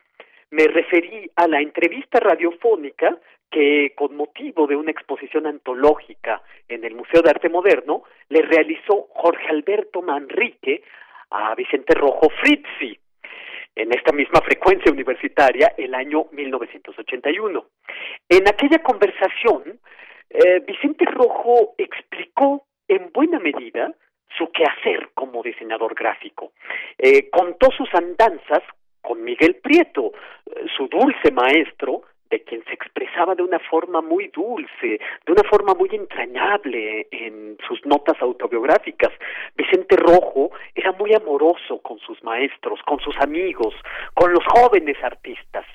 me 0.51 0.67
referí 0.69 1.31
a 1.37 1.47
la 1.49 1.61
entrevista 1.61 2.21
radiofónica 2.21 3.19
que 3.51 3.93
con 3.95 4.17
motivo 4.17 4.67
de 4.67 4.77
una 4.77 4.91
exposición 4.91 5.47
antológica 5.47 6.43
en 6.69 6.85
el 6.85 6.95
Museo 6.95 7.21
de 7.21 7.31
Arte 7.31 7.49
Moderno 7.51 8.05
le 8.29 8.43
realizó 8.43 9.09
Jorge 9.11 9.49
Alberto 9.49 10.01
Manrique 10.01 10.83
a 11.31 11.55
Vicente 11.55 11.95
Rojo 11.95 12.31
Fritzi 12.41 12.99
en 13.75 13.93
esta 13.93 14.13
misma 14.13 14.41
frecuencia 14.41 14.93
universitaria 14.93 15.75
el 15.77 15.95
año 15.95 16.27
1981. 16.33 17.67
En 18.29 18.49
aquella 18.49 18.83
conversación, 18.83 19.81
eh, 20.31 20.61
Vicente 20.67 21.05
Rojo 21.07 21.75
explicó 21.79 22.67
en 22.89 23.11
buena 23.13 23.39
medida 23.39 23.95
su 24.37 24.51
quehacer 24.51 25.11
como 25.15 25.43
diseñador 25.43 25.95
gráfico. 25.95 26.53
Eh, 26.99 27.29
contó 27.31 27.71
sus 27.77 27.89
andanzas 27.95 28.63
con 29.01 29.23
Miguel 29.23 29.57
Prieto, 29.57 30.13
eh, 30.47 30.67
su 30.77 30.89
dulce 30.89 31.31
maestro, 31.33 32.03
de 32.33 32.43
quien 32.45 32.65
se 32.65 32.73
expresaba 32.73 33.35
de 33.35 33.43
una 33.43 33.59
forma 33.59 34.01
muy 34.01 34.29
dulce, 34.29 34.99
de 35.27 35.33
una 35.33 35.45
forma 35.51 35.75
muy 35.75 35.91
entrañable 35.93 37.07
en 37.11 37.59
sus 37.69 37.85
notas 37.85 38.17
autobiográficas. 38.23 39.11
Vicente 39.55 39.97
Rojo 39.97 40.51
era 40.75 40.93
muy 40.93 41.13
amoroso 41.13 41.83
con 41.83 41.99
sus 41.99 42.25
maestros, 42.25 42.81
con 42.87 42.99
sus 43.01 43.15
amigos, 43.19 43.75
con 44.15 44.33
los 44.33 44.45
jóvenes 44.47 44.97
artistas. 45.05 45.67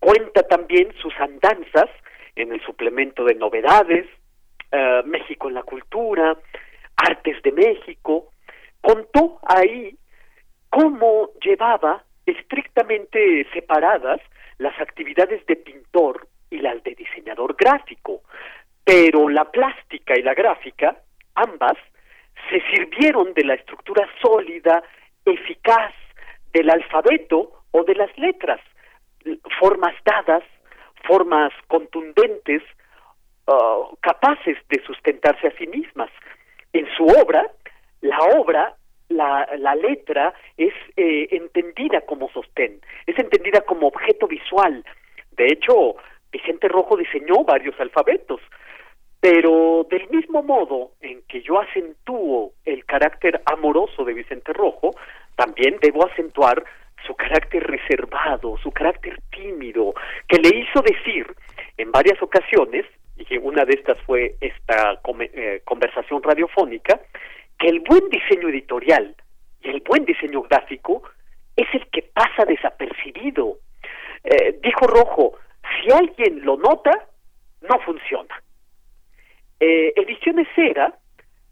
Cuenta 0.00 0.42
también 0.42 0.92
sus 1.00 1.14
andanzas 1.20 1.88
en 2.34 2.52
el 2.52 2.60
suplemento 2.62 3.24
de 3.24 3.36
novedades, 3.36 4.06
eh, 4.72 5.02
México 5.04 5.48
en 5.48 5.54
la 5.54 5.62
cultura, 5.62 6.36
Artes 6.96 7.40
de 7.44 7.52
México. 7.52 8.32
Contó 8.80 9.38
ahí 9.46 9.96
cómo 10.68 11.30
llevaba 11.40 12.02
estrictamente 12.26 13.46
separadas 13.52 14.20
las 14.62 14.80
actividades 14.80 15.44
de 15.46 15.56
pintor 15.56 16.28
y 16.50 16.58
las 16.58 16.82
de 16.84 16.94
diseñador 16.94 17.56
gráfico, 17.56 18.22
pero 18.84 19.28
la 19.28 19.50
plástica 19.50 20.18
y 20.18 20.22
la 20.22 20.34
gráfica, 20.34 20.96
ambas, 21.34 21.76
se 22.48 22.60
sirvieron 22.70 23.34
de 23.34 23.44
la 23.44 23.54
estructura 23.54 24.08
sólida, 24.20 24.82
eficaz 25.24 25.92
del 26.52 26.70
alfabeto 26.70 27.64
o 27.70 27.84
de 27.84 27.94
las 27.94 28.16
letras, 28.18 28.60
formas 29.58 29.94
dadas, 30.04 30.44
formas 31.04 31.52
contundentes, 31.68 32.62
uh, 33.46 33.96
capaces 34.00 34.56
de 34.68 34.82
sustentarse 34.84 35.48
a 35.48 35.56
sí 35.56 35.66
mismas. 35.66 36.10
En 36.72 36.86
su 36.96 37.04
obra, 37.04 37.50
la 38.00 38.18
obra 38.38 38.76
la, 39.12 39.74
letra 39.74 40.34
es 40.56 40.72
eh, 40.96 41.28
entendida 41.30 42.00
como 42.02 42.30
sostén, 42.30 42.80
es 43.06 43.18
entendida 43.18 43.60
como 43.62 43.88
objeto 43.88 44.26
visual. 44.26 44.84
De 45.32 45.46
hecho, 45.46 45.96
Vicente 46.30 46.68
Rojo 46.68 46.96
diseñó 46.96 47.44
varios 47.44 47.78
alfabetos, 47.80 48.40
pero 49.20 49.86
del 49.88 50.08
mismo 50.10 50.42
modo 50.42 50.92
en 51.00 51.22
que 51.28 51.42
yo 51.42 51.60
acentúo 51.60 52.52
el 52.64 52.84
carácter 52.84 53.40
amoroso 53.46 54.04
de 54.04 54.14
Vicente 54.14 54.52
Rojo, 54.52 54.90
también 55.36 55.76
debo 55.80 56.06
acentuar 56.06 56.64
su 57.06 57.14
carácter 57.14 57.62
reservado, 57.64 58.56
su 58.58 58.70
carácter 58.72 59.20
tímido, 59.30 59.94
que 60.28 60.38
le 60.38 60.56
hizo 60.58 60.80
decir 60.82 61.26
en 61.76 61.90
varias 61.90 62.20
ocasiones, 62.22 62.86
y 63.16 63.36
una 63.38 63.64
de 63.64 63.74
estas 63.74 64.00
fue 64.02 64.34
esta 64.40 65.00
eh, 65.20 65.60
conversación 65.64 66.22
radiofónica, 66.22 67.00
que 67.62 67.68
el 67.68 67.78
buen 67.78 68.08
diseño 68.08 68.48
editorial 68.48 69.14
y 69.62 69.68
el 69.68 69.82
buen 69.82 70.04
diseño 70.04 70.42
gráfico 70.42 71.04
es 71.54 71.68
el 71.74 71.86
que 71.92 72.02
pasa 72.02 72.44
desapercibido, 72.44 73.58
Eh, 74.24 74.60
dijo 74.62 74.86
Rojo, 74.86 75.32
si 75.74 75.92
alguien 75.92 76.44
lo 76.44 76.56
nota, 76.56 76.92
no 77.62 77.76
funciona. 77.80 78.40
Eh, 79.58 79.92
Ediciones 79.96 80.46
Cera 80.54 80.94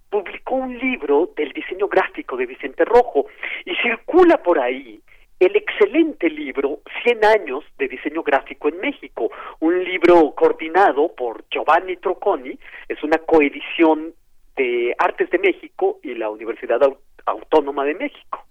publicó 0.09 0.55
un 0.55 0.79
libro 0.79 1.33
del 1.37 1.53
diseño 1.53 1.89
gráfico 1.89 2.37
de 2.37 2.47
Vicente 2.47 2.85
Rojo 2.85 3.27
y 3.65 3.75
circula 3.83 4.37
por 4.37 4.61
ahí 4.61 5.01
el 5.41 5.57
excelente 5.57 6.31
libro 6.31 6.79
100 7.03 7.25
años 7.25 7.65
de 7.77 7.89
diseño 7.89 8.23
gráfico 8.23 8.69
en 8.69 8.79
México, 8.79 9.33
un 9.59 9.83
libro 9.83 10.33
coordinado 10.37 11.13
por 11.17 11.45
Giovanni 11.51 11.97
Trocconi, 11.97 12.57
es 12.89 13.03
una 13.03 13.19
coedición 13.19 14.15
de 14.61 14.95
Artes 14.99 15.31
de 15.31 15.39
México 15.39 16.01
y 16.03 16.15
la 16.15 16.29
Universidad 16.29 16.81
Autónoma 17.25 17.85
de 17.85 17.95
México. 17.95 18.45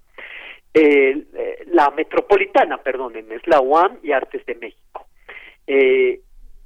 Eh, 0.73 1.64
la 1.68 1.91
Metropolitana, 1.91 2.77
perdonen, 2.77 3.31
es 3.31 3.45
la 3.48 3.61
UAM 3.61 3.99
y 4.02 4.11
Artes 4.11 4.44
de 4.45 4.56
México, 4.56 5.07
eh, 5.68 6.22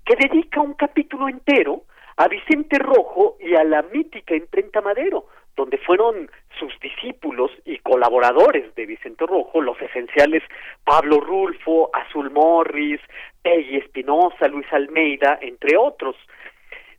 que 0.05 0.15
dedica 0.15 0.61
un 0.61 0.73
capítulo 0.75 1.27
entero 1.27 1.83
a 2.15 2.27
Vicente 2.27 2.79
Rojo 2.79 3.37
y 3.39 3.55
a 3.55 3.63
la 3.65 3.81
mítica 3.81 4.35
imprenta 4.35 4.81
Madero, 4.81 5.25
donde 5.57 5.77
fueron 5.77 6.29
sus 6.57 6.73
discípulos 6.79 7.51
y 7.65 7.79
colaboradores 7.79 8.73
de 8.75 8.85
Vicente 8.85 9.25
Rojo, 9.25 9.61
los 9.61 9.79
esenciales 9.81 10.43
Pablo 10.85 11.19
Rulfo, 11.19 11.89
Azul 11.93 12.31
Morris, 12.31 13.01
Peggy 13.41 13.77
Espinosa, 13.77 14.47
Luis 14.47 14.67
Almeida, 14.71 15.37
entre 15.41 15.75
otros. 15.75 16.15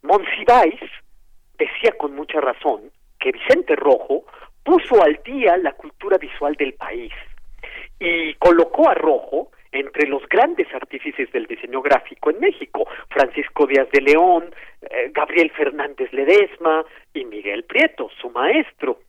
Monsiváis 0.03 0.81
decía 1.59 1.93
con 1.99 2.15
mucha 2.15 2.41
razón 2.41 2.91
que 3.19 3.33
Vicente 3.33 3.77
Rojo 3.77 4.25
puso 4.63 5.03
al 5.03 5.21
día 5.25 5.57
la 5.57 5.73
cultura 5.73 6.19
visual 6.19 6.55
del 6.55 6.75
país 6.75 7.13
y 8.01 8.35
colocó 8.35 8.89
a 8.89 8.95
Rojo 8.95 9.51
entre 9.73 10.07
los 10.07 10.27
grandes 10.29 10.73
artífices 10.73 11.31
del 11.33 11.47
diseño 11.47 11.83
gráfico 11.83 12.31
en 12.31 12.39
México, 12.39 12.87
Francisco 13.09 13.67
Díaz 13.67 13.89
de 13.91 14.01
León, 14.03 14.55
eh, 14.83 15.11
Gabriel 15.13 15.51
Fernández 15.51 16.13
Ledesma 16.13 16.85
y 17.13 17.25
Miguel 17.25 17.65
Prieto, 17.65 18.09
su 18.21 18.31
maestro. 18.31 19.01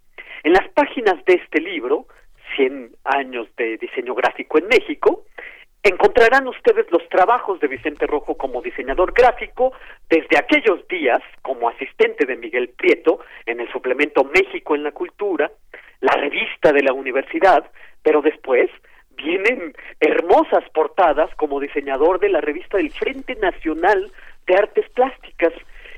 En 0.44 0.54
las 0.54 0.68
páginas 0.70 1.24
de 1.26 1.36
este 1.36 1.62
libro, 1.62 2.08
100 2.56 2.96
años 3.04 3.48
de 3.58 3.78
diseño 3.78 4.16
gráfico 4.16 4.58
en 4.58 4.68
México, 4.68 5.26
encontrarán 5.86 6.48
ustedes 6.48 6.88
los 6.92 7.08
trabajos 7.10 7.60
de 7.60 7.68
Vicente 7.68 8.08
Rojo 8.08 8.36
como 8.36 8.62
diseñador 8.62 9.14
gráfico 9.14 9.72
desde 10.10 10.38
aquellos 10.38 10.88
días 10.88 11.22
como 11.44 11.70
asistente 11.70 12.26
de 12.26 12.36
Miguel 12.36 12.70
Prieto 12.70 13.20
en 13.46 13.60
el 13.60 13.72
suplemento 13.72 14.24
México 14.24 14.74
en 14.76 14.84
la 14.84 14.92
Cultura, 14.92 15.52
la 16.02 16.14
revista 16.14 16.72
de 16.72 16.82
la 16.82 16.92
universidad, 16.92 17.70
pero 18.02 18.24
después 18.24 18.70
vienen 19.16 19.76
hermosas 20.00 20.64
portadas 20.74 21.34
como 21.36 21.60
diseñador 21.60 22.20
de 22.20 22.30
la 22.30 22.42
revista 22.42 22.78
del 22.78 22.92
Frente 22.92 23.36
Nacional 23.36 24.12
de 24.48 24.56
Artes 24.56 24.90
Plásticas 24.90 25.54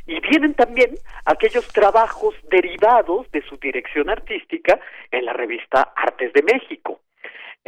y 0.06 0.20
vienen 0.20 0.54
también 0.54 0.96
aquellos 1.24 1.66
trabajos 1.70 2.36
derivados 2.50 3.32
de 3.32 3.42
su 3.44 3.56
dirección 3.58 4.10
artística 4.10 4.80
en 5.12 5.24
la 5.26 5.34
revista 5.34 5.94
Artes 5.96 6.34
de 6.34 6.44
México. 6.44 7.00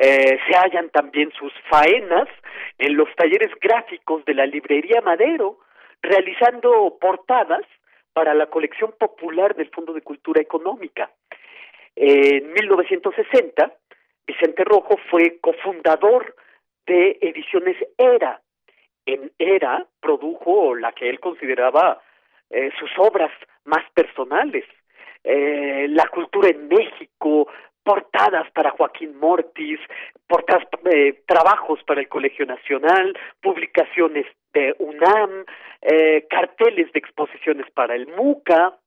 Eh, 0.02 0.40
se 0.48 0.56
hallan 0.56 0.90
también 0.92 1.30
sus 1.34 1.52
faenas 1.70 2.30
en 2.78 2.96
los 2.96 3.14
talleres 3.18 3.52
gráficos 3.60 4.24
de 4.24 4.34
la 4.34 4.46
librería 4.46 5.02
Madero, 5.02 5.60
realizando 6.02 6.98
portadas 7.02 7.66
para 8.14 8.34
la 8.34 8.46
colección 8.46 8.94
popular 8.98 9.58
del 9.58 9.70
Fondo 9.72 9.92
de 9.92 10.02
Cultura 10.02 10.42
Económica. 10.42 11.12
En 11.98 12.54
1960, 12.54 13.74
Vicente 14.26 14.64
Rojo 14.64 14.96
fue 15.12 15.38
cofundador 15.42 16.34
de 16.88 17.18
Ediciones 17.20 17.76
Era. 17.98 18.42
En 19.06 19.34
Era 19.38 19.86
produjo 20.00 20.76
la 20.76 20.94
que 20.94 21.10
él 21.10 21.20
consideraba 21.20 22.02
eh, 22.50 22.72
sus 22.80 22.90
obras 23.00 23.32
más 23.66 23.84
personales, 23.94 24.64
eh, 25.26 25.88
La 25.90 26.08
cultura 26.08 26.48
en 26.48 26.70
México, 26.70 27.50
portadas 27.84 28.50
para 28.52 28.72
Joaquín 28.72 29.18
Mortis, 29.20 29.80
portadas, 30.28 30.68
eh, 30.92 31.22
trabajos 31.26 31.80
para 31.84 32.02
el 32.02 32.08
Colegio 32.08 32.46
Nacional, 32.46 33.18
publicaciones 33.42 34.26
de 34.54 34.76
UNAM, 34.80 35.46
carteles 36.30 36.92
de 36.92 37.00
exposiciones 37.00 37.66
para 37.72 37.96
el 37.96 38.08
MUCA, 38.08 38.78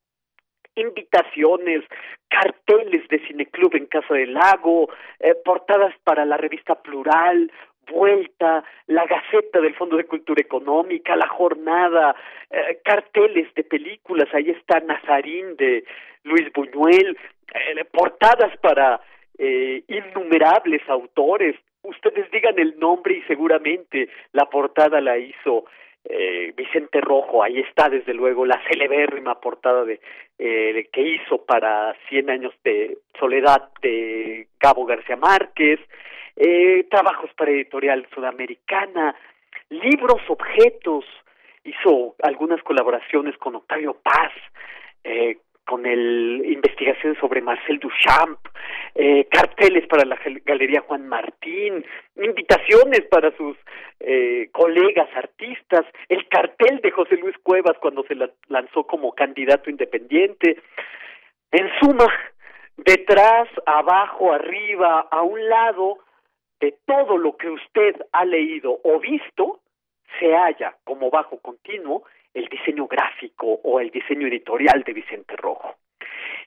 invitaciones, 0.74 1.85
carteles 2.28 3.06
de 3.09 3.19
cineclub 3.27 3.74
en 3.74 3.86
Casa 3.86 4.14
del 4.14 4.35
Lago, 4.35 4.89
eh, 5.20 5.35
portadas 5.44 5.94
para 6.05 6.24
la 6.24 6.36
revista 6.36 6.74
Plural, 6.77 7.51
Vuelta, 7.91 8.65
la 8.87 9.07
Gaceta 9.07 9.61
del 9.61 9.75
Fondo 9.75 9.97
de 9.97 10.05
Cultura 10.05 10.41
Económica, 10.41 11.17
La 11.17 11.29
Jornada, 11.29 12.15
eh, 12.51 12.81
carteles 12.85 13.53
de 13.55 13.65
películas, 13.65 14.29
ahí 14.33 14.51
está 14.51 14.81
Nazarín 14.81 15.57
de 15.57 15.85
Luis 16.25 16.53
Buñuel, 16.53 17.17
eh, 17.55 17.85
portadas 17.91 18.57
para 18.59 19.01
innumerables 19.89 20.83
autores. 20.89 21.57
Ustedes 21.83 22.31
digan 22.31 22.57
el 22.59 22.79
nombre 22.79 23.15
y 23.15 23.23
seguramente 23.23 24.09
la 24.33 24.45
portada 24.45 25.01
la 25.01 25.19
hizo 25.19 25.65
eh, 26.05 26.53
Vicente 26.57 27.01
Rojo, 27.01 27.43
ahí 27.43 27.61
está 27.61 27.89
desde 27.89 28.15
luego 28.15 28.45
la 28.45 28.61
celebérrima 28.69 29.41
portada 29.41 29.85
de 29.85 30.01
eh, 30.39 30.89
que 30.93 31.01
hizo 31.01 31.45
para 31.45 31.95
Cien 32.09 32.31
años 32.31 32.53
de 32.65 32.99
soledad 33.19 33.70
de 33.81 34.49
Gabo 34.61 34.85
García 34.85 35.16
Márquez, 35.16 35.81
eh, 36.37 36.87
trabajos 36.91 37.31
para 37.37 37.51
Editorial 37.53 38.07
Sudamericana, 38.15 39.15
libros, 39.69 40.20
objetos, 40.29 41.05
hizo 41.65 42.16
algunas 42.23 42.62
colaboraciones 42.62 43.37
con 43.39 43.55
Octavio 43.57 43.97
Paz, 44.03 44.33
eh, 45.05 45.39
con 45.64 45.86
el 45.86 46.43
investigaciones 46.44 47.18
sobre 47.18 47.40
Marcel 47.40 47.78
Duchamp, 47.78 48.39
eh, 48.94 49.26
carteles 49.30 49.86
para 49.86 50.05
la 50.05 50.18
Galería 50.44 50.82
Juan 50.82 51.09
Martín, 51.09 51.84
invitaciones 52.16 53.02
para 53.10 53.34
sus 53.36 53.56
eh, 54.01 54.48
colegas 54.52 55.09
artistas, 55.14 55.84
el 56.09 56.28
cartel 56.28 56.80
de 56.82 56.90
José 56.90 57.16
Luis 57.16 57.36
Cuevas 57.43 57.76
cuando 57.80 58.05
se 58.05 58.16
lanzó 58.48 58.84
como 58.84 59.14
candidato 59.14 59.70
independiente. 59.70 60.60
En 61.51 61.70
suma, 61.80 62.12
detrás, 62.76 63.48
abajo, 63.66 64.32
arriba, 64.32 65.06
a 65.10 65.22
un 65.22 65.48
lado 65.48 65.98
de 66.60 66.74
todo 66.86 67.16
lo 67.16 67.36
que 67.36 67.51
usted 67.51 67.97
ha 68.12 68.24
leído 68.24 68.80
o 68.84 69.01
visto, 69.01 69.60
se 70.18 70.32
halla 70.32 70.76
como 70.84 71.10
bajo 71.10 71.39
continuo 71.39 72.05
el 72.35 72.47
diseño 72.49 72.87
gráfico 72.87 73.61
o 73.63 73.81
el 73.81 73.91
diseño 73.91 74.27
editorial 74.27 74.83
de 74.85 74.93
Vicente 74.93 75.37
Rojo. 75.37 75.77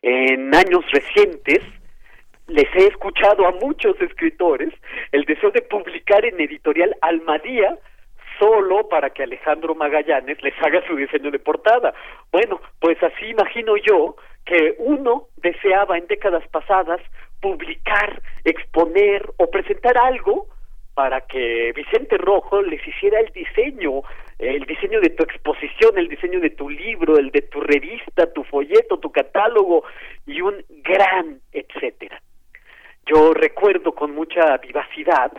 En 0.01 0.53
años 0.53 0.85
recientes 0.91 1.61
les 2.47 2.67
he 2.75 2.87
escuchado 2.87 3.47
a 3.47 3.51
muchos 3.51 3.99
escritores 4.01 4.73
el 5.11 5.25
deseo 5.25 5.51
de 5.51 5.61
publicar 5.61 6.25
en 6.25 6.39
editorial 6.39 6.95
Almadía 7.01 7.77
solo 8.39 8.87
para 8.89 9.09
que 9.11 9.23
Alejandro 9.23 9.75
Magallanes 9.75 10.41
les 10.43 10.53
haga 10.61 10.85
su 10.87 10.95
diseño 10.95 11.31
de 11.31 11.39
portada. 11.39 11.93
Bueno, 12.31 12.59
pues 12.79 13.01
así 13.01 13.27
imagino 13.27 13.77
yo 13.77 14.15
que 14.45 14.75
uno 14.77 15.27
deseaba 15.37 15.97
en 15.97 16.07
décadas 16.07 16.47
pasadas 16.49 17.01
publicar, 17.41 18.21
exponer 18.43 19.25
o 19.37 19.49
presentar 19.49 19.97
algo 19.97 20.47
para 20.95 21.21
que 21.21 21.73
Vicente 21.75 22.17
Rojo 22.17 22.61
les 22.61 22.85
hiciera 22.87 23.19
el 23.19 23.31
diseño, 23.33 24.01
el 24.39 24.65
diseño 24.65 25.01
de 25.01 25.09
tu 25.09 25.23
exposición, 25.23 25.97
el 25.97 26.07
diseño 26.07 26.39
de 26.39 26.51
tu 26.51 26.69
libro, 26.69 27.17
el 27.17 27.31
de 27.31 27.41
tu 27.41 27.59
revista, 27.59 28.31
tu 28.33 28.43
folleto, 28.45 28.97
tu 28.97 29.11
catálogo 29.11 29.83
y 30.25 30.41
un 30.41 30.63
gran 30.69 31.41
etcétera. 31.51 32.21
Yo 33.05 33.33
recuerdo 33.33 33.93
con 33.93 34.15
mucha 34.15 34.57
vivacidad 34.57 35.31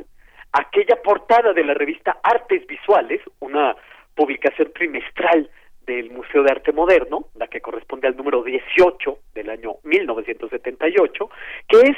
aquella 0.52 1.02
portada 1.02 1.52
de 1.54 1.64
la 1.64 1.74
revista 1.74 2.18
Artes 2.22 2.66
Visuales, 2.66 3.20
una 3.40 3.74
publicación 4.14 4.72
trimestral 4.74 5.50
del 5.86 6.10
Museo 6.10 6.42
de 6.42 6.50
Arte 6.50 6.72
Moderno, 6.72 7.28
la 7.34 7.48
que 7.48 7.60
corresponde 7.60 8.08
al 8.08 8.16
número 8.16 8.42
18 8.42 9.18
del 9.34 9.50
año 9.50 9.76
1978, 9.84 11.30
que 11.68 11.80
es 11.80 11.96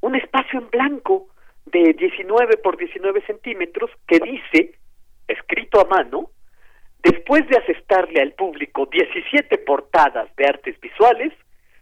un 0.00 0.14
espacio 0.14 0.58
en 0.60 0.70
blanco 0.70 1.28
de 1.66 1.92
19 1.94 2.58
por 2.58 2.76
19 2.76 3.22
centímetros 3.26 3.90
que 4.06 4.18
dice, 4.20 4.74
escrito 5.28 5.80
a 5.80 5.84
mano, 5.84 6.30
después 7.02 7.46
de 7.48 7.58
asestarle 7.58 8.20
al 8.20 8.32
público 8.32 8.86
17 8.86 9.58
portadas 9.58 10.34
de 10.36 10.46
artes 10.46 10.78
visuales, 10.80 11.32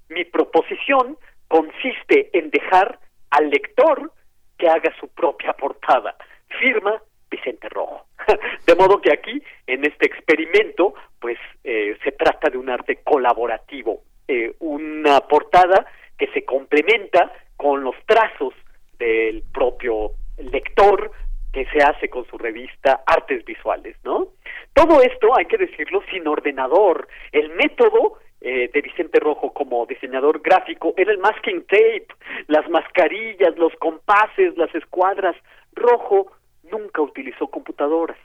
mi 0.09 0.25
proposición 0.25 1.17
consiste 1.49 2.31
en 2.37 2.51
dejar 2.51 2.99
al 3.31 3.51
lector 3.51 4.13
que 4.59 4.69
haga 4.69 4.95
su 5.01 5.09
propia 5.09 5.53
portada. 5.55 6.17
Firma 6.61 7.03
Vicente 7.31 7.69
Rojo. 7.69 8.07
De 8.67 8.75
modo 8.75 9.01
que 9.01 9.13
aquí, 9.13 9.43
en 9.67 9.85
este 9.85 10.07
experimento, 10.07 10.95
pues 11.19 11.39
eh, 11.65 11.97
se 12.05 12.13
trata 12.13 12.51
de 12.51 12.59
un 12.59 12.69
arte 12.69 13.01
colaborativo, 13.03 14.03
eh, 14.29 14.55
una 14.61 15.21
portada 15.21 15.87
que 16.19 16.27
se 16.29 16.45
complementa 16.45 17.33
con 17.57 17.83
los 17.83 17.97
trazos 18.07 18.55
del 19.03 19.43
propio 19.53 20.13
lector 20.39 21.11
que 21.53 21.67
se 21.67 21.83
hace 21.83 22.09
con 22.09 22.25
su 22.27 22.39
revista 22.39 23.03
Artes 23.05 23.45
Visuales, 23.45 23.97
¿no? 24.05 24.29
Todo 24.73 25.03
esto, 25.03 25.37
hay 25.37 25.47
que 25.47 25.59
decirlo, 25.59 26.03
sin 26.11 26.27
ordenador. 26.27 27.09
El 27.33 27.51
método 27.51 28.19
eh, 28.41 28.71
de 28.73 28.81
Vicente 28.81 29.19
Rojo 29.19 29.53
como 29.53 29.85
diseñador 29.87 30.41
gráfico 30.41 30.95
era 30.97 31.11
el 31.13 31.19
masking 31.19 31.65
tape, 31.67 32.07
las 32.47 32.69
mascarillas, 32.71 33.59
los 33.59 33.75
compases, 33.81 34.57
las 34.57 34.73
escuadras. 34.75 35.37
Rojo 35.75 36.31
nunca 36.71 37.03
utilizó 37.03 37.49
computadoras. 37.49 38.19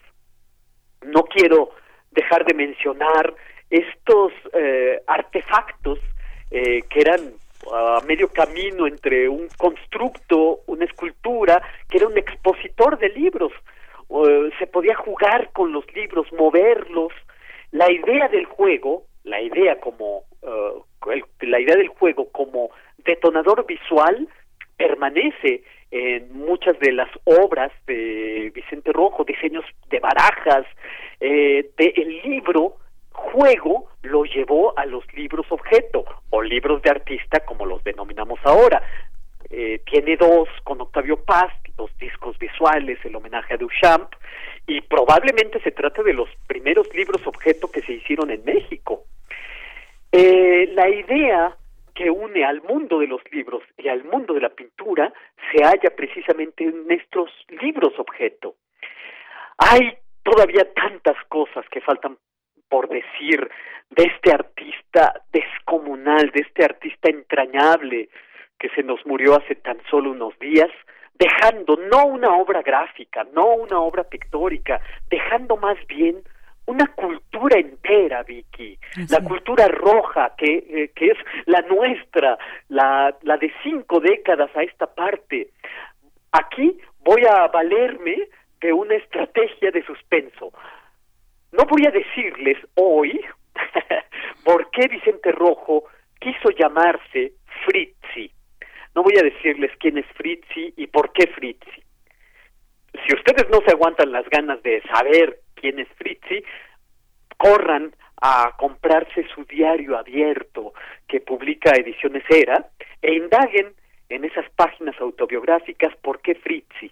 No 1.02 1.24
quiero 1.24 1.72
dejar 2.12 2.46
de 2.46 2.54
mencionar 2.54 3.34
estos 3.70 4.32
eh, 4.54 5.02
artefactos 5.08 6.00
eh, 6.52 6.84
que 6.90 7.00
eran 7.00 7.34
a 7.74 8.02
medio 8.06 8.30
camino 8.30 8.88
entre 8.88 9.30
un 9.30 9.48
constructo, 9.58 10.62
una 10.68 10.86
escultura, 10.86 11.62
que 11.90 11.98
era 11.98 12.08
un 12.08 12.18
expositor 12.18 12.98
de 12.98 13.10
libros. 13.10 13.52
se 14.60 14.68
podía 14.68 14.96
jugar 14.96 15.52
con 15.54 15.72
los 15.72 15.86
libros, 15.94 16.32
moverlos. 16.34 17.12
La 17.72 17.92
idea 17.92 18.28
del 18.30 18.46
juego, 18.46 19.04
la 19.24 19.42
idea 19.42 19.80
como 19.80 20.24
eh, 20.42 21.22
la 21.42 21.60
idea 21.60 21.76
del 21.76 21.90
juego 21.90 22.30
como 22.32 22.70
detonador 23.00 23.66
visual 23.66 24.28
permanece 24.76 25.64
en 25.92 26.32
muchas 26.34 26.78
de 26.80 26.92
las 26.92 27.10
obras 27.24 27.72
de 27.88 28.52
Vicente 28.54 28.92
Rojo, 28.92 29.24
diseños 29.24 29.66
de 29.90 30.00
barajas, 30.00 30.66
eh, 31.20 31.70
de 31.78 31.94
el 31.96 32.22
libro 32.30 32.76
juego 33.18 33.90
lo 34.04 34.24
llevó 34.24 34.78
a 34.78 34.86
los 34.86 35.04
libros 35.14 35.46
objeto 35.50 36.06
o 36.30 36.42
libros 36.42 36.82
de 36.84 36.92
artista 36.92 37.40
como 37.42 37.66
los 37.66 37.84
denominamos 37.84 38.40
ahora. 38.44 38.82
Eh, 39.50 39.82
tiene 39.90 40.18
dos 40.18 40.48
con 40.64 40.80
Octavio 40.82 41.18
Paz, 41.24 41.52
los 41.78 41.96
discos 41.98 42.38
visuales, 42.38 43.00
el 43.04 43.16
homenaje 43.16 43.56
a 43.56 43.58
Duchamp, 43.58 44.14
y 44.68 44.82
probablemente 44.82 45.60
se 45.62 45.72
trata 45.72 46.04
de 46.04 46.14
los 46.14 46.30
primeros 46.48 46.88
libros 46.94 47.26
objeto 47.26 47.70
que 47.72 47.82
se 47.82 47.94
hicieron 47.94 48.30
en 48.30 48.44
México. 48.46 49.04
Eh, 50.12 50.70
la 50.74 50.88
idea 50.90 51.56
que 51.96 52.10
une 52.12 52.46
al 52.46 52.62
mundo 52.62 53.00
de 53.00 53.08
los 53.08 53.22
libros 53.32 53.64
y 53.78 53.88
al 53.88 54.04
mundo 54.04 54.34
de 54.36 54.42
la 54.42 54.50
pintura 54.50 55.12
se 55.52 55.64
halla 55.64 55.90
precisamente 55.96 56.64
en 56.64 56.86
estos 56.92 57.32
libros 57.62 57.94
objeto. 57.98 58.56
Hay 59.58 59.98
todavía 60.24 60.72
tantas 60.74 61.16
cosas 61.30 61.66
que 61.72 61.82
faltan 61.82 62.18
por 62.70 62.90
decir 62.90 63.50
de 63.90 64.04
este 64.04 64.32
artista 64.32 65.22
descomunal, 65.32 66.30
de 66.32 66.42
este 66.42 66.66
artista 66.66 67.10
entrañable 67.10 68.10
que 68.60 68.70
se 68.70 68.84
nos 68.84 69.06
murió 69.06 69.36
hace 69.36 69.56
tan 69.56 69.78
solo 69.90 70.12
unos 70.12 70.38
días, 70.40 70.70
dejando 71.14 71.78
no 71.78 72.06
una 72.06 72.36
obra 72.36 72.62
gráfica, 72.62 73.26
no 73.34 73.56
una 73.56 73.80
obra 73.80 74.04
pictórica, 74.04 74.82
dejando 75.10 75.58
más 75.58 75.78
bien 75.88 76.18
una 76.66 76.88
cultura 76.88 77.60
entera, 77.60 78.24
Vicky, 78.24 78.78
la 79.10 79.22
cultura 79.22 79.68
roja 79.70 80.34
que, 80.38 80.58
eh, 80.70 80.92
que 80.94 81.08
es 81.08 81.18
la 81.46 81.62
nuestra, 81.62 82.38
la, 82.68 83.16
la 83.22 83.38
de 83.38 83.52
cinco 83.64 84.02
décadas 84.02 84.52
a 84.54 84.64
esta 84.64 84.86
parte. 84.86 85.52
Aquí 86.34 86.78
voy 87.00 87.24
a 87.26 87.48
valerme 87.48 88.28
de 88.60 88.74
una 88.74 88.96
estrategia 88.96 89.72
de 89.72 89.84
suspenso. 89.86 90.52
No 91.58 91.66
voy 91.66 91.88
a 91.88 91.92
decirles 91.92 92.58
hoy 92.76 93.20
por 94.44 94.70
qué 94.70 94.88
Vicente 94.88 95.32
Rojo 95.32 95.86
quiso 96.20 96.52
llamarse 96.52 97.34
Fritzi. 97.66 98.32
No 98.94 99.02
voy 99.02 99.14
a 99.20 99.24
decirles 99.24 99.72
quién 99.80 99.98
es 99.98 100.06
Fritzi 100.16 100.76
y 100.78 100.86
por 100.86 101.12
qué 101.14 101.26
Fritzi. 101.28 101.84
Si 103.06 103.14
ustedes 103.14 103.50
no 103.50 103.62
se 103.66 103.72
aguantan 103.72 104.12
las 104.12 104.30
ganas 104.30 104.62
de 104.62 104.84
saber 104.84 105.40
quién 105.56 105.80
es 105.80 105.88
Fritzi, 105.98 106.44
corran 107.38 107.92
a 108.22 108.54
comprarse 108.58 109.28
su 109.34 109.44
diario 109.46 109.98
abierto 109.98 110.74
que 111.08 111.22
publica 111.22 111.72
Ediciones 111.72 112.24
Era 112.30 112.70
e 113.02 113.16
indaguen 113.16 113.74
en 114.10 114.26
esas 114.26 114.48
páginas 114.52 114.96
autobiográficas 115.00 115.96
por 115.98 116.22
qué 116.22 116.36
Fritzi. 116.36 116.92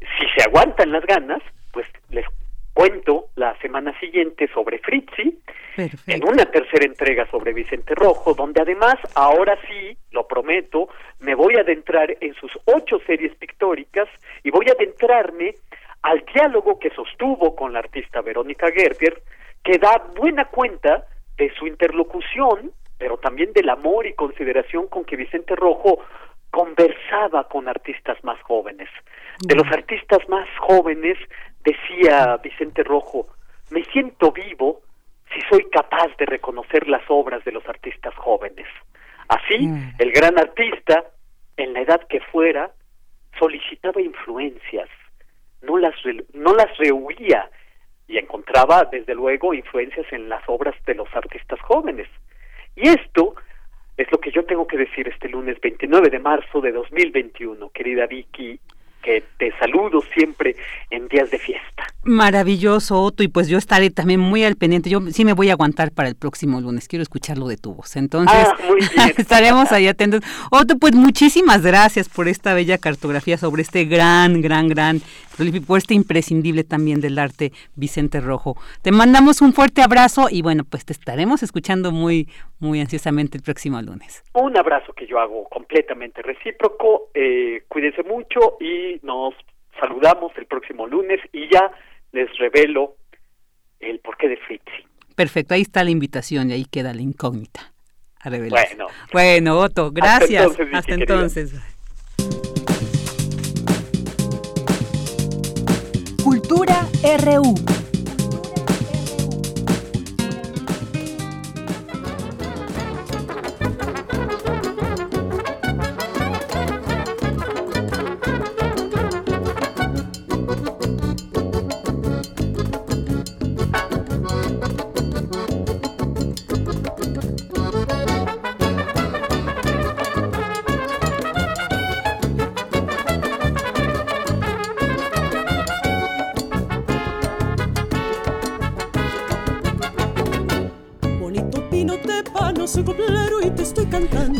Si 0.00 0.26
se 0.34 0.48
aguantan 0.48 0.92
las 0.92 1.04
ganas, 1.04 1.42
pues 1.72 1.86
les 2.08 2.26
cuento 2.80 3.26
la 3.36 3.54
semana 3.58 3.92
siguiente 4.00 4.48
sobre 4.54 4.78
Fritzi, 4.78 5.38
en 5.76 6.24
una 6.24 6.46
tercera 6.46 6.86
entrega 6.86 7.30
sobre 7.30 7.52
Vicente 7.52 7.94
Rojo, 7.94 8.32
donde 8.32 8.62
además, 8.62 8.94
ahora 9.14 9.58
sí, 9.68 9.98
lo 10.12 10.26
prometo, 10.26 10.88
me 11.18 11.34
voy 11.34 11.56
a 11.56 11.60
adentrar 11.60 12.16
en 12.22 12.32
sus 12.36 12.50
ocho 12.64 12.98
series 13.06 13.36
pictóricas 13.36 14.08
y 14.42 14.50
voy 14.50 14.70
a 14.70 14.72
adentrarme 14.72 15.56
al 16.00 16.24
diálogo 16.32 16.78
que 16.78 16.88
sostuvo 16.88 17.54
con 17.54 17.74
la 17.74 17.80
artista 17.80 18.22
Verónica 18.22 18.68
Gerber, 18.74 19.20
que 19.62 19.76
da 19.76 20.02
buena 20.16 20.46
cuenta 20.46 21.04
de 21.36 21.52
su 21.58 21.66
interlocución, 21.66 22.72
pero 22.96 23.18
también 23.18 23.52
del 23.52 23.68
amor 23.68 24.06
y 24.06 24.14
consideración 24.14 24.88
con 24.88 25.04
que 25.04 25.16
Vicente 25.16 25.54
Rojo 25.54 25.98
conversaba 26.50 27.46
con 27.46 27.68
artistas 27.68 28.16
más 28.24 28.40
jóvenes. 28.40 28.88
De 29.40 29.54
los 29.54 29.66
artistas 29.68 30.20
más 30.28 30.48
jóvenes, 30.58 31.16
decía 31.64 32.36
Vicente 32.42 32.82
Rojo, 32.82 33.28
me 33.70 33.84
siento 33.84 34.32
vivo 34.32 34.82
si 35.32 35.40
soy 35.48 35.64
capaz 35.70 36.08
de 36.18 36.26
reconocer 36.26 36.88
las 36.88 37.02
obras 37.08 37.44
de 37.44 37.52
los 37.52 37.66
artistas 37.68 38.14
jóvenes. 38.16 38.66
Así, 39.28 39.66
mm. 39.66 39.94
el 39.98 40.12
gran 40.12 40.38
artista, 40.38 41.04
en 41.56 41.72
la 41.72 41.80
edad 41.80 42.06
que 42.08 42.20
fuera, 42.20 42.70
solicitaba 43.38 44.00
influencias, 44.00 44.88
no 45.62 45.78
las, 45.78 45.94
no 46.34 46.54
las 46.54 46.76
rehuía 46.78 47.48
y 48.08 48.18
encontraba, 48.18 48.84
desde 48.90 49.14
luego, 49.14 49.54
influencias 49.54 50.06
en 50.12 50.28
las 50.28 50.42
obras 50.48 50.74
de 50.84 50.94
los 50.94 51.08
artistas 51.14 51.60
jóvenes. 51.60 52.08
Y 52.74 52.88
esto 52.88 53.36
es 53.96 54.10
lo 54.10 54.18
que 54.18 54.32
yo 54.32 54.44
tengo 54.44 54.66
que 54.66 54.78
decir 54.78 55.06
este 55.08 55.28
lunes 55.28 55.60
29 55.60 56.10
de 56.10 56.18
marzo 56.18 56.60
de 56.60 56.72
2021, 56.72 57.70
querida 57.70 58.06
Vicky, 58.06 58.58
que 59.02 59.24
te 59.38 59.52
saludo 59.58 60.02
siempre 60.14 60.56
en 60.90 61.08
días 61.08 61.30
de 61.30 61.38
fiesta. 61.38 61.86
Maravilloso, 62.02 63.02
Otto, 63.02 63.22
y 63.22 63.28
pues 63.28 63.48
yo 63.48 63.58
estaré 63.58 63.90
también 63.90 64.20
muy 64.20 64.42
al 64.44 64.56
pendiente. 64.56 64.88
Yo 64.88 65.00
sí 65.10 65.24
me 65.24 65.34
voy 65.34 65.50
a 65.50 65.52
aguantar 65.52 65.92
para 65.92 66.08
el 66.08 66.14
próximo 66.14 66.60
lunes, 66.60 66.88
quiero 66.88 67.02
escucharlo 67.02 67.46
de 67.48 67.56
tu 67.56 67.74
voz. 67.74 67.96
Entonces, 67.96 68.48
ah, 68.96 69.10
estaremos 69.16 69.70
ahí 69.72 69.86
atentos. 69.86 70.20
Otto, 70.50 70.78
pues 70.78 70.94
muchísimas 70.94 71.62
gracias 71.62 72.08
por 72.08 72.28
esta 72.28 72.54
bella 72.54 72.78
cartografía 72.78 73.36
sobre 73.36 73.62
este 73.62 73.84
gran, 73.84 74.40
gran, 74.40 74.68
gran, 74.68 75.00
por 75.66 75.78
este 75.78 75.94
imprescindible 75.94 76.64
también 76.64 77.00
del 77.00 77.18
arte 77.18 77.52
Vicente 77.74 78.20
Rojo. 78.20 78.56
Te 78.82 78.92
mandamos 78.92 79.42
un 79.42 79.52
fuerte 79.52 79.82
abrazo 79.82 80.28
y 80.30 80.42
bueno, 80.42 80.64
pues 80.64 80.84
te 80.84 80.92
estaremos 80.92 81.42
escuchando 81.42 81.92
muy, 81.92 82.28
muy 82.58 82.80
ansiosamente 82.80 83.36
el 83.36 83.42
próximo 83.42 83.80
lunes. 83.82 84.22
Un 84.34 84.56
abrazo 84.56 84.92
que 84.92 85.06
yo 85.06 85.18
hago 85.18 85.48
completamente 85.48 86.22
recíproco. 86.22 87.08
Eh, 87.14 87.62
cuídense 87.68 88.02
mucho 88.02 88.56
y 88.60 88.89
nos 89.02 89.34
saludamos 89.78 90.32
el 90.36 90.46
próximo 90.46 90.86
lunes 90.86 91.20
y 91.32 91.48
ya 91.52 91.70
les 92.12 92.28
revelo 92.38 92.96
el 93.78 94.00
porqué 94.00 94.28
de 94.28 94.36
Fritzi. 94.36 94.86
Perfecto, 95.14 95.54
ahí 95.54 95.62
está 95.62 95.84
la 95.84 95.90
invitación 95.90 96.50
y 96.50 96.54
ahí 96.54 96.64
queda 96.64 96.94
la 96.94 97.02
incógnita. 97.02 97.72
A 98.22 98.28
bueno, 98.28 98.86
bueno, 99.12 99.58
Otto, 99.58 99.90
gracias. 99.92 100.52
Hasta 100.72 100.94
entonces. 100.94 101.54
Cultura 106.22 106.86
RU. 107.24 107.79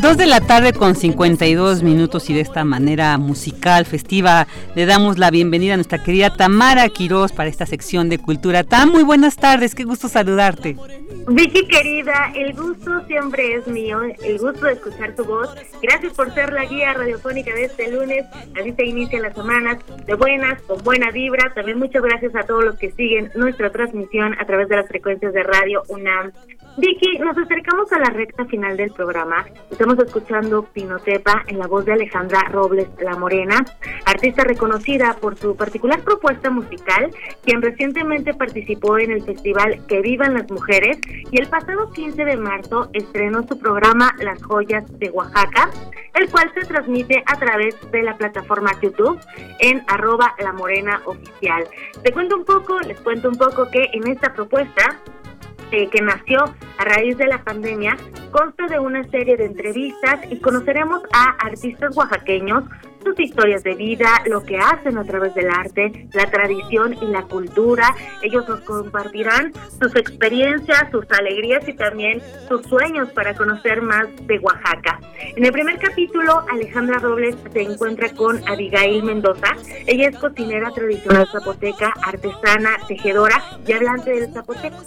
Dos 0.00 0.16
de 0.16 0.26
la 0.26 0.40
tarde 0.40 0.72
con 0.72 0.94
52 0.94 1.82
minutos 1.82 2.30
y 2.30 2.34
de 2.34 2.40
esta 2.40 2.64
manera 2.64 3.18
musical, 3.18 3.84
festiva, 3.84 4.46
le 4.74 4.86
damos 4.86 5.18
la 5.18 5.30
bienvenida 5.30 5.74
a 5.74 5.76
nuestra 5.76 6.02
querida 6.02 6.34
Tamara 6.34 6.88
Quiroz 6.88 7.32
para 7.32 7.50
esta 7.50 7.66
sección 7.66 8.08
de 8.08 8.16
cultura. 8.16 8.64
Tam, 8.64 8.90
muy 8.90 9.02
buenas 9.02 9.36
tardes, 9.36 9.74
qué 9.74 9.84
gusto 9.84 10.08
saludarte. 10.08 10.76
Vicky 11.28 11.66
querida, 11.68 12.32
el 12.34 12.54
gusto 12.54 13.06
siempre 13.06 13.56
es 13.56 13.66
mío, 13.66 14.00
el 14.02 14.38
gusto 14.38 14.66
de 14.66 14.72
escuchar 14.72 15.14
tu 15.14 15.24
voz. 15.24 15.50
Gracias 15.82 16.14
por 16.14 16.32
ser 16.32 16.50
la 16.52 16.64
guía 16.64 16.94
radiofónica 16.94 17.54
de 17.54 17.64
este 17.64 17.92
lunes. 17.92 18.24
Así 18.58 18.72
se 18.72 18.84
inician 18.86 19.22
las 19.22 19.34
semanas 19.34 19.78
de 20.06 20.14
buenas, 20.14 20.62
con 20.62 20.82
buena 20.82 21.10
vibra. 21.10 21.52
También 21.54 21.78
muchas 21.78 22.02
gracias 22.02 22.34
a 22.34 22.44
todos 22.44 22.64
los 22.64 22.78
que 22.78 22.90
siguen 22.92 23.30
nuestra 23.34 23.70
transmisión 23.70 24.34
a 24.40 24.46
través 24.46 24.68
de 24.68 24.76
las 24.76 24.88
frecuencias 24.88 25.34
de 25.34 25.42
radio 25.42 25.82
UNAM. 25.88 26.32
Vicky, 26.78 27.18
nos 27.18 27.36
acercamos 27.36 27.92
a 27.92 27.98
la 27.98 28.10
recta 28.10 28.44
final 28.46 28.76
del 28.76 28.90
programa. 28.92 29.44
Estamos 29.70 29.89
escuchando 29.98 30.62
Pinotepa 30.62 31.44
en 31.46 31.58
la 31.58 31.66
voz 31.66 31.84
de 31.84 31.92
Alejandra 31.92 32.42
Robles 32.50 32.88
La 33.00 33.16
Morena, 33.16 33.64
artista 34.04 34.44
reconocida 34.44 35.16
por 35.20 35.36
su 35.36 35.56
particular 35.56 36.00
propuesta 36.02 36.50
musical, 36.50 37.10
quien 37.44 37.62
recientemente 37.62 38.34
participó 38.34 38.98
en 38.98 39.10
el 39.10 39.22
festival 39.22 39.84
Que 39.86 40.00
Vivan 40.00 40.34
las 40.34 40.50
Mujeres 40.50 40.98
y 41.30 41.40
el 41.40 41.48
pasado 41.48 41.90
15 41.92 42.24
de 42.24 42.36
marzo 42.36 42.90
estrenó 42.92 43.46
su 43.46 43.58
programa 43.58 44.14
Las 44.20 44.42
Joyas 44.42 44.84
de 44.98 45.10
Oaxaca, 45.10 45.70
el 46.14 46.30
cual 46.30 46.50
se 46.54 46.66
transmite 46.66 47.22
a 47.26 47.38
través 47.38 47.74
de 47.90 48.02
la 48.02 48.16
plataforma 48.16 48.72
YouTube 48.80 49.20
en 49.58 49.82
arroba 49.88 50.34
La 50.38 50.52
Morena 50.52 51.00
Oficial. 51.06 51.64
Te 52.02 52.12
cuento 52.12 52.36
un 52.36 52.44
poco, 52.44 52.78
les 52.80 53.00
cuento 53.00 53.28
un 53.28 53.36
poco 53.36 53.70
que 53.70 53.88
en 53.92 54.08
esta 54.08 54.32
propuesta 54.32 55.00
eh, 55.72 55.88
que 55.88 56.00
nació 56.00 56.44
a 56.78 56.84
raíz 56.84 57.16
de 57.18 57.26
la 57.26 57.42
pandemia, 57.44 57.96
consta 58.30 58.66
de 58.66 58.78
una 58.78 59.04
serie 59.10 59.36
de 59.36 59.46
entrevistas 59.46 60.20
y 60.30 60.40
conoceremos 60.40 61.02
a 61.12 61.30
artistas 61.44 61.96
oaxaqueños, 61.96 62.64
sus 63.04 63.18
historias 63.18 63.62
de 63.62 63.74
vida, 63.74 64.22
lo 64.26 64.42
que 64.44 64.58
hacen 64.58 64.98
a 64.98 65.04
través 65.04 65.34
del 65.34 65.48
arte, 65.48 66.08
la 66.12 66.30
tradición 66.30 66.94
y 67.00 67.06
la 67.06 67.22
cultura. 67.22 67.94
Ellos 68.22 68.46
nos 68.48 68.60
compartirán 68.60 69.52
sus 69.80 69.94
experiencias, 69.96 70.90
sus 70.90 71.04
alegrías 71.10 71.66
y 71.66 71.72
también 71.74 72.20
sus 72.48 72.62
sueños 72.66 73.10
para 73.12 73.34
conocer 73.34 73.80
más 73.82 74.06
de 74.26 74.38
Oaxaca. 74.38 75.00
En 75.36 75.44
el 75.44 75.52
primer 75.52 75.78
capítulo, 75.78 76.44
Alejandra 76.50 76.98
Robles 76.98 77.36
se 77.52 77.62
encuentra 77.62 78.10
con 78.10 78.46
Abigail 78.48 79.02
Mendoza. 79.02 79.56
Ella 79.86 80.08
es 80.08 80.18
cocinera 80.18 80.70
tradicional 80.70 81.26
zapoteca, 81.32 81.92
artesana, 82.04 82.76
tejedora 82.86 83.42
y 83.66 83.72
hablante 83.72 84.10
del 84.10 84.32
zapoteco. 84.32 84.84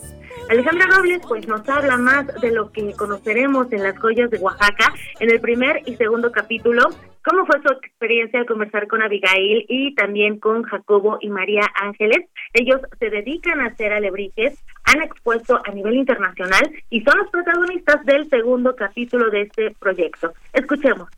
Alejandra 0.50 0.88
Robles 0.88 1.22
pues 1.28 1.48
nos 1.48 1.68
habla 1.70 1.98
más 1.98 2.28
de 2.42 2.52
lo 2.52 2.72
que 2.72 2.94
conoceremos 2.94 3.72
en 3.72 3.84
las 3.84 3.98
joyas 3.98 4.30
de 4.30 4.38
Oaxaca 4.40 4.94
en 5.20 5.32
el 5.32 5.40
primer 5.40 5.82
y 5.86 5.96
segundo 5.96 6.32
capítulo, 6.32 6.84
cómo 7.24 7.46
fue 7.46 7.62
su 7.62 7.72
experiencia 7.72 8.40
al 8.40 8.46
conversar 8.46 8.88
con 8.88 9.02
Abigail 9.02 9.66
y 9.70 9.96
también 9.96 10.40
con 10.40 10.64
Jacobo 10.64 11.18
y 11.22 11.30
María 11.30 11.64
Ángeles. 11.82 12.30
Ellos 12.54 12.82
se 13.00 13.10
dedican 13.10 13.62
a 13.62 13.68
hacer 13.68 13.94
alebrijes, 13.94 14.64
han 14.84 15.02
expuesto 15.02 15.62
a 15.66 15.72
nivel 15.72 15.96
internacional 15.96 16.72
y 16.90 17.02
son 17.02 17.18
los 17.18 17.30
protagonistas 17.30 18.06
del 18.06 18.30
segundo 18.30 18.76
capítulo 18.76 19.30
de 19.30 19.44
este 19.44 19.72
proyecto. 19.80 20.34
Escuchemos. 20.52 21.10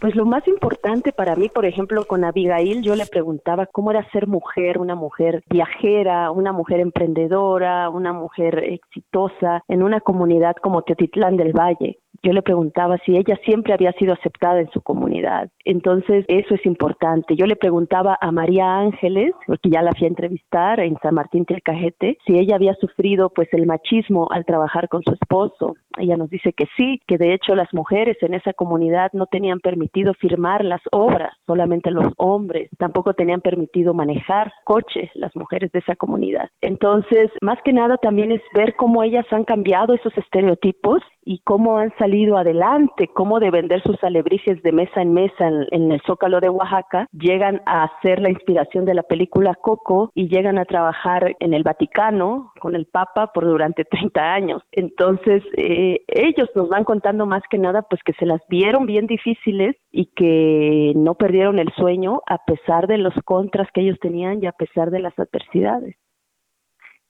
Pues 0.00 0.14
lo 0.14 0.26
más 0.26 0.46
importante 0.46 1.12
para 1.12 1.36
mí, 1.36 1.48
por 1.48 1.64
ejemplo, 1.64 2.04
con 2.04 2.24
Abigail, 2.24 2.82
yo 2.82 2.94
le 2.94 3.06
preguntaba 3.06 3.64
cómo 3.64 3.90
era 3.90 4.08
ser 4.10 4.26
mujer, 4.26 4.78
una 4.78 4.94
mujer 4.94 5.42
viajera, 5.48 6.30
una 6.30 6.52
mujer 6.52 6.80
emprendedora, 6.80 7.88
una 7.88 8.12
mujer 8.12 8.62
exitosa 8.62 9.62
en 9.68 9.82
una 9.82 10.00
comunidad 10.00 10.54
como 10.62 10.82
Teotitlán 10.82 11.38
del 11.38 11.52
Valle 11.54 11.98
yo 12.22 12.32
le 12.32 12.42
preguntaba 12.42 12.98
si 13.04 13.16
ella 13.16 13.38
siempre 13.44 13.72
había 13.72 13.92
sido 13.92 14.14
aceptada 14.14 14.60
en 14.60 14.70
su 14.70 14.80
comunidad. 14.82 15.50
Entonces, 15.64 16.24
eso 16.28 16.54
es 16.54 16.64
importante. 16.66 17.36
Yo 17.36 17.46
le 17.46 17.56
preguntaba 17.56 18.18
a 18.20 18.30
María 18.32 18.78
Ángeles, 18.78 19.32
porque 19.46 19.70
ya 19.70 19.82
la 19.82 19.92
fui 19.92 20.06
a 20.06 20.08
entrevistar 20.08 20.80
en 20.80 20.96
San 21.02 21.14
Martín 21.14 21.44
del 21.48 21.62
Cajete, 21.62 22.18
si 22.26 22.38
ella 22.38 22.56
había 22.56 22.74
sufrido 22.74 23.30
pues 23.30 23.48
el 23.52 23.66
machismo 23.66 24.28
al 24.30 24.44
trabajar 24.44 24.88
con 24.88 25.02
su 25.02 25.12
esposo. 25.12 25.74
Ella 25.98 26.16
nos 26.16 26.30
dice 26.30 26.52
que 26.52 26.66
sí, 26.76 27.00
que 27.06 27.18
de 27.18 27.34
hecho 27.34 27.54
las 27.54 27.72
mujeres 27.72 28.16
en 28.20 28.34
esa 28.34 28.52
comunidad 28.52 29.10
no 29.12 29.26
tenían 29.26 29.60
permitido 29.60 30.14
firmar 30.14 30.64
las 30.64 30.80
obras, 30.92 31.32
solamente 31.46 31.90
los 31.90 32.12
hombres. 32.16 32.70
Tampoco 32.78 33.14
tenían 33.14 33.40
permitido 33.40 33.94
manejar 33.94 34.52
coches 34.64 35.10
las 35.14 35.34
mujeres 35.34 35.72
de 35.72 35.78
esa 35.80 35.96
comunidad. 35.96 36.50
Entonces, 36.60 37.30
más 37.40 37.58
que 37.64 37.72
nada 37.72 37.96
también 37.96 38.32
es 38.32 38.42
ver 38.54 38.74
cómo 38.76 39.02
ellas 39.02 39.26
han 39.30 39.44
cambiado 39.44 39.94
esos 39.94 40.16
estereotipos 40.16 41.02
y 41.24 41.40
cómo 41.40 41.78
han 41.78 41.92
salido 41.98 42.05
adelante, 42.36 43.08
cómo 43.08 43.40
de 43.40 43.50
vender 43.50 43.82
sus 43.82 44.02
alebrijes 44.02 44.62
de 44.62 44.72
mesa 44.72 45.02
en 45.02 45.12
mesa 45.12 45.48
en, 45.70 45.92
el 45.92 46.00
Zócalo 46.06 46.40
de 46.40 46.48
Oaxaca, 46.48 47.06
llegan 47.12 47.60
a 47.66 47.90
ser 48.02 48.20
la 48.20 48.30
inspiración 48.30 48.84
de 48.84 48.94
la 48.94 49.02
película 49.02 49.54
Coco 49.54 50.10
y 50.14 50.28
llegan 50.28 50.58
a 50.58 50.64
trabajar 50.64 51.34
en 51.40 51.54
el 51.54 51.62
Vaticano 51.62 52.52
con 52.60 52.74
el 52.74 52.86
Papa 52.86 53.32
por 53.32 53.44
durante 53.44 53.84
30 53.90 54.20
años. 54.20 54.62
Entonces, 54.72 55.42
eh, 55.56 56.02
ellos 56.08 56.48
nos 56.54 56.68
van 56.68 56.84
contando 56.84 57.26
más 57.26 57.42
que 57.50 57.58
nada 57.58 57.82
pues 57.82 58.02
que 58.02 58.12
se 58.14 58.26
las 58.26 58.40
vieron 58.48 58.86
bien 58.86 59.06
difíciles 59.06 59.76
y 59.90 60.06
que 60.16 60.92
no 60.96 61.14
perdieron 61.14 61.58
el 61.58 61.72
sueño 61.76 62.22
a 62.26 62.38
pesar 62.44 62.86
de 62.86 62.98
los 62.98 63.14
contras 63.24 63.68
que 63.72 63.82
ellos 63.82 63.98
tenían 64.00 64.42
y 64.42 64.46
a 64.46 64.52
pesar 64.52 64.90
de 64.90 65.00
las 65.00 65.18
adversidades. 65.18 65.96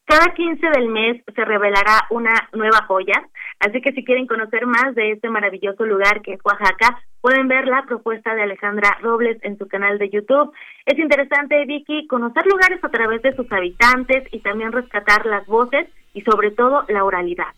Cada 0.07 0.33
15 0.35 0.65
del 0.70 0.89
mes 0.89 1.20
se 1.35 1.45
revelará 1.45 2.07
una 2.11 2.49
nueva 2.53 2.85
joya, 2.87 3.28
así 3.59 3.81
que 3.81 3.91
si 3.91 4.05
quieren 4.05 4.28
conocer 4.28 4.65
más 4.65 4.95
de 4.95 5.11
este 5.11 5.28
maravilloso 5.28 5.85
lugar 5.85 6.23
que 6.23 6.35
es 6.35 6.41
Oaxaca, 6.45 7.01
pueden 7.20 7.49
ver 7.49 7.66
la 7.66 7.83
propuesta 7.83 8.33
de 8.37 8.43
Alejandra 8.45 8.99
Robles 9.03 9.37
en 9.43 9.59
su 9.59 9.66
canal 9.66 9.99
de 9.99 10.09
YouTube. 10.09 10.53
Es 10.85 10.97
interesante, 10.97 11.65
Vicky, 11.66 12.07
conocer 12.07 12.47
lugares 12.47 12.78
a 12.85 12.89
través 12.89 13.20
de 13.23 13.35
sus 13.35 13.51
habitantes 13.51 14.23
y 14.31 14.39
también 14.39 14.70
rescatar 14.70 15.27
las 15.27 15.45
voces 15.47 15.89
y 16.15 16.23
sobre 16.23 16.53
todo 16.53 16.85
la 16.87 17.03
oralidad. 17.03 17.53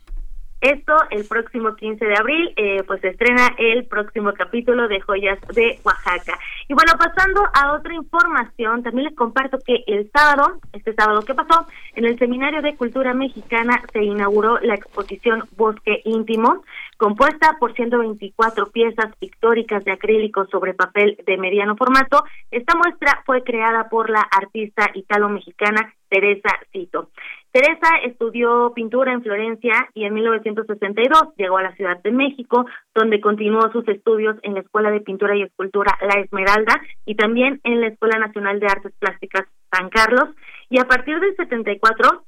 Esto 0.60 0.96
el 1.10 1.24
próximo 1.24 1.76
15 1.76 2.04
de 2.04 2.16
abril, 2.16 2.52
eh, 2.56 2.82
pues 2.84 3.00
se 3.00 3.08
estrena 3.08 3.54
el 3.58 3.84
próximo 3.84 4.32
capítulo 4.32 4.88
de 4.88 5.00
Joyas 5.00 5.38
de 5.54 5.78
Oaxaca. 5.84 6.36
Y 6.66 6.74
bueno, 6.74 6.92
pasando 6.98 7.42
a 7.54 7.74
otra 7.74 7.94
información, 7.94 8.82
también 8.82 9.06
les 9.06 9.16
comparto 9.16 9.58
que 9.64 9.84
el 9.86 10.10
sábado, 10.10 10.58
este 10.72 10.94
sábado 10.94 11.22
que 11.22 11.34
pasó, 11.34 11.66
en 11.94 12.04
el 12.06 12.18
Seminario 12.18 12.60
de 12.60 12.74
Cultura 12.74 13.14
Mexicana 13.14 13.82
se 13.92 14.02
inauguró 14.02 14.58
la 14.58 14.74
exposición 14.74 15.44
Bosque 15.56 16.02
Íntimo, 16.04 16.64
compuesta 16.96 17.56
por 17.60 17.74
124 17.74 18.70
piezas 18.72 19.14
pictóricas 19.16 19.84
de 19.84 19.92
acrílico 19.92 20.46
sobre 20.46 20.74
papel 20.74 21.16
de 21.24 21.38
mediano 21.38 21.76
formato. 21.76 22.24
Esta 22.50 22.74
muestra 22.74 23.22
fue 23.24 23.44
creada 23.44 23.88
por 23.88 24.10
la 24.10 24.22
artista 24.22 24.90
italo-mexicana 24.92 25.94
Teresa 26.08 26.50
Cito. 26.72 27.10
Teresa 27.58 27.96
estudió 28.04 28.72
pintura 28.72 29.12
en 29.12 29.20
Florencia 29.20 29.90
y 29.92 30.04
en 30.04 30.14
1962 30.14 31.34
llegó 31.36 31.58
a 31.58 31.62
la 31.64 31.74
Ciudad 31.74 32.00
de 32.04 32.12
México, 32.12 32.64
donde 32.94 33.20
continuó 33.20 33.72
sus 33.72 33.88
estudios 33.88 34.36
en 34.42 34.54
la 34.54 34.60
Escuela 34.60 34.92
de 34.92 35.00
Pintura 35.00 35.34
y 35.34 35.42
Escultura 35.42 35.98
La 36.00 36.20
Esmeralda 36.20 36.80
y 37.04 37.16
también 37.16 37.60
en 37.64 37.80
la 37.80 37.88
Escuela 37.88 38.16
Nacional 38.20 38.60
de 38.60 38.68
Artes 38.68 38.92
Plásticas 39.00 39.46
San 39.72 39.88
Carlos. 39.90 40.36
Y 40.70 40.78
a 40.78 40.84
partir 40.84 41.18
del 41.18 41.34
74 41.34 42.22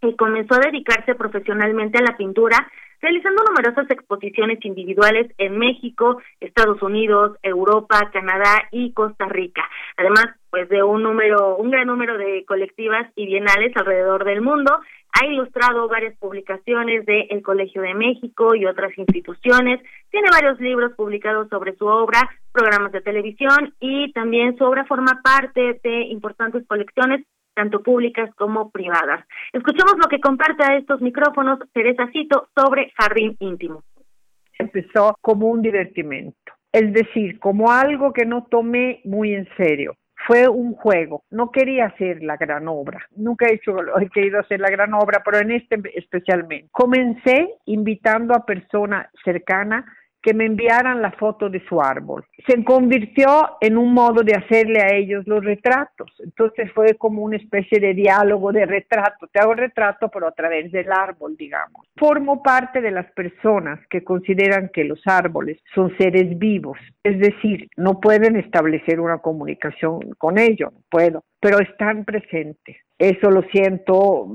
eh, 0.00 0.16
comenzó 0.16 0.54
a 0.54 0.60
dedicarse 0.60 1.14
profesionalmente 1.14 1.98
a 1.98 2.10
la 2.10 2.16
pintura, 2.16 2.66
realizando 3.02 3.42
numerosas 3.44 3.90
exposiciones 3.90 4.64
individuales 4.64 5.30
en 5.36 5.58
México, 5.58 6.22
Estados 6.40 6.80
Unidos, 6.80 7.36
Europa, 7.42 8.08
Canadá 8.14 8.62
y 8.72 8.94
Costa 8.94 9.26
Rica. 9.26 9.62
Además, 9.98 10.24
pues 10.54 10.68
de 10.68 10.84
un 10.84 11.02
número, 11.02 11.56
un 11.56 11.68
gran 11.72 11.88
número 11.88 12.16
de 12.16 12.44
colectivas 12.46 13.10
y 13.16 13.26
bienales 13.26 13.76
alrededor 13.76 14.24
del 14.24 14.40
mundo. 14.40 14.70
Ha 15.10 15.26
ilustrado 15.26 15.88
varias 15.88 16.16
publicaciones 16.18 17.04
de 17.06 17.22
El 17.30 17.42
Colegio 17.42 17.82
de 17.82 17.92
México 17.92 18.54
y 18.54 18.64
otras 18.64 18.96
instituciones. 18.96 19.80
Tiene 20.12 20.28
varios 20.30 20.60
libros 20.60 20.92
publicados 20.96 21.48
sobre 21.48 21.74
su 21.74 21.86
obra, 21.86 22.30
programas 22.52 22.92
de 22.92 23.00
televisión 23.00 23.74
y 23.80 24.12
también 24.12 24.56
su 24.56 24.62
obra 24.62 24.84
forma 24.84 25.20
parte 25.24 25.80
de 25.82 26.02
importantes 26.02 26.64
colecciones 26.68 27.26
tanto 27.54 27.82
públicas 27.82 28.32
como 28.36 28.70
privadas. 28.70 29.26
Escuchemos 29.52 29.96
lo 29.98 30.08
que 30.08 30.20
comparte 30.20 30.62
a 30.62 30.76
estos 30.76 31.00
micrófonos 31.00 31.58
Teresa 31.72 32.08
Cito 32.12 32.46
sobre 32.56 32.92
Jardín 32.96 33.36
Íntimo. 33.40 33.82
Empezó 34.56 35.16
como 35.20 35.48
un 35.48 35.62
divertimento, 35.62 36.52
es 36.70 36.92
decir, 36.92 37.40
como 37.40 37.72
algo 37.72 38.12
que 38.12 38.24
no 38.24 38.46
tomé 38.48 39.00
muy 39.02 39.34
en 39.34 39.48
serio. 39.56 39.96
Fue 40.26 40.48
un 40.48 40.74
juego, 40.74 41.24
no 41.30 41.50
quería 41.50 41.86
hacer 41.86 42.22
la 42.22 42.36
gran 42.36 42.66
obra, 42.68 43.06
nunca 43.14 43.46
he, 43.46 43.54
hecho, 43.54 43.76
he 44.00 44.08
querido 44.08 44.40
hacer 44.40 44.58
la 44.60 44.70
gran 44.70 44.94
obra, 44.94 45.22
pero 45.24 45.38
en 45.38 45.50
este 45.50 45.78
especialmente. 45.94 46.68
Comencé 46.72 47.50
invitando 47.66 48.34
a 48.34 48.46
personas 48.46 49.08
cercanas 49.24 49.84
que 50.24 50.32
me 50.32 50.46
enviaran 50.46 51.02
la 51.02 51.12
foto 51.12 51.50
de 51.50 51.62
su 51.68 51.82
árbol. 51.82 52.24
Se 52.48 52.64
convirtió 52.64 53.58
en 53.60 53.76
un 53.76 53.92
modo 53.92 54.22
de 54.22 54.34
hacerle 54.34 54.80
a 54.80 54.94
ellos 54.94 55.26
los 55.26 55.44
retratos. 55.44 56.10
Entonces 56.18 56.72
fue 56.72 56.94
como 56.94 57.22
una 57.22 57.36
especie 57.36 57.78
de 57.78 57.92
diálogo 57.92 58.50
de 58.50 58.64
retrato. 58.64 59.26
Te 59.30 59.40
hago 59.40 59.52
retrato, 59.52 60.08
pero 60.08 60.26
a 60.26 60.32
través 60.32 60.72
del 60.72 60.90
árbol, 60.90 61.36
digamos. 61.36 61.86
Formo 61.96 62.42
parte 62.42 62.80
de 62.80 62.90
las 62.90 63.04
personas 63.12 63.78
que 63.90 64.02
consideran 64.02 64.70
que 64.72 64.84
los 64.84 65.02
árboles 65.04 65.58
son 65.74 65.94
seres 65.98 66.38
vivos. 66.38 66.78
Es 67.02 67.18
decir, 67.18 67.68
no 67.76 68.00
pueden 68.00 68.36
establecer 68.36 69.00
una 69.00 69.18
comunicación 69.18 70.00
con 70.16 70.38
ellos, 70.38 70.72
no 70.72 70.80
puedo, 70.90 71.24
pero 71.44 71.58
están 71.58 72.06
presentes. 72.06 72.78
Eso 72.98 73.30
lo 73.30 73.42
siento 73.52 74.26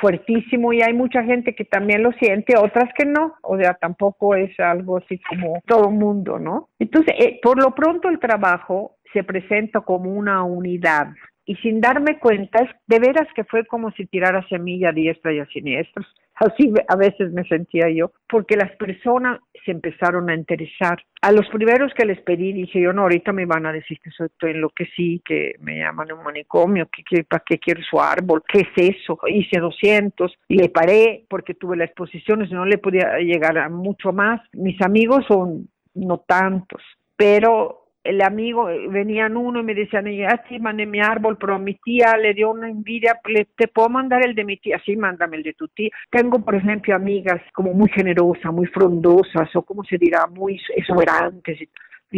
fuertísimo 0.00 0.72
y 0.72 0.82
hay 0.82 0.92
mucha 0.92 1.22
gente 1.22 1.54
que 1.54 1.64
también 1.64 2.02
lo 2.02 2.10
siente, 2.14 2.56
otras 2.58 2.90
que 2.98 3.06
no, 3.06 3.34
o 3.42 3.56
sea, 3.56 3.74
tampoco 3.74 4.34
es 4.34 4.58
algo 4.58 4.96
así 4.96 5.20
como 5.30 5.62
todo 5.68 5.88
mundo, 5.88 6.40
¿no? 6.40 6.68
Entonces, 6.80 7.14
eh, 7.16 7.38
por 7.40 7.62
lo 7.62 7.76
pronto 7.76 8.08
el 8.08 8.18
trabajo 8.18 8.96
se 9.12 9.22
presenta 9.22 9.82
como 9.82 10.10
una 10.10 10.42
unidad 10.42 11.10
y 11.48 11.56
sin 11.56 11.80
darme 11.80 12.18
cuenta, 12.18 12.60
de 12.86 12.98
veras 12.98 13.26
que 13.34 13.42
fue 13.42 13.64
como 13.64 13.90
si 13.92 14.04
tirara 14.04 14.46
semilla 14.48 14.90
a 14.90 14.92
diestra 14.92 15.32
y 15.32 15.38
a 15.38 15.46
siniestra. 15.46 16.06
Así 16.34 16.70
a 16.86 16.94
veces 16.94 17.32
me 17.32 17.42
sentía 17.44 17.88
yo, 17.88 18.12
porque 18.28 18.54
las 18.54 18.70
personas 18.76 19.40
se 19.64 19.70
empezaron 19.70 20.28
a 20.28 20.34
interesar. 20.34 21.02
A 21.22 21.32
los 21.32 21.48
primeros 21.48 21.92
que 21.94 22.04
les 22.04 22.20
pedí, 22.20 22.52
dije 22.52 22.82
yo, 22.82 22.92
no, 22.92 23.02
ahorita 23.02 23.32
me 23.32 23.46
van 23.46 23.64
a 23.64 23.72
decir 23.72 23.98
que 23.98 24.10
soy, 24.10 24.26
estoy 24.26 24.54
sí, 24.94 25.22
que 25.24 25.54
me 25.60 25.78
llaman 25.78 26.12
un 26.12 26.22
manicomio, 26.22 26.86
que, 26.90 27.24
para 27.24 27.42
qué 27.44 27.58
quiero 27.58 27.80
su 27.82 27.98
árbol, 27.98 28.42
qué 28.46 28.60
es 28.60 28.96
eso. 28.96 29.18
Hice 29.26 29.58
200 29.58 30.30
y 30.48 30.56
le 30.56 30.68
paré 30.68 31.24
porque 31.30 31.54
tuve 31.54 31.78
la 31.78 31.86
exposición, 31.86 32.46
si 32.46 32.52
no 32.52 32.66
le 32.66 32.76
podía 32.76 33.18
llegar 33.20 33.56
a 33.56 33.70
mucho 33.70 34.12
más. 34.12 34.42
Mis 34.52 34.80
amigos 34.82 35.24
son 35.26 35.70
no 35.94 36.18
tantos, 36.18 36.82
pero 37.16 37.77
el 38.04 38.22
amigo, 38.22 38.70
eh, 38.70 38.88
venían 38.88 39.36
uno 39.36 39.60
y 39.60 39.64
me 39.64 39.74
decían, 39.74 40.06
ya 40.06 40.42
sí, 40.48 40.58
mandé 40.58 40.86
mi 40.86 41.00
árbol, 41.00 41.36
pero 41.38 41.58
mi 41.58 41.74
tía 41.74 42.16
le 42.16 42.34
dio 42.34 42.50
una 42.50 42.68
envidia, 42.68 43.20
te 43.56 43.68
puedo 43.68 43.88
mandar 43.88 44.24
el 44.24 44.34
de 44.34 44.44
mi 44.44 44.56
tía, 44.56 44.80
sí, 44.84 44.96
mándame 44.96 45.36
el 45.38 45.42
de 45.42 45.54
tu 45.54 45.68
tía. 45.68 45.90
Tengo, 46.10 46.38
por 46.44 46.54
ejemplo, 46.54 46.94
amigas 46.94 47.40
como 47.52 47.72
muy 47.74 47.88
generosas, 47.90 48.52
muy 48.52 48.66
frondosas, 48.66 49.54
o 49.54 49.62
como 49.62 49.84
se 49.84 49.98
dirá, 49.98 50.26
muy 50.26 50.60
exuberantes, 50.76 51.58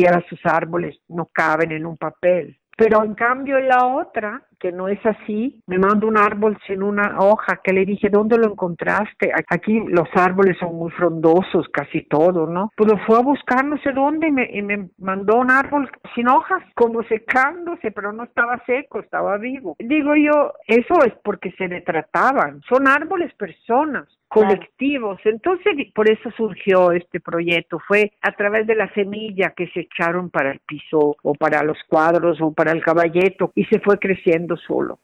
ahora 0.07 0.25
sus 0.29 0.41
árboles 0.45 0.99
no 1.09 1.27
caben 1.33 1.73
en 1.73 1.87
un 1.87 1.97
papel. 1.97 2.57
Pero 2.81 3.05
en 3.05 3.13
cambio 3.13 3.61
la 3.61 3.85
otra, 3.85 4.41
que 4.59 4.73
no 4.73 4.89
es 4.89 5.05
así, 5.05 5.63
me 5.67 5.77
manda 5.77 6.07
un 6.07 6.17
árbol 6.17 6.57
sin 6.67 6.83
una 6.83 7.19
hoja, 7.19 7.61
que 7.63 7.75
le 7.75 7.85
dije, 7.85 8.09
¿dónde 8.09 8.39
lo 8.39 8.53
encontraste? 8.53 9.31
Aquí 9.51 9.81
los 9.89 10.09
árboles 10.15 10.57
son 10.59 10.77
muy 10.77 10.91
frondosos, 10.93 11.69
casi 11.75 12.05
todos, 12.05 12.49
¿no? 12.49 12.71
Pues 12.75 12.91
lo 12.91 12.97
fue 13.05 13.19
a 13.19 13.23
buscar 13.23 13.67
no 13.67 13.77
sé 13.83 13.93
dónde 13.93 14.29
y 14.29 14.33
me, 14.33 14.49
y 14.51 14.63
me 14.63 14.89
mandó 14.97 15.37
un 15.37 15.51
árbol 15.51 15.91
sin 16.15 16.29
hojas, 16.29 16.63
como 16.75 17.03
secándose, 17.03 17.91
pero 17.91 18.15
no 18.15 18.25
estaba 18.25 18.63
seco, 18.65 19.01
estaba 19.01 19.37
vivo. 19.37 19.77
Digo 19.79 20.17
yo, 20.17 20.55
eso 20.67 21.05
es 21.05 21.13
porque 21.23 21.53
se 21.59 21.69
le 21.69 21.83
trataban, 21.83 22.63
son 22.67 22.89
árboles 22.89 23.31
personas 23.35 24.09
colectivos. 24.31 25.19
Entonces, 25.25 25.75
por 25.93 26.09
eso 26.09 26.31
surgió 26.37 26.93
este 26.93 27.21
proyecto. 27.21 27.81
Fue 27.87 28.13
a 28.23 28.33
través 28.33 28.67
de 28.67 28.77
la 28.77 28.93
semilla 28.95 29.53
que 29.57 29.67
se 29.69 29.81
echaron 29.81 30.31
para 30.31 30.53
el 30.53 30.61
piso 30.61 31.17
o 31.23 31.35
para 31.35 31.63
los 31.65 31.79
cuadros 31.89 32.41
o 32.41 32.53
para 32.53 32.71
el 32.73 32.83
caballeto 32.83 33.51
y 33.57 33.65
se 33.65 33.81
fue 33.81 33.99
creciendo 33.99 34.57
solo. 34.57 35.01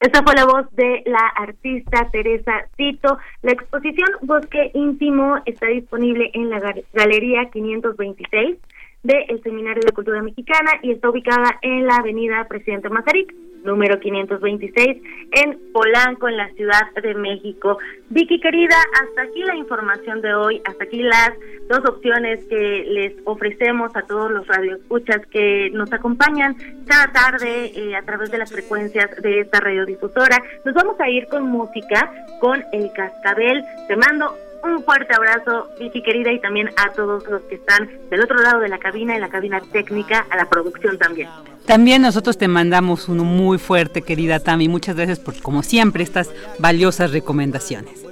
Esta 0.00 0.22
fue 0.22 0.34
la 0.34 0.46
voz 0.46 0.74
de 0.74 1.02
la 1.06 1.26
artista 1.36 2.08
Teresa 2.10 2.66
Tito. 2.76 3.18
La 3.42 3.52
exposición 3.52 4.08
Bosque 4.22 4.70
Íntimo 4.72 5.36
está 5.44 5.66
disponible 5.66 6.30
en 6.32 6.48
la 6.50 6.60
Galería 6.94 7.50
526 7.50 8.58
del 9.02 9.42
Seminario 9.42 9.82
de 9.84 9.92
Cultura 9.92 10.22
Mexicana 10.22 10.70
y 10.82 10.92
está 10.92 11.10
ubicada 11.10 11.58
en 11.62 11.86
la 11.86 11.96
Avenida 11.96 12.46
Presidente 12.48 12.88
Mazarik 12.88 13.34
número 13.64 13.98
526 13.98 15.02
en 15.32 15.58
Polanco, 15.72 16.28
en 16.28 16.36
la 16.36 16.48
Ciudad 16.50 16.92
de 17.02 17.14
México. 17.14 17.78
Vicky 18.10 18.40
querida, 18.40 18.76
hasta 19.02 19.22
aquí 19.22 19.42
la 19.42 19.56
información 19.56 20.20
de 20.22 20.34
hoy, 20.34 20.62
hasta 20.64 20.84
aquí 20.84 21.02
las 21.02 21.32
dos 21.68 21.84
opciones 21.86 22.44
que 22.46 22.84
les 22.88 23.12
ofrecemos 23.24 23.94
a 23.94 24.02
todos 24.02 24.30
los 24.30 24.46
radioescuchas 24.46 25.26
que 25.26 25.70
nos 25.72 25.92
acompañan 25.92 26.56
cada 26.86 27.12
tarde 27.12 27.72
eh, 27.74 27.94
a 27.94 28.02
través 28.02 28.30
de 28.30 28.38
las 28.38 28.50
frecuencias 28.50 29.10
de 29.22 29.40
esta 29.40 29.60
radiodifusora. 29.60 30.42
Nos 30.64 30.74
vamos 30.74 30.98
a 31.00 31.08
ir 31.08 31.26
con 31.28 31.44
música, 31.44 32.10
con 32.40 32.64
El 32.72 32.90
Cascabel. 32.92 33.62
Te 33.86 33.96
mando 33.96 34.34
un 34.62 34.82
fuerte 34.84 35.14
abrazo, 35.14 35.68
Vicky 35.78 36.02
querida, 36.02 36.32
y 36.32 36.40
también 36.40 36.70
a 36.76 36.92
todos 36.92 37.26
los 37.28 37.42
que 37.42 37.56
están 37.56 37.88
del 38.10 38.22
otro 38.22 38.38
lado 38.38 38.60
de 38.60 38.68
la 38.68 38.78
cabina, 38.78 39.14
en 39.14 39.20
la 39.20 39.28
cabina 39.28 39.60
técnica, 39.72 40.26
a 40.30 40.36
la 40.36 40.46
producción 40.46 40.98
también. 40.98 41.28
También 41.66 42.02
nosotros 42.02 42.38
te 42.38 42.48
mandamos 42.48 43.08
uno 43.08 43.24
muy 43.24 43.58
fuerte, 43.58 44.02
querida 44.02 44.40
Tami. 44.40 44.68
Muchas 44.68 44.96
gracias 44.96 45.18
por, 45.18 45.40
como 45.42 45.62
siempre, 45.62 46.02
estas 46.02 46.30
valiosas 46.58 47.12
recomendaciones. 47.12 48.06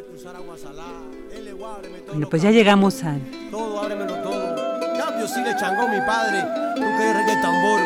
Bueno, 2.09 2.29
pues 2.29 2.43
ya 2.43 2.51
llegamos 2.51 3.03
al... 3.03 3.21
Todo, 3.51 3.81
ábremelo 3.81 4.15
todo. 4.23 4.57
Cambio 4.99 5.27
sigue 5.27 5.55
changó 5.59 5.89
mi 5.89 6.01
padre, 6.07 6.43
tú 6.75 6.83
que 6.83 7.35
de 7.35 7.43
tambor. 7.43 7.81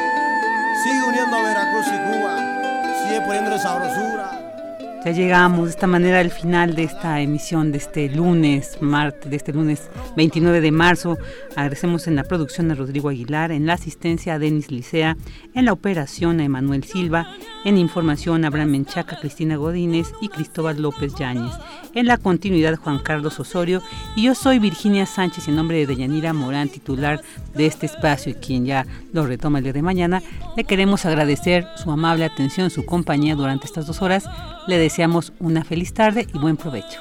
Sigue 0.82 1.08
uniendo 1.08 1.36
a 1.36 1.42
Veracruz 1.42 1.86
y 1.86 2.18
Cuba. 2.18 3.04
Sigue 3.04 3.20
poniéndole 3.22 3.58
sabrosura. 3.58 4.49
Ya 5.02 5.12
llegamos 5.12 5.64
de 5.64 5.70
esta 5.70 5.86
manera 5.86 6.20
al 6.20 6.30
final 6.30 6.74
de 6.74 6.82
esta 6.82 7.22
emisión 7.22 7.72
de 7.72 7.78
este 7.78 8.10
lunes, 8.10 8.76
martes, 8.82 9.30
de 9.30 9.36
este 9.36 9.50
lunes 9.50 9.88
29 10.14 10.60
de 10.60 10.72
marzo. 10.72 11.16
Agradecemos 11.56 12.06
en 12.06 12.16
la 12.16 12.24
producción 12.24 12.70
a 12.70 12.74
Rodrigo 12.74 13.08
Aguilar, 13.08 13.50
en 13.50 13.64
la 13.64 13.72
asistencia 13.72 14.34
a 14.34 14.38
Denis 14.38 14.70
Licea, 14.70 15.16
en 15.54 15.64
la 15.64 15.72
operación 15.72 16.40
a 16.40 16.44
Emanuel 16.44 16.84
Silva, 16.84 17.34
en 17.64 17.78
información 17.78 18.44
a 18.44 18.48
Abraham 18.48 18.72
Menchaca, 18.72 19.18
Cristina 19.18 19.56
Godínez 19.56 20.12
y 20.20 20.28
Cristóbal 20.28 20.82
López 20.82 21.14
Yáñez. 21.14 21.54
En 21.94 22.06
la 22.06 22.18
continuidad 22.18 22.76
Juan 22.76 22.98
Carlos 22.98 23.40
Osorio 23.40 23.82
y 24.16 24.24
yo 24.24 24.34
soy 24.34 24.58
Virginia 24.58 25.06
Sánchez 25.06 25.48
en 25.48 25.56
nombre 25.56 25.78
de 25.78 25.86
Deyanira 25.86 26.34
Morán, 26.34 26.68
titular 26.68 27.22
de 27.54 27.66
este 27.66 27.86
espacio 27.86 28.32
y 28.32 28.34
quien 28.34 28.66
ya 28.66 28.86
lo 29.12 29.26
retoma 29.26 29.58
el 29.58 29.64
día 29.64 29.72
de 29.72 29.82
mañana. 29.82 30.22
Le 30.56 30.64
queremos 30.64 31.06
agradecer 31.06 31.66
su 31.76 31.90
amable 31.90 32.26
atención, 32.26 32.68
su 32.70 32.84
compañía 32.84 33.34
durante 33.34 33.66
estas 33.66 33.86
dos 33.86 34.02
horas. 34.02 34.24
Le 34.68 34.78
deseamos 34.90 35.32
una 35.38 35.62
feliz 35.62 35.94
tarde 35.94 36.26
y 36.34 36.38
buen 36.38 36.56
provecho. 36.56 37.00